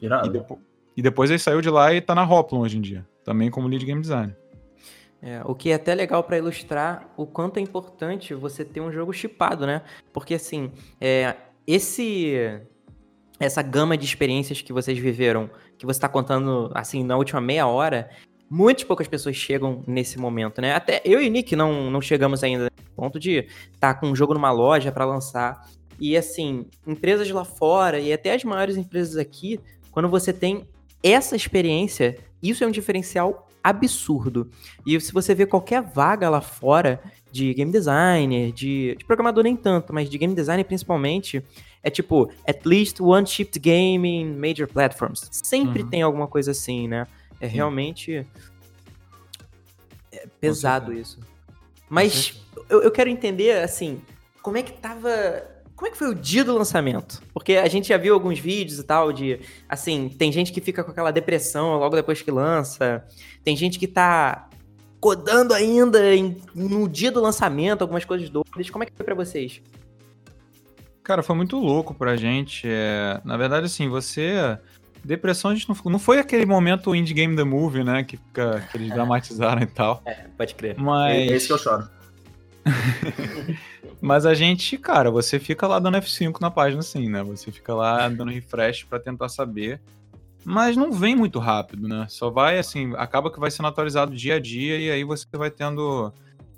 Irado. 0.00 0.28
E, 0.28 0.30
depo 0.30 0.60
e 0.96 1.02
depois 1.02 1.30
ele 1.30 1.38
saiu 1.38 1.60
de 1.60 1.70
lá 1.70 1.94
e 1.94 2.00
tá 2.00 2.14
na 2.14 2.28
Hoplon 2.28 2.60
hoje 2.60 2.76
em 2.76 2.80
dia, 2.80 3.06
também 3.24 3.50
como 3.50 3.68
lead 3.68 3.86
game 3.86 4.00
designer. 4.00 4.36
É, 5.22 5.40
o 5.44 5.54
que 5.54 5.70
é 5.70 5.74
até 5.74 5.94
legal 5.94 6.22
para 6.22 6.38
ilustrar 6.38 7.08
o 7.16 7.26
quanto 7.26 7.58
é 7.58 7.60
importante 7.60 8.34
você 8.34 8.64
ter 8.64 8.80
um 8.80 8.92
jogo 8.92 9.12
chipado, 9.12 9.66
né? 9.66 9.82
Porque 10.12 10.34
assim, 10.34 10.70
é, 11.00 11.36
esse 11.66 12.60
essa 13.40 13.62
gama 13.62 13.96
de 13.96 14.04
experiências 14.04 14.60
que 14.60 14.72
vocês 14.72 14.98
viveram, 14.98 15.48
que 15.76 15.86
você 15.86 15.98
está 15.98 16.08
contando 16.08 16.70
assim 16.74 17.04
na 17.04 17.16
última 17.16 17.40
meia 17.40 17.66
hora, 17.66 18.10
muitas 18.50 18.84
poucas 18.84 19.06
pessoas 19.06 19.36
chegam 19.36 19.82
nesse 19.86 20.18
momento, 20.18 20.60
né? 20.60 20.74
Até 20.74 21.00
eu 21.04 21.20
e 21.20 21.28
Nick 21.28 21.54
não, 21.54 21.90
não 21.90 22.00
chegamos 22.00 22.42
ainda 22.42 22.64
no 22.64 22.90
ponto 22.96 23.18
de 23.18 23.46
estar 23.72 23.94
tá 23.94 23.94
com 23.94 24.06
um 24.06 24.16
jogo 24.16 24.34
numa 24.34 24.50
loja 24.50 24.90
para 24.90 25.04
lançar. 25.04 25.68
E 26.00 26.16
assim, 26.16 26.66
empresas 26.86 27.28
lá 27.30 27.44
fora 27.44 27.98
e 27.98 28.12
até 28.12 28.34
as 28.34 28.44
maiores 28.44 28.76
empresas 28.76 29.16
aqui, 29.16 29.60
quando 29.90 30.08
você 30.08 30.32
tem 30.32 30.66
essa 31.02 31.36
experiência, 31.36 32.16
isso 32.42 32.62
é 32.62 32.66
um 32.66 32.70
diferencial 32.70 33.48
absurdo. 33.62 34.50
E 34.86 34.98
se 35.00 35.12
você 35.12 35.34
vê 35.34 35.44
qualquer 35.44 35.82
vaga 35.82 36.28
lá 36.30 36.40
fora 36.40 37.00
de 37.30 37.52
game 37.52 37.70
designer, 37.70 38.52
de, 38.52 38.96
de 38.96 39.04
programador 39.04 39.44
nem 39.44 39.56
tanto, 39.56 39.92
mas 39.92 40.08
de 40.08 40.16
game 40.16 40.34
designer 40.34 40.64
principalmente, 40.64 41.42
é 41.82 41.90
tipo, 41.90 42.30
at 42.46 42.64
least 42.64 43.00
one 43.00 43.26
shipped 43.26 43.58
game 43.58 44.08
in 44.08 44.34
major 44.34 44.66
platforms. 44.66 45.28
Sempre 45.30 45.82
uhum. 45.82 45.88
tem 45.88 46.02
alguma 46.02 46.26
coisa 46.26 46.52
assim, 46.52 46.88
né? 46.88 47.06
É 47.40 47.46
realmente 47.46 48.26
é 50.12 50.26
pesado 50.40 50.92
isso. 50.92 51.20
Mas 51.88 52.40
eu, 52.68 52.82
eu 52.82 52.90
quero 52.90 53.08
entender, 53.08 53.62
assim, 53.62 54.00
como 54.42 54.56
é 54.56 54.62
que 54.62 54.72
tava 54.72 55.10
como 55.78 55.86
é 55.86 55.92
que 55.92 55.96
foi 55.96 56.08
o 56.08 56.14
dia 56.14 56.42
do 56.42 56.58
lançamento? 56.58 57.22
Porque 57.32 57.52
a 57.52 57.68
gente 57.68 57.88
já 57.88 57.96
viu 57.96 58.12
alguns 58.12 58.40
vídeos 58.40 58.80
e 58.80 58.82
tal 58.82 59.12
de, 59.12 59.38
assim, 59.68 60.08
tem 60.08 60.32
gente 60.32 60.52
que 60.52 60.60
fica 60.60 60.82
com 60.82 60.90
aquela 60.90 61.12
depressão 61.12 61.78
logo 61.78 61.94
depois 61.94 62.20
que 62.20 62.32
lança, 62.32 63.06
tem 63.44 63.56
gente 63.56 63.78
que 63.78 63.86
tá 63.86 64.48
codando 65.00 65.54
ainda 65.54 66.12
em, 66.12 66.36
no 66.52 66.88
dia 66.88 67.12
do 67.12 67.20
lançamento, 67.20 67.82
algumas 67.82 68.04
coisas 68.04 68.28
doidas. 68.28 68.70
Como 68.70 68.82
é 68.82 68.86
que 68.86 68.92
foi 68.92 69.04
pra 69.04 69.14
vocês? 69.14 69.62
Cara, 71.04 71.22
foi 71.22 71.36
muito 71.36 71.56
louco 71.56 71.94
pra 71.94 72.16
gente. 72.16 72.66
É... 72.66 73.20
Na 73.24 73.36
verdade, 73.36 73.66
assim, 73.66 73.88
você. 73.88 74.58
Depressão 75.08 75.50
a 75.50 75.54
gente 75.54 75.66
não, 75.66 75.76
não 75.90 75.98
foi 75.98 76.18
aquele 76.18 76.44
momento 76.44 76.94
indie 76.94 77.14
game 77.14 77.34
the 77.34 77.42
movie, 77.42 77.82
né? 77.82 78.04
Que, 78.04 78.18
fica, 78.18 78.60
que 78.70 78.76
eles 78.76 78.90
dramatizaram 78.90 79.62
e 79.62 79.66
tal. 79.66 80.02
É, 80.04 80.26
pode 80.36 80.54
crer. 80.54 80.78
Mas. 80.78 81.16
É 81.16 81.26
esse 81.34 81.46
que 81.46 81.52
eu 81.54 81.58
choro. 81.58 81.88
Mas 84.02 84.26
a 84.26 84.34
gente, 84.34 84.76
cara, 84.76 85.10
você 85.10 85.38
fica 85.38 85.66
lá 85.66 85.78
dando 85.78 85.96
F5 85.96 86.42
na 86.42 86.50
página 86.50 86.80
assim, 86.80 87.08
né? 87.08 87.22
Você 87.22 87.50
fica 87.50 87.74
lá 87.74 88.06
dando 88.10 88.30
refresh 88.30 88.84
para 88.84 89.00
tentar 89.00 89.30
saber. 89.30 89.80
Mas 90.44 90.76
não 90.76 90.92
vem 90.92 91.16
muito 91.16 91.38
rápido, 91.38 91.88
né? 91.88 92.04
Só 92.10 92.28
vai 92.28 92.58
assim, 92.58 92.92
acaba 92.98 93.32
que 93.32 93.40
vai 93.40 93.50
sendo 93.50 93.68
atualizado 93.68 94.14
dia 94.14 94.34
a 94.34 94.38
dia 94.38 94.78
e 94.78 94.90
aí 94.90 95.04
você 95.04 95.26
vai 95.32 95.50
tendo 95.50 96.12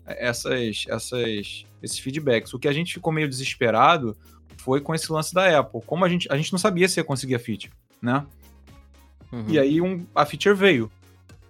essas, 0.05 0.86
essas, 0.88 1.64
esses 1.80 1.98
feedbacks. 2.01 2.53
O 2.53 2.59
que 2.59 2.66
a 2.66 2.72
gente 2.72 2.94
ficou 2.94 3.12
meio 3.12 3.28
desesperado 3.28 4.16
foi 4.57 4.80
com 4.80 4.92
esse 4.92 5.11
lance 5.12 5.32
da 5.32 5.57
Apple. 5.61 5.82
Como 5.86 6.05
a 6.05 6.09
gente, 6.09 6.26
a 6.32 6.36
gente 6.36 6.51
não 6.51 6.59
sabia 6.59 6.88
se 6.88 6.98
ia 6.98 7.05
conseguir 7.05 7.36
a 7.36 7.38
feature, 7.38 7.72
né? 8.03 8.26
Uhum. 9.33 9.45
E 9.49 9.59
aí 9.59 9.81
um, 9.81 10.07
a 10.14 10.26
feature 10.26 10.55
veio. 10.55 10.91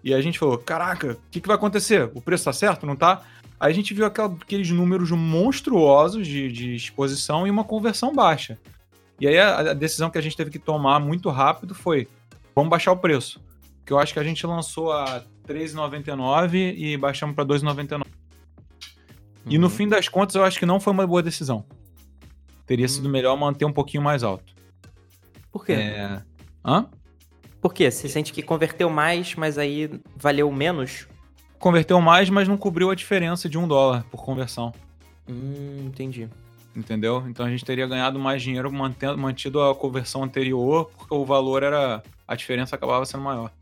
E 0.02 0.14
a 0.14 0.20
gente 0.20 0.38
falou: 0.38 0.58
caraca, 0.58 1.12
o 1.12 1.30
que, 1.30 1.40
que 1.40 1.46
vai 1.46 1.56
acontecer? 1.56 2.10
O 2.14 2.20
preço 2.20 2.44
tá 2.44 2.52
certo? 2.52 2.86
Não 2.86 2.96
tá? 2.96 3.22
Aí 3.58 3.72
a 3.72 3.74
gente 3.74 3.92
viu 3.92 4.06
aquela, 4.06 4.34
aqueles 4.40 4.70
números 4.70 5.10
monstruosos 5.10 6.26
de, 6.26 6.50
de, 6.50 6.74
exposição 6.74 7.46
e 7.46 7.50
uma 7.50 7.62
conversão 7.62 8.14
baixa. 8.14 8.58
E 9.20 9.28
aí 9.28 9.38
a, 9.38 9.58
a, 9.58 9.74
decisão 9.74 10.08
que 10.08 10.16
a 10.16 10.20
gente 10.22 10.34
teve 10.34 10.50
que 10.50 10.58
tomar 10.58 10.98
muito 10.98 11.28
rápido 11.28 11.74
foi: 11.74 12.08
vamos 12.54 12.70
baixar 12.70 12.92
o 12.92 12.96
preço. 12.96 13.40
Que 13.84 13.92
eu 13.92 13.98
acho 13.98 14.12
que 14.12 14.18
a 14.18 14.24
gente 14.24 14.46
lançou 14.46 14.92
a 14.92 15.18
R$3,99 15.46 16.74
e 16.76 16.96
baixamos 16.96 17.34
para 17.34 17.44
R$2,99. 17.44 17.96
Uhum. 17.96 18.02
E 19.46 19.58
no 19.58 19.66
uhum. 19.66 19.70
fim 19.70 19.88
das 19.88 20.08
contas, 20.08 20.36
eu 20.36 20.44
acho 20.44 20.58
que 20.58 20.66
não 20.66 20.80
foi 20.80 20.92
uma 20.92 21.06
boa 21.06 21.22
decisão. 21.22 21.64
Teria 22.66 22.84
uhum. 22.84 22.88
sido 22.88 23.08
melhor 23.08 23.36
manter 23.36 23.64
um 23.64 23.72
pouquinho 23.72 24.02
mais 24.02 24.22
alto. 24.22 24.54
Por 25.50 25.66
quê? 25.66 25.72
É... 25.72 26.22
Hã? 26.64 26.88
Por 27.60 27.74
quê? 27.74 27.90
Você 27.90 28.08
sente 28.08 28.32
que 28.32 28.42
converteu 28.42 28.88
mais, 28.88 29.34
mas 29.34 29.58
aí 29.58 29.90
valeu 30.16 30.50
menos? 30.50 31.06
converteu 31.60 32.00
mais, 32.00 32.30
mas 32.30 32.48
não 32.48 32.56
cobriu 32.56 32.90
a 32.90 32.94
diferença 32.94 33.48
de 33.48 33.58
um 33.58 33.68
dólar 33.68 34.04
por 34.10 34.24
conversão. 34.24 34.72
Hum, 35.28 35.84
entendi. 35.86 36.28
Entendeu? 36.74 37.24
Então 37.28 37.44
a 37.44 37.50
gente 37.50 37.64
teria 37.64 37.86
ganhado 37.86 38.18
mais 38.18 38.42
dinheiro 38.42 38.72
mantendo, 38.72 39.18
mantido 39.18 39.60
a 39.60 39.74
conversão 39.74 40.24
anterior, 40.24 40.90
porque 40.96 41.14
o 41.14 41.24
valor 41.24 41.62
era. 41.62 42.02
a 42.26 42.34
diferença 42.34 42.74
acabava 42.74 43.04
sendo 43.04 43.22
maior. 43.22 43.52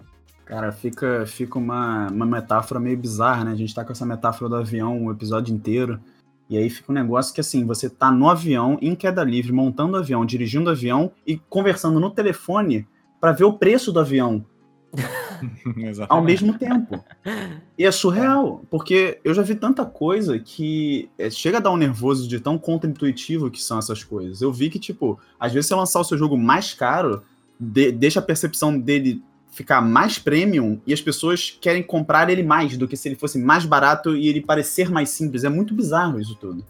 Cara, 0.44 0.70
fica, 0.72 1.26
fica 1.26 1.58
uma, 1.58 2.06
uma 2.08 2.24
metáfora 2.24 2.80
meio 2.80 2.96
bizarra, 2.96 3.44
né? 3.44 3.52
A 3.52 3.56
gente 3.56 3.74
tá 3.74 3.84
com 3.84 3.92
essa 3.92 4.06
metáfora 4.06 4.48
do 4.48 4.56
avião 4.56 5.04
o 5.04 5.10
episódio 5.10 5.54
inteiro. 5.54 6.00
E 6.48 6.56
aí 6.56 6.70
fica 6.70 6.90
um 6.90 6.94
negócio 6.94 7.34
que 7.34 7.40
assim, 7.40 7.66
você 7.66 7.90
tá 7.90 8.10
no 8.10 8.28
avião, 8.30 8.78
em 8.80 8.94
queda 8.94 9.22
livre, 9.22 9.52
montando 9.52 9.94
o 9.94 10.00
avião, 10.00 10.24
dirigindo 10.24 10.70
o 10.70 10.72
avião 10.72 11.10
e 11.26 11.36
conversando 11.36 12.00
no 12.00 12.10
telefone 12.10 12.86
para 13.20 13.32
ver 13.32 13.44
o 13.44 13.52
preço 13.52 13.92
do 13.92 14.00
avião. 14.00 14.44
ao 16.08 16.22
mesmo 16.22 16.58
tempo. 16.58 17.04
E 17.76 17.84
é 17.84 17.90
surreal, 17.90 18.62
porque 18.70 19.20
eu 19.22 19.34
já 19.34 19.42
vi 19.42 19.54
tanta 19.54 19.84
coisa 19.84 20.38
que 20.38 21.08
é, 21.18 21.30
chega 21.30 21.58
a 21.58 21.60
dar 21.60 21.70
um 21.70 21.76
nervoso 21.76 22.26
de 22.26 22.40
tão 22.40 22.58
contra-intuitivo 22.58 23.50
que 23.50 23.62
são 23.62 23.78
essas 23.78 24.02
coisas. 24.02 24.40
Eu 24.40 24.52
vi 24.52 24.70
que, 24.70 24.78
tipo, 24.78 25.18
às 25.38 25.52
vezes 25.52 25.68
você 25.68 25.74
lançar 25.74 26.00
o 26.00 26.04
seu 26.04 26.16
jogo 26.16 26.36
mais 26.36 26.72
caro, 26.74 27.22
de, 27.58 27.92
deixa 27.92 28.20
a 28.20 28.22
percepção 28.22 28.78
dele 28.78 29.22
ficar 29.50 29.80
mais 29.80 30.18
premium 30.18 30.80
e 30.86 30.92
as 30.92 31.00
pessoas 31.00 31.56
querem 31.60 31.82
comprar 31.82 32.30
ele 32.30 32.42
mais 32.42 32.76
do 32.76 32.86
que 32.86 32.96
se 32.96 33.08
ele 33.08 33.16
fosse 33.16 33.38
mais 33.38 33.64
barato 33.64 34.16
e 34.16 34.28
ele 34.28 34.40
parecer 34.40 34.90
mais 34.90 35.08
simples. 35.10 35.44
É 35.44 35.48
muito 35.48 35.74
bizarro 35.74 36.20
isso 36.20 36.34
tudo. 36.36 36.64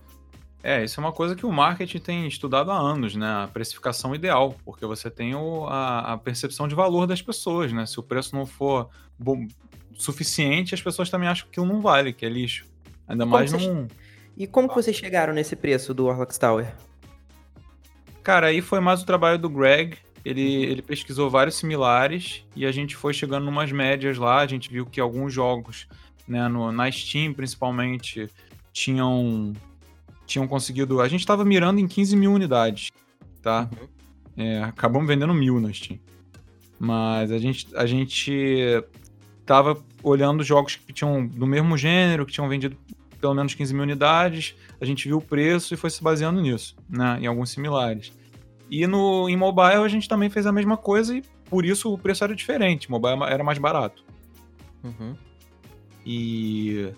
É, 0.62 0.82
isso 0.82 0.98
é 0.98 1.02
uma 1.02 1.12
coisa 1.12 1.36
que 1.36 1.46
o 1.46 1.52
marketing 1.52 1.98
tem 1.98 2.26
estudado 2.26 2.70
há 2.70 2.76
anos, 2.76 3.14
né? 3.14 3.44
A 3.44 3.48
precificação 3.48 4.14
ideal, 4.14 4.56
porque 4.64 4.84
você 4.84 5.08
tem 5.08 5.34
o, 5.34 5.66
a, 5.66 6.14
a, 6.14 6.18
percepção 6.18 6.66
de 6.66 6.74
valor 6.74 7.06
das 7.06 7.22
pessoas, 7.22 7.72
né? 7.72 7.86
Se 7.86 8.00
o 8.00 8.02
preço 8.02 8.34
não 8.34 8.44
for 8.44 8.88
bom, 9.16 9.46
suficiente, 9.94 10.74
as 10.74 10.82
pessoas 10.82 11.10
também 11.10 11.28
acham 11.28 11.44
que 11.44 11.50
aquilo 11.50 11.66
não 11.66 11.80
vale, 11.80 12.12
que 12.12 12.26
é 12.26 12.28
lixo. 12.28 12.66
Ainda 13.06 13.24
e 13.24 13.26
mais 13.26 13.52
num. 13.52 13.86
E 14.36 14.46
como 14.46 14.68
que 14.68 14.74
vocês 14.74 14.96
chegaram 14.96 15.32
nesse 15.32 15.56
preço 15.56 15.92
do 15.92 16.06
Orlox 16.06 16.38
Tower? 16.38 16.72
Cara, 18.22 18.48
aí 18.48 18.60
foi 18.60 18.78
mais 18.78 19.02
o 19.02 19.06
trabalho 19.06 19.38
do 19.38 19.48
Greg. 19.48 19.96
ele, 20.24 20.64
ele 20.64 20.82
pesquisou 20.82 21.28
vários 21.28 21.56
similares 21.56 22.44
e 22.54 22.66
a 22.66 22.70
gente 22.70 22.94
foi 22.94 23.12
chegando 23.12 23.44
numas 23.44 23.72
médias 23.72 24.16
lá. 24.16 24.38
A 24.38 24.46
gente 24.46 24.70
viu 24.70 24.86
que 24.86 25.00
alguns 25.00 25.32
jogos, 25.32 25.88
né, 26.26 26.46
no, 26.46 26.70
na 26.70 26.90
Steam 26.90 27.32
principalmente, 27.34 28.30
tinham, 28.72 29.52
tinham 30.28 30.46
conseguido. 30.46 31.00
A 31.00 31.08
gente 31.08 31.20
estava 31.20 31.44
mirando 31.44 31.80
em 31.80 31.88
15 31.88 32.14
mil 32.16 32.32
unidades, 32.32 32.90
tá? 33.42 33.68
Uhum. 33.72 33.88
É, 34.36 34.62
acabamos 34.62 35.08
vendendo 35.08 35.34
mil 35.34 35.58
na 35.60 35.72
Steam. 35.72 35.98
Mas 36.78 37.32
a 37.32 37.38
gente, 37.38 37.66
a 37.74 37.86
gente 37.86 38.84
tava 39.44 39.82
olhando 40.02 40.44
jogos 40.44 40.76
que 40.76 40.92
tinham 40.92 41.26
do 41.26 41.46
mesmo 41.46 41.76
gênero, 41.76 42.24
que 42.24 42.32
tinham 42.32 42.48
vendido 42.48 42.76
pelo 43.20 43.34
menos 43.34 43.54
15 43.54 43.74
mil 43.74 43.82
unidades, 43.82 44.54
a 44.80 44.84
gente 44.84 45.08
viu 45.08 45.18
o 45.18 45.20
preço 45.20 45.74
e 45.74 45.76
foi 45.76 45.90
se 45.90 46.00
baseando 46.00 46.40
nisso, 46.40 46.76
né? 46.88 47.18
Em 47.20 47.26
alguns 47.26 47.50
similares. 47.50 48.12
E 48.70 48.86
no, 48.86 49.28
em 49.28 49.36
mobile 49.36 49.82
a 49.82 49.88
gente 49.88 50.08
também 50.08 50.30
fez 50.30 50.46
a 50.46 50.52
mesma 50.52 50.76
coisa 50.76 51.16
e 51.16 51.22
por 51.50 51.64
isso 51.64 51.92
o 51.92 51.98
preço 51.98 52.22
era 52.22 52.34
diferente. 52.34 52.90
Mobile 52.90 53.24
era 53.24 53.42
mais 53.42 53.58
barato. 53.58 54.04
Uhum. 54.84 55.16
E, 56.06 56.92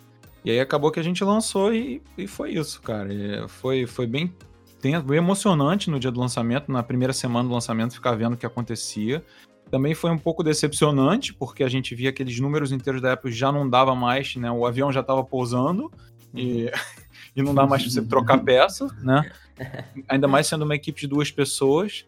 e 0.44 0.50
aí 0.50 0.60
acabou 0.60 0.90
que 0.90 1.00
a 1.00 1.02
gente 1.02 1.22
lançou 1.22 1.74
e, 1.74 2.02
e 2.16 2.26
foi 2.26 2.52
isso, 2.52 2.80
cara. 2.80 3.12
E 3.12 3.46
foi, 3.48 3.86
foi 3.86 4.06
bem, 4.06 4.34
bem 4.82 4.94
emocionante 5.16 5.90
no 5.90 6.00
dia 6.00 6.10
do 6.10 6.20
lançamento, 6.20 6.72
na 6.72 6.82
primeira 6.82 7.12
semana 7.12 7.48
do 7.48 7.54
lançamento, 7.54 7.94
ficar 7.94 8.12
vendo 8.12 8.34
o 8.34 8.36
que 8.36 8.46
acontecia. 8.46 9.22
Também 9.70 9.94
foi 9.94 10.10
um 10.10 10.18
pouco 10.18 10.42
decepcionante, 10.42 11.32
porque 11.32 11.62
a 11.62 11.68
gente 11.68 11.94
via 11.94 12.10
aqueles 12.10 12.40
números 12.40 12.72
inteiros 12.72 13.00
da 13.00 13.12
Apple 13.12 13.30
já 13.30 13.52
não 13.52 13.68
dava 13.68 13.94
mais, 13.94 14.34
né? 14.36 14.50
O 14.50 14.66
avião 14.66 14.90
já 14.90 15.00
estava 15.00 15.22
pousando 15.22 15.92
e, 16.34 16.70
e 17.36 17.42
não 17.42 17.54
dá 17.54 17.66
mais 17.66 17.82
pra 17.82 17.92
você 17.92 18.02
trocar 18.02 18.38
peça, 18.38 18.88
né? 19.02 19.30
Ainda 20.08 20.26
mais 20.26 20.46
sendo 20.46 20.64
uma 20.64 20.74
equipe 20.74 21.02
de 21.02 21.06
duas 21.06 21.30
pessoas. 21.30 22.06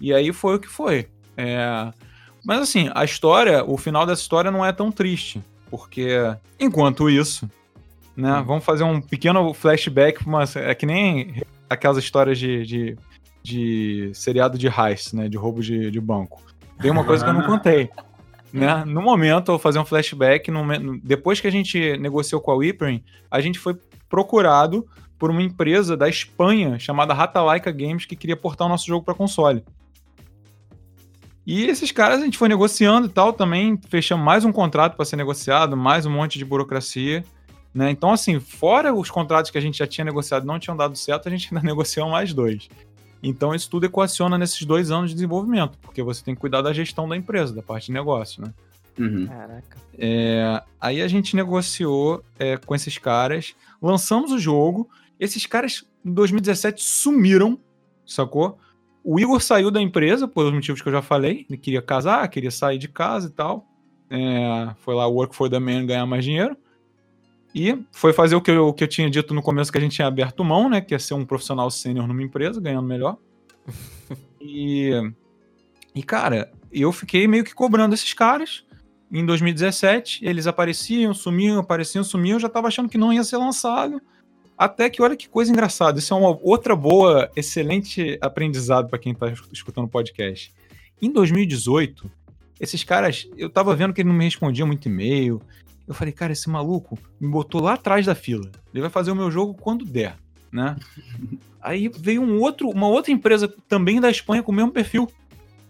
E 0.00 0.12
aí 0.12 0.32
foi 0.32 0.56
o 0.56 0.58
que 0.58 0.68
foi. 0.68 1.08
É... 1.36 1.92
Mas 2.44 2.60
assim, 2.60 2.90
a 2.92 3.04
história, 3.04 3.64
o 3.64 3.78
final 3.78 4.04
dessa 4.04 4.20
história 4.20 4.50
não 4.50 4.66
é 4.66 4.72
tão 4.72 4.90
triste, 4.90 5.40
porque 5.72 6.36
enquanto 6.60 7.08
isso, 7.08 7.48
né? 8.14 8.40
Hum. 8.40 8.44
Vamos 8.44 8.64
fazer 8.64 8.84
um 8.84 9.00
pequeno 9.00 9.54
flashback, 9.54 10.26
uma, 10.26 10.44
é 10.54 10.74
que 10.74 10.84
nem 10.84 11.42
aquelas 11.68 11.96
histórias 11.96 12.38
de, 12.38 12.66
de, 12.66 12.96
de 13.42 14.10
seriado 14.12 14.58
de 14.58 14.66
heist, 14.66 15.14
né? 15.14 15.30
De 15.30 15.38
roubo 15.38 15.62
de, 15.62 15.90
de 15.90 15.98
banco. 15.98 16.42
Tem 16.78 16.90
uma 16.90 17.04
coisa 17.04 17.24
que 17.24 17.30
eu 17.30 17.34
não 17.34 17.44
contei. 17.48 17.88
Né? 18.52 18.84
No 18.84 19.00
momento, 19.00 19.48
eu 19.48 19.54
vou 19.54 19.58
fazer 19.58 19.78
um 19.78 19.84
flashback. 19.86 20.50
No, 20.50 21.00
depois 21.02 21.40
que 21.40 21.46
a 21.46 21.50
gente 21.50 21.96
negociou 21.96 22.38
com 22.42 22.50
a 22.50 22.56
Whippering, 22.56 23.02
a 23.30 23.40
gente 23.40 23.58
foi 23.58 23.74
procurado 24.10 24.86
por 25.18 25.30
uma 25.30 25.40
empresa 25.40 25.96
da 25.96 26.06
Espanha 26.06 26.78
chamada 26.78 27.14
Ratalaika 27.14 27.72
Games 27.72 28.04
que 28.04 28.14
queria 28.14 28.36
portar 28.36 28.66
o 28.66 28.70
nosso 28.70 28.86
jogo 28.86 29.06
para 29.06 29.14
console. 29.14 29.64
E 31.46 31.64
esses 31.64 31.90
caras 31.90 32.20
a 32.20 32.24
gente 32.24 32.38
foi 32.38 32.48
negociando 32.48 33.08
e 33.08 33.10
tal, 33.10 33.32
também 33.32 33.78
fechamos 33.88 34.24
mais 34.24 34.44
um 34.44 34.52
contrato 34.52 34.94
para 34.94 35.04
ser 35.04 35.16
negociado, 35.16 35.76
mais 35.76 36.06
um 36.06 36.10
monte 36.10 36.38
de 36.38 36.44
burocracia. 36.44 37.24
Né? 37.74 37.90
Então, 37.90 38.12
assim, 38.12 38.38
fora 38.38 38.94
os 38.94 39.10
contratos 39.10 39.50
que 39.50 39.58
a 39.58 39.60
gente 39.60 39.78
já 39.78 39.86
tinha 39.86 40.04
negociado 40.04 40.46
não 40.46 40.58
tinham 40.58 40.76
dado 40.76 40.96
certo, 40.96 41.28
a 41.28 41.30
gente 41.30 41.48
ainda 41.52 41.64
negociou 41.66 42.08
mais 42.08 42.32
dois. 42.32 42.68
Então, 43.22 43.54
isso 43.54 43.70
tudo 43.70 43.86
equaciona 43.86 44.36
nesses 44.36 44.64
dois 44.64 44.90
anos 44.90 45.10
de 45.10 45.14
desenvolvimento, 45.14 45.78
porque 45.80 46.02
você 46.02 46.24
tem 46.24 46.34
que 46.34 46.40
cuidar 46.40 46.60
da 46.60 46.72
gestão 46.72 47.08
da 47.08 47.16
empresa, 47.16 47.54
da 47.54 47.62
parte 47.62 47.86
de 47.86 47.92
negócio, 47.92 48.42
né? 48.42 48.52
Uhum. 48.98 49.26
Caraca. 49.26 49.78
É, 49.96 50.62
aí 50.80 51.00
a 51.00 51.08
gente 51.08 51.34
negociou 51.34 52.22
é, 52.38 52.56
com 52.56 52.74
esses 52.74 52.98
caras, 52.98 53.54
lançamos 53.80 54.32
o 54.32 54.38
jogo. 54.38 54.88
Esses 55.18 55.46
caras, 55.46 55.84
em 56.04 56.12
2017, 56.12 56.82
sumiram, 56.82 57.58
sacou? 58.04 58.58
O 59.04 59.18
Igor 59.18 59.40
saiu 59.40 59.70
da 59.70 59.80
empresa, 59.80 60.28
por 60.28 60.46
os 60.46 60.52
motivos 60.52 60.80
que 60.80 60.88
eu 60.88 60.92
já 60.92 61.02
falei. 61.02 61.44
Ele 61.48 61.58
queria 61.58 61.82
casar, 61.82 62.26
queria 62.28 62.50
sair 62.50 62.78
de 62.78 62.88
casa 62.88 63.28
e 63.28 63.30
tal. 63.30 63.66
É, 64.08 64.74
foi 64.76 64.94
lá 64.94 65.06
work 65.06 65.34
for 65.34 65.48
the 65.50 65.58
man 65.58 65.86
ganhar 65.86 66.06
mais 66.06 66.24
dinheiro. 66.24 66.56
E 67.54 67.78
foi 67.90 68.12
fazer 68.12 68.34
o 68.34 68.40
que, 68.40 68.50
eu, 68.50 68.68
o 68.68 68.72
que 68.72 68.84
eu 68.84 68.88
tinha 68.88 69.10
dito 69.10 69.34
no 69.34 69.42
começo 69.42 69.70
que 69.70 69.78
a 69.78 69.80
gente 69.80 69.96
tinha 69.96 70.08
aberto 70.08 70.44
mão, 70.44 70.70
né? 70.70 70.80
Que 70.80 70.94
é 70.94 70.98
ser 70.98 71.14
um 71.14 71.24
profissional 71.24 71.70
sênior 71.70 72.06
numa 72.06 72.22
empresa, 72.22 72.60
ganhando 72.60 72.86
melhor. 72.86 73.18
e, 74.40 74.92
e, 75.94 76.02
cara, 76.02 76.50
eu 76.70 76.92
fiquei 76.92 77.26
meio 77.26 77.44
que 77.44 77.54
cobrando 77.54 77.94
esses 77.94 78.14
caras. 78.14 78.64
Em 79.10 79.26
2017, 79.26 80.24
eles 80.24 80.46
apareciam, 80.46 81.12
sumiam, 81.12 81.58
apareciam, 81.58 82.02
sumiam. 82.02 82.36
Eu 82.36 82.40
já 82.40 82.48
tava 82.48 82.68
achando 82.68 82.88
que 82.88 82.96
não 82.96 83.12
ia 83.12 83.22
ser 83.22 83.36
lançado. 83.36 84.00
Até 84.62 84.88
que, 84.88 85.02
olha 85.02 85.16
que 85.16 85.28
coisa 85.28 85.50
engraçada. 85.50 85.98
Isso 85.98 86.14
é 86.14 86.16
uma 86.16 86.38
outra 86.40 86.76
boa, 86.76 87.28
excelente 87.34 88.16
aprendizado 88.20 88.88
para 88.88 88.96
quem 88.96 89.12
tá 89.12 89.26
escutando 89.52 89.86
o 89.86 89.88
podcast. 89.88 90.54
Em 91.00 91.10
2018, 91.10 92.08
esses 92.60 92.84
caras, 92.84 93.28
eu 93.36 93.50
tava 93.50 93.74
vendo 93.74 93.92
que 93.92 94.02
ele 94.02 94.08
não 94.08 94.14
me 94.14 94.22
respondia 94.22 94.64
muito 94.64 94.86
e-mail, 94.86 95.42
eu 95.88 95.92
falei, 95.92 96.12
cara, 96.12 96.32
esse 96.32 96.48
maluco 96.48 96.96
me 97.20 97.28
botou 97.28 97.60
lá 97.60 97.72
atrás 97.72 98.06
da 98.06 98.14
fila. 98.14 98.48
Ele 98.72 98.82
vai 98.82 98.88
fazer 98.88 99.10
o 99.10 99.16
meu 99.16 99.32
jogo 99.32 99.52
quando 99.52 99.84
der, 99.84 100.16
né? 100.52 100.76
Aí 101.60 101.88
veio 101.88 102.22
um 102.22 102.38
outro, 102.40 102.68
uma 102.68 102.86
outra 102.86 103.10
empresa 103.10 103.52
também 103.68 104.00
da 104.00 104.10
Espanha 104.10 104.44
com 104.44 104.52
o 104.52 104.54
mesmo 104.54 104.70
perfil 104.70 105.10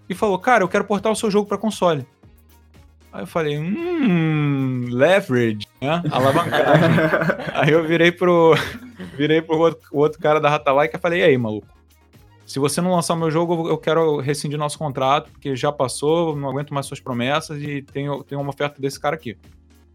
e 0.07 0.15
falou, 0.15 0.39
cara, 0.39 0.65
eu 0.65 0.69
quero 0.69 0.85
portar 0.85 1.11
o 1.11 1.17
seu 1.17 1.31
jogo 1.31 1.49
para 1.49 1.57
console. 1.57 2.07
Aí 3.13 3.23
eu 3.23 3.27
falei, 3.27 3.59
hum, 3.59 4.87
leverage, 4.89 5.69
né? 5.81 6.03
Alavancagem. 6.11 6.89
aí 7.53 7.71
eu 7.71 7.87
virei 7.87 8.11
pro, 8.11 8.55
virei 9.17 9.43
pro 9.43 9.59
outro, 9.59 9.87
outro 9.93 10.19
cara 10.19 10.41
da 10.41 10.49
Ratalaika 10.49 10.97
e 10.97 11.01
falei, 11.01 11.21
e 11.21 11.25
aí, 11.25 11.37
maluco? 11.37 11.67
Se 12.47 12.59
você 12.59 12.81
não 12.81 12.93
lançar 12.93 13.15
o 13.15 13.19
meu 13.19 13.31
jogo, 13.31 13.69
eu 13.69 13.77
quero 13.77 14.19
rescindir 14.19 14.59
nosso 14.59 14.79
contrato, 14.79 15.31
porque 15.31 15.55
já 15.55 15.71
passou, 15.71 16.35
não 16.35 16.49
aguento 16.49 16.73
mais 16.73 16.87
suas 16.87 17.01
promessas 17.01 17.63
e 17.63 17.83
tenho, 17.83 18.25
tenho 18.25 18.41
uma 18.41 18.51
oferta 18.51 18.81
desse 18.81 18.99
cara 18.99 19.15
aqui. 19.15 19.37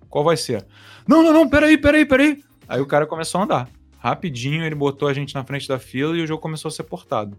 Qual 0.09 0.23
vai 0.23 0.37
ser? 0.37 0.65
Não, 1.07 1.21
não, 1.23 1.33
não, 1.33 1.49
peraí, 1.49 1.77
peraí, 1.77 2.05
peraí. 2.05 2.43
Aí 2.67 2.79
o 2.79 2.85
cara 2.85 3.05
começou 3.05 3.41
a 3.41 3.43
andar. 3.43 3.69
Rapidinho 3.99 4.63
ele 4.63 4.75
botou 4.75 5.07
a 5.07 5.13
gente 5.13 5.33
na 5.33 5.43
frente 5.43 5.67
da 5.67 5.79
fila 5.79 6.15
e 6.15 6.21
o 6.21 6.27
jogo 6.27 6.41
começou 6.41 6.69
a 6.69 6.71
ser 6.71 6.83
portado. 6.83 7.37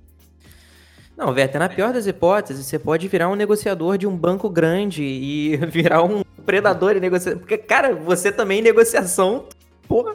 Não, 1.18 1.34
Veta, 1.34 1.58
na 1.58 1.68
pior 1.68 1.92
das 1.92 2.06
hipóteses, 2.06 2.64
você 2.64 2.78
pode 2.78 3.08
virar 3.08 3.28
um 3.28 3.34
negociador 3.34 3.98
de 3.98 4.06
um 4.06 4.16
banco 4.16 4.48
grande 4.48 5.02
e 5.02 5.56
virar 5.66 6.04
um 6.04 6.22
predador 6.46 6.96
em 6.96 7.00
negociação. 7.00 7.40
Porque, 7.40 7.58
cara, 7.58 7.92
você 7.92 8.30
também 8.30 8.60
em 8.60 8.62
negociação, 8.62 9.46
porra, 9.88 10.14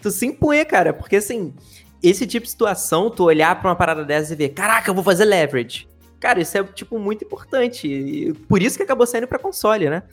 tu 0.00 0.08
se 0.08 0.26
impõe, 0.26 0.64
cara. 0.64 0.92
Porque, 0.92 1.16
assim, 1.16 1.52
esse 2.00 2.28
tipo 2.28 2.44
de 2.44 2.50
situação, 2.52 3.10
tu 3.10 3.24
olhar 3.24 3.60
pra 3.60 3.70
uma 3.70 3.74
parada 3.74 4.04
dessa 4.04 4.32
e 4.32 4.36
ver, 4.36 4.50
caraca, 4.50 4.88
eu 4.88 4.94
vou 4.94 5.02
fazer 5.02 5.24
leverage. 5.24 5.88
Cara, 6.20 6.40
isso 6.40 6.56
é, 6.56 6.62
tipo, 6.62 6.96
muito 6.96 7.24
importante. 7.24 7.88
E 7.88 8.32
por 8.32 8.62
isso 8.62 8.76
que 8.76 8.84
acabou 8.84 9.08
saindo 9.08 9.26
pra 9.26 9.36
console, 9.36 9.90
né? 9.90 10.04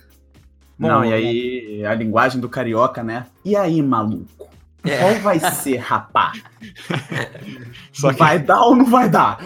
Bom, 0.79 0.87
não, 0.87 1.05
e 1.05 1.13
aí 1.13 1.85
a 1.85 1.93
linguagem 1.93 2.41
do 2.41 2.49
carioca, 2.49 3.03
né? 3.03 3.27
E 3.45 3.55
aí, 3.55 3.83
maluco? 3.83 4.49
É. 4.87 4.97
Qual 4.99 5.13
vai 5.15 5.39
ser, 5.39 5.77
rapá? 5.77 6.31
que... 7.91 8.11
Vai 8.13 8.39
dar 8.39 8.61
ou 8.61 8.75
não 8.75 8.85
vai 8.85 9.09
dar? 9.09 9.39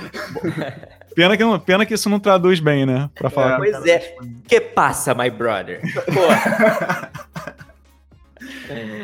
Pena 1.15 1.35
que, 1.35 1.43
pena 1.65 1.85
que 1.85 1.93
isso 1.93 2.09
não 2.09 2.19
traduz 2.19 2.59
bem, 2.59 2.85
né? 2.85 3.09
Pra 3.15 3.29
falar. 3.29 3.53
É, 3.53 3.57
pois 3.57 3.85
é. 3.85 4.15
Que 4.47 4.61
passa, 4.61 5.13
my 5.13 5.29
brother? 5.29 5.81
Porra. 6.05 7.11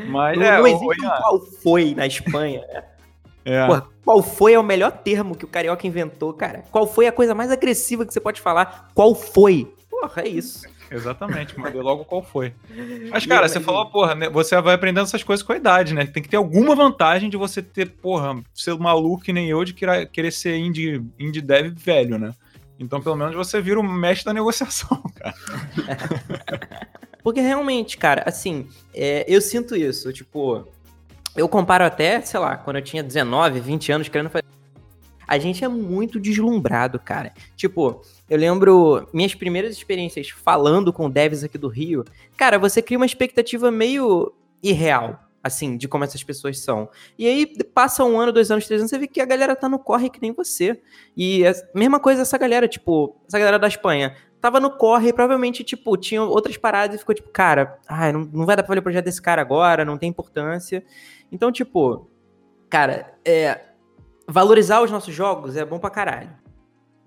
Mas, 0.07 0.37
não, 0.37 0.45
é, 0.45 0.57
não 0.57 0.67
existe 0.67 1.05
um 1.05 1.09
qual 1.09 1.39
foi 1.61 1.93
na 1.93 2.07
Espanha. 2.07 2.63
É. 3.43 3.65
Porra, 3.65 3.87
qual 4.03 4.23
foi 4.23 4.53
é 4.53 4.59
o 4.59 4.63
melhor 4.63 4.91
termo 4.91 5.35
que 5.35 5.45
o 5.45 5.47
carioca 5.47 5.85
inventou, 5.85 6.33
cara? 6.33 6.63
Qual 6.71 6.87
foi 6.87 7.07
a 7.07 7.11
coisa 7.11 7.35
mais 7.35 7.51
agressiva 7.51 8.05
que 8.05 8.13
você 8.13 8.19
pode 8.19 8.41
falar? 8.41 8.89
Qual 8.93 9.13
foi? 9.13 9.73
Porra, 9.89 10.23
é 10.23 10.27
isso. 10.27 10.67
Exatamente, 10.89 11.59
mandei 11.59 11.81
logo 11.81 12.05
qual 12.05 12.23
foi. 12.23 12.53
Mas, 13.11 13.25
cara, 13.25 13.47
você 13.47 13.59
falou, 13.59 13.85
porra, 13.87 14.15
né, 14.15 14.29
você 14.29 14.59
vai 14.61 14.75
aprendendo 14.75 15.03
essas 15.03 15.23
coisas 15.23 15.43
com 15.43 15.53
a 15.53 15.57
idade, 15.57 15.93
né? 15.93 16.05
Tem 16.05 16.23
que 16.23 16.29
ter 16.29 16.37
alguma 16.37 16.75
vantagem 16.75 17.29
de 17.29 17.37
você 17.37 17.61
ter, 17.61 17.89
porra, 17.89 18.41
ser 18.53 18.77
maluco 18.77 19.23
que 19.23 19.33
nem 19.33 19.49
eu 19.49 19.63
de 19.63 19.73
querer 19.73 20.31
ser 20.31 20.55
indie, 20.57 21.03
indie 21.19 21.41
dev 21.41 21.73
velho, 21.75 22.17
né? 22.17 22.33
Então, 22.79 23.01
pelo 23.01 23.15
menos 23.15 23.35
você 23.35 23.59
vira 23.59 23.79
o 23.79 23.83
mestre 23.83 24.25
da 24.25 24.33
negociação, 24.33 25.01
cara. 25.15 25.35
Porque 27.23 27.41
realmente, 27.41 27.97
cara, 27.97 28.23
assim, 28.25 28.69
é, 28.93 29.25
eu 29.27 29.41
sinto 29.41 29.75
isso. 29.75 30.13
Tipo, 30.13 30.65
eu 31.35 31.49
comparo 31.49 31.83
até, 31.83 32.21
sei 32.21 32.39
lá, 32.39 32.55
quando 32.55 32.77
eu 32.77 32.81
tinha 32.81 33.03
19, 33.03 33.59
20 33.59 33.91
anos 33.91 34.07
querendo 34.07 34.29
fazer. 34.29 34.45
A 35.27 35.37
gente 35.37 35.63
é 35.63 35.67
muito 35.67 36.19
deslumbrado, 36.19 36.97
cara. 36.99 37.33
Tipo, 37.55 38.01
eu 38.29 38.37
lembro 38.37 39.07
minhas 39.13 39.35
primeiras 39.35 39.73
experiências 39.73 40.29
falando 40.29 40.93
com 40.93 41.09
devs 41.09 41.43
aqui 41.43 41.57
do 41.57 41.67
Rio. 41.67 42.05
Cara, 42.37 42.57
você 42.57 42.81
cria 42.81 42.97
uma 42.97 43.05
expectativa 43.05 43.69
meio 43.69 44.33
irreal, 44.63 45.19
assim, 45.43 45.75
de 45.75 45.87
como 45.87 46.05
essas 46.05 46.23
pessoas 46.23 46.59
são. 46.59 46.89
E 47.17 47.27
aí 47.27 47.45
passa 47.73 48.05
um 48.05 48.19
ano, 48.19 48.31
dois 48.31 48.49
anos, 48.49 48.65
três 48.65 48.79
anos, 48.81 48.89
você 48.89 48.97
vê 48.97 49.07
que 49.07 49.19
a 49.19 49.25
galera 49.25 49.55
tá 49.55 49.67
no 49.67 49.79
corre 49.79 50.09
que 50.09 50.21
nem 50.21 50.31
você. 50.31 50.81
E 51.15 51.45
a 51.45 51.53
mesma 51.75 51.99
coisa 51.99 52.21
essa 52.21 52.37
galera, 52.37 52.67
tipo, 52.67 53.17
essa 53.27 53.37
galera 53.37 53.59
da 53.59 53.67
Espanha. 53.67 54.15
Tava 54.39 54.59
no 54.59 54.69
corre 54.69 55.11
provavelmente, 55.11 55.63
tipo, 55.63 55.97
tinha 55.97 56.21
outras 56.23 56.57
paradas 56.57 56.95
e 56.95 56.99
ficou 56.99 57.15
tipo, 57.15 57.29
cara, 57.29 57.79
ai, 57.87 58.11
não, 58.13 58.19
não 58.31 58.45
vai 58.45 58.55
dar 58.55 58.61
pra 58.61 58.67
fazer 58.67 58.79
o 58.79 58.83
projeto 58.83 59.05
desse 59.05 59.21
cara 59.21 59.41
agora, 59.41 59.83
não 59.83 59.97
tem 59.97 60.09
importância. 60.09 60.85
Então, 61.31 61.51
tipo, 61.51 62.07
cara, 62.69 63.15
é, 63.25 63.59
valorizar 64.27 64.81
os 64.81 64.91
nossos 64.91 65.13
jogos 65.15 65.55
é 65.55 65.63
bom 65.65 65.79
pra 65.79 65.89
caralho. 65.89 66.29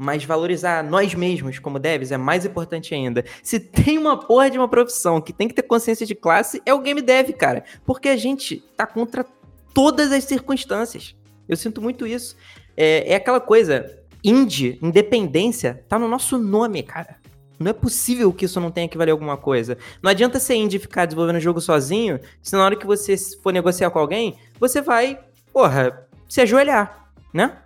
mas 0.03 0.25
valorizar 0.25 0.83
nós 0.83 1.14
mesmos 1.14 1.59
como 1.59 1.79
devs 1.79 2.11
é 2.11 2.16
mais 2.16 2.47
importante 2.47 2.95
ainda. 2.95 3.23
Se 3.43 3.61
tem 3.61 3.99
uma 3.99 4.18
porra 4.18 4.49
de 4.49 4.57
uma 4.57 4.66
profissão 4.66 5.21
que 5.21 5.31
tem 5.31 5.47
que 5.47 5.53
ter 5.53 5.62
consciência 5.62 6.07
de 6.07 6.14
classe, 6.14 6.62
é 6.64 6.73
o 6.73 6.81
game 6.81 7.03
dev, 7.03 7.33
cara. 7.33 7.62
Porque 7.85 8.09
a 8.09 8.16
gente 8.16 8.64
tá 8.75 8.87
contra 8.87 9.27
todas 9.75 10.11
as 10.11 10.25
circunstâncias. 10.25 11.14
Eu 11.47 11.55
sinto 11.55 11.83
muito 11.83 12.07
isso. 12.07 12.35
É, 12.75 13.12
é 13.12 13.14
aquela 13.14 13.41
coisa, 13.41 13.95
indie, 14.25 14.79
independência, 14.81 15.85
tá 15.87 15.99
no 15.99 16.09
nosso 16.09 16.39
nome, 16.39 16.83
cara. 16.83 17.16
Não 17.59 17.68
é 17.68 17.75
possível 17.75 18.33
que 18.33 18.47
isso 18.47 18.59
não 18.59 18.71
tenha 18.71 18.89
que 18.89 18.97
valer 18.97 19.11
alguma 19.11 19.37
coisa. 19.37 19.77
Não 20.03 20.11
adianta 20.11 20.41
ser 20.41 20.55
indie 20.55 20.79
ficar 20.79 21.05
desenvolvendo 21.05 21.37
o 21.37 21.41
jogo 21.41 21.61
sozinho, 21.61 22.18
se 22.41 22.55
na 22.55 22.64
hora 22.64 22.75
que 22.75 22.87
você 22.87 23.18
for 23.43 23.53
negociar 23.53 23.91
com 23.91 23.99
alguém, 23.99 24.39
você 24.59 24.81
vai, 24.81 25.21
porra, 25.53 26.09
se 26.27 26.41
ajoelhar, 26.41 26.99
né? 27.33 27.57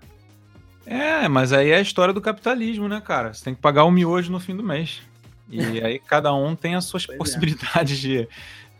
É, 0.86 1.28
mas 1.28 1.52
aí 1.52 1.70
é 1.70 1.76
a 1.76 1.80
história 1.80 2.12
do 2.12 2.20
capitalismo, 2.20 2.88
né, 2.88 3.00
cara? 3.00 3.32
Você 3.32 3.44
tem 3.44 3.54
que 3.54 3.60
pagar 3.60 3.84
o 3.84 3.90
miojo 3.90 4.30
no 4.30 4.40
fim 4.40 4.54
do 4.54 4.62
mês. 4.62 5.02
E 5.48 5.60
aí 5.82 5.98
cada 5.98 6.34
um 6.34 6.54
tem 6.54 6.74
as 6.74 6.84
suas 6.84 7.06
pois 7.06 7.16
é. 7.16 7.18
possibilidades 7.18 7.98
é. 7.98 8.00
de. 8.00 8.28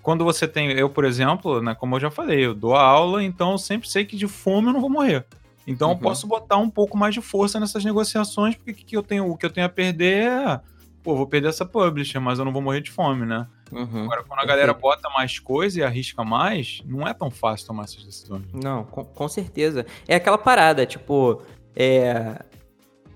Quando 0.03 0.25
você 0.25 0.47
tem. 0.47 0.71
Eu, 0.73 0.91
por 0.91 1.05
exemplo, 1.05 1.63
né, 1.63 1.75
como 1.75 1.97
eu 1.97 2.01
já 2.01 2.11
falei, 2.11 2.45
eu 2.45 2.55
dou 2.55 2.75
aula, 2.75 3.23
então 3.23 3.53
eu 3.53 3.59
sempre 3.59 3.89
sei 3.89 4.05
que 4.05 4.17
de 4.17 4.29
fome 4.29 4.69
eu 4.69 4.73
não 4.75 4.81
vou 4.81 4.91
morrer. 4.91 5.25
Então 5.67 5.89
uhum. 5.89 5.95
eu 5.95 6.01
posso 6.01 6.27
botar 6.27 6.59
um 6.59 6.69
pouco 6.69 6.97
mais 6.97 7.15
de 7.15 7.23
força 7.23 7.59
nessas 7.59 7.85
negociações, 7.85 8.55
porque 8.55 8.85
que 8.85 8.97
eu 8.97 9.03
tenho, 9.03 9.31
o 9.31 9.37
que 9.37 9.47
eu 9.47 9.51
tenho 9.51 9.67
a 9.67 9.71
perder 9.71 10.25
é. 10.25 10.61
Pô, 11.03 11.17
vou 11.17 11.27
perder 11.27 11.49
essa 11.49 11.67
publisher, 11.67 12.19
mas 12.19 12.39
eu 12.39 12.45
não 12.45 12.53
vou 12.53 12.63
morrer 12.63 12.81
de 12.81 12.91
fome, 12.91 13.27
né? 13.27 13.47
Uhum. 13.73 14.05
Agora, 14.05 14.25
quando 14.25 14.41
a 14.41 14.47
galera 14.47 14.73
bota 14.73 15.09
mais 15.11 15.39
coisa 15.39 15.81
e 15.81 15.83
arrisca 15.83 16.25
mais, 16.25 16.83
não 16.85 17.07
é 17.07 17.13
tão 17.13 17.31
fácil 17.31 17.67
tomar 17.67 17.85
essas 17.85 18.05
decisões. 18.05 18.45
Não, 18.53 18.85
com, 18.85 19.05
com 19.05 19.29
certeza. 19.29 19.87
É 20.07 20.17
aquela 20.17 20.39
parada, 20.39 20.87
tipo, 20.87 21.43
é, 21.75 22.39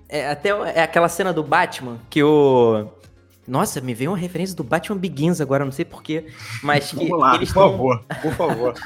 é 0.07 0.29
até 0.29 0.49
é 0.49 0.81
aquela 0.81 1.07
cena 1.07 1.31
do 1.31 1.43
Batman 1.43 1.99
que 2.09 2.23
o 2.23 2.89
nossa, 3.49 3.81
me 3.81 3.95
veio 3.95 4.11
uma 4.11 4.17
referência 4.17 4.55
do 4.55 4.63
Batman 4.63 4.97
Begins 4.97 5.41
agora, 5.41 5.65
não 5.65 5.71
sei 5.71 5.83
porquê, 5.83 6.27
mas 6.61 6.91
que 6.91 6.97
Vamos 6.97 7.19
lá, 7.19 7.35
eles 7.35 7.51
por 7.51 7.61
tão... 7.61 7.71
favor, 7.71 8.03
por 8.21 8.33
favor. 8.33 8.73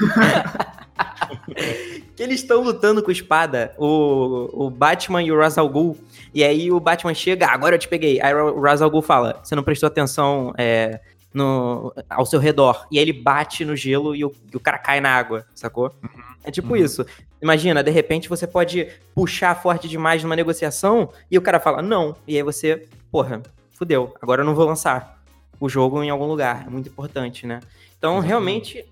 que 2.16 2.22
eles 2.22 2.40
estão 2.40 2.62
lutando 2.62 3.02
com 3.02 3.10
espada, 3.10 3.74
o, 3.76 4.66
o 4.66 4.70
Batman 4.70 5.22
e 5.22 5.30
o 5.30 5.38
Ra's 5.38 5.58
al 5.58 5.68
Ghul, 5.68 5.98
e 6.32 6.42
aí 6.42 6.72
o 6.72 6.80
Batman 6.80 7.12
chega, 7.12 7.46
ah, 7.46 7.52
agora 7.52 7.74
eu 7.74 7.78
te 7.78 7.88
peguei. 7.88 8.20
Aí 8.22 8.34
o 8.34 8.58
Ra's 8.60 8.80
al 8.80 8.90
Ghul 8.90 9.02
fala, 9.02 9.38
você 9.42 9.54
não 9.54 9.62
prestou 9.62 9.86
atenção 9.86 10.54
é, 10.56 11.00
no, 11.34 11.92
ao 12.08 12.24
seu 12.24 12.38
redor. 12.38 12.86
E 12.90 12.98
aí 12.98 13.04
ele 13.04 13.12
bate 13.12 13.64
no 13.64 13.74
gelo 13.74 14.14
e 14.14 14.24
o, 14.24 14.32
e 14.52 14.56
o 14.56 14.60
cara 14.60 14.78
cai 14.78 15.00
na 15.00 15.10
água, 15.10 15.44
sacou? 15.54 15.92
Uhum. 16.02 16.22
É 16.44 16.50
tipo 16.50 16.70
uhum. 16.70 16.76
isso. 16.76 17.04
Imagina, 17.42 17.82
de 17.82 17.90
repente 17.90 18.28
você 18.28 18.46
pode 18.46 18.88
puxar 19.14 19.60
forte 19.60 19.88
demais 19.88 20.22
numa 20.22 20.36
negociação 20.36 21.10
e 21.30 21.36
o 21.36 21.42
cara 21.42 21.58
fala 21.58 21.82
não. 21.82 22.16
E 22.26 22.36
aí 22.36 22.42
você, 22.42 22.86
porra, 23.10 23.42
fudeu, 23.72 24.14
agora 24.22 24.42
eu 24.42 24.46
não 24.46 24.54
vou 24.54 24.64
lançar 24.64 25.20
o 25.58 25.68
jogo 25.68 26.02
em 26.02 26.08
algum 26.08 26.26
lugar. 26.26 26.64
É 26.66 26.70
muito 26.70 26.88
importante, 26.88 27.46
né? 27.46 27.60
Então, 27.98 28.14
uhum. 28.14 28.20
realmente, 28.20 28.84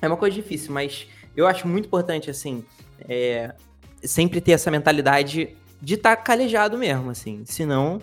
é 0.00 0.06
uma 0.06 0.16
coisa 0.16 0.34
difícil, 0.36 0.72
mas 0.72 1.06
eu 1.36 1.46
acho 1.46 1.66
muito 1.66 1.86
importante, 1.86 2.30
assim, 2.30 2.64
é, 3.08 3.52
sempre 4.04 4.40
ter 4.40 4.52
essa 4.52 4.70
mentalidade 4.70 5.56
de 5.80 5.94
estar 5.94 6.16
tá 6.16 6.22
calejado 6.22 6.78
mesmo, 6.78 7.10
assim. 7.10 7.42
Senão, 7.44 8.00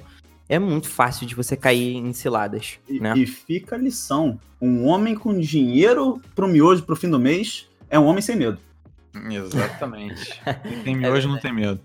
é 0.50 0.58
muito 0.58 0.90
fácil 0.90 1.28
de 1.28 1.36
você 1.36 1.56
cair 1.56 1.96
em 1.96 2.12
ciladas. 2.12 2.80
E, 2.90 3.00
né? 3.00 3.14
e 3.16 3.26
fica 3.28 3.76
a 3.76 3.80
lição: 3.80 4.40
um 4.60 4.88
homem 4.88 5.14
com 5.14 5.40
dinheiro 5.40 6.20
pro 6.36 6.48
miojo 6.48 6.84
pro 6.84 6.96
fim 6.96 7.10
do 7.10 7.20
mês 7.20 7.70
é 7.90 8.00
um 8.00 8.06
homem 8.06 8.22
sem 8.22 8.36
medo. 8.36 8.58
Exatamente. 9.30 10.42
Quem 10.64 10.84
tem 10.84 10.96
miojo 10.96 11.28
é 11.28 11.32
não 11.32 11.40
tem 11.40 11.54
medo. 11.54 11.80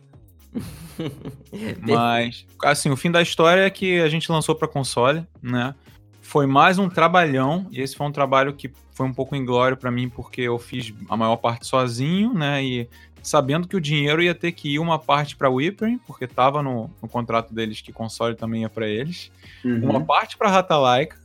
Mas, 1.80 2.46
assim, 2.62 2.90
o 2.90 2.96
fim 2.96 3.10
da 3.10 3.20
história 3.20 3.62
é 3.62 3.70
que 3.70 4.00
a 4.00 4.08
gente 4.08 4.30
lançou 4.32 4.54
para 4.54 4.66
console, 4.66 5.26
né? 5.42 5.74
Foi 6.22 6.46
mais 6.46 6.78
um 6.78 6.88
trabalhão, 6.88 7.66
e 7.70 7.80
esse 7.80 7.94
foi 7.94 8.06
um 8.06 8.12
trabalho 8.12 8.54
que 8.54 8.72
foi 8.92 9.06
um 9.06 9.12
pouco 9.12 9.36
inglório 9.36 9.76
para 9.76 9.90
mim, 9.90 10.08
porque 10.08 10.40
eu 10.40 10.58
fiz 10.58 10.94
a 11.10 11.16
maior 11.16 11.36
parte 11.36 11.66
sozinho, 11.66 12.32
né? 12.32 12.64
E 12.64 12.88
sabendo 13.24 13.66
que 13.66 13.74
o 13.74 13.80
dinheiro 13.80 14.22
ia 14.22 14.34
ter 14.34 14.52
que 14.52 14.74
ir 14.74 14.78
uma 14.78 14.98
parte 14.98 15.34
para 15.34 15.48
Whippering, 15.48 15.98
porque 16.06 16.26
estava 16.26 16.62
no, 16.62 16.90
no, 17.02 17.08
contrato 17.08 17.54
deles 17.54 17.80
que 17.80 17.90
console 17.90 18.36
também 18.36 18.62
ia 18.62 18.68
para 18.68 18.86
eles, 18.86 19.32
uhum. 19.64 19.90
uma 19.90 20.04
parte 20.04 20.36
para 20.36 20.50
Ratalaika 20.50 21.16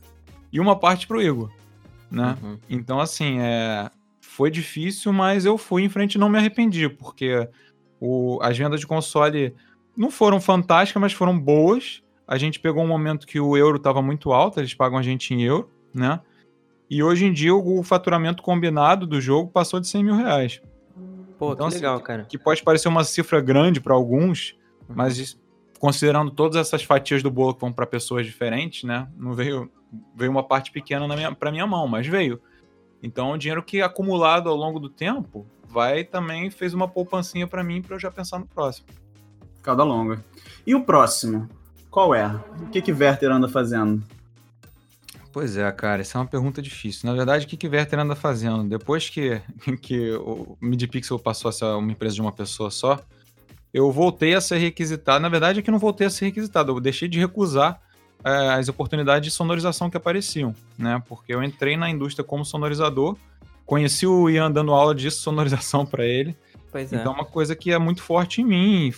e 0.50 0.58
uma 0.58 0.74
parte 0.74 1.06
para 1.06 1.18
o 1.18 1.22
Igor, 1.22 1.50
né? 2.10 2.38
Uhum. 2.42 2.58
Então 2.70 2.98
assim, 2.98 3.38
é, 3.38 3.90
foi 4.18 4.50
difícil, 4.50 5.12
mas 5.12 5.44
eu 5.44 5.58
fui 5.58 5.82
em 5.82 5.90
frente 5.90 6.14
e 6.14 6.18
não 6.18 6.30
me 6.30 6.38
arrependi, 6.38 6.88
porque 6.88 7.46
o, 8.00 8.38
as 8.40 8.56
vendas 8.56 8.80
de 8.80 8.86
console 8.86 9.54
não 9.94 10.10
foram 10.10 10.40
fantásticas, 10.40 11.00
mas 11.00 11.12
foram 11.12 11.38
boas. 11.38 12.02
A 12.26 12.38
gente 12.38 12.58
pegou 12.58 12.82
um 12.82 12.88
momento 12.88 13.26
que 13.26 13.38
o 13.38 13.56
euro 13.56 13.76
estava 13.76 14.00
muito 14.00 14.32
alto, 14.32 14.58
eles 14.58 14.72
pagam 14.72 14.98
a 14.98 15.02
gente 15.02 15.34
em 15.34 15.42
euro, 15.42 15.70
né? 15.94 16.18
E 16.88 17.02
hoje 17.02 17.26
em 17.26 17.32
dia 17.32 17.54
o, 17.54 17.80
o 17.80 17.82
faturamento 17.82 18.42
combinado 18.42 19.06
do 19.06 19.20
jogo 19.20 19.50
passou 19.50 19.78
de 19.78 19.86
100 19.86 20.04
mil 20.04 20.16
reais. 20.16 20.62
Pô, 21.40 21.54
então, 21.54 21.68
que 21.68 21.74
assim, 21.74 21.76
legal, 21.76 22.00
cara. 22.00 22.26
Que 22.26 22.36
pode 22.36 22.62
parecer 22.62 22.86
uma 22.86 23.02
cifra 23.02 23.40
grande 23.40 23.80
para 23.80 23.94
alguns, 23.94 24.58
uhum. 24.86 24.94
mas 24.94 25.40
considerando 25.78 26.30
todas 26.30 26.60
essas 26.60 26.82
fatias 26.82 27.22
do 27.22 27.30
bolo 27.30 27.54
que 27.54 27.62
vão 27.62 27.72
para 27.72 27.86
pessoas 27.86 28.26
diferentes, 28.26 28.84
né? 28.84 29.08
Não 29.16 29.32
veio 29.32 29.72
veio 30.14 30.30
uma 30.30 30.46
parte 30.46 30.70
pequena 30.70 31.08
na 31.08 31.16
minha 31.16 31.34
para 31.34 31.50
minha 31.50 31.66
mão, 31.66 31.88
mas 31.88 32.06
veio. 32.06 32.38
Então, 33.02 33.32
o 33.32 33.38
dinheiro 33.38 33.62
que 33.62 33.80
acumulado 33.80 34.50
ao 34.50 34.54
longo 34.54 34.78
do 34.78 34.90
tempo 34.90 35.46
vai 35.66 36.04
também 36.04 36.50
fez 36.50 36.74
uma 36.74 36.86
poupancinha 36.86 37.46
para 37.46 37.64
mim 37.64 37.80
para 37.80 37.96
eu 37.96 37.98
já 37.98 38.10
pensar 38.10 38.38
no 38.38 38.46
próximo. 38.46 38.88
Cada 39.62 39.82
longa. 39.82 40.22
E 40.66 40.74
o 40.74 40.84
próximo? 40.84 41.48
Qual 41.90 42.14
é? 42.14 42.26
O 42.60 42.66
que 42.66 42.82
que 42.82 42.92
Werther 42.92 43.30
anda 43.30 43.48
fazendo? 43.48 44.04
Pois 45.32 45.56
é, 45.56 45.70
cara, 45.70 46.00
essa 46.00 46.18
é 46.18 46.20
uma 46.20 46.26
pergunta 46.26 46.60
difícil. 46.60 47.08
Na 47.08 47.14
verdade, 47.14 47.46
o 47.46 47.48
que, 47.48 47.56
que 47.56 47.68
o 47.68 47.70
Werther 47.70 48.00
anda 48.00 48.16
fazendo? 48.16 48.68
Depois 48.68 49.08
que, 49.08 49.40
que 49.80 50.12
o 50.12 50.56
MidPixel 50.60 51.18
passou 51.18 51.48
a 51.48 51.52
ser 51.52 51.64
uma 51.66 51.92
empresa 51.92 52.16
de 52.16 52.20
uma 52.20 52.32
pessoa 52.32 52.70
só, 52.70 52.98
eu 53.72 53.90
voltei 53.92 54.34
a 54.34 54.40
ser 54.40 54.58
requisitado. 54.58 55.20
Na 55.20 55.28
verdade, 55.28 55.60
é 55.60 55.62
que 55.62 55.70
não 55.70 55.78
voltei 55.78 56.06
a 56.06 56.10
ser 56.10 56.26
requisitado, 56.26 56.72
eu 56.72 56.80
deixei 56.80 57.08
de 57.08 57.18
recusar 57.18 57.80
é, 58.24 58.30
as 58.50 58.68
oportunidades 58.68 59.30
de 59.30 59.34
sonorização 59.34 59.88
que 59.88 59.96
apareciam, 59.96 60.54
né? 60.76 61.00
Porque 61.08 61.32
eu 61.32 61.42
entrei 61.42 61.76
na 61.76 61.88
indústria 61.88 62.24
como 62.24 62.44
sonorizador, 62.44 63.16
conheci 63.64 64.06
o 64.06 64.28
Ian 64.28 64.50
dando 64.50 64.72
aula 64.72 64.94
de 64.94 65.10
sonorização 65.10 65.86
para 65.86 66.04
ele. 66.04 66.36
Pois 66.72 66.92
é. 66.92 66.96
Então, 66.96 67.12
é 67.12 67.14
uma 67.14 67.24
coisa 67.24 67.54
que 67.54 67.72
é 67.72 67.78
muito 67.78 68.02
forte 68.02 68.42
em 68.42 68.44
mim, 68.44 68.92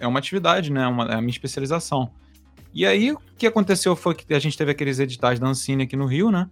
é 0.00 0.06
uma 0.06 0.18
atividade, 0.18 0.72
né? 0.72 0.86
Uma, 0.86 1.04
é 1.04 1.14
a 1.14 1.20
minha 1.20 1.30
especialização. 1.30 2.10
E 2.72 2.86
aí, 2.86 3.12
o 3.12 3.18
que 3.36 3.46
aconteceu 3.46 3.96
foi 3.96 4.14
que 4.14 4.32
a 4.32 4.38
gente 4.38 4.56
teve 4.56 4.70
aqueles 4.70 4.98
editais 4.98 5.38
da 5.40 5.46
Ancine 5.46 5.84
aqui 5.84 5.96
no 5.96 6.06
Rio, 6.06 6.30
né? 6.30 6.48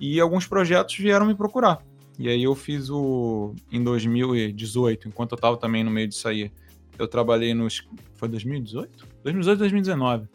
E 0.00 0.20
alguns 0.20 0.46
projetos 0.46 0.96
vieram 0.96 1.26
me 1.26 1.34
procurar. 1.34 1.78
E 2.18 2.28
aí 2.28 2.42
eu 2.42 2.54
fiz 2.54 2.90
o... 2.90 3.54
Em 3.70 3.82
2018, 3.82 5.08
enquanto 5.08 5.32
eu 5.32 5.38
tava 5.38 5.56
também 5.56 5.82
no 5.82 5.90
meio 5.90 6.08
disso 6.08 6.28
aí, 6.28 6.52
eu 6.98 7.08
trabalhei 7.08 7.54
nos... 7.54 7.86
Foi 8.14 8.28
2018? 8.28 9.06
2018, 9.24 9.58
2019. 9.58 10.28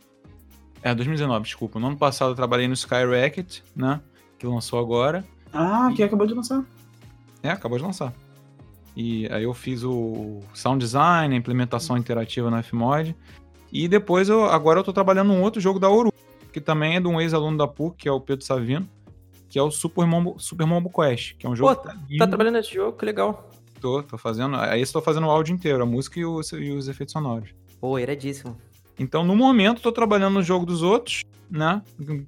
É, 0.81 0.93
2019, 0.93 1.45
desculpa. 1.45 1.79
No 1.79 1.87
ano 1.87 1.97
passado 1.97 2.31
eu 2.31 2.35
trabalhei 2.35 2.67
no 2.67 2.73
Skyrocket, 2.73 3.59
né? 3.75 4.01
Que 4.37 4.45
lançou 4.45 4.79
agora. 4.79 5.23
Ah, 5.53 5.89
e... 5.91 5.95
que 5.95 6.03
acabou 6.03 6.27
de 6.27 6.33
lançar. 6.33 6.63
É, 7.41 7.49
acabou 7.49 7.77
de 7.77 7.83
lançar. 7.83 8.13
E 8.95 9.27
aí 9.31 9.43
eu 9.43 9.53
fiz 9.53 9.83
o 9.83 10.39
sound 10.53 10.83
design, 10.83 11.33
a 11.33 11.37
implementação 11.37 11.97
interativa 11.97 12.51
no 12.51 12.61
Fmod. 12.61 13.15
E 13.73 13.87
depois, 13.87 14.29
eu, 14.29 14.45
agora 14.45 14.79
eu 14.79 14.83
tô 14.83 14.93
trabalhando 14.93 15.29
num 15.29 15.41
outro 15.41 15.59
jogo 15.59 15.79
da 15.79 15.89
Oru, 15.89 16.13
que 16.51 16.61
também 16.61 16.95
é 16.95 16.99
de 16.99 17.07
um 17.07 17.19
ex-aluno 17.19 17.57
da 17.57 17.67
PUC, 17.67 17.97
que 17.97 18.07
é 18.07 18.11
o 18.11 18.21
Pedro 18.21 18.45
Savino, 18.45 18.87
que 19.49 19.57
é 19.57 19.63
o 19.63 19.71
Super 19.71 20.05
Mombo, 20.05 20.35
Super 20.37 20.67
Mombo 20.67 20.91
Quest, 20.91 21.35
que 21.39 21.47
é 21.47 21.49
um 21.49 21.55
jogo... 21.55 21.75
Pô, 21.75 21.81
tá, 21.81 21.97
tá 22.19 22.27
trabalhando 22.27 22.53
nesse 22.53 22.71
jogo? 22.71 22.95
Que 22.95 23.03
legal. 23.03 23.49
Tô, 23.81 24.03
tô 24.03 24.15
fazendo... 24.15 24.55
Aí 24.57 24.79
estou 24.79 25.01
fazendo 25.01 25.25
o 25.25 25.31
áudio 25.31 25.55
inteiro, 25.55 25.81
a 25.81 25.85
música 25.87 26.19
e 26.19 26.25
os, 26.25 26.51
e 26.51 26.69
os 26.69 26.87
efeitos 26.87 27.13
sonoros. 27.13 27.49
Pô, 27.81 27.97
iradíssimo. 27.97 28.55
Então, 28.99 29.23
no 29.23 29.35
momento, 29.35 29.81
tô 29.81 29.91
trabalhando 29.91 30.35
no 30.35 30.43
jogo 30.43 30.67
dos 30.67 30.83
outros, 30.83 31.23
né? 31.49 31.81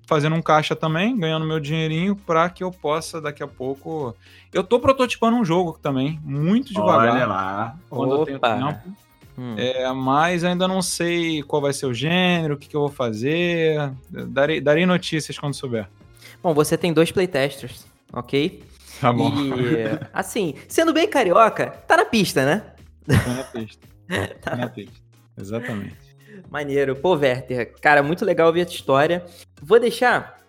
Fazendo 0.07 0.35
um 0.35 0.41
caixa 0.41 0.75
também, 0.75 1.15
ganhando 1.15 1.45
meu 1.45 1.59
dinheirinho 1.59 2.15
para 2.15 2.49
que 2.49 2.63
eu 2.63 2.71
possa 2.71 3.21
daqui 3.21 3.43
a 3.43 3.47
pouco. 3.47 4.15
Eu 4.51 4.63
tô 4.63 4.79
prototipando 4.79 5.37
um 5.37 5.45
jogo 5.45 5.77
também, 5.79 6.19
muito 6.23 6.73
devagar. 6.73 7.13
Olha 7.13 7.27
lá. 7.27 7.77
Quando 7.87 8.13
Opa. 8.13 8.21
eu 8.21 8.25
tenho 8.25 8.39
tempo. 8.39 9.04
Hum. 9.37 9.55
É, 9.57 9.91
mas 9.91 10.43
ainda 10.43 10.67
não 10.67 10.81
sei 10.81 11.43
qual 11.43 11.61
vai 11.61 11.73
ser 11.73 11.85
o 11.85 11.93
gênero, 11.93 12.55
o 12.55 12.57
que, 12.57 12.69
que 12.69 12.75
eu 12.75 12.81
vou 12.81 12.89
fazer. 12.89 13.91
Darei, 14.09 14.61
darei 14.61 14.85
notícias 14.85 15.37
quando 15.37 15.53
souber. 15.53 15.87
Bom, 16.41 16.53
você 16.53 16.77
tem 16.77 16.93
dois 16.93 17.11
playtesters, 17.11 17.85
ok? 18.13 18.63
Tá 19.01 19.11
bom. 19.11 19.29
E, 19.29 19.99
assim, 20.13 20.55
sendo 20.67 20.93
bem 20.93 21.07
carioca, 21.07 21.67
tá 21.87 21.97
na 21.97 22.05
pista, 22.05 22.45
né? 22.45 22.63
Tá 23.05 23.33
na 23.33 23.43
pista. 23.43 23.87
tá 24.41 24.55
na 24.55 24.69
pista. 24.69 24.95
Exatamente. 25.37 25.97
Maneiro. 26.49 26.95
Pô, 26.95 27.15
Werther, 27.15 27.73
cara, 27.81 28.01
muito 28.01 28.23
legal 28.23 28.47
ouvir 28.47 28.61
a 28.61 28.65
tua 28.65 28.75
história. 28.75 29.25
Vou 29.61 29.79
deixar. 29.79 30.41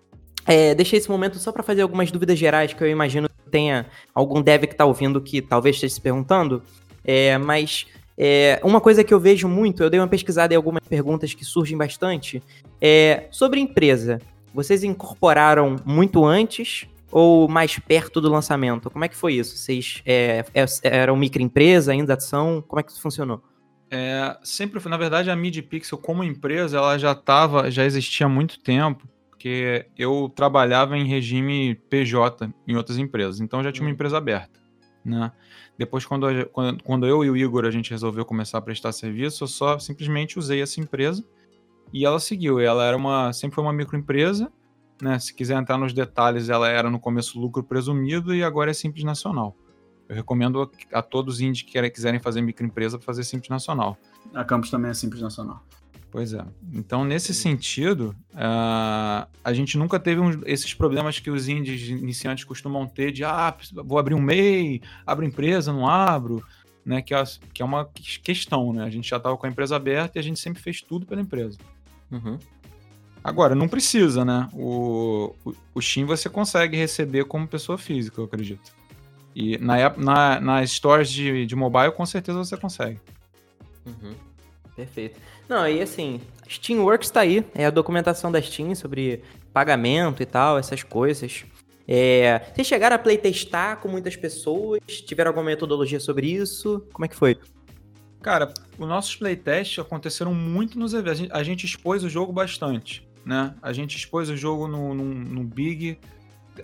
É, 0.47 0.75
deixei 0.75 0.99
esse 0.99 1.11
momento 1.11 1.39
só 1.39 1.51
para 1.51 1.63
fazer 1.63 1.83
algumas 1.83 2.11
dúvidas 2.13 2.39
gerais 2.39 2.73
que 2.73 2.83
eu 2.83 2.89
imagino 2.89 3.29
que 3.29 3.51
tenha 3.51 3.87
algum 4.15 4.41
dev 4.41 4.65
que 4.67 4.77
tá 4.77 4.85
ouvindo 4.85 5.21
que 5.21 5.43
talvez 5.43 5.77
esteja 5.77 5.95
se 5.95 6.01
perguntando. 6.01 6.63
É, 7.05 7.37
mas 7.39 7.87
É, 8.19 8.61
uma 8.63 8.81
coisa 8.81 9.05
que 9.05 9.13
eu 9.13 9.21
vejo 9.21 9.47
muito, 9.47 9.83
eu 9.83 9.91
dei 9.91 10.01
uma 10.01 10.09
pesquisada 10.09 10.55
em 10.55 10.57
algumas 10.57 10.83
perguntas 10.89 11.35
que 11.35 11.45
surgem 11.45 11.77
bastante, 11.77 12.43
é 12.81 13.27
sobre 13.31 13.61
empresa. 13.61 14.21
Vocês 14.55 14.83
incorporaram 14.83 15.77
muito 15.85 16.25
antes 16.25 16.87
ou 17.11 17.47
mais 17.49 17.79
perto 17.79 18.21
do 18.21 18.31
lançamento? 18.31 18.91
Como 18.91 19.05
é 19.05 19.09
que 19.09 19.17
foi 19.17 19.35
isso? 19.35 19.57
Vocês 19.57 20.03
é, 20.07 20.45
é, 20.55 20.65
eram 20.83 21.17
microempresa, 21.17 21.93
ainda 21.93 22.19
são? 22.19 22.63
Como 22.67 22.81
é 22.81 22.83
que 22.83 22.91
isso 22.91 23.03
funcionou? 23.03 23.43
É, 23.91 24.37
sempre 24.43 24.81
foi, 24.81 24.91
na 24.91 24.97
verdade, 24.97 25.31
a 25.31 25.37
MidPixel 25.37 25.99
como 25.99 26.25
empresa, 26.25 26.79
ela 26.79 26.99
já 26.99 27.13
estava, 27.13 27.71
já 27.71 27.85
existia 27.85 28.27
há 28.27 28.29
muito 28.29 28.59
tempo, 28.59 29.07
porque 29.31 29.87
eu 29.97 30.33
trabalhava 30.35 30.97
em 30.97 31.07
regime 31.07 31.75
PJ 31.89 32.51
em 32.67 32.77
outras 32.77 32.99
empresas, 32.99 33.41
então 33.41 33.63
já 33.63 33.71
tinha 33.71 33.85
uma 33.85 33.91
hum. 33.91 33.95
empresa 33.95 34.19
aberta, 34.19 34.59
né? 35.07 35.33
Depois, 35.79 36.05
quando, 36.05 36.27
quando, 36.53 36.83
quando 36.83 37.07
eu 37.07 37.25
e 37.25 37.31
o 37.31 37.37
Igor 37.37 37.65
a 37.65 37.71
gente 37.71 37.91
resolveu 37.91 38.25
começar 38.25 38.59
a 38.59 38.63
prestar 38.63 38.93
serviço, 38.93 39.45
eu 39.45 39.49
só 39.49 39.79
simplesmente 39.79 40.39
usei 40.39 40.61
essa 40.61 40.81
empresa 40.81 41.25
e 41.93 42.05
ela 42.05 42.19
seguiu. 42.19 42.59
Ela 42.59 42.85
era 42.85 42.97
uma, 42.97 43.33
sempre 43.33 43.55
foi 43.55 43.65
uma 43.65 43.73
microempresa, 43.73 44.53
né? 45.01 45.19
Se 45.19 45.33
quiser 45.33 45.57
entrar 45.59 45.79
nos 45.79 45.93
detalhes, 45.93 46.49
ela 46.49 46.69
era 46.69 46.91
no 46.91 46.99
começo 46.99 47.39
lucro 47.39 47.63
presumido 47.63 48.35
e 48.35 48.43
agora 48.43 48.71
é 48.71 48.75
simples 48.75 49.05
nacional. 49.05 49.57
Eu 50.09 50.15
recomendo 50.15 50.71
a, 50.93 51.03
todos 51.03 51.37
os 51.37 51.41
indies 51.41 51.63
que 51.63 51.91
quiserem 51.91 52.21
fazer 52.21 52.41
microempresa 52.41 52.99
fazer 52.99 53.25
simples 53.25 53.51
nacional. 53.51 53.97
A 54.35 54.45
Campus 54.45 54.71
também 54.71 54.91
é 54.91 54.95
simples 54.95 55.21
nacional. 55.21 55.63
Pois 56.17 56.33
é. 56.33 56.43
Então, 56.73 57.05
nesse 57.05 57.35
sentido, 57.35 58.17
uh, 58.33 59.29
a 59.45 59.53
gente 59.53 59.77
nunca 59.77 60.01
teve 60.01 60.19
um, 60.19 60.41
esses 60.47 60.73
problemas 60.73 61.19
que 61.19 61.31
os 61.31 61.47
indies 61.47 61.91
iniciantes 61.91 62.43
costumam 62.43 62.87
ter 62.87 63.13
de 63.13 63.23
ah, 63.23 63.55
vou 63.85 63.99
abrir 63.99 64.15
um 64.15 64.21
MEI, 64.23 64.81
abro 65.07 65.27
empresa, 65.27 65.75
não 65.75 65.87
abro, 65.87 66.43
né? 66.83 67.03
Que 67.03 67.15
é, 67.15 67.23
que 67.53 67.61
é 67.61 67.65
uma 67.67 67.85
questão, 68.23 68.73
né? 68.73 68.85
A 68.85 68.89
gente 68.89 69.07
já 69.07 69.19
estava 69.19 69.37
com 69.37 69.45
a 69.45 69.51
empresa 69.51 69.77
aberta 69.77 70.17
e 70.17 70.19
a 70.19 70.23
gente 70.23 70.41
sempre 70.41 70.63
fez 70.63 70.81
tudo 70.81 71.05
pela 71.05 71.21
empresa. 71.21 71.59
Uhum. 72.11 72.39
Agora, 73.23 73.55
não 73.55 73.69
precisa, 73.69 74.25
né? 74.25 74.49
O, 74.55 75.35
o, 75.45 75.53
o 75.75 75.83
Steam 75.83 76.07
você 76.07 76.31
consegue 76.31 76.79
receber 76.79 77.27
como 77.27 77.47
pessoa 77.47 77.77
física, 77.77 78.23
eu 78.23 78.25
acredito. 78.25 78.75
E 79.35 79.59
na, 79.59 79.95
na, 79.99 80.41
nas 80.41 80.71
stores 80.71 81.11
de, 81.11 81.45
de 81.45 81.55
mobile, 81.55 81.93
com 81.93 82.07
certeza 82.07 82.39
você 82.39 82.57
consegue. 82.57 82.99
Uhum. 83.85 84.15
Perfeito. 84.77 85.19
Não, 85.49 85.67
e 85.67 85.81
assim, 85.81 86.21
Steamworks 86.49 87.11
tá 87.11 87.21
aí, 87.21 87.45
é 87.55 87.65
a 87.65 87.71
documentação 87.71 88.31
da 88.31 88.41
Steam 88.41 88.75
sobre 88.75 89.23
pagamento 89.53 90.23
e 90.23 90.27
tal, 90.27 90.59
essas 90.59 90.83
coisas. 90.83 91.45
É, 91.89 92.43
vocês 92.55 92.67
chegaram 92.67 92.97
a 92.97 92.99
playtestar 92.99 93.79
com 93.79 93.89
muitas 93.89 94.15
pessoas? 94.15 94.81
Tiveram 95.07 95.31
alguma 95.31 95.47
metodologia 95.47 95.99
sobre 95.99 96.31
isso? 96.31 96.87
Como 96.93 97.05
é 97.05 97.09
que 97.09 97.17
foi? 97.17 97.39
Cara, 98.21 98.53
os 98.79 98.89
nossos 98.89 99.17
playtests 99.17 99.79
aconteceram 99.79 100.35
muito 100.35 100.79
nos 100.79 100.93
eventos. 100.93 101.27
A 101.31 101.43
gente 101.43 101.65
expôs 101.65 102.05
o 102.05 102.09
jogo 102.09 102.33
bastante 102.33 103.07
né? 103.27 103.53
A 103.61 103.73
gente 103.73 103.97
expôs 103.97 104.31
o 104.31 104.37
jogo 104.37 104.69
no, 104.69 104.95
no, 104.95 105.05
no 105.05 105.43
Big. 105.43 105.99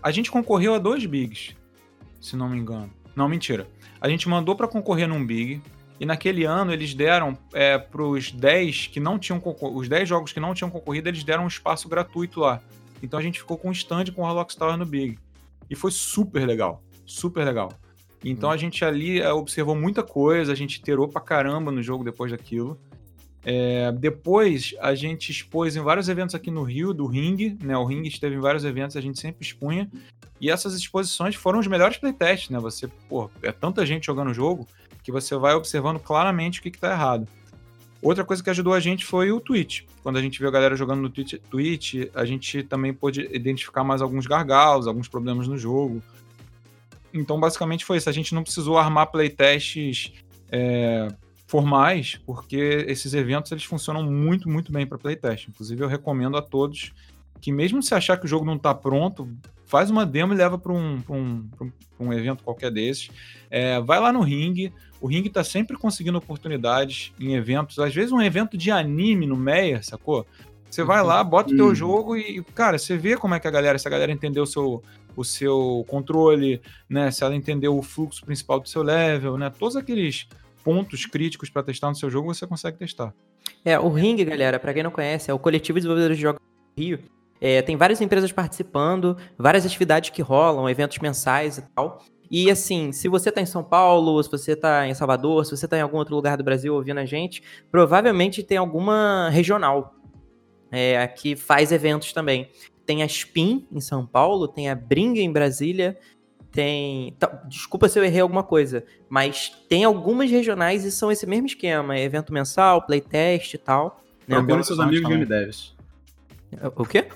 A 0.01 0.12
gente 0.12 0.30
concorreu 0.30 0.74
a 0.74 0.78
dois 0.78 1.05
Bigs, 1.05 1.56
se 2.20 2.36
não 2.36 2.48
me 2.48 2.56
engano. 2.56 2.89
Não, 3.16 3.28
mentira. 3.28 3.66
A 4.01 4.09
gente 4.09 4.28
mandou 4.28 4.55
para 4.55 4.68
concorrer 4.68 5.09
num 5.09 5.26
Big. 5.26 5.60
E 6.02 6.04
naquele 6.04 6.42
ano 6.42 6.72
eles 6.72 6.94
deram 6.94 7.38
é, 7.52 7.78
para 7.78 8.02
os 8.02 8.32
10 8.32 8.88
que 8.88 8.98
não 8.98 9.20
tinham 9.20 9.40
os 9.72 9.88
10 9.88 10.08
jogos 10.08 10.32
que 10.32 10.40
não 10.40 10.52
tinham 10.52 10.68
concorrido, 10.68 11.08
eles 11.08 11.22
deram 11.22 11.44
um 11.44 11.46
espaço 11.46 11.88
gratuito 11.88 12.40
lá. 12.40 12.60
Então 13.00 13.20
a 13.20 13.22
gente 13.22 13.38
ficou 13.38 13.56
com 13.56 13.68
um 13.68 13.72
stand 13.72 14.06
com 14.06 14.22
o 14.22 14.26
Harlock 14.26 14.56
Tower 14.56 14.76
no 14.76 14.84
Big. 14.84 15.16
E 15.70 15.76
foi 15.76 15.92
super 15.92 16.44
legal. 16.44 16.82
Super 17.06 17.44
legal. 17.44 17.72
Então 18.24 18.48
hum. 18.48 18.52
a 18.52 18.56
gente 18.56 18.84
ali 18.84 19.20
é, 19.20 19.32
observou 19.32 19.76
muita 19.76 20.02
coisa, 20.02 20.50
a 20.50 20.56
gente 20.56 20.82
terou 20.82 21.06
pra 21.06 21.20
caramba 21.20 21.70
no 21.70 21.80
jogo 21.80 22.02
depois 22.02 22.32
daquilo. 22.32 22.76
É, 23.44 23.92
depois 23.92 24.74
a 24.80 24.96
gente 24.96 25.30
expôs 25.30 25.76
em 25.76 25.82
vários 25.82 26.08
eventos 26.08 26.34
aqui 26.34 26.50
no 26.50 26.64
Rio, 26.64 26.92
do 26.92 27.06
Ring, 27.06 27.56
né? 27.62 27.78
O 27.78 27.84
Ring 27.84 28.02
esteve 28.08 28.34
em 28.34 28.40
vários 28.40 28.64
eventos, 28.64 28.96
a 28.96 29.00
gente 29.00 29.20
sempre 29.20 29.44
expunha. 29.46 29.88
E 30.40 30.50
essas 30.50 30.74
exposições 30.74 31.36
foram 31.36 31.60
os 31.60 31.68
melhores 31.68 31.96
playtests, 31.96 32.50
né? 32.50 32.58
Você, 32.58 32.88
pô, 33.08 33.30
é 33.40 33.52
tanta 33.52 33.86
gente 33.86 34.06
jogando 34.06 34.32
o 34.32 34.34
jogo 34.34 34.66
que 35.02 35.12
você 35.12 35.36
vai 35.36 35.54
observando 35.54 35.98
claramente 35.98 36.60
o 36.60 36.62
que, 36.62 36.68
está 36.68 36.92
errado. 36.92 37.26
Outra 38.00 38.24
coisa 38.24 38.42
que 38.42 38.50
ajudou 38.50 38.74
a 38.74 38.80
gente 38.80 39.04
foi 39.04 39.30
o 39.30 39.40
Twitch. 39.40 39.82
Quando 40.02 40.16
a 40.16 40.22
gente 40.22 40.38
viu 40.38 40.48
a 40.48 40.50
galera 40.50 40.74
jogando 40.74 41.02
no 41.02 41.10
Twitch, 41.10 41.34
Twitch 41.48 41.94
a 42.14 42.24
gente 42.24 42.62
também 42.64 42.92
pôde 42.92 43.28
identificar 43.32 43.84
mais 43.84 44.02
alguns 44.02 44.26
gargalos, 44.26 44.88
alguns 44.88 45.08
problemas 45.08 45.46
no 45.46 45.56
jogo. 45.56 46.02
Então, 47.14 47.38
basicamente 47.38 47.84
foi 47.84 47.98
isso. 47.98 48.08
A 48.08 48.12
gente 48.12 48.34
não 48.34 48.42
precisou 48.42 48.76
armar 48.78 49.10
playtests 49.10 50.12
é, 50.50 51.08
formais, 51.46 52.18
porque 52.26 52.84
esses 52.88 53.14
eventos 53.14 53.52
eles 53.52 53.64
funcionam 53.64 54.02
muito, 54.02 54.48
muito 54.48 54.72
bem 54.72 54.86
para 54.86 54.98
playtest. 54.98 55.48
Inclusive, 55.48 55.82
eu 55.82 55.88
recomendo 55.88 56.36
a 56.36 56.42
todos 56.42 56.92
que, 57.40 57.52
mesmo 57.52 57.82
se 57.82 57.94
achar 57.94 58.16
que 58.16 58.24
o 58.24 58.28
jogo 58.28 58.44
não 58.44 58.56
está 58.56 58.74
pronto, 58.74 59.28
faz 59.73 59.90
uma 59.90 60.05
demo 60.05 60.35
e 60.35 60.36
leva 60.36 60.59
para 60.59 60.70
um, 60.70 61.03
um, 61.09 61.49
um, 61.99 62.12
evento 62.12 62.44
qualquer 62.44 62.70
desses. 62.70 63.09
É, 63.51 63.81
vai 63.81 63.99
lá 63.99 64.12
no 64.12 64.20
Ring. 64.20 64.70
O 65.01 65.07
Ring 65.07 65.24
está 65.24 65.43
sempre 65.43 65.78
conseguindo 65.78 66.19
oportunidades 66.19 67.11
em 67.19 67.32
eventos. 67.32 67.78
Às 67.78 67.94
vezes, 67.94 68.12
um 68.12 68.20
evento 68.20 68.55
de 68.59 68.70
anime 68.70 69.27
no 69.27 69.35
Meia, 69.35 69.82
sacou? 69.82 70.27
Você 70.69 70.85
vai 70.85 71.03
lá, 71.03 71.24
bota 71.24 71.55
o 71.55 71.57
teu 71.57 71.69
uhum. 71.69 71.74
jogo 71.74 72.16
e, 72.19 72.44
cara, 72.55 72.77
você 72.77 72.99
vê 72.99 73.16
como 73.16 73.35
é 73.35 73.40
que 73.40 73.49
a 73.49 73.51
galera, 73.51 73.78
se 73.78 73.89
a 73.89 73.90
galera 73.90 74.12
entendeu 74.12 74.43
o 74.43 74.47
seu, 74.47 74.82
o 75.16 75.24
seu 75.24 75.86
controle, 75.89 76.61
né? 76.86 77.11
Se 77.11 77.24
ela 77.24 77.35
entendeu 77.35 77.74
o 77.74 77.82
fluxo 77.82 78.23
principal 78.27 78.61
do 78.61 78.69
seu 78.69 78.82
level, 78.82 79.39
né? 79.39 79.49
Todos 79.49 79.74
aqueles 79.74 80.28
pontos 80.62 81.07
críticos 81.07 81.49
para 81.49 81.62
testar 81.62 81.89
no 81.89 81.97
seu 81.97 82.11
jogo, 82.11 82.35
você 82.35 82.47
consegue 82.47 82.77
testar. 82.77 83.15
É, 83.65 83.78
o 83.78 83.89
Ring, 83.89 84.23
galera, 84.23 84.61
para 84.61 84.74
quem 84.74 84.82
não 84.82 84.90
conhece, 84.90 85.31
é 85.31 85.35
o 85.35 85.39
coletivo 85.39 85.78
de 85.78 85.85
desenvolvedores 85.85 86.19
de 86.19 86.23
jogos 86.24 86.43
do 86.77 86.82
Rio. 86.82 86.99
É, 87.44 87.60
tem 87.60 87.77
várias 87.77 88.01
empresas 88.01 88.31
participando, 88.31 89.16
várias 89.36 89.66
atividades 89.66 90.10
que 90.10 90.23
rolam, 90.23 90.70
eventos 90.70 90.98
mensais 90.98 91.59
e 91.59 91.62
tal. 91.74 92.01
E 92.31 92.48
assim, 92.48 92.93
se 92.93 93.09
você 93.09 93.31
está 93.31 93.40
em 93.40 93.47
São 93.47 93.64
Paulo, 93.64 94.23
se 94.23 94.31
você 94.31 94.52
está 94.52 94.86
em 94.86 94.94
Salvador, 94.94 95.44
se 95.44 95.51
você 95.51 95.64
está 95.64 95.77
em 95.77 95.81
algum 95.81 95.97
outro 95.97 96.14
lugar 96.14 96.36
do 96.36 96.44
Brasil 96.44 96.73
ouvindo 96.73 96.98
a 96.98 97.05
gente, 97.05 97.43
provavelmente 97.69 98.44
tem 98.44 98.59
alguma 98.59 99.28
regional 99.28 99.93
é, 100.70 101.05
que 101.09 101.35
faz 101.35 101.73
eventos 101.73 102.12
também. 102.12 102.48
Tem 102.86 103.02
a 103.02 103.06
Spin 103.06 103.66
em 103.73 103.81
São 103.81 104.06
Paulo, 104.06 104.47
tem 104.47 104.70
a 104.70 104.77
Bring 104.77 105.19
em 105.19 105.32
Brasília, 105.32 105.98
tem. 106.52 107.16
Tá, 107.19 107.27
desculpa 107.48 107.89
se 107.89 107.98
eu 107.98 108.05
errei 108.05 108.20
alguma 108.20 108.44
coisa, 108.44 108.85
mas 109.09 109.51
tem 109.69 109.82
algumas 109.82 110.31
regionais 110.31 110.85
e 110.85 110.93
são 110.93 111.10
esse 111.10 111.27
mesmo 111.27 111.47
esquema: 111.48 111.98
evento 111.98 112.32
mensal, 112.32 112.86
playtest 112.86 113.55
e 113.55 113.59
tal. 113.59 114.01
Né? 114.28 114.36
Procure 114.36 114.62
seus 114.62 114.78
amigos 114.78 115.09
Game 115.09 115.27
Devs. 115.27 115.74
O 116.77 116.85
quê? 116.85 117.09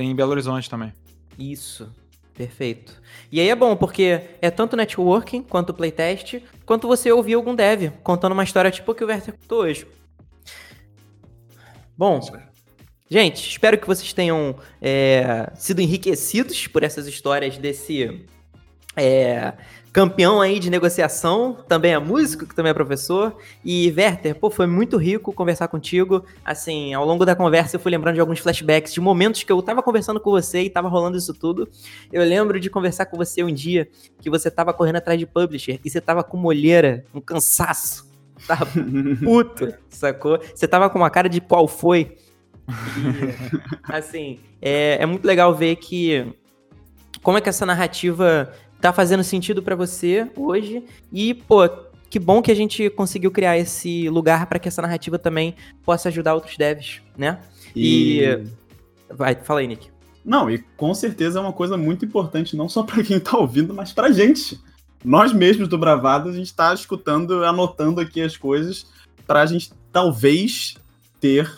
Tem 0.00 0.10
em 0.10 0.14
Belo 0.14 0.30
Horizonte 0.30 0.70
também. 0.70 0.94
Isso. 1.38 1.94
Perfeito. 2.32 3.02
E 3.30 3.38
aí 3.38 3.50
é 3.50 3.54
bom, 3.54 3.76
porque 3.76 4.30
é 4.40 4.50
tanto 4.50 4.74
networking 4.74 5.42
quanto 5.42 5.74
playtest, 5.74 6.40
quanto 6.64 6.88
você 6.88 7.12
ouvir 7.12 7.34
algum 7.34 7.54
dev 7.54 7.90
contando 8.02 8.32
uma 8.32 8.42
história 8.42 8.70
tipo 8.70 8.94
que 8.94 9.04
o 9.04 9.06
Werther 9.06 9.36
contou 9.38 9.58
hoje. 9.58 9.86
Bom, 11.98 12.18
Gente, 13.10 13.46
espero 13.46 13.76
que 13.76 13.86
vocês 13.86 14.10
tenham 14.14 14.56
é, 14.80 15.52
sido 15.54 15.82
enriquecidos 15.82 16.66
por 16.66 16.82
essas 16.82 17.06
histórias 17.06 17.58
desse 17.58 18.26
é, 18.96 19.52
campeão 19.92 20.40
aí 20.40 20.58
de 20.58 20.70
negociação, 20.70 21.56
também 21.66 21.92
é 21.92 21.98
músico, 21.98 22.46
que 22.46 22.54
também 22.54 22.70
é 22.70 22.74
professor. 22.74 23.36
E 23.64 23.92
Werther, 23.96 24.34
pô, 24.34 24.50
foi 24.50 24.66
muito 24.66 24.96
rico 24.96 25.32
conversar 25.32 25.68
contigo. 25.68 26.24
Assim, 26.44 26.94
ao 26.94 27.04
longo 27.04 27.24
da 27.24 27.34
conversa 27.34 27.76
eu 27.76 27.80
fui 27.80 27.90
lembrando 27.90 28.14
de 28.14 28.20
alguns 28.20 28.38
flashbacks 28.38 28.92
de 28.92 29.00
momentos 29.00 29.42
que 29.42 29.50
eu 29.50 29.60
tava 29.62 29.82
conversando 29.82 30.20
com 30.20 30.30
você 30.30 30.62
e 30.62 30.70
tava 30.70 30.88
rolando 30.88 31.16
isso 31.16 31.34
tudo. 31.34 31.68
Eu 32.12 32.22
lembro 32.22 32.60
de 32.60 32.70
conversar 32.70 33.06
com 33.06 33.16
você 33.16 33.42
um 33.42 33.52
dia 33.52 33.88
que 34.20 34.30
você 34.30 34.50
tava 34.50 34.72
correndo 34.72 34.96
atrás 34.96 35.18
de 35.18 35.26
publisher 35.26 35.80
e 35.84 35.90
você 35.90 36.00
tava 36.00 36.22
com 36.22 36.36
molheira, 36.36 37.04
um 37.12 37.20
cansaço. 37.20 38.08
Tava 38.46 38.66
puto, 39.22 39.74
sacou? 39.88 40.38
Você 40.54 40.68
tava 40.68 40.88
com 40.88 40.98
uma 40.98 41.10
cara 41.10 41.28
de 41.28 41.40
qual 41.40 41.66
foi. 41.66 42.16
E, 42.68 43.92
assim, 43.92 44.38
é, 44.62 44.98
é 45.00 45.06
muito 45.06 45.26
legal 45.26 45.52
ver 45.54 45.76
que 45.76 46.32
como 47.22 47.36
é 47.36 47.40
que 47.40 47.48
essa 47.48 47.66
narrativa 47.66 48.52
tá 48.80 48.92
fazendo 48.92 49.22
sentido 49.22 49.62
para 49.62 49.76
você 49.76 50.30
hoje 50.36 50.84
e, 51.12 51.34
pô, 51.34 51.68
que 52.08 52.18
bom 52.18 52.42
que 52.42 52.50
a 52.50 52.56
gente 52.56 52.88
conseguiu 52.90 53.30
criar 53.30 53.58
esse 53.58 54.08
lugar 54.08 54.46
para 54.46 54.58
que 54.58 54.68
essa 54.68 54.82
narrativa 54.82 55.18
também 55.18 55.54
possa 55.84 56.08
ajudar 56.08 56.34
outros 56.34 56.56
devs, 56.56 57.02
né? 57.16 57.40
E... 57.74 58.20
e... 58.20 58.60
Vai, 59.12 59.34
fala 59.34 59.60
aí, 59.60 59.66
Nick. 59.66 59.88
Não, 60.24 60.50
e 60.50 60.58
com 60.76 60.94
certeza 60.94 61.38
é 61.38 61.42
uma 61.42 61.52
coisa 61.52 61.76
muito 61.76 62.04
importante, 62.04 62.56
não 62.56 62.68
só 62.68 62.82
para 62.82 63.02
quem 63.02 63.18
tá 63.18 63.36
ouvindo, 63.36 63.74
mas 63.74 63.92
pra 63.92 64.12
gente. 64.12 64.60
Nós 65.04 65.32
mesmos 65.32 65.66
do 65.66 65.78
Bravado, 65.78 66.28
a 66.28 66.32
gente 66.32 66.54
tá 66.54 66.74
escutando, 66.74 67.42
anotando 67.44 68.00
aqui 68.00 68.20
as 68.20 68.36
coisas 68.36 68.86
pra 69.26 69.46
gente 69.46 69.72
talvez 69.90 70.74
ter 71.18 71.50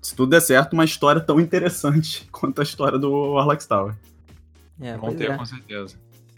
se 0.00 0.14
tudo 0.14 0.30
der 0.30 0.40
certo, 0.40 0.72
uma 0.72 0.84
história 0.84 1.20
tão 1.20 1.38
interessante 1.38 2.26
quanto 2.32 2.60
a 2.60 2.64
história 2.64 2.98
do 2.98 3.10
Warlock 3.34 3.66
Tower. 3.66 3.94
É, 4.80 4.96
Vão 4.96 5.14
ter, 5.14 5.30
é. 5.30 5.36
com 5.36 5.44
certeza. 5.44 5.96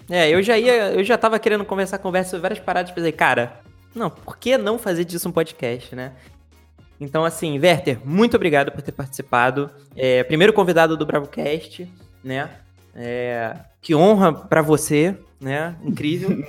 É, 0.08 0.30
eu 0.30 0.42
já 0.42 0.58
ia, 0.58 0.92
eu 0.92 1.04
já 1.04 1.16
tava 1.16 1.38
querendo 1.38 1.64
conversar 1.64 1.98
conversa 1.98 2.30
sobre 2.30 2.42
várias 2.42 2.60
paradas, 2.60 2.92
pensei, 2.92 3.12
cara, 3.12 3.60
Não, 3.94 4.08
por 4.08 4.36
que 4.36 4.56
não 4.56 4.78
fazer 4.78 5.04
disso 5.04 5.28
um 5.28 5.32
podcast, 5.32 5.94
né? 5.94 6.12
Então, 7.00 7.24
assim, 7.24 7.58
Werther, 7.58 7.98
muito 8.04 8.36
obrigado 8.36 8.70
por 8.70 8.80
ter 8.80 8.92
participado. 8.92 9.68
É, 9.96 10.22
primeiro 10.22 10.52
convidado 10.52 10.96
do 10.96 11.04
BravoCast, 11.04 11.88
né? 12.22 12.48
É, 12.94 13.56
que 13.80 13.94
honra 13.94 14.32
para 14.32 14.62
você, 14.62 15.16
né? 15.40 15.74
Incrível. 15.82 16.30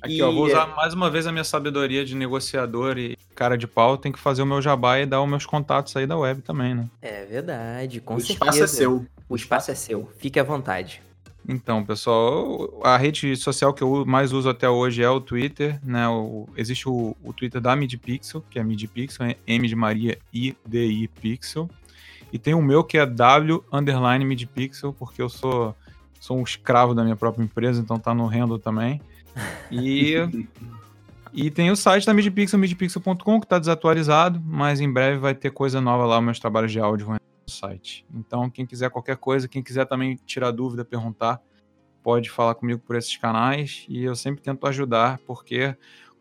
Aqui, 0.00 0.18
e... 0.18 0.22
ó, 0.22 0.30
vou 0.30 0.44
usar 0.46 0.66
mais 0.76 0.94
uma 0.94 1.10
vez 1.10 1.26
a 1.26 1.32
minha 1.32 1.44
sabedoria 1.44 2.04
de 2.04 2.14
negociador 2.14 2.98
e 2.98 3.18
cara 3.34 3.56
de 3.56 3.66
pau. 3.66 3.96
Tem 3.98 4.12
que 4.12 4.18
fazer 4.18 4.42
o 4.42 4.46
meu 4.46 4.60
jabá 4.62 5.00
e 5.00 5.06
dar 5.06 5.22
os 5.22 5.28
meus 5.28 5.46
contatos 5.46 5.96
aí 5.96 6.06
da 6.06 6.16
web 6.16 6.42
também, 6.42 6.74
né? 6.74 6.86
É 7.02 7.24
verdade, 7.24 8.00
com 8.00 8.14
o 8.14 8.20
certeza. 8.20 8.44
O 8.44 8.48
espaço 8.48 8.62
é 8.62 8.66
seu. 8.66 9.06
O 9.28 9.36
espaço 9.36 9.70
é 9.70 9.74
seu. 9.74 10.08
Fique 10.18 10.38
à 10.38 10.44
vontade. 10.44 11.02
Então, 11.46 11.84
pessoal, 11.84 12.80
a 12.82 12.96
rede 12.96 13.36
social 13.36 13.74
que 13.74 13.82
eu 13.82 14.04
mais 14.06 14.32
uso 14.32 14.48
até 14.48 14.68
hoje 14.68 15.02
é 15.02 15.10
o 15.10 15.20
Twitter, 15.20 15.78
né? 15.84 16.08
O, 16.08 16.48
existe 16.56 16.88
o, 16.88 17.14
o, 17.22 17.32
Twitter 17.32 17.60
da 17.60 17.76
MidPixel, 17.76 18.42
que 18.48 18.58
é 18.58 18.64
MidPixel, 18.64 19.26
é 19.26 19.36
M 19.46 19.68
de 19.68 19.76
Maria 19.76 20.18
I 20.32 20.56
D 20.66 20.86
I 20.86 21.08
Pixel. 21.08 21.68
E 22.32 22.38
tem 22.38 22.54
o 22.54 22.62
meu 22.62 22.82
que 22.82 22.96
é 22.96 23.04
W 23.04 23.62
underline 23.72 24.24
MidPixel, 24.24 24.92
porque 24.92 25.20
eu 25.20 25.28
sou, 25.28 25.74
sou 26.18 26.38
um 26.38 26.42
escravo 26.42 26.94
da 26.94 27.04
minha 27.04 27.16
própria 27.16 27.44
empresa, 27.44 27.80
então 27.80 27.98
tá 27.98 28.14
no 28.14 28.26
handle 28.26 28.58
também. 28.58 29.00
E 29.70 30.14
E 31.34 31.50
tem 31.50 31.68
o 31.68 31.74
site 31.74 32.06
da 32.06 32.14
MidPixel, 32.14 32.60
midpixel.com, 32.60 33.40
que 33.40 33.46
está 33.46 33.58
desatualizado, 33.58 34.40
mas 34.46 34.80
em 34.80 34.90
breve 34.90 35.18
vai 35.18 35.34
ter 35.34 35.50
coisa 35.50 35.80
nova 35.80 36.06
lá, 36.06 36.20
meus 36.20 36.38
trabalhos 36.38 36.70
de 36.70 36.78
áudio 36.78 37.06
vão 37.06 37.16
site. 37.46 38.06
Então, 38.14 38.50
quem 38.50 38.66
quiser 38.66 38.90
qualquer 38.90 39.16
coisa, 39.16 39.48
quem 39.48 39.62
quiser 39.62 39.86
também 39.86 40.16
tirar 40.24 40.50
dúvida, 40.50 40.84
perguntar, 40.84 41.40
pode 42.02 42.30
falar 42.30 42.54
comigo 42.54 42.80
por 42.80 42.96
esses 42.96 43.16
canais 43.16 43.86
e 43.88 44.04
eu 44.04 44.14
sempre 44.14 44.42
tento 44.42 44.66
ajudar, 44.66 45.18
porque 45.26 45.76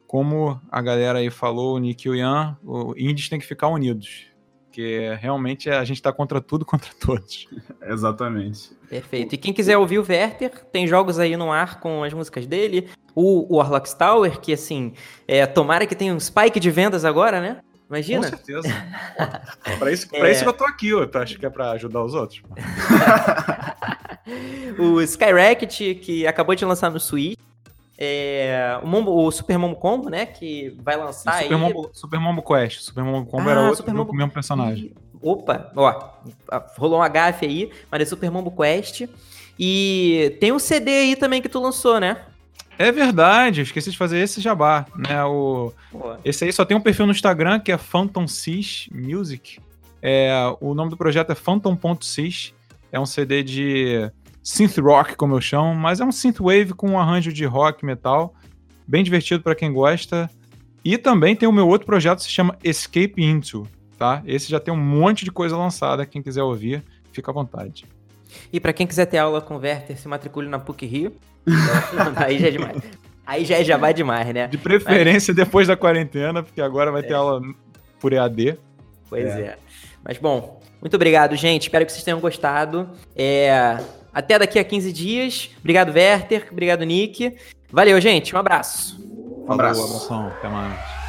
como 0.08 0.62
a 0.72 0.82
galera 0.82 1.20
aí 1.20 1.30
falou, 1.30 1.76
o 1.76 1.80
Nick 1.80 2.08
e 2.08 2.12
o 2.12 2.16
Ian, 2.16 2.58
o 2.64 2.94
indies 2.96 3.30
tem 3.30 3.40
que 3.40 3.46
ficar 3.46 3.68
unidos. 3.68 4.28
Porque 4.66 5.16
realmente 5.20 5.70
a 5.70 5.84
gente 5.84 5.98
está 5.98 6.12
contra 6.14 6.40
tudo, 6.40 6.64
contra 6.66 6.90
todos. 7.00 7.48
Exatamente. 7.82 8.72
Perfeito. 8.90 9.36
E 9.36 9.38
quem 9.38 9.54
quiser 9.54 9.78
ouvir 9.78 10.00
o 10.00 10.06
Werther, 10.08 10.66
tem 10.72 10.88
jogos 10.88 11.20
aí 11.20 11.36
no 11.36 11.52
ar 11.52 11.80
com 11.80 12.04
as 12.04 12.14
músicas 12.14 12.48
dele. 12.48 12.90
O 13.16 13.56
Warlock's 13.56 13.94
Tower, 13.94 14.40
que 14.40 14.54
assim, 14.54 14.94
é, 15.28 15.46
tomara 15.46 15.86
que 15.86 15.96
tenha 15.96 16.14
um 16.14 16.20
spike 16.20 16.60
de 16.60 16.72
vendas 16.72 17.06
agora, 17.06 17.42
né? 17.42 17.62
Imagina. 17.90 18.30
Com 18.30 18.38
certeza. 18.38 18.68
pra 19.78 19.92
isso, 19.92 20.10
pra 20.10 20.28
é... 20.28 20.32
isso 20.32 20.44
que 20.44 20.50
eu 20.50 20.54
tô 20.54 20.66
aqui, 20.66 20.94
ó. 20.94 21.08
Acho 21.14 21.38
que 21.38 21.46
é 21.46 21.50
pra 21.50 21.72
ajudar 21.72 22.04
os 22.04 22.14
outros. 22.14 22.42
o 24.80 25.02
Skyracket, 25.02 26.00
que 26.00 26.26
acabou 26.26 26.56
de 26.56 26.66
lançar 26.66 26.90
no 26.90 27.00
Switch. 27.00 27.38
É, 27.98 28.80
o, 28.82 28.88
Mombo, 28.88 29.14
o, 29.14 29.32
Super 29.32 29.58
Mombo 29.58 29.76
Combo, 29.76 30.10
né? 30.10 30.26
Que 30.26 30.76
vai 30.82 30.98
lançar 30.98 31.42
Super 31.42 31.54
aí. 31.54 31.60
Mombo, 31.60 31.90
Super 31.94 32.20
Mombo 32.20 32.42
Quest. 32.42 32.82
Super 32.82 33.04
Mombo 33.04 33.30
Combo 33.30 33.48
ah, 33.48 33.52
era 33.52 33.62
outro 33.62 33.78
Super 33.78 33.94
Mombo... 33.94 34.14
mesmo 34.14 34.32
personagem. 34.32 34.94
Opa, 35.22 35.72
ó. 35.76 36.14
Rolou 36.78 37.02
um 37.02 37.10
gafe 37.10 37.46
aí, 37.46 37.72
mas 37.90 38.02
é 38.02 38.06
Super 38.06 38.30
Mombo 38.32 38.52
Quest. 38.52 39.08
E 39.58 40.36
tem 40.40 40.52
um 40.52 40.60
CD 40.60 40.92
aí 40.92 41.16
também 41.16 41.42
que 41.42 41.48
tu 41.48 41.60
lançou, 41.60 42.00
né? 42.00 42.18
É 42.78 42.92
verdade, 42.92 43.62
eu 43.62 43.64
esqueci 43.64 43.92
de 43.92 43.98
fazer 43.98 44.20
esse 44.20 44.42
jabá, 44.42 44.86
né? 44.96 45.24
O, 45.26 45.72
esse 46.26 46.44
aí 46.44 46.52
só 46.52 46.66
tem 46.66 46.76
um 46.76 46.82
perfil 46.82 47.06
no 47.06 47.12
Instagram 47.12 47.60
que 47.60 47.72
é 47.72 47.78
Phantom 47.78 48.28
Sys 48.28 48.90
Music. 48.92 49.60
É, 50.02 50.34
o 50.60 50.74
nome 50.74 50.90
do 50.90 50.98
projeto 50.98 51.32
é 51.32 51.36
Phantom.sys. 51.36 52.54
É 52.92 53.00
um 53.00 53.06
CD 53.06 53.42
de 53.42 54.12
synth 54.44 54.78
rock, 54.80 55.16
como 55.16 55.36
eu 55.36 55.42
chamo, 55.42 55.74
mas 55.74 56.02
é 56.02 56.06
um 56.06 56.12
synth 56.12 56.40
wave 56.40 56.74
com 56.74 56.92
um 56.92 57.00
arranjo 57.00 57.32
de 57.32 57.46
rock 57.46 57.86
metal, 57.86 58.36
bem 58.86 59.04
divertido 59.04 59.42
para 59.42 59.56
quem 59.56 59.72
gosta. 59.72 60.30
E 60.84 60.98
também 60.98 61.36
tem 61.36 61.48
o 61.48 61.52
meu 61.52 61.68
outro 61.68 61.86
projeto 61.86 62.18
que 62.18 62.26
se 62.26 62.32
chama 62.32 62.58
Escape 62.62 63.24
Into, 63.24 63.66
tá? 63.98 64.22
Esse 64.26 64.50
já 64.50 64.60
tem 64.60 64.74
um 64.74 64.78
monte 64.78 65.24
de 65.24 65.32
coisa 65.32 65.56
lançada, 65.56 66.06
quem 66.06 66.22
quiser 66.22 66.44
ouvir, 66.44 66.84
fica 67.14 67.32
à 67.32 67.34
vontade. 67.34 67.86
E 68.52 68.60
para 68.60 68.74
quem 68.74 68.86
quiser 68.86 69.06
ter 69.06 69.20
aula 69.20 69.40
com 69.40 69.56
Werther, 69.56 69.98
se 69.98 70.08
matricule 70.08 70.50
na 70.50 70.60
PUC 70.60 70.86
Rio. 70.86 71.14
aí 72.16 72.40
já 72.40 72.48
é 72.48 72.52
demais. 72.52 72.78
Aí 73.26 73.46
já, 73.46 73.58
é, 73.58 73.64
já 73.64 73.78
vai 73.78 73.94
demais, 73.94 74.34
né? 74.34 74.48
De 74.48 74.58
preferência 74.58 75.34
Mas... 75.34 75.46
depois 75.46 75.68
da 75.68 75.78
quarentena, 75.78 76.44
porque 76.44 76.62
agora 76.62 76.92
vai 76.92 77.02
ter 77.02 77.14
é. 77.14 77.16
aula 77.16 77.42
por 78.00 78.12
EAD. 78.12 78.58
Pois 79.10 79.26
é. 79.26 79.42
é. 79.42 79.58
Mas 80.04 80.18
bom, 80.18 80.62
muito 80.82 80.96
obrigado, 80.96 81.36
gente. 81.36 81.64
Espero 81.64 81.86
que 81.86 81.92
vocês 81.92 82.04
tenham 82.04 82.20
gostado. 82.20 82.90
É... 83.16 83.78
Até 84.14 84.38
daqui 84.38 84.60
a 84.60 84.64
15 84.64 84.92
dias. 84.92 85.50
Obrigado, 85.60 85.94
Werther. 85.94 86.48
Obrigado, 86.52 86.84
Nick. 86.84 87.36
Valeu, 87.72 88.00
gente. 88.00 88.36
Um 88.36 88.40
abraço. 88.40 89.02
Um 89.48 89.52
abraço. 89.52 89.82
Falou, 89.82 89.96
abração. 89.96 90.28
Até 90.28 90.50
mais. 90.50 91.03